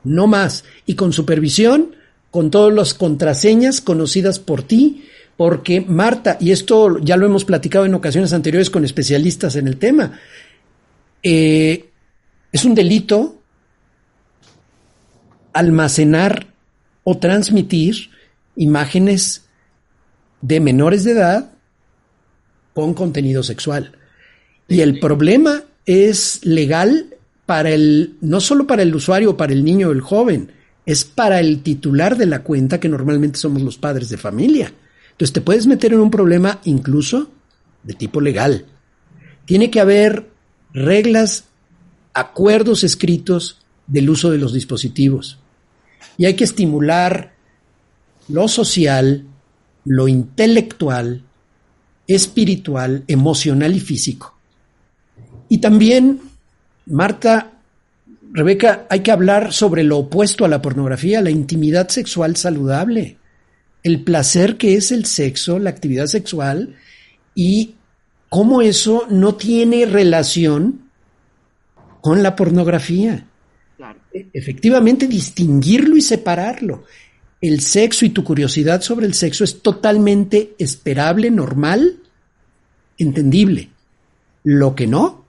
no 0.07 0.29
más, 0.29 0.65
y 0.87 0.95
con 0.95 1.13
supervisión, 1.13 1.97
con 2.31 2.51
todas 2.51 2.73
las 2.73 2.95
contraseñas 2.95 3.81
conocidas 3.81 4.39
por 4.39 4.63
ti, 4.63 5.05
porque 5.37 5.83
Marta, 5.83 6.39
y 6.41 6.51
esto 6.51 6.99
ya 6.99 7.17
lo 7.17 7.27
hemos 7.27 7.45
platicado 7.45 7.85
en 7.85 7.95
ocasiones 7.95 8.33
anteriores 8.33 8.71
con 8.71 8.85
especialistas 8.85 9.57
en 9.57 9.69
el 9.69 9.77
tema, 9.77 10.19
eh, 11.23 11.91
es 12.53 12.65
un 12.65 12.75
delito 12.75 13.41
almacenar 15.53 16.47
o 17.05 17.19
transmitir 17.19 18.11
imágenes 18.57 19.45
de 20.41 20.61
menores 20.61 21.05
de 21.05 21.13
edad 21.13 21.53
con 22.75 22.95
contenido 22.95 23.43
sexual. 23.43 23.93
Y 24.69 24.81
el 24.81 24.99
problema 24.99 25.63
es 25.85 26.45
legal 26.45 27.15
para 27.47 27.71
el, 27.71 28.17
no 28.21 28.41
solo 28.41 28.67
para 28.67 28.83
el 28.83 28.95
usuario 28.95 29.37
para 29.37 29.53
el 29.53 29.65
niño 29.65 29.89
o 29.89 29.93
el 29.93 30.01
joven, 30.01 30.53
es 30.85 31.05
para 31.05 31.41
el 31.41 31.63
titular 31.63 32.17
de 32.17 32.27
la 32.27 32.43
cuenta, 32.43 32.81
que 32.81 32.89
normalmente 32.89 33.39
somos 33.39 33.63
los 33.63 33.79
padres 33.79 34.09
de 34.09 34.17
familia. 34.17 34.73
Entonces 35.17 35.33
te 35.33 35.41
puedes 35.41 35.67
meter 35.67 35.95
en 35.95 36.01
un 36.01 36.11
problema 36.11 36.61
incluso 36.65 37.31
de 37.83 37.95
tipo 37.95 38.21
legal. 38.21 38.67
Tiene 39.47 39.71
que 39.71 39.81
haber 39.81 40.29
reglas, 40.75 41.45
acuerdos 42.13 42.85
escritos 42.85 43.63
del 43.87 44.11
uso 44.11 44.31
de 44.31 44.37
los 44.37 44.53
dispositivos. 44.53 45.39
Y 46.19 46.27
hay 46.27 46.35
que 46.35 46.45
estimular 46.45 47.33
lo 48.29 48.47
social, 48.47 49.25
lo 49.87 50.07
intelectual, 50.07 51.23
espiritual, 52.07 53.05
emocional 53.09 53.75
y 53.75 53.81
físico. 53.81 54.37
Y 55.49 55.59
también 55.59 56.21
Marta, 56.85 57.53
Rebeca, 58.33 58.87
hay 58.91 59.01
que 59.01 59.13
hablar 59.13 59.55
sobre 59.55 59.83
lo 59.83 59.97
opuesto 59.97 60.45
a 60.45 60.49
la 60.49 60.61
pornografía, 60.61 61.23
la 61.23 61.31
intimidad 61.31 61.89
sexual 61.89 62.37
saludable, 62.37 63.17
el 63.87 64.01
placer 64.01 64.57
que 64.57 64.75
es 64.75 64.91
el 64.91 65.05
sexo, 65.05 65.61
la 65.61 65.71
actividad 65.71 66.07
sexual 66.07 66.75
y 67.37 67.77
cómo 68.29 68.61
eso 68.61 69.07
no 69.09 69.37
tiene 69.37 69.87
relación 69.87 70.91
con 72.01 72.21
la 72.21 72.35
pornografía. 72.35 73.29
Claro. 73.77 74.01
Efectivamente, 74.13 75.07
distinguirlo 75.07 75.97
y 75.97 76.01
separarlo. 76.01 76.83
El 77.41 77.61
sexo 77.61 78.05
y 78.05 78.11
tu 78.11 78.25
curiosidad 78.25 78.81
sobre 78.81 79.07
el 79.07 79.15
sexo 79.15 79.45
es 79.45 79.63
totalmente 79.63 80.57
esperable, 80.59 81.31
normal, 81.31 82.01
entendible. 82.99 83.71
Lo 84.43 84.75
que 84.75 84.89
no 84.89 85.27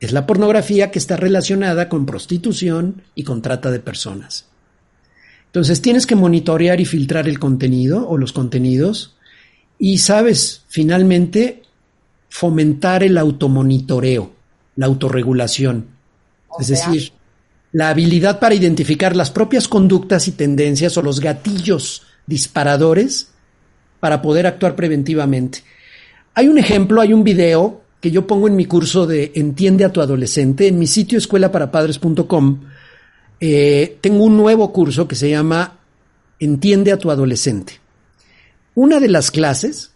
es 0.00 0.12
la 0.12 0.26
pornografía 0.26 0.90
que 0.90 0.98
está 0.98 1.18
relacionada 1.18 1.90
con 1.90 2.06
prostitución 2.06 3.02
y 3.14 3.24
con 3.24 3.42
trata 3.42 3.70
de 3.70 3.80
personas. 3.80 4.47
Entonces 5.48 5.80
tienes 5.80 6.06
que 6.06 6.14
monitorear 6.14 6.80
y 6.80 6.84
filtrar 6.84 7.28
el 7.28 7.38
contenido 7.38 8.06
o 8.08 8.18
los 8.18 8.32
contenidos 8.32 9.16
y 9.78 9.98
sabes, 9.98 10.62
finalmente, 10.68 11.62
fomentar 12.28 13.02
el 13.02 13.16
automonitoreo, 13.16 14.32
la 14.76 14.86
autorregulación. 14.86 15.86
es 16.60 16.68
decir, 16.68 17.12
la 17.72 17.90
habilidad 17.90 18.40
para 18.40 18.54
identificar 18.54 19.14
las 19.14 19.30
propias 19.30 19.68
conductas 19.68 20.28
y 20.28 20.32
tendencias 20.32 20.96
o 20.96 21.02
los 21.02 21.20
gatillos 21.20 22.02
disparadores 22.26 23.28
para 24.00 24.22
poder 24.22 24.46
actuar 24.46 24.76
preventivamente. 24.76 25.62
Hay 26.34 26.48
un 26.48 26.58
ejemplo, 26.58 27.00
hay 27.00 27.12
un 27.12 27.24
video 27.24 27.82
que 28.00 28.10
yo 28.10 28.26
pongo 28.26 28.48
en 28.48 28.56
mi 28.56 28.66
curso 28.66 29.06
de 29.06 29.32
Entiende 29.34 29.84
a 29.84 29.92
tu 29.92 30.00
adolescente, 30.00 30.68
en 30.68 30.78
mi 30.78 30.86
sitio 30.86 31.18
escuelaparapadres.com. 31.18 32.60
Eh, 33.40 33.98
tengo 34.00 34.24
un 34.24 34.36
nuevo 34.36 34.72
curso 34.72 35.06
que 35.06 35.14
se 35.14 35.30
llama 35.30 35.78
Entiende 36.40 36.92
a 36.92 36.98
tu 36.98 37.10
adolescente. 37.10 37.80
Una 38.74 39.00
de 39.00 39.08
las 39.08 39.30
clases 39.30 39.92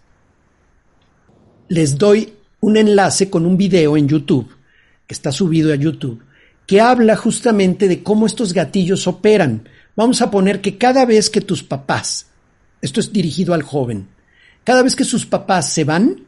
les 1.69 1.99
doy 1.99 2.35
un 2.61 2.77
enlace 2.77 3.31
con 3.31 3.47
un 3.47 3.57
video 3.57 3.97
en 3.97 4.09
YouTube, 4.09 4.49
que 5.07 5.15
está 5.15 5.33
subido 5.33 5.73
a 5.73 5.77
YouTube, 5.77 6.23
que 6.67 6.81
habla 6.81 7.17
justamente 7.17 7.89
de 7.89 8.03
cómo 8.03 8.27
estos 8.27 8.53
gatillos 8.53 9.07
operan. 9.07 9.69
Vamos 9.97 10.23
a 10.23 10.31
poner 10.31 10.61
que 10.61 10.79
cada 10.79 11.05
vez 11.05 11.31
que 11.31 11.41
tus 11.41 11.63
papás, 11.63 12.27
esto 12.81 13.01
es 13.01 13.13
dirigido 13.13 13.55
al 13.55 13.63
joven, 13.63 14.09
cada 14.65 14.83
vez 14.83 14.95
que 14.95 15.05
sus 15.05 15.27
papás 15.27 15.73
se 15.73 15.85
van 15.85 16.25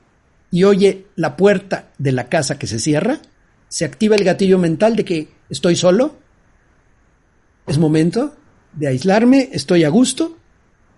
y 0.51 0.65
oye 0.65 1.07
la 1.15 1.37
puerta 1.37 1.93
de 1.99 2.13
la 2.13 2.29
casa 2.29 2.59
que 2.59 2.67
se 2.67 2.81
cierra, 2.81 3.21
se 3.69 3.85
activa 3.85 4.17
el 4.17 4.25
gatillo 4.25 4.59
mental 4.59 4.97
de 4.97 5.05
que 5.05 5.29
estoy 5.51 5.77
solo, 5.77 6.17
es 7.67 7.79
momento 7.79 8.35
de 8.73 8.89
aislarme, 8.89 9.51
estoy 9.53 9.85
a 9.85 9.89
gusto, 9.89 10.37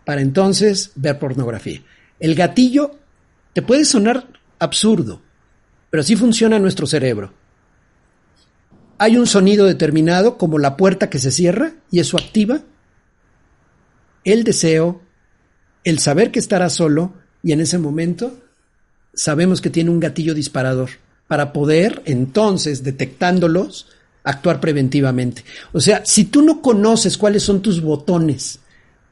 para 0.05 0.21
entonces 0.21 0.93
ver 0.95 1.19
pornografía. 1.19 1.83
El 2.21 2.35
gatillo 2.35 2.93
te 3.53 3.63
puede 3.63 3.85
sonar 3.85 4.29
absurdo, 4.59 5.21
pero 5.91 6.01
así 6.01 6.17
funciona 6.17 6.59
nuestro 6.59 6.87
cerebro. 6.87 7.33
Hay 8.99 9.17
un 9.17 9.27
sonido 9.27 9.67
determinado, 9.67 10.39
como 10.39 10.59
la 10.59 10.77
puerta 10.77 11.11
que 11.11 11.19
se 11.19 11.31
cierra, 11.31 11.73
y 11.91 12.01
eso 12.01 12.17
activa 12.17 12.61
el 14.25 14.43
deseo, 14.43 15.03
el 15.85 15.99
saber 15.99 16.31
que 16.31 16.39
estará 16.39 16.71
solo, 16.71 17.13
y 17.43 17.53
en 17.53 17.61
ese 17.61 17.79
momento 17.79 18.41
sabemos 19.15 19.61
que 19.61 19.71
tiene 19.71 19.91
un 19.91 20.01
gatillo 20.01 20.35
disparador 20.35 20.91
para 21.29 21.53
poder 21.53 22.03
entonces, 22.07 22.83
detectándolos, 22.85 23.89
actuar 24.27 24.61
preventivamente. 24.61 25.45
O 25.73 25.81
sea, 25.81 26.05
si 26.05 26.25
tú 26.25 26.43
no 26.43 26.61
conoces 26.61 27.17
cuáles 27.17 27.45
son 27.45 27.63
tus 27.63 27.81
botones 27.81 28.59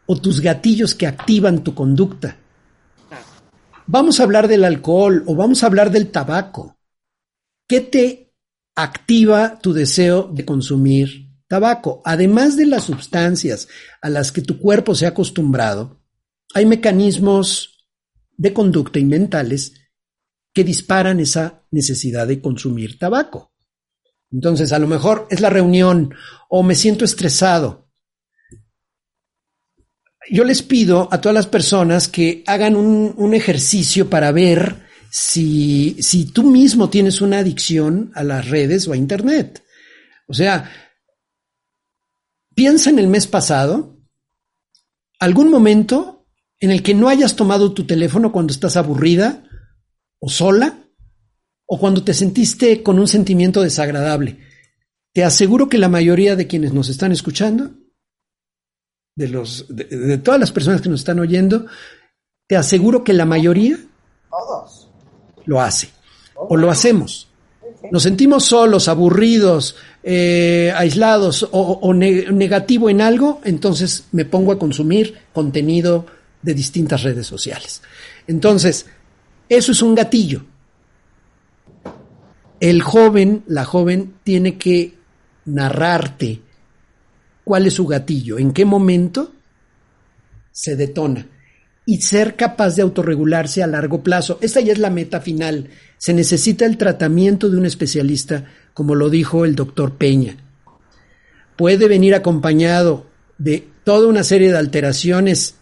o 0.06 0.20
tus 0.20 0.40
gatillos 0.40 0.94
que 0.94 1.06
activan 1.06 1.62
tu 1.62 1.72
conducta, 1.72 2.36
vamos 3.86 4.18
a 4.18 4.24
hablar 4.24 4.48
del 4.48 4.64
alcohol 4.64 5.22
o 5.26 5.36
vamos 5.36 5.62
a 5.62 5.66
hablar 5.66 5.92
del 5.92 6.10
tabaco. 6.10 6.76
¿Qué 7.68 7.80
te 7.80 8.34
activa 8.74 9.60
tu 9.60 9.72
deseo 9.72 10.24
de 10.24 10.44
consumir 10.44 11.30
tabaco? 11.46 12.02
Además 12.04 12.56
de 12.56 12.66
las 12.66 12.82
sustancias 12.82 13.68
a 14.02 14.10
las 14.10 14.32
que 14.32 14.42
tu 14.42 14.58
cuerpo 14.58 14.96
se 14.96 15.06
ha 15.06 15.10
acostumbrado, 15.10 16.02
hay 16.54 16.66
mecanismos 16.66 17.86
de 18.36 18.52
conducta 18.52 18.98
y 18.98 19.04
mentales 19.04 19.74
que 20.52 20.64
disparan 20.64 21.20
esa 21.20 21.64
necesidad 21.70 22.26
de 22.26 22.40
consumir 22.40 22.98
tabaco. 22.98 23.53
Entonces, 24.34 24.72
a 24.72 24.80
lo 24.80 24.88
mejor 24.88 25.28
es 25.30 25.40
la 25.40 25.48
reunión 25.48 26.12
o 26.48 26.64
me 26.64 26.74
siento 26.74 27.04
estresado. 27.04 27.88
Yo 30.28 30.42
les 30.42 30.62
pido 30.62 31.08
a 31.12 31.20
todas 31.20 31.34
las 31.34 31.46
personas 31.46 32.08
que 32.08 32.42
hagan 32.46 32.74
un, 32.74 33.34
ejercicio 33.34 34.10
para 34.10 34.32
ver 34.32 34.86
si, 35.08 35.96
si 36.00 36.24
tú 36.26 36.42
mismo 36.42 36.90
tienes 36.90 37.20
una 37.20 37.38
adicción 37.38 38.10
a 38.14 38.24
las 38.24 38.48
redes 38.48 38.88
o 38.88 38.92
a 38.92 38.96
Internet. 38.96 39.62
O 40.26 40.34
sea, 40.34 40.68
piensa 42.56 42.90
en 42.90 42.98
el 42.98 43.06
mes 43.06 43.28
pasado, 43.28 44.00
algún 45.20 45.48
momento 45.48 46.26
en 46.58 46.72
el 46.72 46.82
que 46.82 46.94
no 46.94 47.08
hayas 47.08 47.36
tomado 47.36 47.72
tu 47.72 47.86
teléfono 47.86 48.32
cuando 48.32 48.52
estás 48.52 48.76
aburrida 48.76 49.44
o 50.18 50.28
sola 50.28 50.83
o 51.74 51.76
cuando 51.76 52.04
te 52.04 52.14
sentiste 52.14 52.84
con 52.84 53.00
un 53.00 53.08
sentimiento 53.08 53.60
desagradable. 53.60 54.38
Te 55.12 55.24
aseguro 55.24 55.68
que 55.68 55.76
la 55.76 55.88
mayoría 55.88 56.36
de 56.36 56.46
quienes 56.46 56.72
nos 56.72 56.88
están 56.88 57.10
escuchando, 57.10 57.72
de, 59.16 59.26
los, 59.26 59.66
de, 59.68 60.18
todas 60.18 60.38
las 60.38 60.52
personas 60.52 60.80
que 60.80 60.88
nos 60.88 61.00
están 61.00 61.18
oyendo, 61.18 61.66
te 62.46 62.56
aseguro 62.56 63.02
que 63.02 63.12
la 63.12 63.24
mayoría 63.24 63.76
Todos. 64.30 64.88
lo 65.46 65.60
hace 65.60 65.88
o 66.36 66.56
lo 66.56 66.70
hacemos. 66.70 67.26
Nos 67.90 68.04
sentimos 68.04 68.44
solos, 68.44 68.86
aburridos, 68.86 69.74
eh, 70.04 70.72
aislados 70.76 71.42
o, 71.42 71.48
o 71.82 71.92
ne 71.92 72.30
negativo 72.30 72.88
en 72.88 73.00
algo, 73.00 73.40
entonces 73.42 74.04
me 74.12 74.24
pongo 74.24 74.52
a 74.52 74.60
consumir 74.60 75.18
contenido 75.32 76.06
de 76.40 76.54
distintas 76.54 77.02
redes 77.02 77.26
sociales. 77.26 77.82
Entonces, 78.28 78.86
eso 79.48 79.72
es 79.72 79.82
un 79.82 79.96
gatillo. 79.96 80.53
El 82.64 82.80
joven, 82.80 83.44
la 83.46 83.66
joven, 83.66 84.14
tiene 84.24 84.56
que 84.56 84.94
narrarte 85.44 86.40
cuál 87.44 87.66
es 87.66 87.74
su 87.74 87.86
gatillo, 87.86 88.38
en 88.38 88.54
qué 88.54 88.64
momento 88.64 89.32
se 90.50 90.74
detona 90.74 91.26
y 91.84 92.00
ser 92.00 92.36
capaz 92.36 92.74
de 92.74 92.80
autorregularse 92.80 93.62
a 93.62 93.66
largo 93.66 94.02
plazo. 94.02 94.38
Esta 94.40 94.62
ya 94.62 94.72
es 94.72 94.78
la 94.78 94.88
meta 94.88 95.20
final. 95.20 95.68
Se 95.98 96.14
necesita 96.14 96.64
el 96.64 96.78
tratamiento 96.78 97.50
de 97.50 97.58
un 97.58 97.66
especialista, 97.66 98.46
como 98.72 98.94
lo 98.94 99.10
dijo 99.10 99.44
el 99.44 99.56
doctor 99.56 99.98
Peña. 99.98 100.38
Puede 101.56 101.86
venir 101.86 102.14
acompañado 102.14 103.04
de 103.36 103.68
toda 103.84 104.08
una 104.08 104.24
serie 104.24 104.50
de 104.50 104.56
alteraciones 104.56 105.56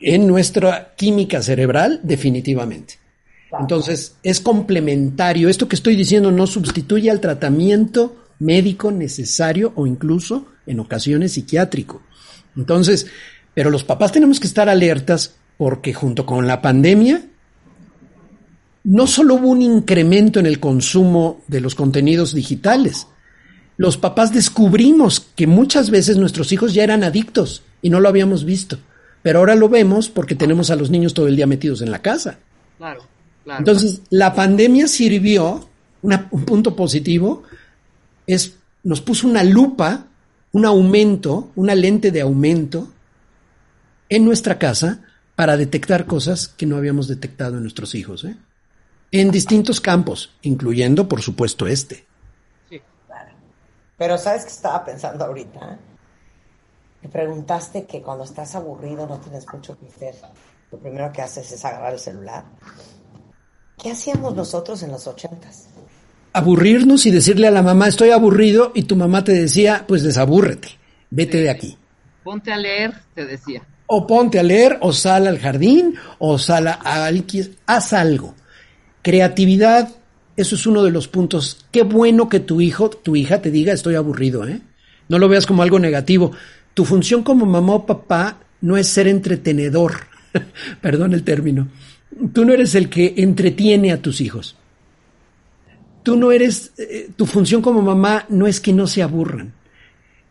en 0.00 0.26
nuestra 0.26 0.94
química 0.96 1.42
cerebral, 1.42 2.00
definitivamente. 2.02 3.09
Entonces, 3.58 4.16
es 4.22 4.40
complementario. 4.40 5.48
Esto 5.48 5.68
que 5.68 5.76
estoy 5.76 5.96
diciendo 5.96 6.30
no 6.30 6.46
sustituye 6.46 7.10
al 7.10 7.20
tratamiento 7.20 8.16
médico 8.38 8.90
necesario 8.90 9.72
o 9.76 9.86
incluso 9.86 10.46
en 10.66 10.80
ocasiones 10.80 11.32
psiquiátrico. 11.32 12.02
Entonces, 12.56 13.06
pero 13.54 13.70
los 13.70 13.84
papás 13.84 14.12
tenemos 14.12 14.40
que 14.40 14.46
estar 14.46 14.68
alertas 14.68 15.36
porque 15.58 15.92
junto 15.92 16.24
con 16.24 16.46
la 16.46 16.62
pandemia 16.62 17.22
no 18.84 19.06
solo 19.06 19.34
hubo 19.34 19.48
un 19.48 19.62
incremento 19.62 20.40
en 20.40 20.46
el 20.46 20.58
consumo 20.58 21.42
de 21.48 21.60
los 21.60 21.74
contenidos 21.74 22.34
digitales, 22.34 23.06
los 23.76 23.96
papás 23.96 24.32
descubrimos 24.32 25.20
que 25.20 25.46
muchas 25.46 25.90
veces 25.90 26.16
nuestros 26.16 26.52
hijos 26.52 26.72
ya 26.72 26.84
eran 26.84 27.04
adictos 27.04 27.62
y 27.82 27.90
no 27.90 28.00
lo 28.00 28.08
habíamos 28.08 28.44
visto, 28.44 28.78
pero 29.22 29.38
ahora 29.38 29.54
lo 29.54 29.68
vemos 29.68 30.08
porque 30.08 30.34
tenemos 30.34 30.70
a 30.70 30.76
los 30.76 30.90
niños 30.90 31.14
todo 31.14 31.28
el 31.28 31.36
día 31.36 31.46
metidos 31.46 31.82
en 31.82 31.90
la 31.90 32.00
casa. 32.00 32.38
Claro, 32.78 33.02
claro. 33.50 33.58
Entonces, 33.58 34.02
la 34.10 34.34
pandemia 34.34 34.86
sirvió, 34.86 35.68
una, 36.02 36.28
un 36.30 36.44
punto 36.44 36.76
positivo, 36.76 37.42
es, 38.26 38.56
nos 38.82 39.00
puso 39.00 39.26
una 39.26 39.44
lupa, 39.44 40.06
un 40.52 40.64
aumento, 40.64 41.50
una 41.56 41.74
lente 41.74 42.10
de 42.10 42.20
aumento 42.20 42.88
en 44.08 44.24
nuestra 44.24 44.58
casa 44.58 45.02
para 45.36 45.56
detectar 45.56 46.06
cosas 46.06 46.48
que 46.48 46.66
no 46.66 46.76
habíamos 46.76 47.08
detectado 47.08 47.56
en 47.56 47.62
nuestros 47.62 47.94
hijos, 47.94 48.24
¿eh? 48.24 48.36
en 49.12 49.30
distintos 49.30 49.80
campos, 49.80 50.36
incluyendo, 50.42 51.08
por 51.08 51.22
supuesto, 51.22 51.66
este. 51.66 52.06
Sí. 52.68 52.80
Claro. 53.06 53.32
Pero 53.96 54.18
¿sabes 54.18 54.44
qué 54.44 54.50
estaba 54.50 54.84
pensando 54.84 55.24
ahorita? 55.24 55.78
Me 57.02 57.08
preguntaste 57.08 57.86
que 57.86 58.02
cuando 58.02 58.24
estás 58.24 58.54
aburrido 58.54 59.06
no 59.06 59.18
tienes 59.18 59.46
mucho 59.52 59.78
que 59.78 59.86
hacer. 59.86 60.14
Lo 60.70 60.78
primero 60.78 61.10
que 61.12 61.22
haces 61.22 61.50
es 61.50 61.64
agarrar 61.64 61.94
el 61.94 61.98
celular. 61.98 62.44
¿Qué 63.82 63.90
hacíamos 63.90 64.34
nosotros 64.34 64.82
en 64.82 64.90
los 64.92 65.06
ochentas? 65.06 65.68
Aburrirnos 66.32 67.06
y 67.06 67.10
decirle 67.10 67.48
a 67.48 67.50
la 67.50 67.62
mamá, 67.62 67.88
estoy 67.88 68.10
aburrido, 68.10 68.72
y 68.74 68.84
tu 68.84 68.94
mamá 68.96 69.24
te 69.24 69.32
decía, 69.32 69.84
pues 69.88 70.02
desabúrrete, 70.02 70.68
vete 71.10 71.38
Sí. 71.38 71.44
de 71.44 71.50
aquí. 71.50 71.78
Ponte 72.22 72.52
a 72.52 72.56
leer, 72.56 72.92
te 73.14 73.24
decía. 73.26 73.62
O 73.86 74.06
ponte 74.06 74.38
a 74.38 74.42
leer, 74.42 74.78
o 74.82 74.92
sal 74.92 75.26
al 75.26 75.38
jardín, 75.38 75.94
o 76.18 76.38
sal 76.38 76.68
a, 76.68 76.78
a 76.84 77.10
haz 77.66 77.92
algo. 77.92 78.34
Creatividad, 79.02 79.88
eso 80.36 80.54
es 80.54 80.66
uno 80.66 80.84
de 80.84 80.90
los 80.90 81.08
puntos. 81.08 81.66
Qué 81.72 81.82
bueno 81.82 82.28
que 82.28 82.40
tu 82.40 82.60
hijo, 82.60 82.90
tu 82.90 83.16
hija 83.16 83.42
te 83.42 83.50
diga 83.50 83.72
estoy 83.72 83.94
aburrido, 83.96 84.46
¿eh? 84.46 84.60
No 85.08 85.18
lo 85.18 85.28
veas 85.28 85.46
como 85.46 85.62
algo 85.62 85.78
negativo. 85.78 86.30
Tu 86.74 86.84
función 86.84 87.24
como 87.24 87.46
mamá 87.46 87.74
o 87.74 87.86
papá 87.86 88.38
no 88.60 88.76
es 88.76 88.86
ser 88.86 89.08
entretenedor. 89.08 89.94
Perdón 90.80 91.14
el 91.14 91.24
término. 91.24 91.68
Tú 92.32 92.44
no 92.44 92.52
eres 92.52 92.74
el 92.74 92.88
que 92.88 93.14
entretiene 93.18 93.92
a 93.92 94.02
tus 94.02 94.20
hijos. 94.20 94.56
Tú 96.02 96.16
no 96.16 96.32
eres, 96.32 96.72
eh, 96.78 97.10
tu 97.14 97.26
función 97.26 97.60
como 97.62 97.82
mamá 97.82 98.24
no 98.30 98.46
es 98.46 98.60
que 98.60 98.72
no 98.72 98.86
se 98.86 99.02
aburran. 99.02 99.52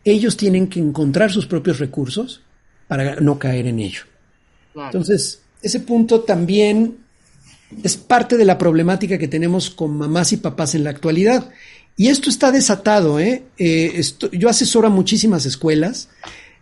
ellos 0.02 0.34
tienen 0.36 0.66
que 0.68 0.80
encontrar 0.80 1.30
sus 1.30 1.44
propios 1.46 1.78
recursos 1.78 2.40
para 2.88 3.16
no 3.16 3.38
caer 3.38 3.66
en 3.66 3.80
ello. 3.80 4.00
Claro. 4.72 4.88
Entonces, 4.88 5.42
ese 5.60 5.80
punto 5.80 6.20
también 6.22 6.96
es 7.82 7.98
parte 7.98 8.38
de 8.38 8.46
la 8.46 8.56
problemática 8.56 9.18
que 9.18 9.28
tenemos 9.28 9.68
con 9.68 9.94
mamás 9.98 10.32
y 10.32 10.38
papás 10.38 10.74
en 10.74 10.84
la 10.84 10.90
actualidad. 10.90 11.50
Y 11.98 12.08
esto 12.08 12.30
está 12.30 12.50
desatado. 12.50 13.20
¿eh? 13.20 13.42
Eh, 13.58 13.92
esto- 13.96 14.30
yo 14.30 14.48
asesoro 14.48 14.86
a 14.86 14.90
muchísimas 14.90 15.44
escuelas 15.44 16.08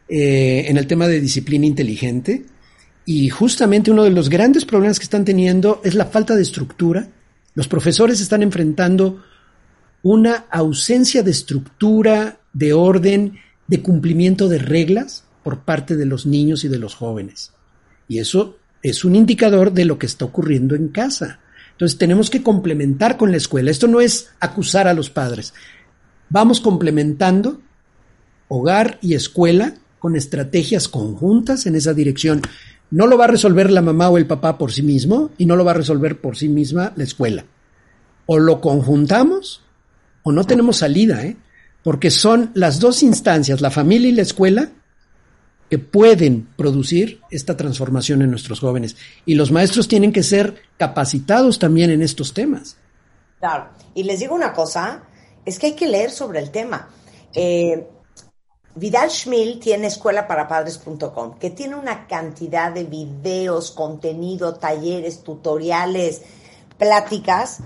eh, 0.08 0.64
en 0.66 0.76
el 0.76 0.88
tema 0.88 1.06
de 1.06 1.20
disciplina 1.20 1.64
inteligente 1.64 2.44
y 3.10 3.30
justamente 3.30 3.90
uno 3.90 4.04
de 4.04 4.10
los 4.10 4.28
grandes 4.28 4.66
problemas 4.66 4.98
que 4.98 5.04
están 5.04 5.24
teniendo 5.24 5.80
es 5.82 5.94
la 5.94 6.04
falta 6.04 6.36
de 6.36 6.42
estructura. 6.42 7.08
Los 7.54 7.66
profesores 7.66 8.20
están 8.20 8.42
enfrentando 8.42 9.24
una 10.02 10.44
ausencia 10.50 11.22
de 11.22 11.30
estructura, 11.30 12.38
de 12.52 12.74
orden, 12.74 13.38
de 13.66 13.80
cumplimiento 13.80 14.46
de 14.46 14.58
reglas 14.58 15.24
por 15.42 15.60
parte 15.60 15.96
de 15.96 16.04
los 16.04 16.26
niños 16.26 16.64
y 16.64 16.68
de 16.68 16.78
los 16.78 16.94
jóvenes. 16.94 17.52
Y 18.08 18.18
eso 18.18 18.58
es 18.82 19.06
un 19.06 19.16
indicador 19.16 19.72
de 19.72 19.86
lo 19.86 19.98
que 19.98 20.04
está 20.04 20.26
ocurriendo 20.26 20.74
en 20.74 20.88
casa. 20.88 21.40
Entonces 21.72 21.96
tenemos 21.96 22.28
que 22.28 22.42
complementar 22.42 23.16
con 23.16 23.30
la 23.30 23.38
escuela. 23.38 23.70
Esto 23.70 23.88
no 23.88 24.02
es 24.02 24.28
acusar 24.38 24.86
a 24.86 24.92
los 24.92 25.08
padres. 25.08 25.54
Vamos 26.28 26.60
complementando 26.60 27.62
hogar 28.48 28.98
y 29.00 29.14
escuela 29.14 29.76
con 29.98 30.14
estrategias 30.14 30.88
conjuntas 30.88 31.64
en 31.64 31.74
esa 31.74 31.94
dirección. 31.94 32.42
No 32.90 33.06
lo 33.06 33.18
va 33.18 33.24
a 33.24 33.28
resolver 33.28 33.70
la 33.70 33.82
mamá 33.82 34.08
o 34.08 34.18
el 34.18 34.26
papá 34.26 34.56
por 34.56 34.72
sí 34.72 34.82
mismo 34.82 35.30
y 35.36 35.46
no 35.46 35.56
lo 35.56 35.64
va 35.64 35.72
a 35.72 35.74
resolver 35.74 36.20
por 36.20 36.36
sí 36.36 36.48
misma 36.48 36.92
la 36.96 37.04
escuela. 37.04 37.44
O 38.26 38.38
lo 38.38 38.60
conjuntamos 38.60 39.62
o 40.22 40.32
no 40.32 40.44
tenemos 40.44 40.78
salida, 40.78 41.24
¿eh? 41.24 41.36
porque 41.82 42.10
son 42.10 42.50
las 42.54 42.80
dos 42.80 43.02
instancias, 43.02 43.60
la 43.60 43.70
familia 43.70 44.08
y 44.08 44.12
la 44.12 44.22
escuela, 44.22 44.70
que 45.70 45.78
pueden 45.78 46.48
producir 46.56 47.20
esta 47.30 47.56
transformación 47.56 48.22
en 48.22 48.30
nuestros 48.30 48.60
jóvenes. 48.60 48.96
Y 49.26 49.34
los 49.34 49.52
maestros 49.52 49.86
tienen 49.86 50.12
que 50.12 50.22
ser 50.22 50.62
capacitados 50.78 51.58
también 51.58 51.90
en 51.90 52.02
estos 52.02 52.32
temas. 52.32 52.76
Claro. 53.38 53.68
Y 53.94 54.04
les 54.04 54.20
digo 54.20 54.34
una 54.34 54.52
cosa, 54.52 55.02
es 55.44 55.58
que 55.58 55.66
hay 55.68 55.74
que 55.74 55.88
leer 55.88 56.10
sobre 56.10 56.40
el 56.40 56.50
tema. 56.50 56.88
Eh, 57.34 57.86
Vidal 58.78 59.10
Schmil 59.10 59.58
tiene 59.58 59.88
escuelaparapadres.com, 59.88 61.38
que 61.40 61.50
tiene 61.50 61.74
una 61.74 62.06
cantidad 62.06 62.70
de 62.70 62.84
videos, 62.84 63.72
contenido, 63.72 64.54
talleres, 64.54 65.24
tutoriales, 65.24 66.22
pláticas, 66.78 67.58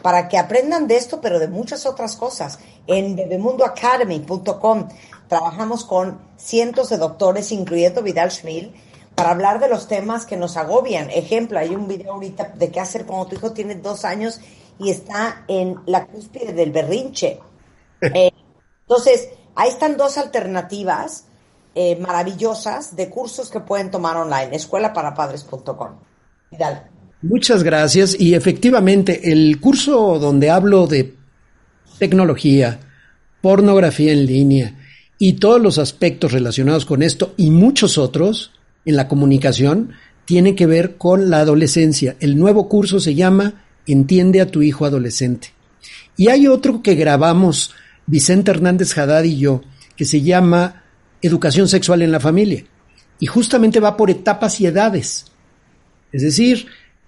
para 0.00 0.26
que 0.28 0.38
aprendan 0.38 0.86
de 0.86 0.96
esto, 0.96 1.20
pero 1.20 1.38
de 1.38 1.48
muchas 1.48 1.84
otras 1.84 2.16
cosas. 2.16 2.58
En 2.86 3.14
bebemundoacademy.com 3.14 4.88
trabajamos 5.28 5.84
con 5.84 6.18
cientos 6.38 6.88
de 6.88 6.96
doctores, 6.96 7.52
incluyendo 7.52 8.02
Vidal 8.02 8.30
Schmil, 8.30 8.72
para 9.14 9.32
hablar 9.32 9.60
de 9.60 9.68
los 9.68 9.86
temas 9.86 10.24
que 10.24 10.38
nos 10.38 10.56
agobian. 10.56 11.10
Ejemplo, 11.10 11.58
hay 11.58 11.74
un 11.74 11.88
video 11.88 12.14
ahorita 12.14 12.54
de 12.56 12.70
qué 12.70 12.80
hacer 12.80 13.04
cuando 13.04 13.26
tu 13.26 13.36
hijo 13.36 13.52
tiene 13.52 13.74
dos 13.74 14.06
años 14.06 14.40
y 14.78 14.90
está 14.90 15.44
en 15.46 15.78
la 15.84 16.06
cúspide 16.06 16.54
del 16.54 16.72
berrinche. 16.72 17.38
Eh, 18.14 18.32
entonces, 18.82 19.30
ahí 19.54 19.70
están 19.70 19.96
dos 19.96 20.18
alternativas 20.18 21.26
eh, 21.74 21.96
maravillosas 21.96 22.94
de 22.94 23.10
cursos 23.10 23.50
que 23.50 23.60
pueden 23.60 23.90
tomar 23.90 24.16
online, 24.16 24.54
escuelaparapadres.com. 24.54 25.90
Vidal. 26.50 26.88
Muchas 27.22 27.62
gracias. 27.62 28.18
Y 28.18 28.34
efectivamente, 28.34 29.32
el 29.32 29.58
curso 29.60 30.18
donde 30.18 30.50
hablo 30.50 30.86
de 30.86 31.14
tecnología, 31.98 32.78
pornografía 33.40 34.12
en 34.12 34.26
línea 34.26 34.74
y 35.18 35.34
todos 35.34 35.60
los 35.60 35.78
aspectos 35.78 36.32
relacionados 36.32 36.84
con 36.84 37.02
esto 37.02 37.34
y 37.36 37.50
muchos 37.50 37.98
otros 37.98 38.52
en 38.84 38.96
la 38.96 39.08
comunicación 39.08 39.92
tiene 40.24 40.54
que 40.54 40.66
ver 40.66 40.96
con 40.96 41.30
la 41.30 41.40
adolescencia. 41.40 42.16
El 42.20 42.38
nuevo 42.38 42.68
curso 42.68 43.00
se 43.00 43.14
llama 43.14 43.64
Entiende 43.86 44.40
a 44.40 44.50
tu 44.50 44.62
hijo 44.62 44.84
adolescente. 44.84 45.48
Y 46.16 46.28
hay 46.28 46.46
otro 46.46 46.82
que 46.82 46.94
grabamos 46.94 47.74
Vicente 48.06 48.50
Hernández 48.50 48.96
Haddad 48.96 49.24
y 49.24 49.38
yo, 49.38 49.62
que 49.96 50.04
se 50.04 50.22
llama 50.22 50.84
Educación 51.22 51.68
Sexual 51.68 52.02
en 52.02 52.12
la 52.12 52.20
Familia. 52.20 52.64
Y 53.18 53.26
justamente 53.26 53.80
va 53.80 53.96
por 53.96 54.10
etapas 54.10 54.60
y 54.60 54.66
edades. 54.66 55.26
Es 56.12 56.22
decir, 56.22 56.66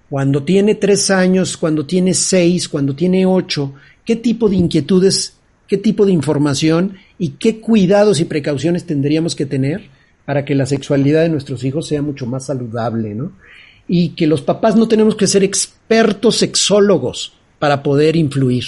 cuando 0.08 0.44
tiene 0.44 0.74
tres 0.76 1.10
años, 1.10 1.56
cuando 1.56 1.84
tiene 1.84 2.14
seis, 2.14 2.68
cuando 2.68 2.94
tiene 2.94 3.26
ocho, 3.26 3.74
qué 4.04 4.16
tipo 4.16 4.48
de 4.48 4.56
inquietudes, 4.56 5.36
qué 5.66 5.76
tipo 5.76 6.06
de 6.06 6.12
información 6.12 6.96
y 7.18 7.30
qué 7.30 7.60
cuidados 7.60 8.20
y 8.20 8.24
precauciones 8.24 8.86
tendríamos 8.86 9.34
que 9.34 9.46
tener 9.46 9.88
para 10.24 10.44
que 10.44 10.54
la 10.54 10.66
sexualidad 10.66 11.22
de 11.22 11.28
nuestros 11.28 11.64
hijos 11.64 11.88
sea 11.88 12.02
mucho 12.02 12.26
más 12.26 12.46
saludable, 12.46 13.14
¿no? 13.14 13.32
Y 13.88 14.10
que 14.10 14.26
los 14.26 14.42
papás 14.42 14.74
no 14.76 14.88
tenemos 14.88 15.14
que 15.14 15.28
ser 15.28 15.44
expertos 15.44 16.36
sexólogos 16.36 17.32
para 17.58 17.82
poder 17.82 18.16
influir. 18.16 18.64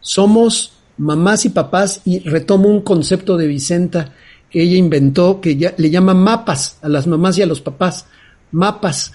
Somos 0.00 0.72
mamás 0.96 1.44
y 1.44 1.50
papás 1.50 2.00
y 2.04 2.20
retomo 2.20 2.68
un 2.68 2.82
concepto 2.82 3.36
de 3.36 3.46
Vicenta 3.46 4.12
que 4.50 4.62
ella 4.62 4.76
inventó 4.76 5.40
que 5.40 5.56
ya, 5.56 5.74
le 5.76 5.90
llama 5.90 6.14
mapas 6.14 6.78
a 6.82 6.88
las 6.88 7.06
mamás 7.06 7.36
y 7.38 7.42
a 7.42 7.46
los 7.46 7.60
papás. 7.60 8.06
Mapas 8.52 9.12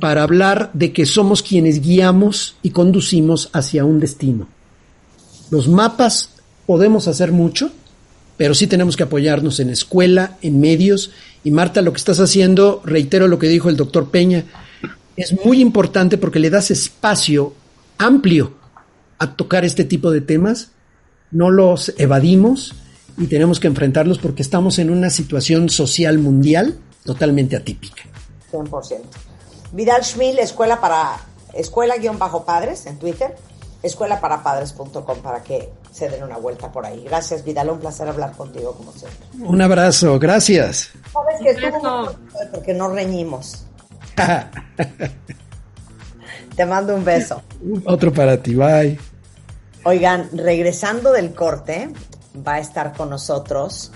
para 0.00 0.22
hablar 0.22 0.70
de 0.74 0.92
que 0.92 1.06
somos 1.06 1.42
quienes 1.42 1.80
guiamos 1.80 2.56
y 2.62 2.70
conducimos 2.70 3.50
hacia 3.52 3.84
un 3.84 4.00
destino. 4.00 4.48
Los 5.50 5.68
mapas 5.68 6.30
podemos 6.66 7.08
hacer 7.08 7.32
mucho, 7.32 7.70
pero 8.36 8.54
sí 8.54 8.66
tenemos 8.66 8.96
que 8.96 9.04
apoyarnos 9.04 9.60
en 9.60 9.70
escuela, 9.70 10.36
en 10.42 10.60
medios. 10.60 11.10
Y 11.44 11.50
Marta, 11.50 11.82
lo 11.82 11.92
que 11.92 11.98
estás 11.98 12.20
haciendo, 12.20 12.82
reitero 12.84 13.28
lo 13.28 13.38
que 13.38 13.48
dijo 13.48 13.68
el 13.68 13.76
doctor 13.76 14.10
Peña, 14.10 14.44
es 15.16 15.34
muy 15.44 15.60
importante 15.60 16.18
porque 16.18 16.38
le 16.38 16.50
das 16.50 16.70
espacio 16.70 17.54
amplio 17.96 18.54
a 19.18 19.34
tocar 19.34 19.64
este 19.64 19.84
tipo 19.84 20.10
de 20.10 20.20
temas, 20.20 20.70
no 21.30 21.50
los 21.50 21.94
evadimos 21.98 22.74
y 23.16 23.26
tenemos 23.26 23.60
que 23.60 23.66
enfrentarlos 23.66 24.18
porque 24.18 24.42
estamos 24.42 24.78
en 24.78 24.90
una 24.90 25.10
situación 25.10 25.68
social 25.68 26.18
mundial 26.18 26.78
totalmente 27.04 27.56
atípica. 27.56 28.02
100%. 28.52 29.00
Vidal 29.72 30.04
Schmil, 30.04 30.38
escuela 30.38 30.80
para 30.80 31.16
escuela-padres 31.52 32.86
en 32.86 32.98
Twitter, 32.98 33.34
escuelaparapadres.com 33.82 35.18
para 35.22 35.42
que 35.42 35.70
se 35.90 36.08
den 36.08 36.22
una 36.22 36.38
vuelta 36.38 36.70
por 36.70 36.86
ahí. 36.86 37.04
Gracias, 37.04 37.44
Vidal, 37.44 37.70
un 37.70 37.80
placer 37.80 38.08
hablar 38.08 38.32
contigo 38.32 38.74
como 38.74 38.92
siempre. 38.92 39.26
Un 39.40 39.60
abrazo, 39.60 40.18
gracias. 40.18 40.90
Sabes 41.12 41.40
que 41.42 41.50
estuvo 41.50 42.12
porque 42.52 42.74
no 42.74 42.88
reñimos. 42.88 43.64
Te 46.56 46.66
mando 46.66 46.94
un 46.94 47.04
beso. 47.04 47.42
Otro 47.84 48.12
para 48.12 48.42
ti, 48.42 48.54
bye. 48.54 48.98
Oigan, 49.90 50.28
regresando 50.36 51.12
del 51.12 51.34
corte, 51.34 51.88
va 52.46 52.56
a 52.56 52.58
estar 52.58 52.92
con 52.94 53.08
nosotros 53.08 53.90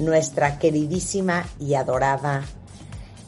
nuestra 0.00 0.58
queridísima 0.58 1.46
y 1.60 1.74
adorada 1.74 2.42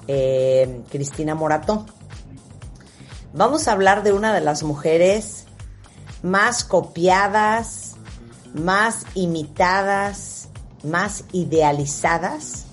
eh, 0.08 0.82
Cristina 0.90 1.36
Morató. 1.36 1.86
Vamos 3.32 3.68
a 3.68 3.72
hablar 3.74 4.02
de 4.02 4.12
una 4.12 4.34
de 4.34 4.40
las 4.40 4.64
mujeres 4.64 5.44
más 6.24 6.64
copiadas, 6.64 7.94
más 8.54 9.06
imitadas, 9.14 10.48
más 10.82 11.22
idealizadas 11.30 12.64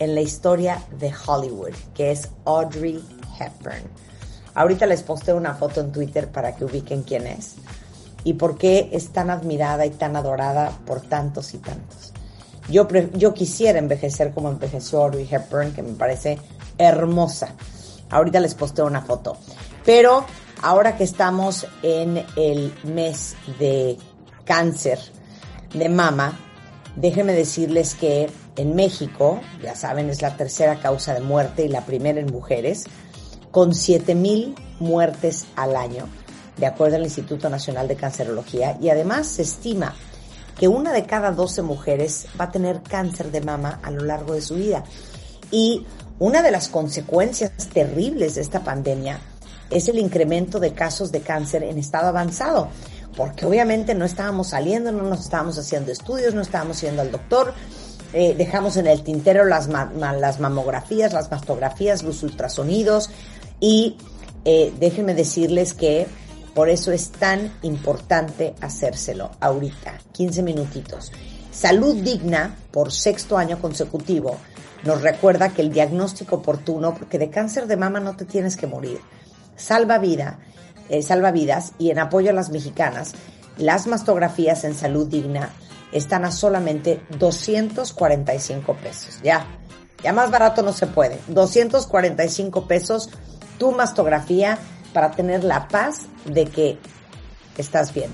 en 0.00 0.16
la 0.16 0.22
historia 0.22 0.82
de 0.98 1.14
Hollywood, 1.24 1.74
que 1.94 2.10
es 2.10 2.30
Audrey 2.44 3.00
Hepburn. 3.38 3.84
Ahorita 4.54 4.86
les 4.86 5.04
posté 5.04 5.32
una 5.32 5.54
foto 5.54 5.80
en 5.80 5.92
Twitter 5.92 6.32
para 6.32 6.56
que 6.56 6.64
ubiquen 6.64 7.04
quién 7.04 7.28
es 7.28 7.61
y 8.24 8.34
por 8.34 8.56
qué 8.56 8.90
es 8.92 9.08
tan 9.08 9.30
admirada 9.30 9.86
y 9.86 9.90
tan 9.90 10.16
adorada 10.16 10.72
por 10.86 11.00
tantos 11.00 11.54
y 11.54 11.58
tantos. 11.58 12.12
Yo, 12.68 12.86
yo 13.14 13.34
quisiera 13.34 13.78
envejecer 13.78 14.32
como 14.32 14.48
envejeció 14.48 15.02
Audrey 15.02 15.28
Hepburn, 15.30 15.72
que 15.72 15.82
me 15.82 15.92
parece 15.94 16.38
hermosa. 16.78 17.54
Ahorita 18.10 18.40
les 18.40 18.54
posteo 18.54 18.86
una 18.86 19.02
foto. 19.02 19.36
Pero 19.84 20.24
ahora 20.62 20.96
que 20.96 21.04
estamos 21.04 21.66
en 21.82 22.24
el 22.36 22.72
mes 22.84 23.34
de 23.58 23.98
cáncer 24.44 24.98
de 25.74 25.88
mama, 25.88 26.38
déjenme 26.96 27.32
decirles 27.32 27.94
que 27.94 28.30
en 28.56 28.74
México, 28.74 29.40
ya 29.62 29.74
saben, 29.74 30.10
es 30.10 30.22
la 30.22 30.36
tercera 30.36 30.78
causa 30.78 31.14
de 31.14 31.20
muerte 31.20 31.64
y 31.64 31.68
la 31.68 31.86
primera 31.86 32.20
en 32.20 32.30
mujeres, 32.30 32.84
con 33.50 33.72
7.000 33.72 34.54
muertes 34.78 35.46
al 35.56 35.76
año, 35.76 36.06
de 36.56 36.66
acuerdo 36.66 36.96
al 36.96 37.04
Instituto 37.04 37.48
Nacional 37.48 37.88
de 37.88 37.96
Cancerología, 37.96 38.76
y 38.80 38.90
además 38.90 39.26
se 39.26 39.42
estima 39.42 39.94
que 40.58 40.68
una 40.68 40.92
de 40.92 41.06
cada 41.06 41.32
12 41.32 41.62
mujeres 41.62 42.26
va 42.40 42.46
a 42.46 42.50
tener 42.50 42.82
cáncer 42.82 43.30
de 43.30 43.40
mama 43.40 43.80
a 43.82 43.90
lo 43.90 44.04
largo 44.04 44.34
de 44.34 44.42
su 44.42 44.56
vida. 44.56 44.84
Y 45.50 45.86
una 46.18 46.42
de 46.42 46.50
las 46.50 46.68
consecuencias 46.68 47.50
terribles 47.72 48.34
de 48.34 48.42
esta 48.42 48.60
pandemia 48.60 49.18
es 49.70 49.88
el 49.88 49.98
incremento 49.98 50.60
de 50.60 50.72
casos 50.72 51.10
de 51.10 51.20
cáncer 51.20 51.62
en 51.64 51.78
estado 51.78 52.08
avanzado. 52.08 52.68
porque 53.14 53.44
obviamente 53.44 53.94
no 53.94 54.06
estábamos 54.06 54.48
saliendo, 54.48 54.90
no 54.90 55.02
nos 55.02 55.20
estábamos 55.20 55.58
haciendo 55.58 55.92
estudios, 55.92 56.32
no 56.32 56.40
estábamos 56.40 56.80
yendo 56.80 57.02
al 57.02 57.10
doctor, 57.10 57.52
eh, 58.14 58.34
dejamos 58.38 58.78
en 58.78 58.86
el 58.86 59.02
tintero 59.02 59.44
las, 59.44 59.68
las 59.68 60.40
mamografías, 60.40 61.12
las 61.12 61.30
mastografías, 61.30 62.02
los 62.02 62.22
ultrasonidos 62.22 63.10
y 63.60 63.98
eh, 64.46 64.72
déjenme 64.80 65.14
decirles 65.14 65.74
que 65.74 66.06
por 66.54 66.68
eso 66.68 66.92
es 66.92 67.10
tan 67.10 67.52
importante 67.62 68.54
hacérselo 68.60 69.30
ahorita, 69.40 69.98
15 70.12 70.42
minutitos. 70.42 71.12
Salud 71.50 71.96
Digna, 71.96 72.56
por 72.70 72.92
sexto 72.92 73.36
año 73.38 73.60
consecutivo, 73.60 74.36
nos 74.84 75.02
recuerda 75.02 75.50
que 75.50 75.62
el 75.62 75.72
diagnóstico 75.72 76.36
oportuno, 76.36 76.94
porque 76.94 77.18
de 77.18 77.30
cáncer 77.30 77.66
de 77.66 77.76
mama 77.76 78.00
no 78.00 78.16
te 78.16 78.24
tienes 78.24 78.56
que 78.56 78.66
morir, 78.66 79.00
salva 79.56 79.98
vida, 79.98 80.38
eh, 80.88 81.02
salva 81.02 81.30
vidas 81.30 81.72
y 81.78 81.90
en 81.90 81.98
apoyo 81.98 82.30
a 82.30 82.34
las 82.34 82.50
mexicanas, 82.50 83.12
las 83.56 83.86
mastografías 83.86 84.64
en 84.64 84.74
Salud 84.74 85.06
Digna 85.06 85.50
están 85.92 86.24
a 86.24 86.32
solamente 86.32 87.00
245 87.18 88.74
pesos. 88.74 89.20
Ya, 89.22 89.46
ya 90.02 90.12
más 90.12 90.30
barato 90.30 90.62
no 90.62 90.72
se 90.72 90.86
puede. 90.86 91.18
245 91.28 92.66
pesos 92.66 93.10
tu 93.58 93.72
mastografía 93.72 94.58
para 94.92 95.10
tener 95.10 95.44
la 95.44 95.68
paz 95.68 96.06
de 96.24 96.46
que 96.46 96.78
estás 97.56 97.92
bien. 97.92 98.10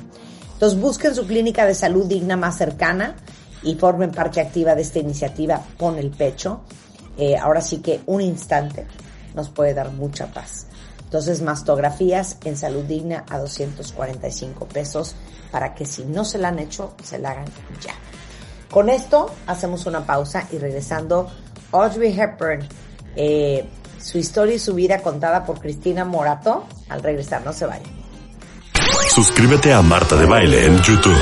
Entonces 0.52 0.80
busquen 0.80 1.14
su 1.14 1.26
clínica 1.26 1.66
de 1.66 1.74
salud 1.74 2.06
digna 2.06 2.36
más 2.36 2.56
cercana 2.56 3.16
y 3.62 3.74
formen 3.74 4.10
parte 4.10 4.40
activa 4.40 4.74
de 4.74 4.82
esta 4.82 4.98
iniciativa 4.98 5.60
Pon 5.76 5.98
el 5.98 6.10
Pecho. 6.10 6.62
Eh, 7.16 7.36
ahora 7.36 7.60
sí 7.60 7.78
que 7.78 8.00
un 8.06 8.20
instante 8.20 8.86
nos 9.34 9.48
puede 9.48 9.74
dar 9.74 9.90
mucha 9.92 10.26
paz. 10.26 10.66
Entonces, 11.04 11.40
mastografías 11.40 12.36
en 12.44 12.56
salud 12.56 12.84
digna 12.84 13.24
a 13.30 13.38
245 13.38 14.66
pesos 14.66 15.14
para 15.50 15.74
que 15.74 15.86
si 15.86 16.04
no 16.04 16.24
se 16.24 16.36
la 16.36 16.48
han 16.48 16.58
hecho, 16.58 16.94
se 17.02 17.18
la 17.18 17.30
hagan 17.30 17.46
ya. 17.80 17.94
Con 18.70 18.90
esto 18.90 19.30
hacemos 19.46 19.86
una 19.86 20.04
pausa 20.04 20.46
y 20.52 20.58
regresando, 20.58 21.30
Audrey 21.72 22.18
Hepburn, 22.18 22.68
eh, 23.16 23.66
su 24.00 24.18
historia 24.18 24.54
y 24.54 24.58
su 24.58 24.74
vida 24.74 25.00
contada 25.02 25.44
por 25.44 25.60
Cristina 25.60 26.04
Morato. 26.04 26.64
Al 26.88 27.02
regresar, 27.02 27.42
no 27.44 27.52
se 27.52 27.66
vayan. 27.66 27.98
Suscríbete 29.14 29.72
a 29.72 29.82
Marta 29.82 30.16
de 30.16 30.26
Baile 30.26 30.66
en 30.66 30.80
YouTube. 30.82 31.16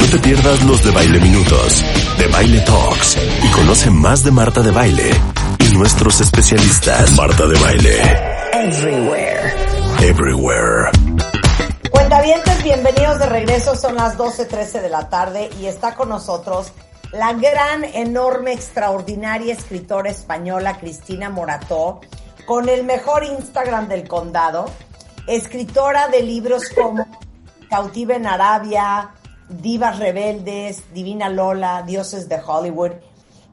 No 0.00 0.06
te 0.10 0.18
pierdas 0.18 0.62
los 0.64 0.84
de 0.84 0.90
Baile 0.92 1.18
Minutos, 1.18 1.84
de 2.18 2.26
Baile 2.28 2.60
Talks 2.60 3.18
y 3.42 3.48
conoce 3.48 3.90
más 3.90 4.22
de 4.22 4.30
Marta 4.30 4.60
de 4.60 4.70
Baile 4.70 5.10
y 5.58 5.76
nuestros 5.76 6.20
especialistas. 6.20 7.16
Marta 7.16 7.46
de 7.46 7.58
Baile. 7.58 8.00
Everywhere. 8.52 9.54
Everywhere. 10.02 10.90
Cuentavientes, 11.90 12.62
bienvenidos 12.62 13.18
de 13.18 13.26
regreso. 13.26 13.74
Son 13.74 13.96
las 13.96 14.16
12.13 14.16 14.82
de 14.82 14.88
la 14.88 15.08
tarde 15.08 15.50
y 15.60 15.66
está 15.66 15.94
con 15.94 16.08
nosotros 16.08 16.70
la 17.12 17.32
gran, 17.34 17.84
enorme, 17.84 18.52
extraordinaria 18.52 19.52
escritora 19.52 20.10
española 20.10 20.78
Cristina 20.78 21.30
Morató, 21.30 22.00
con 22.46 22.68
el 22.68 22.84
mejor 22.84 23.24
Instagram 23.24 23.88
del 23.88 24.08
condado, 24.08 24.66
escritora 25.26 26.08
de 26.08 26.22
libros 26.22 26.68
como 26.68 27.06
Cautiva 27.70 28.14
en 28.14 28.26
Arabia, 28.26 29.10
Divas 29.48 29.98
Rebeldes, 29.98 30.92
Divina 30.92 31.28
Lola, 31.28 31.82
Dioses 31.82 32.28
de 32.28 32.40
Hollywood. 32.44 32.92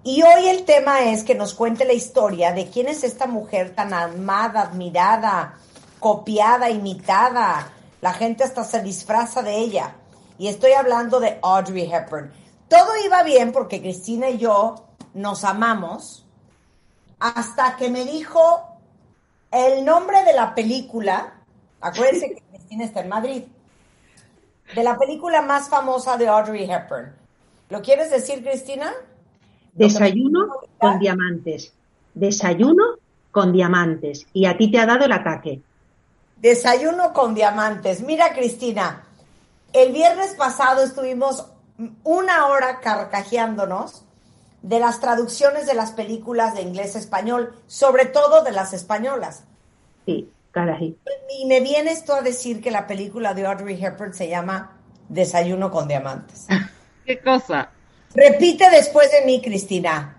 Y 0.03 0.21
hoy 0.21 0.49
el 0.49 0.65
tema 0.65 1.03
es 1.05 1.23
que 1.23 1.35
nos 1.35 1.53
cuente 1.53 1.85
la 1.85 1.93
historia 1.93 2.51
de 2.51 2.69
quién 2.69 2.87
es 2.87 3.03
esta 3.03 3.25
mujer 3.25 3.73
tan 3.73 3.93
amada, 3.93 4.61
admirada, 4.61 5.55
copiada, 5.99 6.69
imitada. 6.69 7.69
La 8.01 8.13
gente 8.13 8.43
hasta 8.43 8.63
se 8.63 8.81
disfraza 8.81 9.41
de 9.41 9.55
ella. 9.55 9.95
Y 10.37 10.47
estoy 10.47 10.73
hablando 10.73 11.19
de 11.19 11.39
Audrey 11.41 11.89
Hepburn. 11.91 12.42
Todo 12.73 12.97
iba 13.05 13.21
bien 13.21 13.51
porque 13.51 13.81
Cristina 13.81 14.31
y 14.31 14.39
yo 14.39 14.73
nos 15.13 15.43
amamos 15.43 16.25
hasta 17.19 17.75
que 17.75 17.87
me 17.87 18.03
dijo 18.03 18.63
el 19.51 19.85
nombre 19.85 20.23
de 20.23 20.33
la 20.33 20.55
película. 20.55 21.35
Acuérdense 21.79 22.29
que 22.33 22.41
Cristina 22.49 22.85
está 22.85 23.01
en 23.01 23.09
Madrid. 23.09 23.43
De 24.73 24.83
la 24.83 24.97
película 24.97 25.43
más 25.43 25.69
famosa 25.69 26.17
de 26.17 26.27
Audrey 26.27 26.63
Hepburn. 26.63 27.13
¿Lo 27.69 27.83
quieres 27.83 28.09
decir, 28.09 28.43
Cristina? 28.43 28.91
Desayuno 29.73 30.47
con 30.79 30.97
diamantes. 30.97 31.73
Desayuno 32.15 32.97
con 33.29 33.53
diamantes. 33.53 34.25
Y 34.33 34.47
a 34.47 34.57
ti 34.57 34.71
te 34.71 34.79
ha 34.79 34.87
dado 34.87 35.05
el 35.05 35.11
ataque. 35.11 35.61
Desayuno 36.37 37.13
con 37.13 37.35
diamantes. 37.35 38.01
Mira, 38.01 38.33
Cristina, 38.33 39.03
el 39.73 39.93
viernes 39.93 40.33
pasado 40.33 40.81
estuvimos 40.81 41.52
una 42.03 42.47
hora 42.47 42.79
carcajeándonos 42.79 44.05
de 44.61 44.79
las 44.79 44.99
traducciones 44.99 45.67
de 45.67 45.73
las 45.73 45.91
películas 45.91 46.55
de 46.55 46.61
inglés 46.61 46.95
a 46.95 46.99
español, 46.99 47.53
sobre 47.67 48.05
todo 48.05 48.43
de 48.43 48.51
las 48.51 48.73
españolas. 48.73 49.43
Sí, 50.05 50.29
caray. 50.51 50.97
Y 51.37 51.45
me 51.45 51.59
viene 51.59 51.91
esto 51.91 52.13
a 52.13 52.21
decir 52.21 52.61
que 52.61 52.71
la 52.71 52.87
película 52.87 53.33
de 53.33 53.45
Audrey 53.45 53.83
Hepburn 53.83 54.13
se 54.13 54.29
llama 54.29 54.77
Desayuno 55.09 55.69
con 55.69 55.87
Diamantes. 55.87 56.47
¿Qué 57.05 57.19
cosa? 57.19 57.69
Repite 58.15 58.69
después 58.69 59.11
de 59.11 59.25
mí, 59.25 59.41
Cristina. 59.41 60.15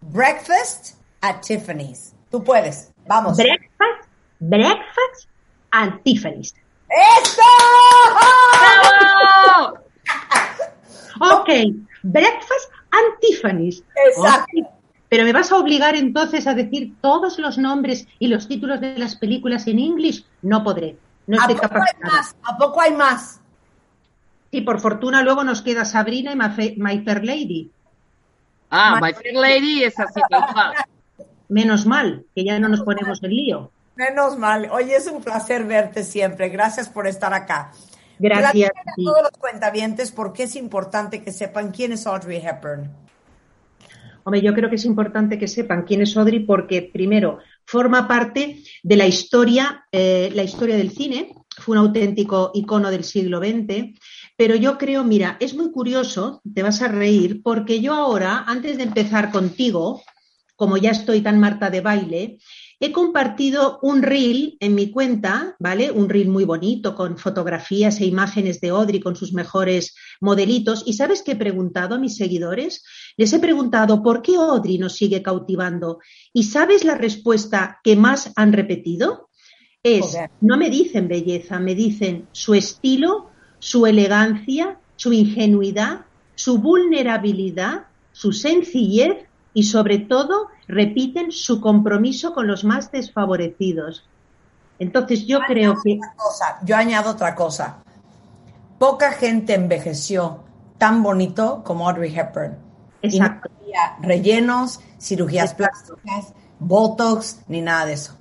Breakfast 0.00 0.96
at 1.20 1.40
Tiffany's. 1.40 2.14
Tú 2.30 2.42
puedes. 2.42 2.92
Vamos. 3.06 3.36
Breakfast, 3.36 4.08
breakfast 4.38 5.28
at 5.70 6.02
Tiffany's. 6.04 6.54
¡Eso! 6.88 7.42
¡Bravo! 8.52 9.81
Ok, 11.22 11.48
breakfast 12.02 12.70
and 12.90 13.18
Tiffany's. 13.20 13.82
Exacto. 14.08 14.70
Pero 15.08 15.24
me 15.24 15.32
vas 15.32 15.52
a 15.52 15.56
obligar 15.58 15.94
entonces 15.94 16.46
a 16.46 16.54
decir 16.54 16.94
todos 17.02 17.38
los 17.38 17.58
nombres 17.58 18.06
y 18.18 18.28
los 18.28 18.48
títulos 18.48 18.80
de 18.80 18.96
las 18.98 19.14
películas 19.16 19.66
en 19.66 19.78
inglés. 19.78 20.24
No 20.40 20.64
podré. 20.64 20.96
No 21.26 21.36
¿A 21.38 21.42
estoy 21.42 21.54
poco 21.56 21.66
hay 21.66 21.70
capacitada. 21.80 22.12
más? 22.12 22.36
¿A 22.42 22.56
poco 22.56 22.80
hay 22.80 22.92
más? 22.94 23.40
Y 24.50 24.62
por 24.62 24.80
fortuna 24.80 25.22
luego 25.22 25.44
nos 25.44 25.60
queda 25.62 25.84
Sabrina 25.84 26.32
y 26.32 26.36
My, 26.36 26.48
Fa- 26.50 26.74
My 26.76 26.98
Fair 27.04 27.24
Lady. 27.24 27.70
Ah, 28.70 28.98
My 29.02 29.12
Fair 29.12 29.34
Lady 29.34 29.84
es 29.84 29.98
así. 30.00 30.20
Menos 31.48 31.84
mal, 31.86 32.24
que 32.34 32.44
ya 32.44 32.58
no 32.58 32.68
nos 32.68 32.80
ponemos 32.80 33.22
en 33.22 33.30
lío. 33.30 33.70
Menos 33.96 34.38
mal. 34.38 34.68
Oye, 34.72 34.96
es 34.96 35.06
un 35.06 35.22
placer 35.22 35.64
verte 35.64 36.02
siempre. 36.04 36.48
Gracias 36.48 36.88
por 36.88 37.06
estar 37.06 37.34
acá. 37.34 37.72
Gracias 38.22 38.70
a 38.70 38.94
todos 39.02 39.22
los 39.22 39.32
cuentavientes 39.32 40.12
por 40.12 40.32
qué 40.32 40.44
es 40.44 40.54
importante 40.54 41.24
que 41.24 41.32
sepan 41.32 41.72
quién 41.72 41.90
es 41.92 42.06
Audrey 42.06 42.38
Hepburn. 42.38 42.88
Hombre, 44.22 44.40
yo 44.40 44.54
creo 44.54 44.70
que 44.70 44.76
es 44.76 44.84
importante 44.84 45.40
que 45.40 45.48
sepan 45.48 45.82
quién 45.82 46.02
es 46.02 46.16
Audrey 46.16 46.38
porque, 46.38 46.82
primero, 46.82 47.38
forma 47.66 48.06
parte 48.06 48.62
de 48.84 48.96
la 48.96 49.06
historia, 49.08 49.86
eh, 49.90 50.30
la 50.34 50.44
historia 50.44 50.76
del 50.76 50.92
cine, 50.92 51.34
fue 51.58 51.76
un 51.76 51.84
auténtico 51.84 52.52
icono 52.54 52.92
del 52.92 53.02
siglo 53.02 53.40
XX, 53.40 53.98
pero 54.36 54.54
yo 54.54 54.78
creo, 54.78 55.02
mira, 55.02 55.36
es 55.40 55.54
muy 55.54 55.72
curioso, 55.72 56.40
te 56.54 56.62
vas 56.62 56.80
a 56.80 56.88
reír, 56.88 57.42
porque 57.42 57.80
yo 57.80 57.92
ahora, 57.92 58.44
antes 58.46 58.76
de 58.76 58.84
empezar 58.84 59.32
contigo, 59.32 60.00
como 60.54 60.76
ya 60.76 60.92
estoy 60.92 61.22
tan 61.22 61.40
Marta 61.40 61.70
de 61.70 61.80
baile, 61.80 62.38
he 62.84 62.90
compartido 62.90 63.78
un 63.80 64.02
reel 64.02 64.56
en 64.58 64.74
mi 64.74 64.90
cuenta, 64.90 65.54
¿vale? 65.60 65.92
Un 65.92 66.08
reel 66.08 66.28
muy 66.28 66.42
bonito 66.42 66.96
con 66.96 67.16
fotografías 67.16 68.00
e 68.00 68.06
imágenes 68.06 68.60
de 68.60 68.70
Audrey 68.70 68.98
con 68.98 69.14
sus 69.14 69.32
mejores 69.32 69.94
modelitos. 70.20 70.82
¿Y 70.84 70.94
sabes 70.94 71.22
qué 71.22 71.32
he 71.32 71.36
preguntado 71.36 71.94
a 71.94 71.98
mis 71.98 72.16
seguidores? 72.16 72.82
Les 73.16 73.32
he 73.32 73.38
preguntado 73.38 74.02
por 74.02 74.20
qué 74.20 74.34
Audrey 74.34 74.78
nos 74.78 74.96
sigue 74.96 75.22
cautivando. 75.22 76.00
¿Y 76.32 76.42
sabes 76.42 76.82
la 76.82 76.96
respuesta 76.96 77.78
que 77.84 77.94
más 77.94 78.32
han 78.34 78.52
repetido? 78.52 79.30
Es, 79.84 80.18
no 80.40 80.56
me 80.56 80.68
dicen 80.68 81.06
belleza, 81.06 81.60
me 81.60 81.76
dicen 81.76 82.26
su 82.32 82.54
estilo, 82.54 83.30
su 83.60 83.86
elegancia, 83.86 84.80
su 84.96 85.12
ingenuidad, 85.12 86.06
su 86.34 86.58
vulnerabilidad, 86.58 87.86
su 88.10 88.32
sencillez 88.32 89.28
y 89.54 89.62
sobre 89.64 89.98
todo 89.98 90.48
repiten 90.72 91.30
su 91.32 91.60
compromiso 91.60 92.32
con 92.32 92.46
los 92.46 92.64
más 92.64 92.90
desfavorecidos. 92.90 94.08
Entonces 94.78 95.26
yo 95.26 95.40
creo 95.46 95.74
que 95.84 95.98
cosa, 96.16 96.58
yo 96.64 96.76
añado 96.76 97.10
otra 97.10 97.34
cosa. 97.34 97.84
Poca 98.78 99.12
gente 99.12 99.54
envejeció 99.54 100.44
tan 100.78 101.02
bonito 101.02 101.62
como 101.62 101.88
Audrey 101.88 102.16
Hepburn. 102.16 102.56
Y 103.02 103.18
no 103.18 103.26
Exacto. 103.26 103.50
había 103.60 103.96
rellenos, 104.00 104.80
cirugías 104.98 105.52
plásticas, 105.54 106.32
botox, 106.58 107.42
ni 107.48 107.60
nada 107.60 107.84
de 107.84 107.92
eso. 107.92 108.16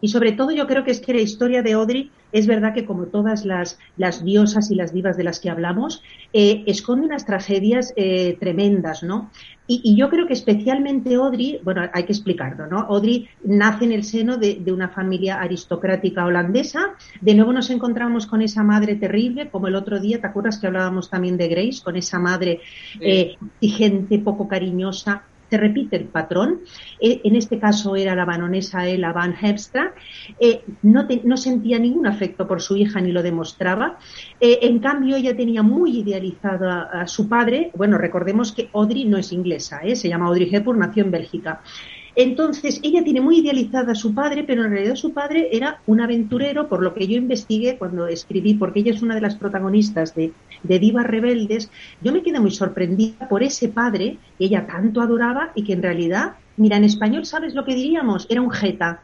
Y 0.00 0.08
sobre 0.08 0.32
todo 0.32 0.50
yo 0.50 0.66
creo 0.66 0.82
que 0.82 0.90
es 0.90 1.00
que 1.00 1.14
la 1.14 1.20
historia 1.20 1.62
de 1.62 1.74
Audrey 1.74 2.10
es 2.32 2.46
verdad 2.46 2.74
que 2.74 2.84
como 2.84 3.06
todas 3.06 3.44
las, 3.44 3.78
las 3.96 4.24
diosas 4.24 4.70
y 4.70 4.74
las 4.74 4.92
divas 4.92 5.16
de 5.16 5.24
las 5.24 5.40
que 5.40 5.50
hablamos, 5.50 6.02
eh, 6.32 6.64
esconde 6.66 7.06
unas 7.06 7.24
tragedias 7.24 7.92
eh, 7.96 8.36
tremendas, 8.38 9.02
¿no? 9.02 9.30
Y, 9.70 9.96
yo 9.96 10.08
creo 10.08 10.26
que 10.26 10.32
especialmente 10.32 11.14
Audrey, 11.14 11.60
bueno, 11.62 11.82
hay 11.92 12.04
que 12.04 12.12
explicarlo, 12.12 12.66
¿no? 12.66 12.80
Audrey 12.80 13.28
nace 13.44 13.84
en 13.84 13.92
el 13.92 14.02
seno 14.02 14.38
de, 14.38 14.64
una 14.72 14.88
familia 14.88 15.40
aristocrática 15.42 16.24
holandesa. 16.24 16.94
De 17.20 17.34
nuevo 17.34 17.52
nos 17.52 17.68
encontramos 17.68 18.26
con 18.26 18.40
esa 18.40 18.62
madre 18.62 18.96
terrible, 18.96 19.50
como 19.50 19.68
el 19.68 19.74
otro 19.74 20.00
día, 20.00 20.22
¿te 20.22 20.26
acuerdas 20.26 20.58
que 20.58 20.66
hablábamos 20.66 21.10
también 21.10 21.36
de 21.36 21.48
Grace? 21.48 21.82
Con 21.84 21.96
esa 21.96 22.18
madre 22.18 22.60
eh, 22.98 23.36
exigente, 23.60 24.18
poco 24.20 24.48
cariñosa, 24.48 25.24
se 25.48 25.56
repite 25.56 25.96
el 25.96 26.04
patrón. 26.04 26.60
Eh, 27.00 27.20
en 27.24 27.36
este 27.36 27.58
caso 27.58 27.96
era 27.96 28.14
la 28.14 28.24
banonesa 28.24 28.86
Ella 28.86 29.12
Van 29.12 29.34
Heemstra. 29.40 29.94
Eh, 30.38 30.62
no, 30.82 31.06
no, 31.24 31.36
sentía 31.36 31.78
ningún 31.78 32.06
afecto 32.06 32.46
por 32.46 32.60
su 32.60 32.76
hija 32.76 33.00
ni 33.00 33.12
lo 33.12 33.22
demostraba. 33.22 33.98
Eh, 34.40 34.58
en 34.62 34.78
cambio, 34.78 35.16
ella 35.16 35.36
tenía 35.36 35.62
muy 35.62 35.98
idealizado 35.98 36.68
a, 36.70 37.06
su 37.06 37.28
padre. 37.28 37.70
Bueno, 37.74 37.98
recordemos 37.98 38.52
que 38.52 38.68
Audrey 38.72 39.04
no 39.04 39.18
es 39.18 39.32
inglesa, 39.32 39.80
se 39.94 40.08
llama 40.08 40.26
Audrey 40.26 40.48
Hepburn, 40.52 40.78
nació 40.78 41.04
en 41.04 41.10
Bélgica. 41.10 41.62
Entonces, 42.20 42.80
ella 42.82 43.04
tiene 43.04 43.20
muy 43.20 43.38
idealizada 43.38 43.92
a 43.92 43.94
su 43.94 44.12
padre, 44.12 44.42
pero 44.42 44.64
en 44.64 44.72
realidad 44.72 44.96
su 44.96 45.12
padre 45.12 45.50
era 45.52 45.80
un 45.86 46.00
aventurero, 46.00 46.68
por 46.68 46.82
lo 46.82 46.92
que 46.92 47.06
yo 47.06 47.16
investigué 47.16 47.78
cuando 47.78 48.08
escribí, 48.08 48.54
porque 48.54 48.80
ella 48.80 48.92
es 48.92 49.02
una 49.02 49.14
de 49.14 49.20
las 49.20 49.36
protagonistas 49.36 50.16
de, 50.16 50.32
Divas 50.64 51.06
Rebeldes. 51.06 51.70
Yo 52.00 52.12
me 52.12 52.24
quedé 52.24 52.40
muy 52.40 52.50
sorprendida 52.50 53.28
por 53.28 53.44
ese 53.44 53.68
padre 53.68 54.18
que 54.36 54.46
ella 54.46 54.66
tanto 54.66 55.00
adoraba 55.00 55.52
y 55.54 55.62
que 55.62 55.74
en 55.74 55.82
realidad, 55.82 56.32
mira, 56.56 56.76
en 56.76 56.82
español, 56.82 57.24
¿sabes 57.24 57.54
lo 57.54 57.64
que 57.64 57.76
diríamos? 57.76 58.26
Era 58.28 58.42
un 58.42 58.50
jeta. 58.50 59.00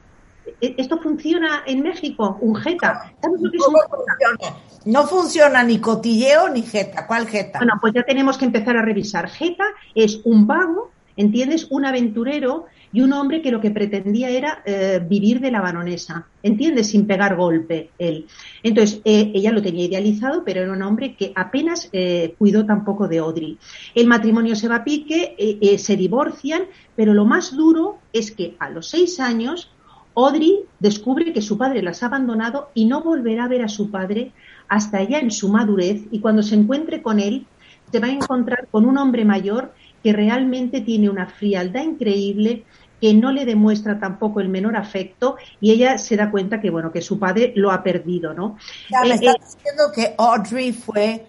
E, 0.61 0.75
¿Esto 0.77 0.99
funciona 0.99 1.63
en 1.69 1.85
México? 1.85 2.37
¿Un 2.41 2.57
jeta? 2.57 3.15
¿Sabes 3.23 3.41
lo 3.41 3.49
que 3.49 3.59
es 3.59 3.69
un 3.69 3.75
jeta? 3.75 4.57
No 4.87 5.07
funciona 5.07 5.63
ni 5.63 5.79
cotilleo 5.79 6.49
ni 6.49 6.63
jeta. 6.63 7.07
¿Cuál 7.07 7.29
jeta? 7.29 7.61
Bueno, 7.61 7.75
pues 7.81 7.95
ya 7.95 8.03
tenemos 8.03 8.37
que 8.37 8.47
empezar 8.47 8.77
a 8.77 8.83
revisar. 8.83 9.29
Jeta 9.29 9.67
es 9.95 10.21
un 10.25 10.49
vago, 10.49 10.91
¿entiendes? 11.17 11.69
Un 11.71 11.85
aventurero 11.85 12.67
y 12.95 13.01
un 13.01 13.13
hombre 13.13 13.43
que 13.43 13.51
lo 13.51 13.61
que 13.61 13.73
pretendía 13.73 14.31
era 14.31 14.63
eh, 14.65 15.05
vivir 15.05 15.41
de 15.41 15.51
la 15.51 15.61
baronesa, 15.61 16.29
¿entiendes? 16.45 16.91
Sin 16.91 17.09
pegar 17.09 17.35
golpe 17.35 17.91
él. 17.99 18.27
Entonces, 18.63 19.01
eh, 19.05 19.33
ella 19.35 19.51
lo 19.51 19.61
tenía 19.61 19.87
idealizado, 19.87 20.45
pero 20.45 20.63
era 20.63 20.73
un 20.73 20.81
hombre 20.81 21.17
que 21.17 21.33
apenas 21.35 21.89
eh, 21.93 22.37
cuidó 22.39 22.65
tampoco 22.65 23.09
de 23.09 23.19
Audrey. 23.19 23.59
El 23.97 24.07
matrimonio 24.07 24.55
se 24.55 24.69
va 24.69 24.77
a 24.77 24.85
pique, 24.85 25.37
se 25.77 25.97
divorcian, 25.97 26.63
pero 26.95 27.15
lo 27.15 27.25
más 27.25 27.57
duro 27.57 27.99
es 28.13 28.31
que 28.31 28.55
a 28.61 28.71
los 28.71 28.89
seis 28.89 29.19
años 29.19 29.73
Audrey 30.15 30.61
descubre 30.79 31.33
que 31.33 31.43
su 31.43 31.59
padre 31.59 31.83
las 31.83 32.05
ha 32.05 32.07
abandonado 32.07 32.71
y 32.75 32.85
no 32.85 33.03
volverá 33.03 33.45
a 33.45 33.49
ver 33.49 33.63
a 33.63 33.69
su 33.69 33.91
padre 33.91 34.31
hasta 34.69 35.03
ya 35.03 35.19
en 35.19 35.33
su 35.33 35.49
madurez 35.49 36.03
y 36.13 36.21
cuando 36.21 36.45
se 36.45 36.55
encuentre 36.55 37.03
con 37.03 37.19
él 37.19 37.47
se 37.91 37.99
va 37.99 38.07
a 38.07 38.13
encontrar 38.13 38.69
con 38.71 38.87
un 38.87 38.99
hombre 38.99 39.25
mayor 39.25 39.73
que 40.05 40.13
realmente 40.13 40.83
tiene 40.83 41.09
una 41.09 41.27
frialdad 41.27 41.83
increíble, 41.83 42.65
que 43.05 43.13
no 43.13 43.33
le 43.33 43.45
demuestra 43.45 44.01
tampoco 44.01 44.41
el 44.41 44.49
menor 44.49 44.79
afecto 44.79 45.37
y 45.61 45.73
ella 45.73 45.99
se 45.99 46.17
da 46.17 46.31
cuenta 46.31 46.59
que 46.59 46.71
bueno 46.71 46.91
que 46.91 47.03
su 47.03 47.19
padre 47.19 47.53
lo 47.55 47.71
ha 47.71 47.83
perdido, 47.83 48.33
¿no? 48.33 48.57
Ya, 48.91 49.03
¿Me 49.03 49.09
eh, 49.09 49.15
estás 49.17 49.35
eh, 49.35 49.41
diciendo 49.43 49.83
que 49.95 50.15
Audrey 50.17 50.73
fue 50.73 51.27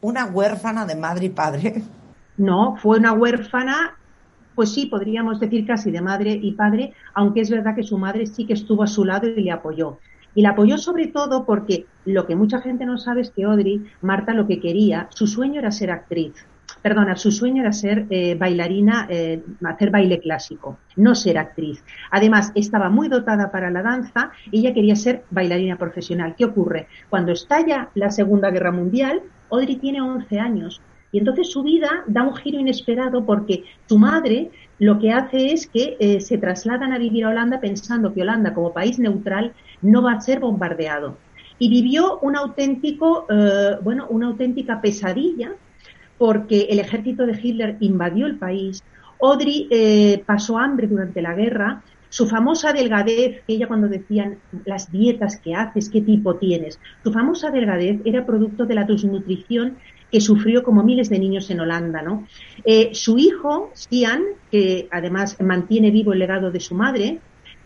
una 0.00 0.24
huérfana 0.24 0.86
de 0.86 0.96
madre 0.96 1.26
y 1.26 1.28
padre? 1.28 1.82
No, 2.38 2.78
fue 2.78 2.96
una 2.96 3.12
huérfana, 3.12 3.98
pues 4.54 4.72
sí, 4.72 4.86
podríamos 4.86 5.38
decir 5.38 5.66
casi 5.66 5.90
de 5.90 6.00
madre 6.00 6.30
y 6.32 6.52
padre, 6.52 6.94
aunque 7.12 7.42
es 7.42 7.50
verdad 7.50 7.74
que 7.74 7.82
su 7.82 7.98
madre 7.98 8.26
sí 8.26 8.46
que 8.46 8.54
estuvo 8.54 8.82
a 8.82 8.86
su 8.86 9.04
lado 9.04 9.28
y 9.28 9.42
le 9.42 9.50
apoyó. 9.50 9.98
Y 10.34 10.40
la 10.40 10.52
apoyó 10.52 10.78
sobre 10.78 11.08
todo 11.08 11.44
porque 11.44 11.84
lo 12.06 12.26
que 12.26 12.36
mucha 12.36 12.62
gente 12.62 12.86
no 12.86 12.96
sabe 12.96 13.20
es 13.20 13.32
que 13.32 13.44
Audrey, 13.44 13.84
Marta, 14.00 14.32
lo 14.32 14.46
que 14.46 14.60
quería, 14.60 15.08
su 15.10 15.26
sueño 15.26 15.58
era 15.58 15.72
ser 15.72 15.90
actriz 15.90 16.46
perdona, 16.82 17.16
su 17.16 17.30
sueño 17.30 17.62
era 17.62 17.72
ser 17.72 18.06
eh, 18.10 18.34
bailarina, 18.34 19.06
eh, 19.08 19.42
hacer 19.64 19.90
baile 19.90 20.18
clásico, 20.18 20.78
no 20.96 21.14
ser 21.14 21.38
actriz. 21.38 21.82
Además, 22.10 22.50
estaba 22.54 22.90
muy 22.90 23.08
dotada 23.08 23.50
para 23.50 23.70
la 23.70 23.82
danza 23.82 24.32
y 24.50 24.60
ella 24.60 24.74
quería 24.74 24.96
ser 24.96 25.24
bailarina 25.30 25.78
profesional. 25.78 26.34
¿Qué 26.36 26.44
ocurre? 26.44 26.88
Cuando 27.08 27.32
estalla 27.32 27.88
la 27.94 28.10
Segunda 28.10 28.50
Guerra 28.50 28.72
Mundial, 28.72 29.22
Audrey 29.50 29.76
tiene 29.76 30.02
11 30.02 30.40
años 30.40 30.82
y 31.12 31.18
entonces 31.18 31.50
su 31.50 31.62
vida 31.62 32.04
da 32.06 32.22
un 32.22 32.34
giro 32.34 32.58
inesperado 32.58 33.24
porque 33.24 33.64
su 33.86 33.98
madre 33.98 34.50
lo 34.78 34.98
que 34.98 35.12
hace 35.12 35.52
es 35.52 35.66
que 35.66 35.96
eh, 36.00 36.20
se 36.20 36.38
trasladan 36.38 36.92
a 36.92 36.98
vivir 36.98 37.24
a 37.24 37.28
Holanda 37.28 37.60
pensando 37.60 38.12
que 38.12 38.22
Holanda, 38.22 38.54
como 38.54 38.72
país 38.72 38.98
neutral, 38.98 39.52
no 39.82 40.02
va 40.02 40.14
a 40.14 40.20
ser 40.20 40.40
bombardeado. 40.40 41.16
Y 41.58 41.68
vivió 41.68 42.18
un 42.20 42.34
auténtico, 42.34 43.26
bueno, 43.84 44.08
una 44.08 44.26
auténtica 44.26 44.80
pesadilla 44.80 45.52
porque 46.22 46.68
el 46.70 46.78
ejército 46.78 47.26
de 47.26 47.36
Hitler 47.36 47.78
invadió 47.80 48.26
el 48.26 48.38
país. 48.38 48.84
Audrey 49.20 49.66
eh, 49.72 50.22
pasó 50.24 50.56
hambre 50.56 50.86
durante 50.86 51.20
la 51.20 51.34
guerra. 51.34 51.82
Su 52.10 52.28
famosa 52.28 52.72
delgadez, 52.72 53.42
que 53.44 53.54
ella 53.54 53.66
cuando 53.66 53.88
decían 53.88 54.38
las 54.64 54.92
dietas 54.92 55.40
que 55.40 55.56
haces, 55.56 55.90
qué 55.90 56.00
tipo 56.00 56.36
tienes, 56.36 56.78
su 57.02 57.12
famosa 57.12 57.50
delgadez 57.50 58.02
era 58.04 58.24
producto 58.24 58.66
de 58.66 58.74
la 58.76 58.84
desnutrición 58.84 59.78
que 60.12 60.20
sufrió 60.20 60.62
como 60.62 60.84
miles 60.84 61.10
de 61.10 61.18
niños 61.18 61.50
en 61.50 61.58
Holanda, 61.58 62.02
¿no? 62.02 62.24
Eh, 62.64 62.90
su 62.92 63.18
hijo, 63.18 63.72
Stian, 63.74 64.22
que 64.52 64.86
además 64.92 65.36
mantiene 65.40 65.90
vivo 65.90 66.12
el 66.12 66.20
legado 66.20 66.52
de 66.52 66.60
su 66.60 66.76
madre, 66.76 67.18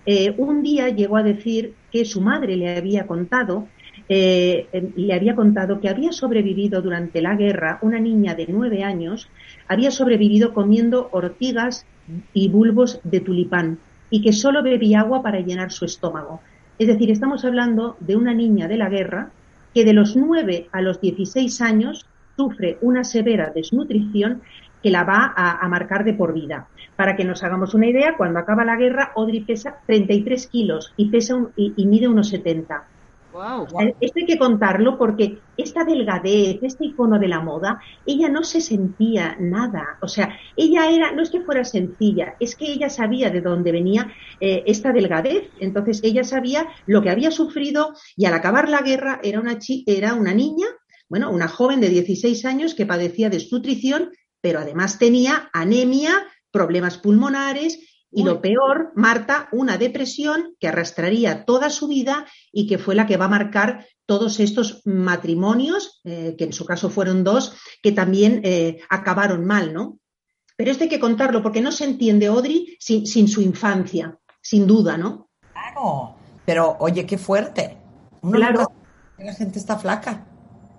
eh, 0.07 0.35
un 0.39 0.63
día 0.63 0.89
llegó 0.89 1.19
a 1.19 1.23
decir 1.23 1.75
que 1.93 2.07
su 2.07 2.23
madre 2.23 2.57
le 2.57 2.75
había 2.75 3.07
contado 3.07 3.69
eh, 4.09 4.69
em, 4.73 4.93
le 4.97 5.15
había 5.15 5.35
contado 5.35 5.81
que 5.81 5.89
había 5.89 6.13
sobrevivido 6.13 6.81
durante 6.81 7.21
la 7.21 7.35
guerra, 7.35 7.79
una 7.83 7.99
niña 7.99 8.35
de 8.35 8.47
nueve 8.49 8.85
años, 8.85 9.29
había 9.69 9.91
sobrevivido 9.91 10.55
comiendo 10.55 11.09
ortigas 11.13 11.87
y 12.33 12.49
bulbos 12.49 13.01
de 13.03 13.21
tulipán 13.21 13.79
y 14.11 14.23
que 14.23 14.33
solo 14.33 14.63
bebía 14.63 15.01
agua 15.01 15.23
para 15.23 15.41
llenar 15.41 15.73
su 15.73 15.85
estómago. 15.85 16.41
Es 16.79 16.87
decir, 16.87 17.11
estamos 17.11 17.45
hablando 17.45 17.97
de 18.01 18.17
una 18.17 18.35
niña 18.35 18.69
de 18.69 18.77
la 18.77 18.89
guerra 18.89 19.31
que 19.75 19.85
de 19.85 19.93
los 19.93 20.17
nueve 20.17 20.69
a 20.73 20.83
los 20.83 21.01
dieciséis 21.01 21.61
años 21.61 22.07
sufre 22.37 22.79
una 22.83 23.03
severa 23.03 23.51
desnutrición 23.55 24.43
que 24.83 24.91
la 24.91 25.05
va 25.05 25.35
a, 25.37 25.67
marcar 25.69 26.05
de 26.05 26.15
por 26.15 26.33
vida. 26.33 26.69
Para 26.95 27.17
que 27.17 27.25
nos 27.25 27.43
hagamos 27.43 27.75
una 27.75 27.89
idea, 27.89 28.17
cuando 28.17 28.39
acaba 28.39 28.65
la 28.65 28.77
guerra, 28.77 29.11
Audrey 29.17 29.41
pesa 29.41 29.79
33 29.87 30.47
kilos 30.47 30.93
y, 30.97 31.11
pesa 31.11 31.35
y, 31.57 31.73
y 31.77 31.87
mide 31.87 32.07
unos 32.07 32.29
70. 32.29 32.85
Esto 34.01 34.19
hay 34.19 34.27
que 34.27 34.39
contarlo 34.39 34.97
porque 34.97 35.39
esta 35.57 35.85
delgadez, 35.85 36.59
este 36.63 36.87
icono 36.87 37.19
de 37.19 37.29
la 37.29 37.41
moda, 37.41 37.81
ella 38.07 38.29
no 38.29 38.43
se 38.43 38.61
sentía 38.61 39.37
nada. 39.39 39.99
O 40.01 40.09
sea, 40.09 40.39
ella 40.57 40.91
era, 40.91 41.13
no 41.13 41.23
es 41.23 41.31
que 41.31 41.41
fuera 41.41 41.65
sencilla, 41.65 42.37
es 42.41 42.57
que 42.57 42.67
ella 42.67 42.89
sabía 42.89 43.31
de 43.31 43.41
dónde 43.41 43.73
venía 43.73 44.13
eh, 44.41 44.63
esta 44.67 44.93
delgadez. 44.93 45.51
Entonces 45.61 46.01
ella 46.03 46.25
sabía 46.25 46.67
lo 46.87 47.03
que 47.03 47.11
había 47.11 47.31
sufrido 47.31 47.95
y 48.17 48.25
al 48.25 48.35
acabar 48.35 48.69
la 48.69 48.83
guerra 48.83 49.21
era 49.23 49.41
una, 49.41 49.59
era 49.87 50.15
una 50.15 50.33
niña, 50.33 50.67
bueno, 51.09 51.31
una 51.31 51.49
joven 51.49 51.81
de 51.81 51.89
16 51.89 52.45
años 52.45 52.75
que 52.75 52.87
padecía 52.87 53.31
desnutrición, 53.31 54.11
pero 54.41 54.61
además 54.61 54.99
tenía 54.99 55.51
anemia, 55.53 56.27
problemas 56.51 56.99
pulmonares 56.99 57.96
y 58.17 58.25
lo 58.25 58.41
peor, 58.41 58.93
Marta, 58.95 59.47
una 59.53 59.77
depresión 59.77 60.57
que 60.59 60.69
arrastraría 60.69 61.45
toda 61.45 61.69
su 61.69 61.87
vida 61.87 62.27
y 62.51 62.67
que 62.67 62.79
fue 62.79 62.95
la 62.95 63.07
que 63.07 63.19
va 63.19 63.27
a 63.27 63.29
marcar 63.29 63.87
todos 64.07 64.41
estos 64.41 64.81
matrimonios, 64.87 66.01
eh, 66.03 66.35
que 66.39 66.45
en 66.45 66.55
su 66.55 66.65
caso 66.65 66.89
fueron 66.89 67.25
dos, 67.25 67.55
que 67.83 67.93
también 67.93 68.41
eh, 68.43 68.81
acabaron 68.89 69.45
mal, 69.45 69.75
¿no? 69.75 69.99
Pero 70.57 70.71
esto 70.71 70.85
hay 70.85 70.89
que 70.89 70.99
contarlo 70.99 71.43
porque 71.43 71.61
no 71.61 71.71
se 71.71 71.85
entiende 71.85 72.29
Audrey 72.29 72.79
sin, 72.81 73.07
sin 73.07 73.29
su 73.29 73.43
infancia, 73.43 74.19
sin 74.41 74.67
duda, 74.67 74.97
¿no? 74.97 75.29
Claro, 75.53 76.17
pero 76.47 76.75
oye, 76.81 77.05
qué 77.05 77.19
fuerte. 77.19 77.77
claro. 78.33 78.73
La 79.19 79.35
gente 79.35 79.59
está 79.59 79.77
flaca. 79.77 80.27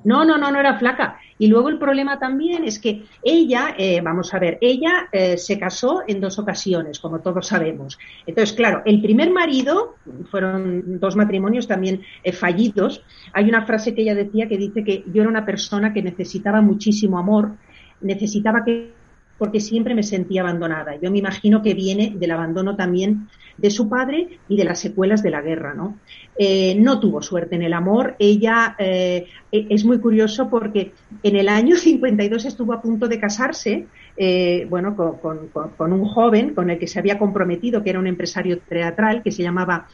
No, 0.04 0.24
no, 0.24 0.38
no, 0.38 0.52
no 0.52 0.60
era 0.60 0.78
flaca. 0.78 1.20
Y 1.40 1.48
luego 1.48 1.70
el 1.70 1.78
problema 1.78 2.18
también 2.18 2.64
es 2.64 2.80
que 2.80 3.04
ella, 3.24 3.76
eh, 3.78 4.02
vamos 4.02 4.34
a 4.34 4.40
ver, 4.40 4.58
ella 4.62 5.10
eh, 5.12 5.38
se 5.38 5.60
casó 5.60 6.04
en 6.08 6.20
dos 6.20 6.40
ocasiones, 6.40 7.00
como 7.00 7.20
todos 7.20 7.48
sabemos. 7.48 8.00
Entonces, 8.26 8.56
claro, 8.56 8.82
el 8.86 9.02
primer 9.02 9.32
marido, 9.32 9.96
fueron 10.32 11.00
dos 11.00 11.16
matrimonios 11.16 11.68
también 11.68 12.02
eh, 12.24 12.32
fallidos. 12.32 13.04
Hay 13.34 13.50
una 13.50 13.66
frase 13.66 13.94
que 13.94 14.02
ella 14.02 14.16
decía 14.16 14.48
que 14.48 14.58
dice 14.58 14.84
que 14.84 15.04
yo 15.12 15.22
era 15.22 15.30
una 15.30 15.46
persona 15.46 15.94
que 15.94 16.02
necesitaba 16.02 16.62
muchísimo 16.62 17.20
amor, 17.20 17.56
necesitaba 18.02 18.64
que 18.64 18.94
porque 19.38 19.60
siempre 19.60 19.96
me 19.96 20.04
sentía 20.04 20.42
abandonada. 20.42 20.96
Yo 21.02 21.12
me 21.12 21.20
imagino 21.20 21.62
que 21.62 21.74
viene 21.74 22.14
del 22.16 22.32
abandono 22.32 22.76
también 22.76 23.28
de 23.58 23.72
su 23.72 23.90
padre 23.90 24.40
y 24.48 24.56
de 24.56 24.64
las 24.64 24.80
secuelas 24.80 25.24
de 25.24 25.32
la 25.32 25.42
guerra, 25.42 25.74
¿no? 25.74 25.98
Eh, 26.38 26.76
no 26.76 27.00
tuvo 27.00 27.22
suerte 27.22 27.56
en 27.56 27.64
el 27.64 27.74
amor. 27.74 28.16
Ella 28.20 28.76
eh, 28.78 29.26
e, 29.52 29.68
es 29.70 29.84
muy 29.84 30.00
curioso 30.00 30.50
porque 30.50 30.94
en 31.24 31.36
el 31.36 31.50
año 31.50 31.76
52 31.78 32.46
estuvo 32.46 32.74
a 32.74 32.82
punto 32.82 33.08
de 33.08 33.20
casarse, 33.20 33.88
eh, 34.16 34.68
bueno, 34.70 34.96
con, 34.96 35.50
un 35.94 36.06
joven 36.06 36.54
con 36.54 36.70
el 36.70 36.78
que 36.78 36.88
se 36.88 37.00
había 37.00 37.18
comprometido, 37.18 37.84
que 37.84 37.90
era 37.90 38.00
un 38.00 38.08
empresario 38.08 38.60
teatral, 38.60 39.24
que 39.24 39.32
se 39.32 39.44
llamaba 39.44 39.88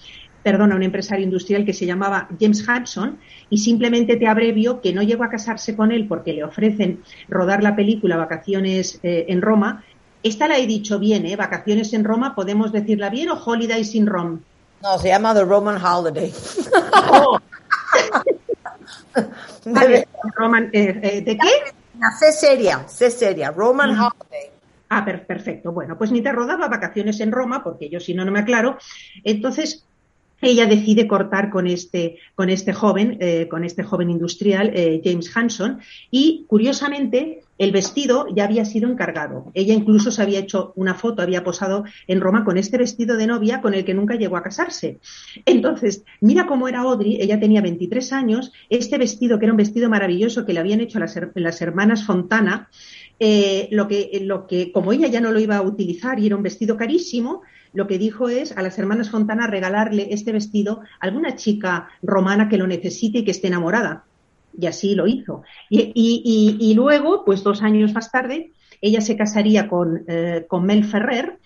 perdona, 0.44 0.76
un 0.76 0.84
empresario 0.84 1.24
industrial 1.24 1.66
que 1.66 1.74
se 1.74 1.86
llamaba 1.86 2.28
James 2.40 2.68
Hudson 2.68 3.18
y 3.50 3.58
simplemente 3.60 4.18
te 4.18 4.28
abrevio 4.28 4.82
que 4.82 4.94
no 4.94 5.02
llegó 5.02 5.24
a 5.24 5.30
casarse 5.30 5.76
con 5.76 5.92
él 5.92 6.08
porque 6.08 6.34
le 6.34 6.44
ofrecen 6.44 7.02
rodar 7.30 7.64
la 7.64 7.76
película 7.76 8.18
Vacaciones 8.18 9.00
eh, 9.04 9.26
en 9.30 9.42
Roma. 9.42 9.84
Esta 10.22 10.48
la 10.48 10.58
he 10.58 10.68
dicho 10.68 11.00
bien, 11.00 11.26
¿eh? 11.26 11.36
Vacaciones 11.36 11.94
en 11.94 12.04
Roma, 12.04 12.36
¿podemos 12.36 12.72
decirla 12.72 13.10
bien 13.10 13.30
o 13.30 13.42
Holidays 13.44 13.96
in 13.96 14.06
Rome? 14.08 14.40
No, 14.82 14.98
se 15.00 15.08
llama 15.08 15.34
The 15.34 15.46
Roman 15.46 15.82
Holiday. 15.84 16.32
Oh. 17.12 17.40
Vale, 19.66 20.08
Roman, 20.36 20.70
eh, 20.74 21.00
eh, 21.02 21.22
¿De 21.22 21.38
qué? 21.38 21.50
Sé 22.20 22.32
seria, 22.34 22.88
sé 22.88 23.10
seria. 23.12 23.52
Roman 23.52 23.92
Holiday. 23.92 24.52
Ah, 24.90 25.06
per- 25.06 25.26
perfecto. 25.26 25.72
Bueno, 25.72 25.98
pues 25.98 26.12
mientras 26.12 26.36
rodaba 26.36 26.68
vacaciones 26.68 27.20
en 27.20 27.32
Roma, 27.32 27.64
porque 27.64 27.90
yo 27.90 28.00
si 28.00 28.14
no 28.14 28.26
no 28.26 28.32
me 28.32 28.40
aclaro, 28.40 28.78
entonces 29.24 29.86
ella 30.46 30.66
decide 30.66 31.08
cortar 31.08 31.50
con 31.50 31.68
este, 31.68 32.18
con 32.36 32.50
este 32.50 32.74
joven, 32.74 33.18
eh, 33.20 33.48
con 33.50 33.64
este 33.64 33.84
joven 33.84 34.10
industrial, 34.10 34.72
eh, 34.74 35.02
James 35.04 35.36
Hanson, 35.36 35.80
y 36.12 36.46
curiosamente 36.48 37.44
el 37.58 37.72
vestido 37.72 38.26
ya 38.36 38.46
había 38.46 38.66
sido 38.66 38.90
encargado. 38.90 39.52
Ella 39.54 39.74
incluso 39.74 40.12
se 40.12 40.22
había 40.22 40.40
hecho 40.40 40.74
una 40.76 40.96
foto, 40.96 41.22
había 41.22 41.44
posado 41.44 41.86
en 42.08 42.20
Roma 42.20 42.44
con 42.44 42.58
este 42.58 42.78
vestido 42.78 43.16
de 43.16 43.28
novia 43.28 43.62
con 43.62 43.74
el 43.74 43.86
que 43.86 43.94
nunca 43.94 44.16
llegó 44.16 44.38
a 44.38 44.44
casarse. 44.44 45.00
Entonces, 45.46 46.04
mira 46.20 46.48
cómo 46.48 46.68
era 46.68 46.82
Audrey, 46.82 47.18
ella 47.22 47.40
tenía 47.40 47.62
23 47.62 48.12
años, 48.14 48.52
este 48.70 48.98
vestido, 48.98 49.40
que 49.40 49.46
era 49.46 49.54
un 49.54 49.58
vestido 49.58 49.90
maravilloso 49.90 50.46
que 50.46 50.54
le 50.54 50.60
habían 50.60 50.82
hecho 50.82 51.00
las, 51.00 51.18
las 51.36 51.62
hermanas 51.62 52.04
Fontana, 52.06 52.70
eh, 53.20 53.70
lo 53.72 53.88
que, 53.88 54.72
como 54.74 54.92
ella 54.92 55.08
ya 55.08 55.22
no 55.22 55.32
lo 55.32 55.40
iba 55.40 55.58
a 55.58 55.62
utilizar 55.62 56.20
y 56.20 56.26
era 56.26 56.36
un 56.36 56.44
vestido 56.44 56.76
carísimo, 56.76 57.42
lo 57.74 57.88
que 57.88 57.98
dijo 57.98 58.30
es 58.30 58.56
a 58.58 58.62
las 58.62 58.78
hermanas 58.80 59.10
Fontana 59.10 59.48
regalarle 59.48 60.08
este 60.14 60.32
vestido 60.32 60.82
a 61.00 61.06
alguna 61.06 61.36
chica 61.36 61.90
romana 62.02 62.48
que 62.50 62.58
lo 62.58 62.68
necesite 62.68 63.20
y 63.20 63.24
que 63.26 63.32
esté 63.32 63.48
enamorada. 63.48 64.04
Y 64.60 64.68
así 64.68 64.94
lo 64.96 65.08
hizo. 65.08 65.42
Y, 65.70 65.92
y- 65.96 66.22
y- 66.24 66.58
y 66.72 66.74
luego, 66.76 67.26
pues 67.26 67.44
dos 67.44 67.64
años 67.64 67.94
más 67.94 68.12
tarde, 68.12 68.52
ella 68.82 69.02
se 69.02 69.18
casaría 69.18 69.68
con, 69.68 70.04
eh, 70.08 70.46
con 70.48 70.66
Mel 70.66 70.84
Ferrer. 70.84 71.40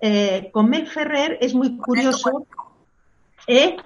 Eh, 0.00 0.50
con 0.52 0.68
Mel 0.68 0.86
Ferrer 0.86 1.38
es 1.40 1.54
muy 1.54 1.76
curioso. 1.78 2.46
¿Eh? 3.46 3.76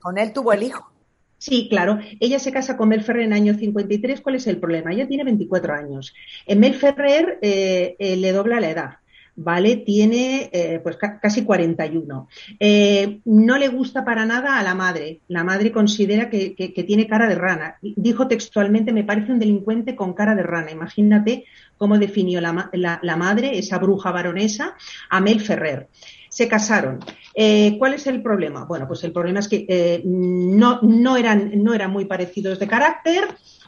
Con 0.00 0.18
él 0.18 0.32
tuvo 0.32 0.52
el 0.52 0.62
hijo. 0.62 0.90
Sí, 1.36 1.66
claro. 1.68 1.98
Ella 2.20 2.38
se 2.38 2.52
casa 2.52 2.76
con 2.78 2.88
Mel 2.88 3.02
Ferrer 3.02 3.24
en 3.24 3.32
el 3.32 3.38
año 3.42 3.54
53. 3.54 4.22
¿Cuál 4.22 4.36
es 4.36 4.46
el 4.46 4.58
problema? 4.58 4.92
Ella 4.92 5.06
tiene 5.06 5.24
24 5.24 5.74
años. 5.74 6.14
En 6.46 6.60
Mel 6.60 6.74
Ferrer 6.74 7.38
eh, 7.42 7.96
eh, 7.98 8.16
le 8.16 8.32
dobla 8.32 8.60
la 8.60 8.70
edad. 8.70 8.90
¿Vale? 9.36 9.78
Tiene 9.78 10.48
eh, 10.52 10.78
pues 10.80 10.96
ca- 10.96 11.18
casi 11.18 11.42
41. 11.44 12.28
Eh, 12.60 13.20
no 13.24 13.58
le 13.58 13.66
gusta 13.68 14.04
para 14.04 14.24
nada 14.24 14.58
a 14.58 14.62
la 14.62 14.76
madre. 14.76 15.22
La 15.26 15.42
madre 15.42 15.72
considera 15.72 16.30
que, 16.30 16.54
que- 16.54 16.72
que 16.72 16.84
tiene 16.84 17.08
cara 17.08 17.26
de 17.28 17.34
rana. 17.34 17.76
Dijo 17.82 18.28
textualmente, 18.28 18.92
me 18.92 19.02
parece 19.02 19.32
un 19.32 19.40
delincuente 19.40 19.96
con 19.96 20.12
cara 20.14 20.36
de 20.36 20.44
rana. 20.44 20.70
Imagínate 20.70 21.46
cómo 21.76 21.98
definió 21.98 22.40
la, 22.40 22.70
la- 22.72 23.00
la 23.02 23.16
madre, 23.16 23.58
esa 23.58 23.78
bruja 23.78 24.12
baronesa, 24.12 24.76
a 25.10 25.20
Mel 25.20 25.40
Ferrer. 25.40 25.88
Se 26.28 26.46
casaron. 26.48 27.00
Eh, 27.34 27.76
¿Cuál 27.78 27.94
es 27.94 28.06
el 28.06 28.22
problema? 28.22 28.64
Bueno, 28.66 28.86
pues 28.86 29.02
el 29.04 29.12
problema 29.12 29.40
es 29.40 29.48
que 29.48 29.66
eh, 29.68 30.02
no, 30.04 30.78
no, 30.82 31.16
eran, 31.16 31.50
no 31.62 31.74
eran 31.74 31.90
muy 31.90 32.04
parecidos 32.04 32.58
de 32.60 32.68
carácter. 32.68 33.24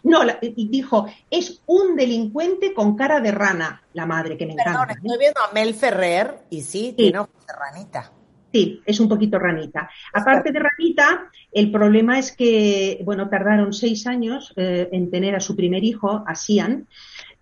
No, 0.07 0.23
la- 0.25 0.39
y 0.41 0.69
dijo, 0.69 1.07
es 1.31 1.63
un 1.67 1.97
delincuente 1.97 2.73
con 2.73 2.97
cara 2.97 3.21
de 3.21 3.33
rana, 3.33 3.83
la 3.93 4.07
madre, 4.07 4.37
que 4.37 4.47
me 4.47 4.55
Perdón, 4.55 4.75
encanta. 4.85 4.95
estoy 4.95 5.19
viendo 5.19 5.41
a 5.41 5.53
Mel 5.53 5.75
Ferrer 5.75 6.39
y 6.49 6.63
sí, 6.63 6.95
tiene 6.97 7.19
ojos 7.19 7.47
de 7.47 7.53
ranita. 7.53 8.13
Sí, 8.53 8.81
es 8.87 9.01
un 9.01 9.09
poquito 9.09 9.39
ranita. 9.39 9.91
Aparte 10.15 10.53
de 10.53 10.61
ranita, 10.61 11.29
el 11.53 11.71
problema 11.73 12.19
es 12.19 12.35
que, 12.35 13.01
bueno, 13.05 13.29
tardaron 13.29 13.73
seis 13.73 14.07
años 14.07 14.53
eh, 14.57 14.89
en 14.93 15.11
tener 15.11 15.35
a 15.35 15.41
su 15.41 15.57
primer 15.57 15.83
hijo, 15.85 16.25
a 16.27 16.35
Sian. 16.35 16.87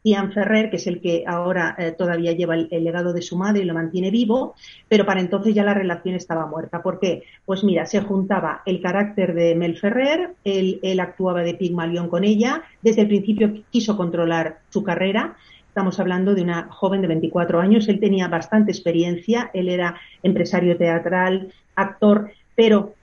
Ian 0.05 0.32
Ferrer, 0.32 0.70
que 0.70 0.76
es 0.76 0.86
el 0.86 1.01
que 1.01 1.24
ahora 1.26 1.74
eh, 1.78 1.93
todavía 1.93 2.32
lleva 2.32 2.55
el, 2.55 2.68
legado 2.85 3.12
de 3.12 3.22
su 3.22 3.36
madre 3.36 3.62
y 3.62 3.64
lo 3.64 3.74
mantiene 3.74 4.10
vivo, 4.10 4.55
pero 4.89 5.06
para 5.06 5.20
entonces 5.20 5.55
ya 5.55 5.64
la 5.64 5.74
relación 5.74 6.14
estaba 6.14 6.47
muerta. 6.47 6.82
¿Por 6.82 7.01
qué? 7.01 7.24
Pues 7.47 7.64
mira, 7.64 7.86
se 7.86 8.02
juntaba 8.02 8.62
el 8.66 8.81
carácter 8.82 9.35
de 9.35 9.55
Mel 9.55 9.78
Ferrer, 9.78 10.35
él, 10.44 10.78
él 10.82 11.01
actuaba 11.01 11.43
de 11.43 11.55
Pigmalión 11.55 12.09
con 12.09 12.22
ella, 12.22 12.62
desde 12.82 13.02
el 13.02 13.09
principio 13.09 13.64
quiso 13.70 13.97
controlar 13.97 14.60
su 14.68 14.85
carrera, 14.85 15.36
Estamos 15.74 15.98
hablando 15.98 16.36
de 16.36 16.43
una 16.43 16.68
joven 16.70 17.02
de 17.02 17.09
24 17.09 17.60
años. 17.60 17.89
Él 17.89 17.98
tenía 17.98 18.28
bastante 18.28 18.70
experiencia. 18.70 19.51
Él 19.52 19.68
era 19.68 19.97
empresario 20.22 20.76
teatral, 20.76 21.52
actor, 21.74 22.31
pero 22.55 22.94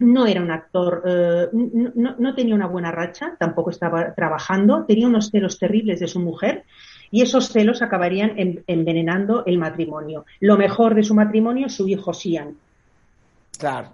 no 0.00 0.26
era 0.26 0.42
un 0.42 0.50
actor, 0.50 1.02
eh, 1.06 1.48
no, 1.52 1.92
no- 1.94 2.16
no 2.18 2.34
tenía 2.34 2.54
una 2.54 2.66
buena 2.66 2.90
racha, 2.90 3.36
tampoco 3.38 3.70
estaba 3.70 4.12
trabajando, 4.14 4.84
tenía 4.86 5.06
unos 5.06 5.30
celos 5.30 5.58
terribles 5.58 6.00
de 6.00 6.08
su 6.08 6.18
mujer 6.20 6.64
y 7.10 7.22
esos 7.22 7.48
celos 7.48 7.82
acabarían 7.82 8.38
en- 8.38 8.64
envenenando 8.66 9.44
el 9.46 9.58
matrimonio. 9.58 10.24
Lo 10.40 10.56
mejor 10.56 10.94
de 10.94 11.02
su 11.04 11.14
matrimonio, 11.14 11.68
su 11.68 11.86
hijo 11.88 12.12
Sian. 12.12 12.56
Claro. 13.58 13.88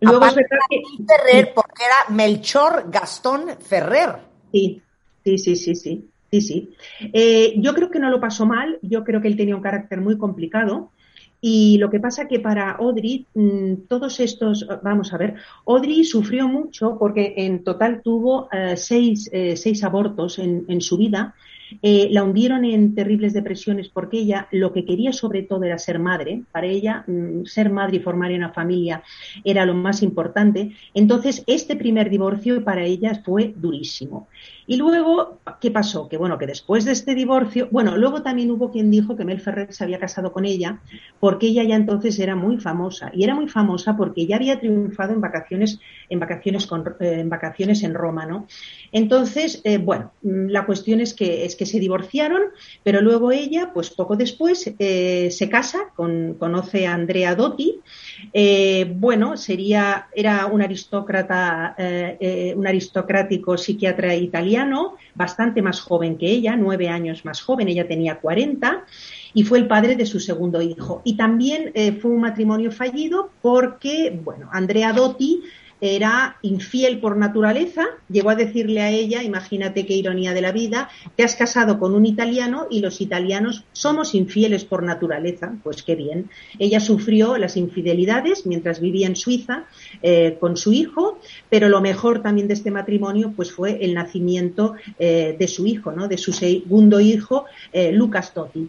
Luego 0.00 0.24
es 0.26 0.34
verdad 0.34 0.58
que... 0.68 0.82
Ferrer 1.06 1.52
porque 1.54 1.82
era 1.84 2.14
Melchor 2.14 2.90
Gastón 2.90 3.44
Ferrer. 3.60 4.16
Sí, 4.52 4.82
sí, 5.24 5.38
sí, 5.38 5.56
sí, 5.56 5.74
sí, 5.74 6.08
sí, 6.30 6.40
sí. 6.40 6.74
Eh, 7.12 7.54
yo 7.58 7.74
creo 7.74 7.90
que 7.90 7.98
no 7.98 8.10
lo 8.10 8.20
pasó 8.20 8.44
mal, 8.46 8.78
yo 8.82 9.04
creo 9.04 9.20
que 9.20 9.28
él 9.28 9.36
tenía 9.36 9.56
un 9.56 9.62
carácter 9.62 10.00
muy 10.00 10.16
complicado 10.18 10.90
y 11.46 11.76
lo 11.76 11.90
que 11.90 12.00
pasa 12.00 12.26
que 12.26 12.40
para 12.40 12.70
Audrey, 12.70 13.26
mm, 13.34 13.86
todos 13.86 14.18
estos, 14.18 14.66
vamos 14.82 15.12
a 15.12 15.18
ver, 15.18 15.34
Audrey 15.66 16.02
sufrió 16.02 16.48
mucho 16.48 16.96
porque 16.98 17.34
en 17.36 17.62
total 17.62 18.00
tuvo 18.00 18.48
eh, 18.50 18.78
seis, 18.78 19.28
eh, 19.30 19.54
seis 19.54 19.84
abortos 19.84 20.38
en, 20.38 20.64
en 20.68 20.80
su 20.80 20.96
vida. 20.96 21.34
Eh, 21.82 22.08
la 22.10 22.22
hundieron 22.22 22.64
en 22.64 22.94
terribles 22.94 23.32
depresiones 23.32 23.88
porque 23.88 24.18
ella 24.18 24.48
lo 24.52 24.72
que 24.72 24.84
quería 24.84 25.12
sobre 25.12 25.42
todo 25.42 25.64
era 25.64 25.78
ser 25.78 25.98
madre. 25.98 26.42
Para 26.50 26.66
ella, 26.66 27.04
mm, 27.06 27.44
ser 27.44 27.68
madre 27.68 27.96
y 27.96 28.00
formar 28.00 28.32
una 28.32 28.52
familia 28.52 29.02
era 29.44 29.66
lo 29.66 29.74
más 29.74 30.02
importante. 30.02 30.72
Entonces, 30.94 31.44
este 31.46 31.76
primer 31.76 32.08
divorcio 32.08 32.64
para 32.64 32.84
ella 32.84 33.20
fue 33.22 33.52
durísimo. 33.54 34.28
Y 34.66 34.76
luego, 34.76 35.38
¿qué 35.60 35.70
pasó? 35.70 36.08
Que 36.08 36.16
bueno, 36.16 36.38
que 36.38 36.46
después 36.46 36.84
de 36.84 36.92
este 36.92 37.14
divorcio, 37.14 37.68
bueno, 37.70 37.96
luego 37.96 38.22
también 38.22 38.50
hubo 38.50 38.70
quien 38.70 38.90
dijo 38.90 39.16
que 39.16 39.24
Mel 39.24 39.40
Ferrer 39.40 39.72
se 39.72 39.84
había 39.84 39.98
casado 39.98 40.32
con 40.32 40.44
ella 40.44 40.80
porque 41.20 41.48
ella 41.48 41.64
ya 41.64 41.76
entonces 41.76 42.18
era 42.18 42.34
muy 42.36 42.58
famosa. 42.58 43.10
Y 43.14 43.24
era 43.24 43.34
muy 43.34 43.48
famosa 43.48 43.96
porque 43.96 44.26
ya 44.26 44.36
había 44.36 44.60
triunfado 44.60 45.12
en 45.12 45.20
vacaciones, 45.20 45.80
en 46.08 46.20
vacaciones, 46.20 46.66
con, 46.66 46.96
eh, 47.00 47.20
en, 47.20 47.28
vacaciones 47.28 47.82
en 47.82 47.94
Roma, 47.94 48.26
¿no? 48.26 48.46
Entonces, 48.92 49.60
eh, 49.64 49.78
bueno, 49.78 50.12
mm, 50.22 50.48
la 50.48 50.66
cuestión 50.66 51.00
es 51.00 51.14
que, 51.14 51.44
es 51.44 51.56
que 51.56 51.66
se 51.66 51.80
divorciaron, 51.80 52.42
pero 52.82 53.00
luego 53.00 53.32
ella, 53.32 53.72
pues 53.74 53.90
poco 53.90 54.16
después, 54.16 54.72
eh, 54.78 55.28
se 55.30 55.48
casa, 55.48 55.92
con, 55.94 56.34
conoce 56.34 56.86
a 56.86 56.94
Andrea 56.94 57.34
Dotti. 57.34 57.80
Eh, 58.32 58.92
bueno, 58.96 59.36
sería, 59.36 60.08
era 60.14 60.46
un 60.46 60.62
aristócrata, 60.62 61.76
un 62.56 62.66
aristocrático 62.66 63.56
psiquiatra 63.58 64.14
italiano, 64.14 64.53
bastante 65.14 65.62
más 65.62 65.80
joven 65.80 66.16
que 66.18 66.26
ella, 66.26 66.56
nueve 66.56 66.88
años 66.88 67.24
más 67.24 67.40
joven, 67.40 67.68
ella 67.68 67.86
tenía 67.86 68.20
40, 68.20 68.84
y 69.34 69.44
fue 69.44 69.58
el 69.58 69.66
padre 69.66 69.96
de 69.96 70.06
su 70.06 70.20
segundo 70.20 70.60
hijo. 70.62 71.02
Y 71.04 71.16
también 71.16 71.72
eh, 71.74 71.92
fue 71.92 72.10
un 72.10 72.20
matrimonio 72.20 72.70
fallido 72.70 73.30
porque, 73.42 74.18
bueno, 74.22 74.48
Andrea 74.52 74.92
Dotti 74.92 75.42
era 75.80 76.36
infiel 76.42 77.00
por 77.00 77.16
naturaleza, 77.16 77.84
llegó 78.08 78.30
a 78.30 78.34
decirle 78.34 78.80
a 78.80 78.90
ella, 78.90 79.22
imagínate 79.22 79.86
qué 79.86 79.94
ironía 79.94 80.32
de 80.32 80.40
la 80.40 80.52
vida, 80.52 80.88
te 81.16 81.24
has 81.24 81.34
casado 81.34 81.78
con 81.78 81.94
un 81.94 82.06
italiano 82.06 82.66
y 82.70 82.80
los 82.80 83.00
italianos 83.00 83.64
somos 83.72 84.14
infieles 84.14 84.64
por 84.64 84.82
naturaleza, 84.82 85.54
pues 85.62 85.82
qué 85.82 85.94
bien. 85.94 86.30
Ella 86.58 86.80
sufrió 86.80 87.36
las 87.36 87.56
infidelidades 87.56 88.46
mientras 88.46 88.80
vivía 88.80 89.06
en 89.06 89.16
Suiza 89.16 89.64
eh, 90.02 90.36
con 90.40 90.56
su 90.56 90.72
hijo, 90.72 91.18
pero 91.50 91.68
lo 91.68 91.80
mejor 91.80 92.22
también 92.22 92.48
de 92.48 92.54
este 92.54 92.70
matrimonio 92.70 93.32
pues 93.34 93.52
fue 93.52 93.84
el 93.84 93.94
nacimiento 93.94 94.74
eh, 94.98 95.36
de 95.38 95.48
su 95.48 95.66
hijo, 95.66 95.92
¿no? 95.92 96.08
de 96.08 96.18
su 96.18 96.32
segundo 96.32 97.00
hijo, 97.00 97.46
eh, 97.72 97.92
Lucas 97.92 98.32
Totti. 98.32 98.68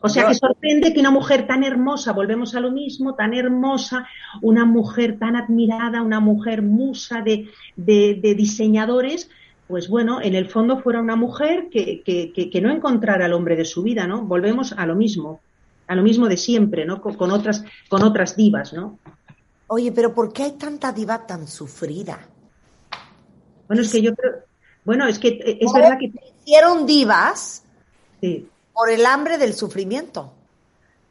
O 0.00 0.08
sea 0.08 0.26
que 0.28 0.34
sorprende 0.34 0.92
que 0.92 1.00
una 1.00 1.10
mujer 1.10 1.46
tan 1.46 1.64
hermosa, 1.64 2.12
volvemos 2.12 2.54
a 2.54 2.60
lo 2.60 2.70
mismo, 2.70 3.14
tan 3.14 3.34
hermosa, 3.34 4.06
una 4.42 4.64
mujer 4.64 5.18
tan 5.18 5.34
admirada, 5.34 6.02
una 6.02 6.20
mujer 6.20 6.62
musa 6.62 7.20
de, 7.22 7.48
de, 7.76 8.18
de 8.22 8.34
diseñadores, 8.34 9.28
pues 9.66 9.88
bueno, 9.88 10.22
en 10.22 10.34
el 10.34 10.48
fondo 10.48 10.78
fuera 10.78 11.00
una 11.00 11.16
mujer 11.16 11.68
que, 11.70 12.02
que, 12.02 12.32
que, 12.32 12.48
que, 12.48 12.60
no 12.60 12.70
encontrara 12.70 13.26
al 13.26 13.32
hombre 13.32 13.56
de 13.56 13.64
su 13.64 13.82
vida, 13.82 14.06
¿no? 14.06 14.22
Volvemos 14.22 14.72
a 14.72 14.86
lo 14.86 14.94
mismo, 14.94 15.40
a 15.88 15.94
lo 15.94 16.02
mismo 16.02 16.28
de 16.28 16.36
siempre, 16.36 16.86
¿no? 16.86 17.02
Con, 17.02 17.14
con 17.14 17.32
otras, 17.32 17.64
con 17.88 18.02
otras 18.02 18.36
divas, 18.36 18.72
¿no? 18.72 18.98
Oye, 19.66 19.92
pero 19.92 20.14
¿por 20.14 20.32
qué 20.32 20.44
hay 20.44 20.52
tanta 20.52 20.92
diva 20.92 21.26
tan 21.26 21.46
sufrida? 21.46 22.20
Bueno, 23.66 23.82
es 23.82 23.92
que 23.92 24.00
yo 24.00 24.14
creo, 24.14 24.32
bueno, 24.84 25.06
es 25.06 25.18
que 25.18 25.58
es 25.60 25.72
verdad 25.72 25.98
que 25.98 26.12
hicieron 26.44 26.86
divas. 26.86 27.64
Sí 28.20 28.48
por 28.78 28.90
el 28.90 29.06
hambre 29.06 29.38
del 29.38 29.54
sufrimiento. 29.54 30.32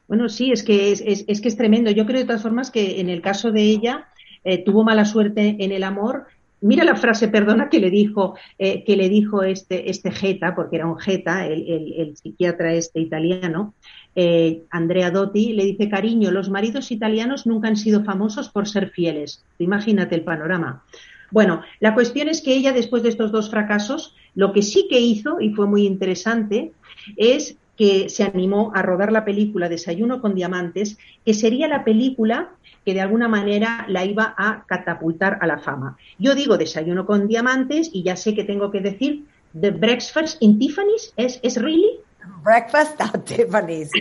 Bueno, 0.07 0.29
sí, 0.29 0.53
es 0.53 0.63
que 0.63 0.93
es, 0.93 1.03
es, 1.05 1.41
que 1.41 1.49
es 1.49 1.57
tremendo. 1.57 1.91
Yo 1.91 2.05
creo 2.05 2.19
de 2.19 2.25
todas 2.25 2.41
formas 2.41 2.71
que 2.71 3.01
en 3.01 3.09
el 3.09 3.21
caso 3.21 3.51
de 3.51 3.61
ella 3.61 4.07
eh, 4.45 4.63
tuvo 4.63 4.85
mala 4.85 5.03
suerte 5.03 5.57
en 5.59 5.73
el 5.73 5.83
amor. 5.83 6.27
Mira 6.61 6.85
la 6.85 6.95
frase, 6.95 7.27
perdona, 7.27 7.67
que 7.69 7.81
le 7.81 7.89
dijo, 7.89 8.35
eh, 8.57 8.85
que 8.85 8.95
le 8.95 9.09
dijo 9.09 9.43
este, 9.43 9.91
este 9.91 10.11
Jeta, 10.11 10.55
porque 10.55 10.77
era 10.77 10.87
un 10.87 10.97
Jeta, 10.97 11.45
el, 11.45 11.69
el, 11.69 11.93
el 11.97 12.15
psiquiatra 12.15 12.73
este 12.73 13.01
italiano, 13.01 13.73
eh, 14.15 14.63
Andrea 14.69 15.11
Dotti, 15.11 15.51
le 15.51 15.65
dice, 15.65 15.89
cariño, 15.89 16.31
los 16.31 16.49
maridos 16.49 16.89
italianos 16.89 17.45
nunca 17.45 17.67
han 17.67 17.75
sido 17.75 18.05
famosos 18.05 18.47
por 18.47 18.69
ser 18.69 18.91
fieles. 18.91 19.43
Imagínate 19.59 20.15
el 20.15 20.23
panorama. 20.23 20.83
Bueno, 21.31 21.61
la 21.79 21.93
cuestión 21.93 22.29
es 22.29 22.41
que 22.41 22.55
ella, 22.55 22.73
después 22.73 23.03
de 23.03 23.09
estos 23.09 23.31
dos 23.31 23.49
fracasos, 23.49 24.15
lo 24.35 24.53
que 24.53 24.61
sí 24.61 24.87
que 24.89 24.99
hizo, 24.99 25.41
y 25.41 25.53
fue 25.53 25.67
muy 25.67 25.85
interesante, 25.85 26.71
es 27.15 27.57
que 27.77 28.09
se 28.09 28.23
animó 28.23 28.71
a 28.73 28.81
rodar 28.81 29.11
la 29.11 29.23
película 29.23 29.69
Desayuno 29.69 30.19
con 30.19 30.33
Diamantes, 30.33 30.97
que 31.23 31.33
sería 31.33 31.67
la 31.67 31.83
película 31.83 32.51
que 32.83 32.93
de 32.93 33.01
alguna 33.01 33.27
manera 33.27 33.85
la 33.87 34.05
iba 34.05 34.33
a 34.37 34.65
catapultar 34.65 35.37
a 35.41 35.47
la 35.47 35.59
fama. 35.59 35.97
Yo 36.17 36.33
digo 36.33 36.57
Desayuno 36.57 37.05
con 37.05 37.27
Diamantes 37.27 37.89
y 37.93 38.03
ya 38.03 38.15
sé 38.15 38.33
que 38.33 38.45
tengo 38.45 38.71
que 38.71 38.81
decir 38.81 39.25
The 39.59 39.71
Breakfast 39.71 40.41
in 40.41 40.57
Tiffany's, 40.57 41.13
¿es, 41.17 41.39
es 41.43 41.61
really? 41.61 41.99
Breakfast 42.43 42.99
at 43.01 43.23
Tiffany's. 43.25 43.91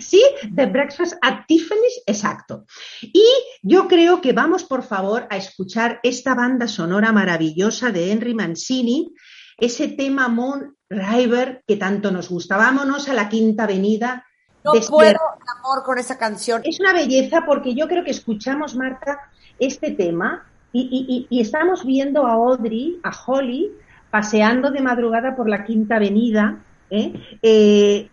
sí, 0.00 0.22
The 0.54 0.66
Breakfast 0.66 1.14
at 1.22 1.46
Tiffany's, 1.46 2.02
exacto. 2.06 2.64
Y 3.02 3.24
yo 3.62 3.88
creo 3.88 4.20
que 4.20 4.32
vamos, 4.32 4.64
por 4.64 4.82
favor, 4.82 5.26
a 5.30 5.36
escuchar 5.36 6.00
esta 6.02 6.34
banda 6.34 6.68
sonora 6.68 7.12
maravillosa 7.12 7.90
de 7.90 8.10
Henry 8.12 8.34
Mancini, 8.34 9.14
ese 9.56 9.88
tema 9.88 10.28
Moon 10.28 10.76
River 10.88 11.62
que 11.66 11.76
tanto 11.76 12.10
nos 12.10 12.28
gusta. 12.28 12.56
Vámonos 12.56 13.08
a 13.08 13.14
la 13.14 13.28
Quinta 13.28 13.64
Avenida. 13.64 14.24
No 14.64 14.72
puedo, 14.72 15.18
amor, 15.58 15.84
con 15.84 15.98
esa 15.98 16.18
canción. 16.18 16.62
Es 16.64 16.80
una 16.80 16.92
belleza 16.92 17.44
porque 17.46 17.74
yo 17.74 17.88
creo 17.88 18.04
que 18.04 18.10
escuchamos, 18.10 18.74
Marta, 18.74 19.30
este 19.58 19.92
tema 19.92 20.46
y, 20.72 21.26
y, 21.30 21.36
y 21.36 21.40
estamos 21.40 21.84
viendo 21.84 22.26
a 22.26 22.32
Audrey, 22.32 23.00
a 23.02 23.10
Holly, 23.10 23.72
paseando 24.10 24.70
de 24.70 24.80
madrugada 24.80 25.36
por 25.36 25.48
la 25.48 25.64
Quinta 25.64 25.96
Avenida 25.96 26.64
¿eh? 26.90 27.12
Eh, 27.42 28.08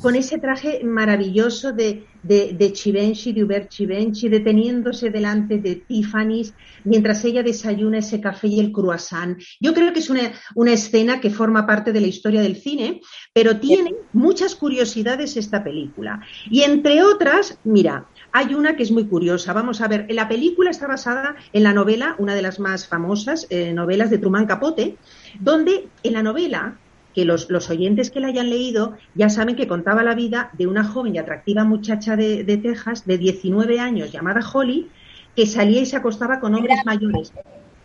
con 0.00 0.16
ese 0.16 0.38
traje 0.38 0.82
maravilloso 0.82 1.72
de, 1.72 2.06
de, 2.22 2.54
de 2.54 2.72
Chivenchi, 2.72 3.34
de 3.34 3.44
Hubert 3.44 3.68
Chivenchi, 3.68 4.30
deteniéndose 4.30 5.10
delante 5.10 5.58
de 5.58 5.76
Tiffany's 5.76 6.54
mientras 6.84 7.22
ella 7.26 7.42
desayuna 7.42 7.98
ese 7.98 8.18
café 8.18 8.48
y 8.48 8.60
el 8.60 8.72
croissant. 8.72 9.38
Yo 9.60 9.74
creo 9.74 9.92
que 9.92 9.98
es 9.98 10.08
una, 10.08 10.32
una 10.54 10.72
escena 10.72 11.20
que 11.20 11.28
forma 11.28 11.66
parte 11.66 11.92
de 11.92 12.00
la 12.00 12.06
historia 12.06 12.40
del 12.40 12.56
cine, 12.56 13.02
pero 13.34 13.58
tiene 13.58 13.94
muchas 14.14 14.54
curiosidades 14.54 15.36
esta 15.36 15.62
película. 15.62 16.20
Y 16.50 16.62
entre 16.62 17.02
otras, 17.02 17.58
mira, 17.64 18.06
hay 18.32 18.54
una 18.54 18.76
que 18.76 18.84
es 18.84 18.90
muy 18.90 19.06
curiosa. 19.06 19.52
Vamos 19.52 19.82
a 19.82 19.88
ver, 19.88 20.06
la 20.08 20.28
película 20.28 20.70
está 20.70 20.86
basada 20.86 21.36
en 21.52 21.62
la 21.62 21.74
novela, 21.74 22.16
una 22.18 22.34
de 22.34 22.42
las 22.42 22.58
más 22.58 22.88
famosas 22.88 23.46
eh, 23.50 23.74
novelas 23.74 24.08
de 24.08 24.16
Truman 24.16 24.46
Capote, 24.46 24.96
donde 25.40 25.88
en 26.02 26.12
la 26.14 26.22
novela 26.22 26.78
que 27.14 27.24
los, 27.24 27.48
los, 27.50 27.70
oyentes 27.70 28.10
que 28.10 28.20
la 28.20 28.28
hayan 28.28 28.50
leído 28.50 28.96
ya 29.14 29.28
saben 29.28 29.56
que 29.56 29.68
contaba 29.68 30.02
la 30.02 30.14
vida 30.14 30.50
de 30.54 30.66
una 30.66 30.84
joven 30.84 31.14
y 31.14 31.18
atractiva 31.18 31.64
muchacha 31.64 32.16
de, 32.16 32.44
de 32.44 32.56
Texas 32.56 33.06
de 33.06 33.18
19 33.18 33.78
años 33.78 34.10
llamada 34.10 34.40
Holly, 34.52 34.90
que 35.36 35.46
salía 35.46 35.80
y 35.80 35.86
se 35.86 35.96
acostaba 35.96 36.40
con 36.40 36.54
hombres 36.54 36.84
mayores. 36.84 37.32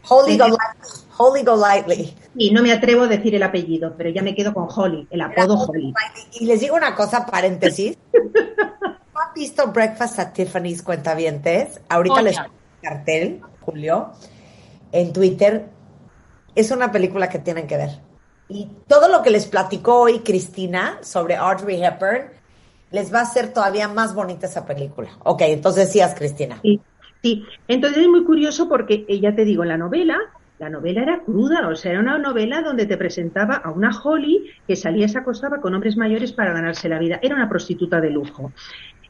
Holly 0.07 0.37
Golightly. 0.37 0.57
Holly 1.17 1.43
Golightly. 1.43 2.15
Y 2.35 2.51
no 2.51 2.61
me 2.61 2.71
atrevo 2.71 3.03
a 3.03 3.07
decir 3.07 3.35
el 3.35 3.43
apellido, 3.43 3.93
pero 3.97 4.09
ya 4.09 4.21
me 4.21 4.35
quedo 4.35 4.53
con 4.53 4.67
Holly, 4.73 5.07
el 5.09 5.21
apodo 5.21 5.55
Holly. 5.55 5.93
Y 6.39 6.45
les 6.45 6.61
digo 6.61 6.75
una 6.75 6.95
cosa, 6.95 7.25
paréntesis. 7.25 7.97
¿No 8.13 9.21
han 9.21 9.33
visto 9.35 9.67
Breakfast 9.71 10.19
at 10.19 10.33
Tiffany's 10.33 10.81
cuentavientes? 10.81 11.81
Ahorita 11.89 12.15
Oye. 12.15 12.23
les 12.23 12.37
pongo 12.37 12.51
el 12.81 12.89
cartel, 12.89 13.41
Julio, 13.61 14.11
en 14.91 15.13
Twitter. 15.13 15.69
Es 16.55 16.71
una 16.71 16.91
película 16.91 17.29
que 17.29 17.39
tienen 17.39 17.67
que 17.67 17.77
ver. 17.77 18.08
Y 18.49 18.67
todo 18.87 19.07
lo 19.07 19.21
que 19.21 19.29
les 19.29 19.45
platicó 19.45 20.01
hoy 20.01 20.19
Cristina 20.19 20.97
sobre 21.01 21.35
Audrey 21.35 21.83
Hepburn 21.83 22.31
les 22.91 23.13
va 23.13 23.19
a 23.19 23.23
hacer 23.23 23.53
todavía 23.53 23.87
más 23.87 24.15
bonita 24.15 24.47
esa 24.47 24.65
película. 24.65 25.09
Ok, 25.23 25.43
entonces 25.43 25.87
decías, 25.87 26.15
Cristina. 26.15 26.59
Sí. 26.61 26.81
Entonces 27.67 28.01
es 28.01 28.07
muy 28.07 28.23
curioso 28.23 28.67
porque, 28.67 29.05
ya 29.21 29.35
te 29.35 29.45
digo, 29.45 29.65
la 29.65 29.77
novela, 29.77 30.17
la 30.57 30.69
novela 30.69 31.03
era 31.03 31.19
cruda, 31.19 31.67
o 31.67 31.75
sea, 31.75 31.91
era 31.91 31.99
una 31.99 32.17
novela 32.17 32.61
donde 32.61 32.85
te 32.85 32.97
presentaba 32.97 33.55
a 33.55 33.71
una 33.71 33.91
Holly 33.91 34.49
que 34.65 34.75
salía 34.75 35.05
y 35.05 35.09
se 35.09 35.19
acostaba 35.19 35.61
con 35.61 35.75
hombres 35.75 35.97
mayores 35.97 36.31
para 36.31 36.53
ganarse 36.53 36.89
la 36.89 36.97
vida. 36.97 37.19
Era 37.21 37.35
una 37.35 37.49
prostituta 37.49 38.01
de 38.01 38.09
lujo. 38.09 38.51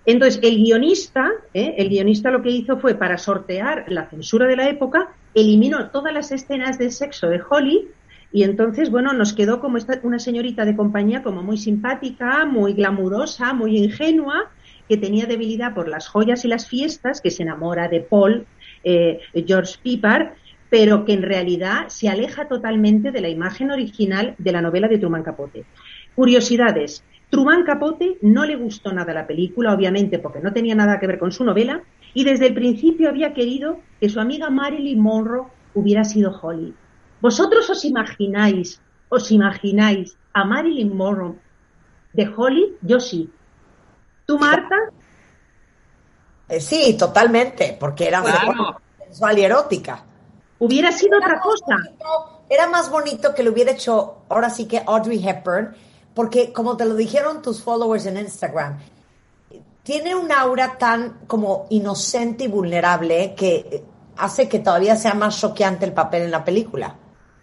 Entonces, 0.06 0.40
el 0.44 0.58
guionista, 0.58 1.30
¿eh? 1.54 1.76
el 1.78 1.90
guionista 1.90 2.32
lo 2.32 2.42
que 2.42 2.50
hizo 2.50 2.78
fue, 2.78 2.96
para 2.96 3.18
sortear 3.18 3.86
la 3.88 4.10
censura 4.10 4.48
de 4.48 4.56
la 4.56 4.68
época, 4.68 5.14
eliminó 5.34 5.90
todas 5.92 6.14
las 6.14 6.32
escenas 6.32 6.78
de 6.78 6.90
sexo 6.90 7.30
de 7.30 7.42
Holly 7.48 7.90
y 8.32 8.44
entonces, 8.44 8.92
bueno, 8.92 9.14
nos 9.14 9.34
quedó 9.34 9.60
como 9.60 9.78
esta, 9.78 10.00
una 10.04 10.20
señorita 10.20 10.66
de 10.66 10.76
compañía 10.76 11.24
como 11.24 11.42
muy 11.42 11.58
simpática, 11.58 12.46
muy 12.46 12.74
glamurosa, 12.74 13.54
muy 13.54 13.78
ingenua, 13.78 14.52
que 14.88 14.98
tenía 14.98 15.26
debilidad 15.26 15.74
por 15.74 15.88
las 15.88 16.08
joyas 16.08 16.46
y 16.46 16.48
las 16.48 16.68
fiestas, 16.68 17.22
que 17.22 17.32
se 17.32 17.44
enamora 17.44 17.88
de 17.88 18.02
Paul, 18.02 18.46
eh, 18.84 19.20
George 19.48 19.76
Piper, 19.82 20.34
pero 20.70 21.06
que 21.06 21.14
en 21.14 21.24
realidad 21.24 21.88
se 21.88 22.10
aleja 22.10 22.48
totalmente 22.48 23.12
de 23.12 23.22
la 23.22 23.30
imagen 23.30 23.72
original 23.72 24.36
de 24.38 24.52
la 24.52 24.62
novela 24.62 24.88
de 24.88 25.00
Truman 25.00 25.24
Capote. 25.24 25.66
Curiosidades. 26.16 27.04
Truman 27.32 27.64
Capote 27.64 28.18
no 28.22 28.46
le 28.46 28.56
gustó 28.56 28.92
nada 28.94 29.14
la 29.14 29.26
película, 29.26 29.74
obviamente, 29.74 30.20
porque 30.20 30.40
no 30.40 30.54
tenía 30.54 30.76
nada 30.76 31.00
que 31.00 31.08
ver 31.08 31.18
con 31.18 31.32
su 31.32 31.44
novela, 31.44 31.82
y 32.14 32.24
desde 32.24 32.48
el 32.48 32.54
principio 32.54 33.10
había 33.10 33.34
querido 33.34 33.80
que 34.00 34.10
su 34.10 34.20
amiga 34.20 34.50
Marilyn 34.50 35.00
Monroe 35.00 35.48
hubiera 35.74 36.04
sido 36.04 36.32
Holly. 36.40 36.74
¿Vosotros 37.22 37.70
os 37.70 37.84
imagináis, 37.86 38.82
os 39.10 39.32
imagináis 39.32 40.16
a 40.34 40.46
Marilyn 40.46 40.96
Monroe 40.96 41.36
de 42.14 42.28
Holly? 42.36 42.78
Yo 42.82 43.00
sí. 43.00 43.30
¿Tú, 44.26 44.38
Marta? 44.40 44.76
Eh, 46.48 46.60
sí, 46.60 46.96
totalmente, 46.98 47.78
porque 47.80 48.08
era 48.08 48.22
Claro. 48.22 48.80
sensual 49.06 49.38
y 49.40 49.44
erótica. 49.44 50.04
Hubiera 50.60 50.92
sido 50.92 51.18
Era 51.18 51.28
otra 51.28 51.40
cosa. 51.42 51.76
bonito- 51.76 52.36
Era 52.52 52.68
más 52.68 52.90
bonito 52.90 53.36
que 53.36 53.44
lo 53.44 53.52
hubiera 53.52 53.72
hecho 53.74 54.24
ahora 54.28 54.50
sí 54.50 54.66
que 54.66 54.82
Audrey 54.86 55.24
Hepburn, 55.28 55.76
porque 56.16 56.52
como 56.52 56.76
te 56.76 56.86
lo 56.86 56.96
dijeron 56.96 57.42
tus 57.44 57.62
followers 57.62 58.08
en 58.08 58.18
Instagram, 58.18 58.80
tiene 59.84 60.16
un 60.16 60.32
aura 60.32 60.78
tan 60.78 61.20
como 61.28 61.68
inocente 61.70 62.46
y 62.46 62.48
vulnerable 62.48 63.36
que 63.36 63.84
hace 64.18 64.50
que 64.50 64.60
todavía 64.60 64.96
sea 64.96 65.14
más 65.14 65.40
choqueante 65.40 65.86
el 65.86 65.94
papel 65.94 66.24
en 66.24 66.32
la 66.32 66.44
película. 66.44 66.96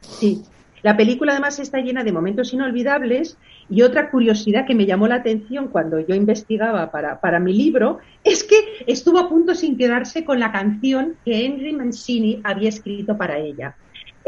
Sí. 0.08 0.42
La 0.82 0.96
película 0.96 1.32
además 1.32 1.58
está 1.58 1.80
llena 1.80 2.04
de 2.04 2.12
momentos 2.12 2.52
inolvidables 2.52 3.36
y 3.68 3.82
otra 3.82 4.10
curiosidad 4.10 4.66
que 4.66 4.74
me 4.74 4.86
llamó 4.86 5.08
la 5.08 5.16
atención 5.16 5.68
cuando 5.68 5.98
yo 5.98 6.14
investigaba 6.14 6.90
para, 6.92 7.20
para 7.20 7.40
mi 7.40 7.52
libro 7.52 7.98
es 8.22 8.44
que 8.44 8.56
estuvo 8.86 9.18
a 9.18 9.28
punto 9.28 9.54
sin 9.54 9.76
quedarse 9.76 10.24
con 10.24 10.38
la 10.38 10.52
canción 10.52 11.14
que 11.24 11.44
Henry 11.44 11.72
Mancini 11.72 12.40
había 12.44 12.68
escrito 12.68 13.16
para 13.16 13.38
ella. 13.38 13.74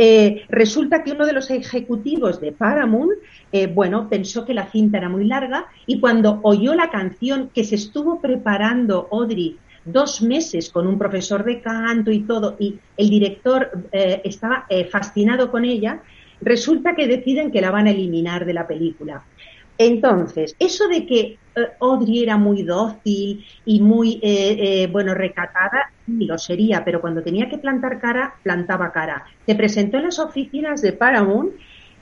Eh, 0.00 0.44
resulta 0.48 1.02
que 1.02 1.10
uno 1.10 1.26
de 1.26 1.32
los 1.32 1.50
ejecutivos 1.50 2.40
de 2.40 2.52
Paramount, 2.52 3.12
eh, 3.50 3.66
bueno, 3.66 4.08
pensó 4.08 4.44
que 4.44 4.54
la 4.54 4.70
cinta 4.70 4.98
era 4.98 5.08
muy 5.08 5.24
larga 5.24 5.66
y 5.86 5.98
cuando 5.98 6.38
oyó 6.44 6.74
la 6.74 6.90
canción 6.90 7.50
que 7.52 7.64
se 7.64 7.74
estuvo 7.74 8.20
preparando 8.20 9.08
Audrey 9.10 9.58
dos 9.92 10.22
meses 10.22 10.70
con 10.70 10.86
un 10.86 10.98
profesor 10.98 11.44
de 11.44 11.60
canto 11.60 12.10
y 12.10 12.20
todo, 12.20 12.56
y 12.58 12.78
el 12.96 13.10
director 13.10 13.70
eh, 13.92 14.20
estaba 14.24 14.66
eh, 14.68 14.84
fascinado 14.84 15.50
con 15.50 15.64
ella, 15.64 16.02
resulta 16.40 16.94
que 16.94 17.06
deciden 17.08 17.50
que 17.50 17.60
la 17.60 17.70
van 17.70 17.86
a 17.86 17.90
eliminar 17.90 18.44
de 18.44 18.54
la 18.54 18.66
película. 18.66 19.24
Entonces, 19.76 20.56
eso 20.58 20.88
de 20.88 21.06
que 21.06 21.20
eh, 21.20 21.38
Audrey 21.80 22.22
era 22.22 22.36
muy 22.36 22.62
dócil 22.62 23.44
y 23.64 23.80
muy, 23.80 24.18
eh, 24.22 24.88
bueno, 24.90 25.14
recatada, 25.14 25.92
lo 26.06 26.36
sería, 26.38 26.84
pero 26.84 27.00
cuando 27.00 27.22
tenía 27.22 27.48
que 27.48 27.58
plantar 27.58 28.00
cara, 28.00 28.34
plantaba 28.42 28.90
cara. 28.92 29.24
Se 29.46 29.54
presentó 29.54 29.98
en 29.98 30.04
las 30.04 30.18
oficinas 30.18 30.82
de 30.82 30.92
Paramount 30.92 31.52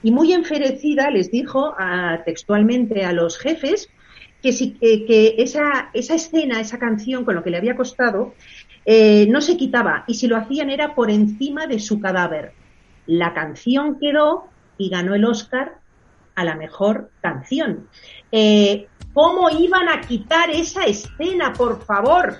y 0.01 0.11
muy 0.11 0.33
enferecida 0.33 1.09
les 1.11 1.29
dijo 1.31 1.75
a- 1.77 2.21
textualmente 2.25 3.03
a 3.03 3.13
los 3.13 3.37
jefes 3.37 3.89
que, 4.47 4.53
si, 4.53 4.71
que 4.71 5.35
esa, 5.39 5.89
esa 5.93 6.15
escena, 6.15 6.61
esa 6.61 6.79
canción 6.79 7.25
con 7.25 7.35
lo 7.35 7.43
que 7.43 7.49
le 7.49 7.57
había 7.57 7.75
costado, 7.75 8.33
eh, 8.85 9.27
no 9.29 9.41
se 9.41 9.57
quitaba 9.57 10.05
y 10.07 10.13
si 10.13 10.27
lo 10.27 10.37
hacían 10.37 10.69
era 10.69 10.95
por 10.95 11.11
encima 11.11 11.67
de 11.67 11.81
su 11.81 11.99
cadáver. 11.99 12.53
La 13.07 13.33
canción 13.33 13.97
quedó 13.99 14.45
y 14.77 14.89
ganó 14.89 15.15
el 15.15 15.25
Oscar 15.25 15.79
a 16.35 16.45
la 16.45 16.55
mejor 16.55 17.11
canción. 17.19 17.89
Eh, 18.31 18.87
¿Cómo 19.13 19.49
iban 19.49 19.89
a 19.89 19.99
quitar 19.99 20.49
esa 20.49 20.85
escena, 20.85 21.51
por 21.51 21.83
favor? 21.83 22.37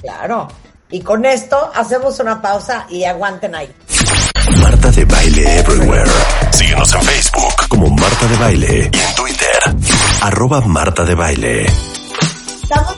Claro. 0.00 0.48
Y 0.90 1.00
con 1.02 1.24
esto 1.24 1.70
hacemos 1.72 2.18
una 2.18 2.42
pausa 2.42 2.86
y 2.90 3.04
aguanten 3.04 3.54
ahí. 3.54 3.68
Marta 4.60 4.90
de 4.90 5.04
Baile 5.04 5.58
Everywhere. 5.60 6.10
Síguenos 6.50 6.92
en 6.94 7.02
Facebook 7.02 7.68
como 7.68 7.88
Marta 7.90 8.26
de 8.26 8.36
Baile 8.38 8.90
y 8.92 8.98
en 8.98 9.14
Twitter, 9.14 9.37
arroba 10.20 10.60
Marta 10.62 11.04
de 11.04 11.14
Baile. 11.14 11.66
Estamos 11.66 12.96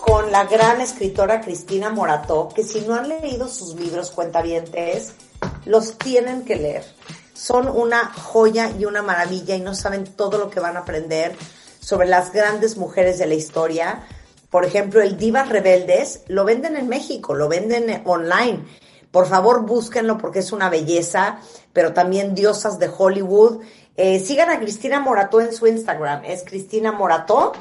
con 0.00 0.32
la 0.32 0.44
gran 0.44 0.80
escritora 0.80 1.40
Cristina 1.40 1.90
Morató, 1.90 2.48
que 2.54 2.64
si 2.64 2.80
no 2.80 2.94
han 2.94 3.08
leído 3.08 3.48
sus 3.48 3.74
libros 3.74 4.10
cuentavientes, 4.10 5.14
los 5.64 5.98
tienen 5.98 6.44
que 6.44 6.56
leer. 6.56 6.84
Son 7.32 7.68
una 7.68 8.12
joya 8.12 8.70
y 8.78 8.84
una 8.84 9.02
maravilla 9.02 9.54
y 9.54 9.60
no 9.60 9.74
saben 9.74 10.04
todo 10.04 10.38
lo 10.38 10.50
que 10.50 10.60
van 10.60 10.76
a 10.76 10.80
aprender 10.80 11.36
sobre 11.80 12.08
las 12.08 12.32
grandes 12.32 12.76
mujeres 12.76 13.18
de 13.18 13.26
la 13.26 13.34
historia. 13.34 14.04
Por 14.50 14.64
ejemplo, 14.64 15.00
el 15.00 15.16
Divas 15.16 15.48
Rebeldes 15.48 16.22
lo 16.26 16.44
venden 16.44 16.76
en 16.76 16.88
México, 16.88 17.34
lo 17.34 17.48
venden 17.48 18.02
online. 18.04 18.64
Por 19.12 19.26
favor, 19.26 19.66
búsquenlo 19.66 20.18
porque 20.18 20.38
es 20.40 20.52
una 20.52 20.70
belleza, 20.70 21.38
pero 21.72 21.92
también 21.92 22.34
diosas 22.34 22.78
de 22.78 22.90
Hollywood. 22.96 23.60
Eh, 23.96 24.20
sigan 24.20 24.50
a 24.50 24.58
Cristina 24.58 25.00
Morató 25.00 25.40
en 25.40 25.52
su 25.52 25.66
Instagram, 25.66 26.24
es 26.24 26.44
Cristina 26.44 26.92
Morató 26.92 27.52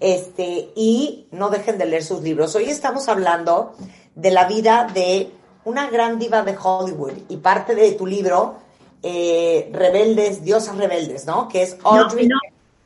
este, 0.00 0.70
y 0.74 1.26
no 1.30 1.50
dejen 1.50 1.78
de 1.78 1.86
leer 1.86 2.02
sus 2.02 2.22
libros. 2.22 2.54
Hoy 2.56 2.64
estamos 2.64 3.08
hablando 3.08 3.74
de 4.16 4.30
la 4.32 4.48
vida 4.48 4.90
de 4.92 5.30
una 5.64 5.88
gran 5.88 6.18
diva 6.18 6.42
de 6.42 6.56
Hollywood 6.60 7.12
y 7.28 7.36
parte 7.36 7.76
de 7.76 7.92
tu 7.92 8.06
libro, 8.06 8.56
eh, 9.02 9.70
Rebeldes, 9.72 10.42
Diosas 10.42 10.76
Rebeldes, 10.76 11.26
¿no? 11.26 11.48
Que 11.48 11.62
es 11.62 11.76
Audrey. 11.84 12.26
No, 12.26 12.38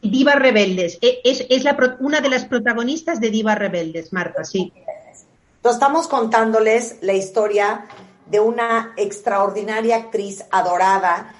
Divas 0.02 0.36
Rebeldes. 0.36 0.98
E, 1.00 1.20
es, 1.24 1.46
es 1.48 1.64
la, 1.64 1.96
una 2.00 2.20
de 2.20 2.28
las 2.28 2.44
protagonistas 2.44 3.20
de 3.20 3.30
Divas 3.30 3.58
Rebeldes, 3.58 4.12
Marta, 4.12 4.44
sí. 4.44 4.72
Entonces, 4.76 5.80
estamos 5.80 6.08
contándoles 6.08 6.96
la 7.00 7.14
historia 7.14 7.86
de 8.26 8.40
una 8.40 8.92
extraordinaria 8.96 9.96
actriz 9.96 10.44
adorada 10.50 11.34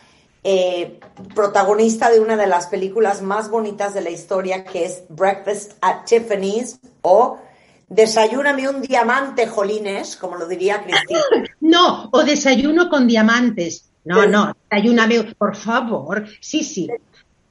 eh, 0.45 1.01
protagonista 1.35 2.11
de 2.11 2.21
una 2.21 2.37
de 2.37 2.47
las 2.47 2.67
películas 2.67 3.23
más 3.23 3.51
bonitas 3.51 3.95
de 3.95 4.01
la 4.01 4.11
historia, 4.11 4.65
que 4.65 4.85
es 4.85 5.05
Breakfast 5.09 5.73
at 5.81 6.05
Tiffany's 6.05 6.81
o 7.03 7.39
Desayúname 7.93 8.71
un 8.71 8.81
diamante, 8.81 9.47
Jolines, 9.47 10.17
como 10.17 10.37
lo 10.37 10.47
diría 10.49 10.83
Cristina. 10.83 11.21
No, 11.61 12.09
o 12.11 12.25
desayuno 12.25 12.89
con 12.89 13.07
diamantes. 13.07 13.91
No, 14.05 14.27
no, 14.27 14.57
desayúname, 14.71 15.35
por 15.35 15.55
favor. 15.55 16.25
Sí, 16.41 16.65
sí. 16.65 16.89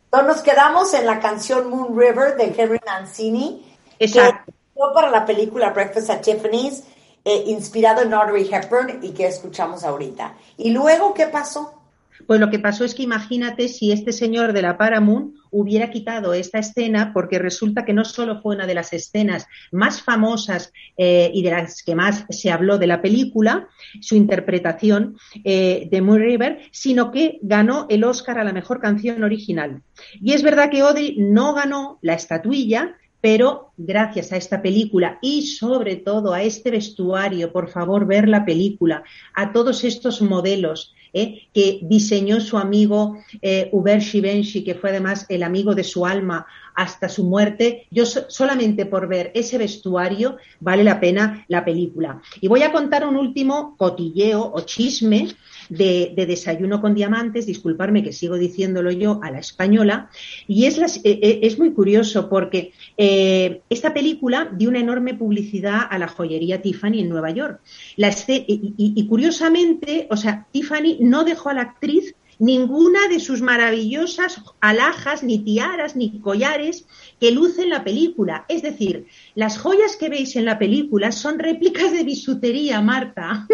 Entonces 0.05 0.27
nos 0.27 0.41
quedamos 0.41 0.93
en 0.95 1.05
la 1.05 1.19
canción 1.19 1.69
Moon 1.69 1.95
River 1.97 2.37
de 2.37 2.55
Henry 2.57 2.79
Mancini, 2.83 3.63
Exacto. 3.99 4.51
que 4.51 4.81
para 4.95 5.11
la 5.11 5.25
película 5.27 5.69
Breakfast 5.69 6.09
at 6.09 6.21
Tiffany's, 6.21 6.85
eh, 7.23 7.43
inspirado 7.45 8.01
en 8.01 8.11
Audrey 8.11 8.49
Hepburn 8.51 8.99
y 9.03 9.11
que 9.11 9.27
escuchamos 9.27 9.83
ahorita. 9.83 10.33
¿Y 10.57 10.71
luego 10.71 11.13
qué 11.13 11.27
pasó? 11.27 11.80
Pues 12.27 12.39
lo 12.39 12.49
que 12.49 12.59
pasó 12.59 12.85
es 12.85 12.95
que 12.95 13.03
imagínate 13.03 13.67
si 13.67 13.91
este 13.91 14.11
señor 14.11 14.53
de 14.53 14.61
la 14.61 14.77
Paramount 14.77 15.35
hubiera 15.49 15.89
quitado 15.91 16.33
esta 16.33 16.59
escena, 16.59 17.11
porque 17.13 17.39
resulta 17.39 17.85
que 17.85 17.93
no 17.93 18.05
solo 18.05 18.41
fue 18.41 18.55
una 18.55 18.67
de 18.67 18.73
las 18.73 18.93
escenas 18.93 19.47
más 19.71 20.01
famosas 20.01 20.71
eh, 20.97 21.29
y 21.33 21.43
de 21.43 21.51
las 21.51 21.83
que 21.83 21.95
más 21.95 22.25
se 22.29 22.51
habló 22.51 22.77
de 22.77 22.87
la 22.87 23.01
película, 23.01 23.67
su 23.99 24.15
interpretación 24.15 25.17
eh, 25.43 25.87
de 25.91 26.01
Moon 26.01 26.21
River, 26.21 26.61
sino 26.71 27.11
que 27.11 27.39
ganó 27.41 27.85
el 27.89 28.03
Oscar 28.03 28.39
a 28.39 28.43
la 28.43 28.53
mejor 28.53 28.79
canción 28.79 29.23
original. 29.23 29.81
Y 30.21 30.33
es 30.33 30.43
verdad 30.43 30.69
que 30.69 30.81
Audrey 30.81 31.15
no 31.17 31.53
ganó 31.53 31.99
la 32.01 32.13
estatuilla, 32.13 32.95
pero 33.21 33.71
gracias 33.77 34.31
a 34.31 34.37
esta 34.37 34.61
película 34.61 35.19
y 35.21 35.45
sobre 35.45 35.95
todo 35.97 36.33
a 36.33 36.41
este 36.41 36.71
vestuario, 36.71 37.51
por 37.51 37.69
favor, 37.69 38.07
ver 38.07 38.27
la 38.27 38.43
película, 38.45 39.03
a 39.35 39.53
todos 39.53 39.83
estos 39.83 40.21
modelos, 40.21 40.93
¿eh? 41.13 41.47
que 41.53 41.79
diseñó 41.83 42.39
su 42.39 42.57
amigo 42.57 43.17
eh, 43.41 43.69
Hubert 43.71 44.01
Givenchy, 44.01 44.63
que 44.63 44.75
fue 44.75 44.89
además 44.91 45.25
el 45.29 45.43
amigo 45.43 45.75
de 45.75 45.83
su 45.83 46.05
alma 46.05 46.45
hasta 46.75 47.09
su 47.09 47.25
muerte. 47.25 47.87
Yo 47.91 48.05
solamente 48.05 48.85
por 48.85 49.07
ver 49.07 49.31
ese 49.33 49.57
vestuario 49.57 50.37
vale 50.59 50.83
la 50.83 50.99
pena 50.99 51.45
la 51.47 51.65
película. 51.65 52.21
Y 52.39 52.47
voy 52.47 52.63
a 52.63 52.71
contar 52.71 53.05
un 53.05 53.15
último 53.15 53.75
cotilleo 53.77 54.51
o 54.53 54.61
chisme 54.61 55.27
de, 55.71 56.13
Desayuno 56.27 56.81
con 56.81 56.93
Diamantes, 56.93 57.45
disculparme 57.45 58.03
que 58.03 58.11
sigo 58.11 58.35
diciéndolo 58.35 58.91
yo 58.91 59.19
a 59.23 59.31
la 59.31 59.39
española, 59.39 60.09
y 60.47 60.65
es, 60.65 60.77
eh, 60.77 61.01
eh, 61.03 61.39
es 61.43 61.57
muy 61.57 61.71
curioso 61.71 62.29
porque 62.29 62.73
eh, 62.97 63.61
esta 63.69 63.93
película 63.93 64.51
dio 64.53 64.69
una 64.69 64.79
enorme 64.79 65.13
publicidad 65.13 65.81
a 65.89 65.97
la 65.97 66.07
joyería 66.07 66.61
Tiffany 66.61 66.99
en 66.99 67.09
Nueva 67.09 67.31
York. 67.31 67.61
y, 67.97 68.73
y 68.77 69.07
curiosamente, 69.07 70.07
o 70.09 70.17
sea, 70.17 70.45
Tiffany 70.51 70.97
no 70.99 71.23
dejó 71.23 71.49
a 71.49 71.53
la 71.53 71.61
actriz 71.61 72.15
ninguna 72.41 73.07
de 73.07 73.19
sus 73.19 73.41
maravillosas 73.43 74.41
alhajas, 74.61 75.21
ni 75.21 75.43
tiaras, 75.43 75.95
ni 75.95 76.19
collares 76.21 76.87
que 77.19 77.31
luce 77.31 77.61
en 77.61 77.69
la 77.69 77.83
película. 77.83 78.45
Es 78.49 78.63
decir, 78.63 79.05
las 79.35 79.59
joyas 79.59 79.95
que 79.95 80.09
veis 80.09 80.35
en 80.35 80.45
la 80.45 80.57
película 80.57 81.11
son 81.11 81.37
réplicas 81.37 81.91
de 81.91 82.03
bisutería, 82.03 82.81
Marta. 82.81 83.47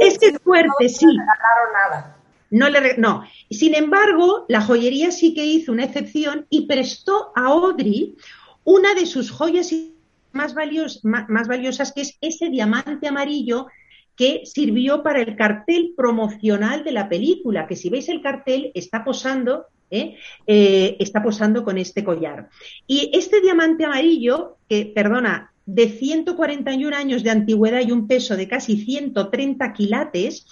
es 0.00 0.18
que 0.18 0.26
es 0.26 0.38
fuerte, 0.42 0.88
sí. 0.88 1.06
No 2.50 2.68
le 2.68 2.96
no. 2.98 3.22
Sin 3.48 3.76
embargo, 3.76 4.44
la 4.48 4.60
joyería 4.60 5.12
sí 5.12 5.34
que 5.34 5.46
hizo 5.46 5.70
una 5.70 5.84
excepción 5.84 6.46
y 6.50 6.66
prestó 6.66 7.30
a 7.36 7.46
Audrey 7.46 8.16
una 8.64 8.94
de 8.94 9.06
sus 9.06 9.30
joyas 9.30 9.72
más, 10.32 10.52
más 11.28 11.48
valiosas, 11.48 11.92
que 11.92 12.00
es 12.00 12.18
ese 12.20 12.48
diamante 12.48 13.06
amarillo 13.06 13.68
que 14.18 14.42
sirvió 14.44 15.04
para 15.04 15.22
el 15.22 15.36
cartel 15.36 15.94
promocional 15.96 16.82
de 16.82 16.90
la 16.90 17.08
película, 17.08 17.68
que 17.68 17.76
si 17.76 17.88
veis 17.88 18.08
el 18.08 18.20
cartel 18.20 18.72
está 18.74 19.04
posando, 19.04 19.66
¿eh? 19.92 20.16
Eh, 20.44 20.96
está 20.98 21.22
posando 21.22 21.62
con 21.62 21.78
este 21.78 22.02
collar. 22.02 22.48
Y 22.88 23.10
este 23.14 23.40
diamante 23.40 23.84
amarillo, 23.84 24.56
que, 24.68 24.86
perdona, 24.86 25.52
de 25.66 25.88
141 25.88 26.96
años 26.96 27.22
de 27.22 27.30
antigüedad 27.30 27.80
y 27.86 27.92
un 27.92 28.08
peso 28.08 28.36
de 28.36 28.48
casi 28.48 28.78
130 28.78 29.72
quilates, 29.72 30.46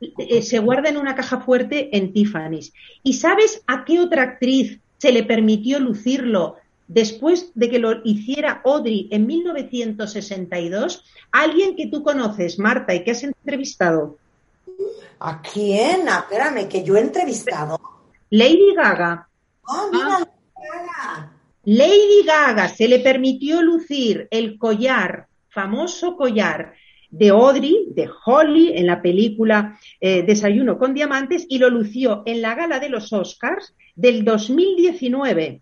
eh, 0.00 0.40
se 0.40 0.58
guarda 0.58 0.88
en 0.88 0.96
una 0.96 1.14
caja 1.14 1.40
fuerte 1.40 1.94
en 1.94 2.14
Tiffany's. 2.14 2.72
¿Y 3.02 3.12
sabes 3.12 3.62
a 3.66 3.84
qué 3.84 4.00
otra 4.00 4.22
actriz 4.22 4.80
se 4.96 5.12
le 5.12 5.22
permitió 5.22 5.80
lucirlo 5.80 6.56
después 6.88 7.52
de 7.54 7.70
que 7.70 7.78
lo 7.78 8.00
hiciera 8.04 8.60
Audrey 8.64 9.08
en 9.10 9.26
1962, 9.26 11.04
alguien 11.30 11.76
que 11.76 11.86
tú 11.86 12.02
conoces, 12.02 12.58
Marta, 12.58 12.94
y 12.94 13.04
que 13.04 13.12
has 13.12 13.22
entrevistado. 13.22 14.16
¿A 15.18 15.40
quién? 15.40 16.08
Ah, 16.08 16.26
espérame, 16.28 16.68
que 16.68 16.82
yo 16.84 16.96
he 16.96 17.00
entrevistado. 17.00 17.80
Lady 18.30 18.74
Gaga. 18.74 19.28
Oh, 19.66 19.88
mira, 19.92 20.18
Lady 20.18 20.26
Gaga. 20.56 21.32
Lady 21.64 22.22
Gaga 22.26 22.68
se 22.68 22.88
le 22.88 22.98
permitió 22.98 23.62
lucir 23.62 24.26
el 24.30 24.58
collar, 24.58 25.26
famoso 25.48 26.16
collar 26.16 26.74
de 27.10 27.28
Audrey, 27.28 27.88
de 27.90 28.08
Holly, 28.24 28.72
en 28.74 28.86
la 28.86 29.00
película 29.00 29.78
eh, 30.00 30.22
Desayuno 30.22 30.78
con 30.78 30.94
Diamantes, 30.94 31.46
y 31.48 31.58
lo 31.58 31.70
lució 31.70 32.22
en 32.26 32.42
la 32.42 32.54
gala 32.54 32.80
de 32.80 32.88
los 32.88 33.12
Oscars 33.12 33.74
del 33.94 34.24
2019 34.24 35.60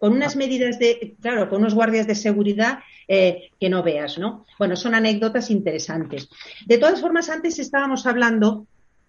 con 0.00 0.14
unas 0.14 0.34
medidas 0.34 0.78
de, 0.78 1.14
claro, 1.20 1.48
con 1.50 1.60
unos 1.60 1.74
guardias 1.74 2.06
de 2.06 2.14
seguridad 2.14 2.80
eh, 3.06 3.50
que 3.60 3.68
no 3.68 3.82
veas, 3.82 4.18
¿no? 4.18 4.46
Bueno, 4.58 4.74
son 4.74 4.94
anécdotas 4.94 5.50
interesantes. 5.50 6.28
De 6.66 6.78
todas 6.78 7.00
formas, 7.00 7.28
antes 7.28 7.58
estábamos 7.58 8.06
hablando 8.06 8.66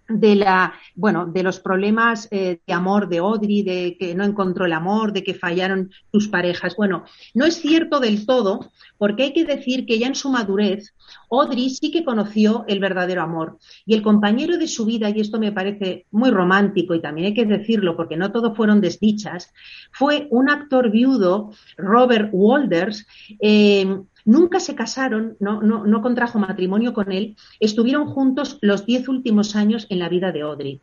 de 0.07 0.35
la 0.35 0.73
bueno 0.95 1.25
de 1.25 1.43
los 1.43 1.59
problemas 1.59 2.27
eh, 2.31 2.59
de 2.65 2.73
amor 2.73 3.07
de 3.07 3.19
Audrey 3.19 3.63
de 3.63 3.97
que 3.99 4.13
no 4.15 4.23
encontró 4.23 4.65
el 4.65 4.73
amor 4.73 5.13
de 5.13 5.23
que 5.23 5.33
fallaron 5.33 5.91
sus 6.11 6.27
parejas. 6.27 6.75
Bueno 6.75 7.05
no 7.33 7.45
es 7.45 7.55
cierto 7.55 7.99
del 7.99 8.25
todo 8.25 8.71
porque 8.97 9.23
hay 9.23 9.33
que 9.33 9.45
decir 9.45 9.85
que 9.85 9.99
ya 9.99 10.07
en 10.07 10.15
su 10.15 10.29
madurez 10.29 10.93
Audrey 11.29 11.69
sí 11.69 11.91
que 11.91 12.03
conoció 12.03 12.65
el 12.67 12.79
verdadero 12.79 13.21
amor. 13.21 13.57
Y 13.85 13.93
el 13.93 14.01
compañero 14.01 14.57
de 14.57 14.67
su 14.67 14.85
vida 14.85 15.09
y 15.09 15.19
esto 15.21 15.39
me 15.39 15.51
parece 15.51 16.05
muy 16.11 16.29
romántico 16.29 16.93
y 16.93 17.01
también 17.01 17.27
hay 17.27 17.33
que 17.33 17.45
decirlo 17.45 17.95
porque 17.95 18.17
no 18.17 18.31
todo 18.31 18.53
fueron 18.53 18.81
desdichas 18.81 19.53
fue 19.91 20.27
un 20.29 20.49
actor 20.49 20.91
viudo 20.91 21.51
Robert 21.77 22.29
Walders 22.31 23.05
eh, 23.39 24.01
Nunca 24.25 24.59
se 24.59 24.75
casaron, 24.75 25.35
no, 25.39 25.61
no, 25.61 25.85
no, 25.85 26.01
contrajo 26.01 26.39
matrimonio 26.39 26.93
con 26.93 27.11
él, 27.11 27.35
estuvieron 27.59 28.07
juntos 28.07 28.57
los 28.61 28.85
diez 28.85 29.07
últimos 29.07 29.55
años 29.55 29.87
en 29.89 29.99
la 29.99 30.09
vida 30.09 30.31
de 30.31 30.41
Audrey. 30.41 30.81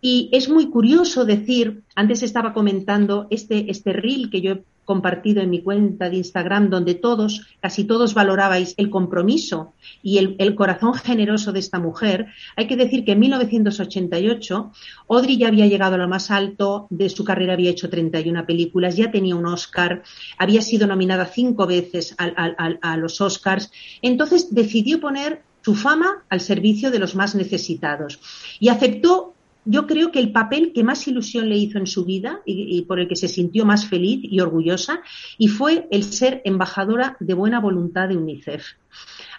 Y 0.00 0.28
es 0.32 0.48
muy 0.48 0.68
curioso 0.70 1.24
decir, 1.24 1.82
antes 1.94 2.22
estaba 2.22 2.52
comentando 2.52 3.26
este, 3.30 3.70
este 3.70 3.92
reel 3.92 4.30
que 4.30 4.40
yo 4.40 4.52
he 4.52 4.64
compartido 4.86 5.42
en 5.42 5.50
mi 5.50 5.60
cuenta 5.60 6.08
de 6.08 6.16
Instagram, 6.16 6.70
donde 6.70 6.94
todos, 6.94 7.46
casi 7.60 7.84
todos 7.84 8.14
valorabais 8.14 8.72
el 8.78 8.88
compromiso 8.88 9.74
y 10.02 10.18
el, 10.18 10.54
corazón 10.54 10.94
generoso 10.94 11.52
de 11.52 11.58
esta 11.58 11.78
mujer, 11.78 12.28
hay 12.56 12.66
que 12.66 12.76
decir 12.76 13.04
que 13.04 13.12
en 13.12 13.18
1988 13.18 14.72
Audrey 15.10 15.36
ya 15.36 15.48
había 15.48 15.66
llegado 15.66 15.96
a 15.96 15.98
lo 15.98 16.08
más 16.08 16.30
alto 16.30 16.86
de 16.88 17.10
su 17.10 17.24
carrera, 17.24 17.52
había 17.52 17.70
hecho 17.70 17.90
31 17.90 18.46
películas, 18.46 18.96
ya 18.96 19.10
tenía 19.10 19.36
un 19.36 19.44
Oscar, 19.44 20.02
había 20.38 20.62
sido 20.62 20.86
nominada 20.86 21.26
cinco 21.26 21.66
veces 21.66 22.14
a 22.16 22.96
los 22.96 23.20
Oscars, 23.20 23.70
entonces 24.00 24.54
decidió 24.54 25.00
poner 25.00 25.42
su 25.66 25.74
fama 25.74 26.24
al 26.28 26.40
servicio 26.40 26.92
de 26.92 27.00
los 27.00 27.16
más 27.16 27.34
necesitados 27.34 28.20
y 28.60 28.68
aceptó 28.68 29.35
yo 29.66 29.86
creo 29.86 30.12
que 30.12 30.20
el 30.20 30.32
papel 30.32 30.72
que 30.72 30.84
más 30.84 31.06
ilusión 31.06 31.48
le 31.48 31.56
hizo 31.56 31.78
en 31.78 31.86
su 31.86 32.04
vida 32.04 32.40
y, 32.46 32.82
por 32.82 33.00
el 33.00 33.08
que 33.08 33.16
se 33.16 33.28
sintió 33.28 33.66
más 33.66 33.86
feliz 33.86 34.20
y 34.22 34.40
orgullosa, 34.40 35.00
y 35.36 35.48
fue 35.48 35.88
el 35.90 36.04
ser 36.04 36.40
embajadora 36.44 37.16
de 37.20 37.34
buena 37.34 37.60
voluntad 37.60 38.08
de 38.08 38.16
UNICEF. 38.16 38.64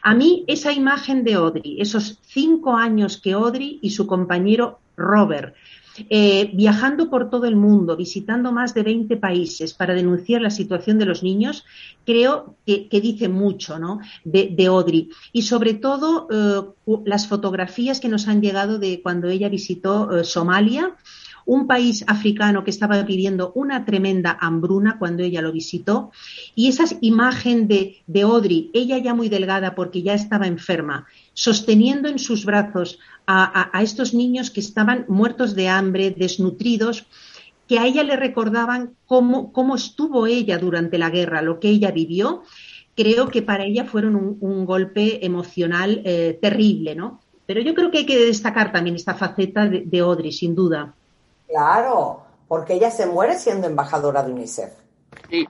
A 0.04 0.14
mí 0.14 0.44
esa 0.48 0.72
imagen 0.74 1.24
de 1.24 1.34
Audrey, 1.36 1.78
esos 1.80 2.20
cinco 2.24 2.76
años 2.76 3.18
que 3.18 3.34
Audrey 3.34 3.80
y 3.82 3.90
su 3.90 4.06
compañero 4.06 4.80
Robert 4.98 5.56
eh, 6.10 6.52
viajando 6.54 7.10
por 7.10 7.30
todo 7.30 7.46
el 7.46 7.56
mundo, 7.56 7.96
visitando 7.98 8.52
más 8.52 8.74
de 8.74 8.84
20 8.84 9.18
países 9.18 9.74
para 9.74 9.94
denunciar 9.94 10.42
la 10.42 10.50
situación 10.50 11.00
de 11.00 11.06
los 11.06 11.24
niños, 11.24 11.66
creo 12.06 12.56
que, 12.66 12.88
dice 12.92 13.30
mucho 13.30 13.80
¿no? 13.80 14.00
de, 14.24 14.50
de, 14.56 14.66
Audrey. 14.68 15.10
Y 15.34 15.44
sobre 15.44 15.74
todo 15.74 16.28
eh, 16.32 16.96
las 17.06 17.28
fotografías 17.28 18.00
que 18.00 18.10
nos 18.10 18.28
han 18.28 18.42
llegado 18.42 18.80
de 18.80 19.02
cuando 19.02 19.28
ella 19.28 19.50
visitó 19.50 20.18
eh, 20.18 20.24
Somalia 20.24 20.96
un 21.48 21.66
país 21.66 22.04
africano 22.08 22.64
que 22.64 22.72
estaba 22.72 23.02
viviendo 23.04 23.54
una 23.56 23.86
tremenda 23.86 24.38
hambruna 24.40 24.98
cuando 25.00 25.24
ella 25.24 25.42
lo 25.42 25.54
visitó, 25.54 26.12
y 26.56 26.68
esa 26.68 26.84
imagen 27.02 27.68
de, 27.70 28.04
de 28.06 28.22
Audrey, 28.22 28.70
ella 28.74 28.98
ya 28.98 29.16
muy 29.16 29.30
delgada 29.30 29.74
porque 29.74 30.04
ya 30.04 30.14
estaba 30.14 30.46
enferma, 30.46 31.08
sosteniendo 31.34 32.10
en 32.10 32.20
sus 32.20 32.46
brazos 32.46 33.00
a, 33.26 33.82
estos 33.82 34.14
niños 34.14 34.52
que 34.52 34.60
estaban 34.60 35.06
muertos 35.08 35.56
de 35.56 35.70
hambre, 35.70 36.12
desnutridos, 36.12 37.06
que 37.68 37.80
a 37.80 37.86
ella 37.86 38.04
le 38.04 38.18
recordaban 38.18 38.96
cómo, 39.06 39.52
cómo 39.54 39.76
estuvo 39.76 40.28
ella 40.28 40.58
durante 40.58 40.98
la 40.98 41.10
guerra, 41.10 41.42
lo 41.42 41.60
que 41.60 41.70
ella 41.70 41.92
vivió, 41.92 42.44
creo 42.96 43.30
que 43.30 43.42
para 43.42 43.64
ella 43.64 43.86
fueron 43.86 44.38
un, 44.40 44.66
golpe 44.66 45.26
emocional 45.26 46.02
eh, 46.04 46.38
terrible, 46.42 46.96
¿no? 46.96 47.22
Pero 47.46 47.62
yo 47.62 47.74
creo 47.74 47.90
que 47.90 48.00
hay 48.00 48.06
que 48.06 48.26
destacar 48.26 48.74
también 48.74 48.98
esta 48.98 49.14
faceta 49.14 49.70
de, 49.70 49.84
de 49.86 50.00
Audrey, 50.00 50.34
sin 50.34 50.54
duda. 50.54 50.94
Claro, 51.48 52.24
porque 52.48 52.74
ella 52.74 52.92
se 52.92 53.06
muere 53.06 53.38
siendo 53.38 53.68
embajadora 53.68 54.24
de 54.24 54.32
UNICEF. 54.34 54.74
Sí, 55.30 55.48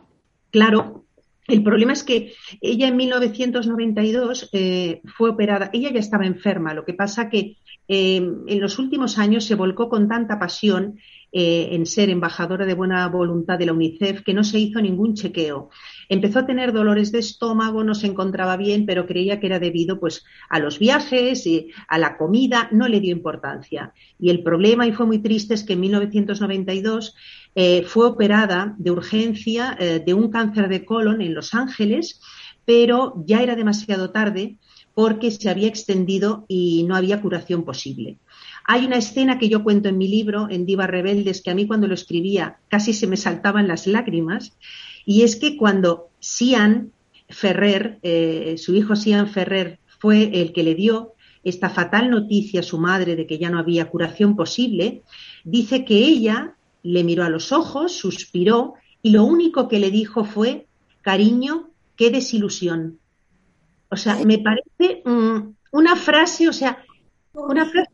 claro. 0.51 1.03
El 1.47 1.63
problema 1.63 1.93
es 1.93 2.03
que 2.03 2.33
ella 2.59 2.89
en 2.89 2.97
1992 2.97 4.49
eh, 4.51 5.01
fue 5.05 5.29
operada, 5.29 5.69
ella 5.71 5.91
ya 5.93 5.99
estaba 6.01 6.25
enferma, 6.25 6.73
lo 6.73 6.83
que 6.83 6.93
pasa 6.93 7.29
que 7.29 7.55
eh, 7.87 8.17
en 8.17 8.59
los 8.59 8.79
últimos 8.79 9.17
años 9.17 9.45
se 9.45 9.55
volcó 9.55 9.87
con 9.87 10.09
tanta 10.09 10.39
pasión 10.39 10.99
eh, 11.31 11.69
en 11.71 11.85
ser 11.85 12.09
embajadora 12.09 12.65
de 12.65 12.73
buena 12.73 13.07
voluntad 13.07 13.57
de 13.57 13.65
la 13.65 13.73
UNICEF 13.73 14.23
que 14.23 14.33
no 14.33 14.43
se 14.43 14.59
hizo 14.59 14.81
ningún 14.81 15.13
chequeo. 15.13 15.69
Empezó 16.09 16.39
a 16.39 16.45
tener 16.45 16.73
dolores 16.73 17.11
de 17.11 17.19
estómago, 17.19 17.83
no 17.83 17.95
se 17.95 18.07
encontraba 18.07 18.57
bien, 18.57 18.85
pero 18.85 19.05
creía 19.05 19.39
que 19.39 19.47
era 19.47 19.59
debido 19.59 19.99
pues 19.99 20.23
a 20.49 20.59
los 20.59 20.79
viajes 20.79 21.45
y 21.45 21.71
a 21.87 21.97
la 21.97 22.17
comida, 22.17 22.69
no 22.71 22.87
le 22.87 22.99
dio 22.99 23.11
importancia. 23.11 23.93
Y 24.19 24.29
el 24.29 24.43
problema, 24.43 24.87
y 24.87 24.93
fue 24.93 25.05
muy 25.05 25.19
triste, 25.19 25.53
es 25.53 25.63
que 25.63 25.73
en 25.73 25.81
1992 25.81 27.15
eh, 27.55 27.83
fue 27.83 28.05
operada 28.05 28.75
de 28.77 28.91
urgencia 28.91 29.75
eh, 29.79 30.01
de 30.05 30.13
un 30.13 30.29
cáncer 30.29 30.69
de 30.69 30.85
colon 30.85 31.21
en 31.21 31.33
Los 31.33 31.53
Ángeles, 31.53 32.21
pero 32.65 33.23
ya 33.25 33.41
era 33.41 33.55
demasiado 33.55 34.11
tarde 34.11 34.57
porque 34.93 35.29
se 35.29 35.49
había 35.49 35.67
extendido 35.67 36.45
y 36.47 36.83
no 36.83 36.95
había 36.95 37.21
curación 37.21 37.63
posible. 37.63 38.17
Hay 38.65 38.85
una 38.85 38.97
escena 38.97 39.37
que 39.37 39.47
yo 39.47 39.63
cuento 39.63 39.89
en 39.89 39.97
mi 39.97 40.07
libro, 40.07 40.47
en 40.49 40.65
Divas 40.65 40.89
Rebeldes, 40.89 41.41
que 41.41 41.51
a 41.51 41.55
mí 41.55 41.67
cuando 41.67 41.87
lo 41.87 41.93
escribía 41.93 42.57
casi 42.67 42.93
se 42.93 43.07
me 43.07 43.15
saltaban 43.15 43.67
las 43.67 43.85
lágrimas, 43.85 44.57
y 45.07 45.23
es 45.23 45.37
que 45.37 45.55
cuando 45.55 46.09
Sian 46.19 46.91
Ferrer, 47.29 47.97
eh, 48.03 48.55
su 48.57 48.75
hijo 48.75 48.97
Sian 48.97 49.29
Ferrer, 49.29 49.79
fue 49.99 50.41
el 50.41 50.51
que 50.51 50.63
le 50.63 50.75
dio 50.75 51.13
esta 51.45 51.69
fatal 51.69 52.09
noticia 52.09 52.59
a 52.59 52.63
su 52.63 52.77
madre 52.77 53.15
de 53.15 53.25
que 53.25 53.37
ya 53.37 53.49
no 53.49 53.57
había 53.57 53.89
curación 53.89 54.35
posible, 54.35 55.03
dice 55.45 55.85
que 55.85 55.95
ella 55.95 56.57
le 56.83 57.05
miró 57.05 57.23
a 57.23 57.29
los 57.29 57.53
ojos, 57.53 57.93
suspiró 57.93 58.73
y 59.01 59.11
lo 59.11 59.23
único 59.23 59.69
que 59.69 59.79
le 59.79 59.91
dijo 59.91 60.25
fue, 60.25 60.67
cariño, 61.01 61.69
qué 61.95 62.11
desilusión. 62.11 62.99
O 63.89 63.95
sea, 63.95 64.17
me 64.25 64.39
parece 64.39 65.03
mm, 65.05 65.55
una 65.71 65.95
frase, 65.95 66.49
o 66.49 66.53
sea, 66.53 66.83
una 67.31 67.65
frase 67.65 67.91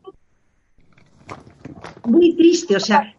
muy 2.06 2.34
triste, 2.34 2.74
o 2.74 2.80
sea, 2.80 3.14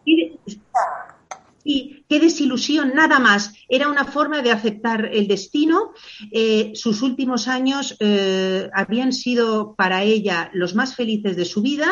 y 1.66 2.06
qué 2.08 2.20
desilusión, 2.20 2.94
nada 2.94 3.20
más. 3.20 3.54
Era 3.68 3.90
una 3.90 4.06
forma 4.06 4.44
de 4.44 4.52
aceptar 4.52 5.10
el 5.12 5.28
destino. 5.28 5.94
Eh, 6.32 6.72
sus 6.76 7.02
últimos 7.02 7.48
años 7.48 7.98
eh, 8.00 8.70
habían 8.72 9.12
sido 9.12 9.74
para 9.76 10.04
ella 10.04 10.52
los 10.54 10.76
más 10.76 10.96
felices 10.96 11.36
de 11.36 11.44
su 11.44 11.64
vida. 11.64 11.88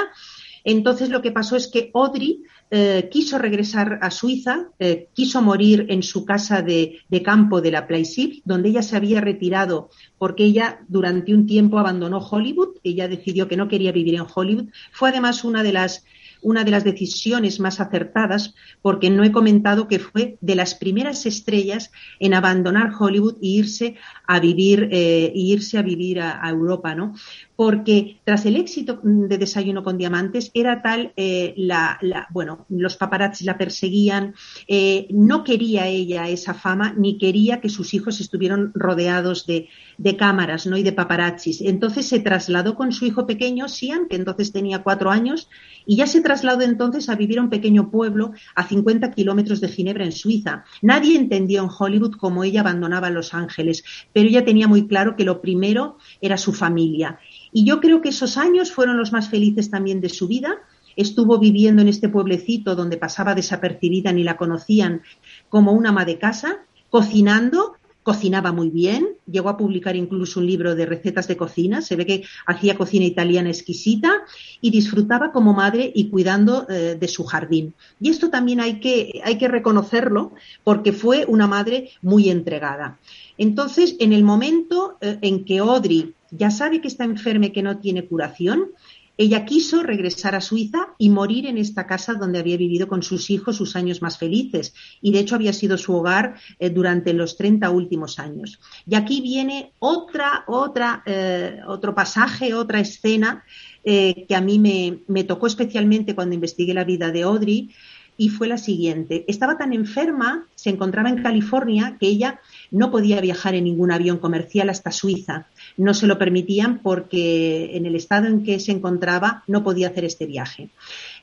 Entonces 0.63 1.09
lo 1.09 1.21
que 1.21 1.31
pasó 1.31 1.55
es 1.55 1.67
que 1.67 1.89
Audrey 1.93 2.43
eh, 2.69 3.09
quiso 3.11 3.37
regresar 3.37 3.99
a 4.01 4.11
Suiza, 4.11 4.69
quiso 5.13 5.41
morir 5.41 5.87
en 5.89 6.03
su 6.03 6.23
casa 6.23 6.61
de, 6.61 6.99
de 7.09 7.21
campo 7.21 7.59
de 7.59 7.71
la 7.71 7.85
Plaisir, 7.85 8.41
donde 8.45 8.69
ella 8.69 8.81
se 8.81 8.95
había 8.95 9.19
retirado 9.19 9.89
porque 10.17 10.45
ella 10.45 10.79
durante 10.87 11.33
un 11.33 11.47
tiempo 11.47 11.79
abandonó 11.79 12.19
Hollywood, 12.19 12.77
ella 12.83 13.09
decidió 13.09 13.47
que 13.49 13.57
no 13.57 13.67
quería 13.67 13.91
vivir 13.91 14.15
en 14.15 14.25
Hollywood. 14.33 14.69
Fue 14.93 15.09
además 15.09 15.43
una 15.43 15.63
de 15.63 15.73
las 15.73 16.05
una 16.43 16.63
de 16.63 16.71
las 16.71 16.83
decisiones 16.83 17.59
más 17.59 17.79
acertadas, 17.79 18.53
porque 18.81 19.09
no 19.09 19.23
he 19.23 19.31
comentado 19.31 19.87
que 19.87 19.99
fue 19.99 20.37
de 20.41 20.55
las 20.55 20.75
primeras 20.75 21.25
estrellas 21.25 21.91
en 22.19 22.33
abandonar 22.33 22.91
Hollywood 22.97 23.37
e 23.41 23.47
irse 23.47 23.95
a 24.27 24.39
vivir, 24.39 24.89
eh, 24.91 25.31
irse 25.33 25.77
a 25.77 25.81
vivir 25.81 26.19
a, 26.21 26.49
Europa, 26.49 26.93
¿no? 26.93 27.15
Porque 27.55 28.17
tras 28.23 28.45
el 28.45 28.55
éxito 28.55 28.99
de 29.03 29.37
Desayuno 29.37 29.83
con 29.83 29.97
Diamantes 29.97 30.51
era 30.53 30.81
tal 30.81 31.13
eh, 31.15 31.53
la, 31.57 31.99
bueno, 32.31 32.65
los 32.69 32.97
paparazzi 32.97 33.45
la 33.45 33.57
perseguían, 33.57 34.33
eh, 34.67 35.07
no 35.11 35.43
quería 35.43 35.87
ella 35.87 36.27
esa 36.29 36.53
fama 36.53 36.93
ni 36.97 37.17
quería 37.17 37.61
que 37.61 37.69
sus 37.69 37.93
hijos 37.93 38.19
estuvieran 38.19 38.71
rodeados 38.73 39.45
de, 39.45 39.69
de 39.97 40.17
cámaras, 40.17 40.65
¿no? 40.65 40.77
Y 40.77 40.83
de 40.83 40.91
paparazzis. 40.91 41.61
Entonces 41.61 42.07
se 42.07 42.19
trasladó 42.19 42.75
con 42.75 42.91
su 42.91 43.05
hijo 43.05 43.25
pequeño, 43.25 43.67
Sian, 43.67 44.07
que 44.07 44.15
entonces 44.15 44.51
tenía 44.51 44.83
cuatro 44.83 45.11
años, 45.11 45.49
y 45.85 45.97
ya 45.97 46.07
se 46.07 46.21
trasladó 46.21 46.61
entonces 46.61 47.09
a 47.09 47.15
vivir 47.15 47.39
a 47.39 47.41
un 47.41 47.49
pequeño 47.49 47.91
pueblo 47.91 48.33
a 48.55 48.67
50 48.67 49.11
kilómetros 49.11 49.61
de 49.61 49.67
Ginebra, 49.67 50.05
en 50.05 50.11
Suiza. 50.11 50.63
Nadie 50.81 51.17
entendió 51.17 51.63
en 51.63 51.69
Hollywood 51.77 52.15
cómo 52.17 52.43
ella 52.43 52.61
abandonaba 52.61 53.09
Los 53.09 53.33
Ángeles, 53.33 53.83
pero 54.11 54.27
ella 54.27 54.45
tenía 54.45 54.67
muy 54.67 54.87
claro 54.87 55.15
que 55.15 55.25
lo 55.25 55.41
primero 55.41 55.97
era 56.21 56.37
su 56.37 56.53
familia. 56.53 57.19
Y 57.53 57.65
yo 57.65 57.79
creo 57.79 58.01
que 58.01 58.09
esos 58.09 58.37
años 58.37 58.71
fueron 58.71 58.97
los 58.97 59.11
más 59.11 59.29
felices 59.29 59.69
también 59.69 60.01
de 60.01 60.09
su 60.09 60.27
vida. 60.27 60.57
Estuvo 60.95 61.39
viviendo 61.39 61.81
en 61.81 61.87
este 61.87 62.09
pueblecito 62.09 62.75
donde 62.75 62.97
pasaba 62.97 63.35
desapercibida, 63.35 64.11
ni 64.11 64.23
la 64.23 64.37
conocían, 64.37 65.01
como 65.49 65.71
una 65.71 65.89
ama 65.89 66.05
de 66.05 66.17
casa, 66.17 66.65
cocinando 66.89 67.75
cocinaba 68.03 68.51
muy 68.51 68.69
bien, 68.69 69.15
llegó 69.25 69.49
a 69.49 69.57
publicar 69.57 69.95
incluso 69.95 70.41
un 70.41 70.45
libro 70.45 70.75
de 70.75 70.85
recetas 70.85 71.27
de 71.27 71.37
cocina, 71.37 71.81
se 71.81 71.95
ve 71.95 72.05
que 72.05 72.23
hacía 72.45 72.77
cocina 72.77 73.05
italiana 73.05 73.49
exquisita 73.49 74.23
y 74.61 74.69
disfrutaba 74.69 75.31
como 75.31 75.53
madre 75.53 75.91
y 75.95 76.09
cuidando 76.09 76.67
eh, 76.69 76.97
de 76.99 77.07
su 77.07 77.23
jardín. 77.23 77.73
Y 77.99 78.09
esto 78.09 78.29
también 78.29 78.59
hay 78.59 78.79
que, 78.79 79.21
hay 79.23 79.37
que 79.37 79.47
reconocerlo 79.47 80.33
porque 80.63 80.91
fue 80.91 81.25
una 81.27 81.47
madre 81.47 81.91
muy 82.01 82.29
entregada. 82.29 82.99
Entonces, 83.37 83.95
en 83.99 84.11
el 84.13 84.23
momento 84.23 84.97
eh, 84.99 85.17
en 85.21 85.45
que 85.45 85.59
Audrey 85.59 86.13
ya 86.35 86.51
sabe 86.51 86.81
que 86.81 86.87
está 86.87 87.03
enferma 87.03 87.47
y 87.47 87.51
que 87.51 87.63
no 87.63 87.79
tiene 87.79 88.05
curación, 88.05 88.71
ella 89.15 89.45
quiso 89.45 89.83
regresar 89.83 90.33
a 90.33 90.41
Suiza 90.41 90.95
y 90.97 91.09
morir 91.09 91.45
en 91.45 91.59
esta 91.59 91.85
casa 91.85 92.15
donde 92.15 92.39
había 92.39 92.57
vivido 92.57 92.87
con 92.87 93.03
sus 93.03 93.29
hijos 93.29 93.57
sus 93.57 93.75
años 93.75 94.01
más 94.01 94.17
felices. 94.17 94.73
Y 95.01 95.11
de 95.11 95.19
hecho 95.19 95.35
había 95.35 95.53
sido 95.53 95.77
su 95.77 95.93
hogar 95.93 96.35
eh, 96.57 96.71
durante 96.71 97.13
los 97.13 97.37
30 97.37 97.69
últimos 97.69 98.17
años. 98.17 98.59
Y 98.87 98.95
aquí 98.95 99.21
viene 99.21 99.73
otra, 99.77 100.43
otra, 100.47 101.03
eh, 101.05 101.59
otro 101.67 101.93
pasaje, 101.93 102.55
otra 102.55 102.79
escena 102.79 103.43
eh, 103.83 104.25
que 104.27 104.35
a 104.35 104.41
mí 104.41 104.57
me, 104.57 105.01
me 105.07 105.23
tocó 105.23 105.45
especialmente 105.45 106.15
cuando 106.15 106.33
investigué 106.33 106.73
la 106.73 106.83
vida 106.83 107.11
de 107.11 107.21
Audrey 107.21 107.69
y 108.17 108.29
fue 108.29 108.47
la 108.47 108.57
siguiente. 108.57 109.25
Estaba 109.27 109.57
tan 109.57 109.73
enferma, 109.73 110.47
se 110.55 110.69
encontraba 110.69 111.09
en 111.09 111.21
California, 111.21 111.97
que 111.99 112.07
ella 112.07 112.39
no 112.71 112.91
podía 112.91 113.21
viajar 113.21 113.55
en 113.55 113.65
ningún 113.65 113.91
avión 113.91 114.17
comercial 114.17 114.69
hasta 114.69 114.91
Suiza. 114.91 115.47
No 115.77 115.93
se 115.93 116.07
lo 116.07 116.17
permitían 116.17 116.79
porque 116.79 117.75
en 117.75 117.85
el 117.85 117.95
estado 117.95 118.27
en 118.27 118.43
que 118.43 118.59
se 118.59 118.71
encontraba 118.71 119.43
no 119.47 119.63
podía 119.63 119.89
hacer 119.89 120.05
este 120.05 120.25
viaje. 120.25 120.69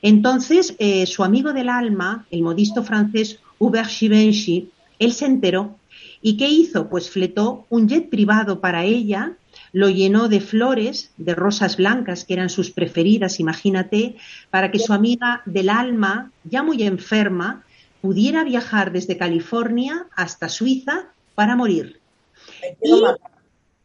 Entonces, 0.01 0.75
eh, 0.79 1.05
su 1.05 1.23
amigo 1.23 1.53
del 1.53 1.69
alma, 1.69 2.25
el 2.31 2.41
modisto 2.41 2.83
francés 2.83 3.39
Hubert 3.59 3.89
Givenchy, 3.89 4.69
él 4.99 5.13
se 5.13 5.25
enteró. 5.25 5.75
¿Y 6.21 6.37
qué 6.37 6.47
hizo? 6.47 6.89
Pues 6.89 7.09
fletó 7.09 7.65
un 7.69 7.87
jet 7.87 8.09
privado 8.09 8.59
para 8.59 8.83
ella 8.85 9.37
lo 9.73 9.89
llenó 9.89 10.27
de 10.27 10.41
flores, 10.41 11.11
de 11.17 11.35
rosas 11.35 11.77
blancas, 11.77 12.25
que 12.25 12.33
eran 12.33 12.49
sus 12.49 12.71
preferidas, 12.71 13.39
imagínate, 13.39 14.17
para 14.49 14.71
que 14.71 14.79
su 14.79 14.93
amiga 14.93 15.41
del 15.45 15.69
alma, 15.69 16.31
ya 16.43 16.63
muy 16.63 16.83
enferma, 16.83 17.63
pudiera 18.01 18.43
viajar 18.43 18.91
desde 18.91 19.17
California 19.17 20.07
hasta 20.15 20.49
Suiza 20.49 21.05
para 21.35 21.55
morir. 21.55 21.99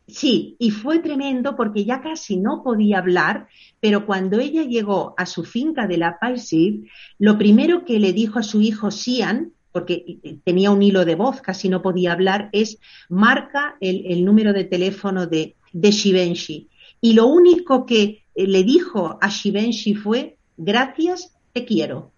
Sí, 0.08 0.54
y 0.60 0.70
fue 0.70 1.00
tremendo 1.00 1.56
porque 1.56 1.84
ya 1.84 2.00
casi 2.00 2.36
no 2.36 2.62
podía 2.62 2.98
hablar, 2.98 3.48
pero 3.80 4.06
cuando 4.06 4.38
ella 4.38 4.62
llegó 4.62 5.14
a 5.16 5.26
su 5.26 5.42
finca 5.42 5.88
de 5.88 5.98
la 5.98 6.18
Paisir, 6.20 6.88
lo 7.18 7.36
primero 7.36 7.84
que 7.84 7.98
le 7.98 8.12
dijo 8.12 8.38
a 8.38 8.44
su 8.44 8.62
hijo 8.62 8.92
Sian, 8.92 9.52
porque 9.72 10.40
tenía 10.44 10.70
un 10.70 10.82
hilo 10.82 11.04
de 11.04 11.16
voz, 11.16 11.40
casi 11.40 11.68
no 11.68 11.82
podía 11.82 12.12
hablar, 12.12 12.50
es 12.52 12.78
marca 13.08 13.76
el, 13.80 14.24
número 14.24 14.52
de 14.52 14.64
teléfono 14.64 15.26
de, 15.26 15.56
de. 15.72 16.66
Y 17.00 17.12
lo 17.12 17.26
único 17.26 17.84
que 17.84 18.22
le 18.34 18.62
dijo 18.62 19.18
a 19.20 19.28
Shivenshi 19.28 19.94
fue, 19.94 20.38
gracias, 20.56 21.34
te 21.52 21.64
quiero. 21.64 22.12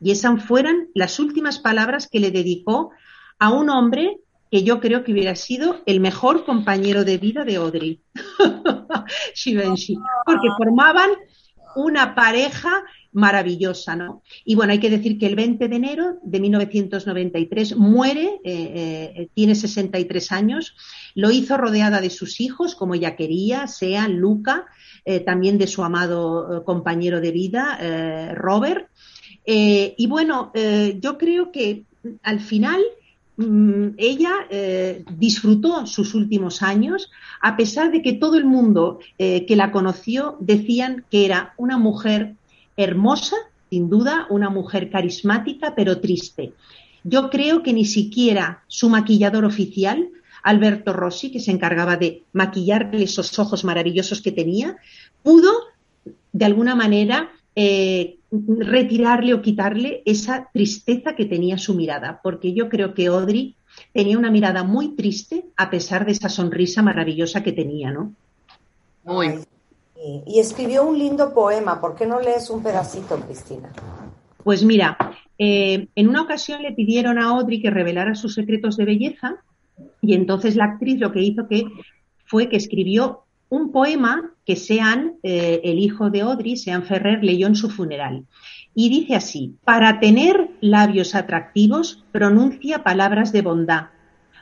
Y 0.00 0.12
esas 0.12 0.42
fueron 0.44 0.88
las 0.94 1.18
últimas 1.18 1.58
palabras 1.58 2.08
que 2.08 2.20
le 2.20 2.30
dedicó 2.30 2.90
a 3.38 3.52
un 3.52 3.70
hombre 3.70 4.18
que 4.50 4.62
yo 4.62 4.80
creo 4.80 5.04
que 5.04 5.12
hubiera 5.12 5.34
sido 5.34 5.82
el 5.86 6.00
mejor 6.00 6.44
compañero 6.44 7.04
de 7.04 7.18
vida 7.18 7.44
de 7.44 7.56
Audrey, 7.56 8.00
porque 10.26 10.48
formaban 10.56 11.10
una 11.76 12.14
pareja 12.14 12.82
maravillosa, 13.12 13.96
¿no? 13.96 14.22
Y 14.44 14.54
bueno, 14.54 14.72
hay 14.72 14.80
que 14.80 14.90
decir 14.90 15.18
que 15.18 15.26
el 15.26 15.34
20 15.34 15.68
de 15.68 15.76
enero 15.76 16.18
de 16.22 16.40
1993 16.40 17.76
muere, 17.76 18.40
eh, 18.44 19.12
eh, 19.16 19.28
tiene 19.34 19.54
63 19.54 20.32
años, 20.32 20.76
lo 21.14 21.30
hizo 21.30 21.56
rodeada 21.56 22.00
de 22.00 22.10
sus 22.10 22.40
hijos, 22.40 22.74
como 22.74 22.94
ella 22.94 23.16
quería, 23.16 23.66
sean 23.66 24.18
Luca, 24.18 24.66
eh, 25.04 25.20
también 25.20 25.58
de 25.58 25.66
su 25.66 25.82
amado 25.82 26.64
compañero 26.64 27.20
de 27.20 27.32
vida, 27.32 28.34
Robert. 28.34 28.88
y 29.44 30.06
bueno, 30.06 30.52
yo 31.00 31.16
creo 31.16 31.50
que 31.50 31.84
al 32.22 32.40
final 32.40 32.82
ella 33.38 34.32
eh, 34.50 35.04
disfrutó 35.16 35.86
sus 35.86 36.14
últimos 36.14 36.60
años, 36.62 37.10
a 37.40 37.56
pesar 37.56 37.92
de 37.92 38.02
que 38.02 38.14
todo 38.14 38.36
el 38.36 38.44
mundo 38.44 38.98
eh, 39.16 39.46
que 39.46 39.54
la 39.54 39.70
conoció 39.70 40.36
decían 40.40 41.04
que 41.10 41.24
era 41.24 41.54
una 41.56 41.78
mujer 41.78 42.34
hermosa, 42.76 43.36
sin 43.70 43.88
duda, 43.88 44.26
una 44.30 44.50
mujer 44.50 44.90
carismática, 44.90 45.74
pero 45.76 46.00
triste. 46.00 46.52
Yo 47.04 47.30
creo 47.30 47.62
que 47.62 47.72
ni 47.72 47.84
siquiera 47.84 48.64
su 48.66 48.88
maquillador 48.88 49.44
oficial, 49.44 50.08
Alberto 50.42 50.92
Rossi, 50.92 51.30
que 51.30 51.40
se 51.40 51.52
encargaba 51.52 51.96
de 51.96 52.24
maquillarle 52.32 53.04
esos 53.04 53.38
ojos 53.38 53.64
maravillosos 53.64 54.20
que 54.20 54.32
tenía, 54.32 54.76
pudo, 55.22 55.52
de 56.32 56.44
alguna 56.44 56.74
manera, 56.74 57.30
eh, 57.54 58.17
retirarle 58.30 59.34
o 59.34 59.42
quitarle 59.42 60.02
esa 60.04 60.50
tristeza 60.52 61.14
que 61.14 61.24
tenía 61.24 61.56
su 61.58 61.74
mirada, 61.74 62.20
porque 62.22 62.52
yo 62.52 62.68
creo 62.68 62.94
que 62.94 63.06
Audrey 63.06 63.56
tenía 63.92 64.18
una 64.18 64.30
mirada 64.30 64.64
muy 64.64 64.94
triste 64.94 65.46
a 65.56 65.70
pesar 65.70 66.04
de 66.04 66.12
esa 66.12 66.28
sonrisa 66.28 66.82
maravillosa 66.82 67.42
que 67.42 67.52
tenía, 67.52 67.90
¿no? 67.90 68.12
Muy. 69.04 69.40
Y, 70.26 70.38
escribió 70.38 70.84
un 70.84 70.98
lindo 70.98 71.32
poema, 71.32 71.80
¿por 71.80 71.96
qué 71.96 72.06
no 72.06 72.20
lees 72.20 72.50
un 72.50 72.62
pedacito, 72.62 73.18
Cristina? 73.20 73.72
Pues 74.44 74.62
mira, 74.62 74.96
eh, 75.38 75.88
en 75.94 76.08
una 76.08 76.22
ocasión 76.22 76.62
le 76.62 76.72
pidieron 76.72 77.18
a 77.18 77.30
Audrey 77.30 77.60
que 77.60 77.70
revelara 77.70 78.14
sus 78.14 78.34
secretos 78.34 78.76
de 78.76 78.84
belleza 78.84 79.36
y 80.00 80.14
entonces 80.14 80.54
la 80.54 80.64
actriz 80.64 81.00
lo 81.00 81.12
que 81.12 81.22
hizo 81.22 81.48
que 81.48 81.64
fue 82.26 82.48
que 82.48 82.56
escribió 82.56 83.24
un 83.50 83.72
poema 83.72 84.30
que 84.44 84.56
Sean, 84.56 85.14
eh, 85.22 85.60
el 85.64 85.78
hijo 85.78 86.10
de 86.10 86.20
Audrey, 86.20 86.56
Sean 86.56 86.84
Ferrer, 86.84 87.24
leyó 87.24 87.46
en 87.46 87.56
su 87.56 87.70
funeral. 87.70 88.24
Y 88.74 88.90
dice 88.90 89.14
así, 89.14 89.54
para 89.64 90.00
tener 90.00 90.50
labios 90.60 91.14
atractivos, 91.14 92.04
pronuncia 92.12 92.82
palabras 92.82 93.32
de 93.32 93.42
bondad. 93.42 93.86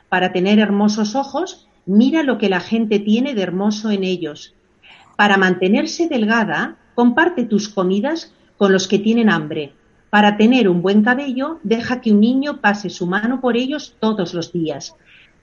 Para 0.09 0.31
tener 0.31 0.59
hermosos 0.59 1.15
ojos, 1.15 1.67
mira 1.85 2.23
lo 2.23 2.37
que 2.37 2.49
la 2.49 2.59
gente 2.59 2.99
tiene 2.99 3.33
de 3.33 3.41
hermoso 3.41 3.91
en 3.91 4.03
ellos. 4.03 4.53
Para 5.15 5.37
mantenerse 5.37 6.07
delgada, 6.07 6.77
comparte 6.93 7.45
tus 7.45 7.69
comidas 7.69 8.33
con 8.57 8.71
los 8.73 8.87
que 8.87 8.99
tienen 8.99 9.29
hambre. 9.29 9.73
Para 10.09 10.37
tener 10.37 10.69
un 10.69 10.81
buen 10.81 11.03
cabello, 11.03 11.59
deja 11.63 12.01
que 12.01 12.11
un 12.11 12.21
niño 12.21 12.61
pase 12.61 12.89
su 12.89 13.07
mano 13.07 13.41
por 13.41 13.57
ellos 13.57 13.95
todos 13.99 14.33
los 14.33 14.53
días. 14.53 14.95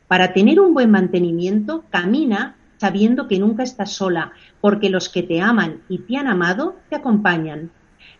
Para 0.08 0.32
tener 0.32 0.60
un 0.60 0.74
buen 0.74 0.90
mantenimiento, 0.90 1.84
camina 1.90 2.56
sabiendo 2.78 3.28
que 3.28 3.38
nunca 3.38 3.62
estás 3.62 3.92
sola, 3.92 4.32
porque 4.60 4.90
los 4.90 5.08
que 5.08 5.22
te 5.22 5.40
aman 5.40 5.82
y 5.88 5.98
te 5.98 6.16
han 6.16 6.26
amado 6.26 6.76
te 6.88 6.96
acompañan. 6.96 7.70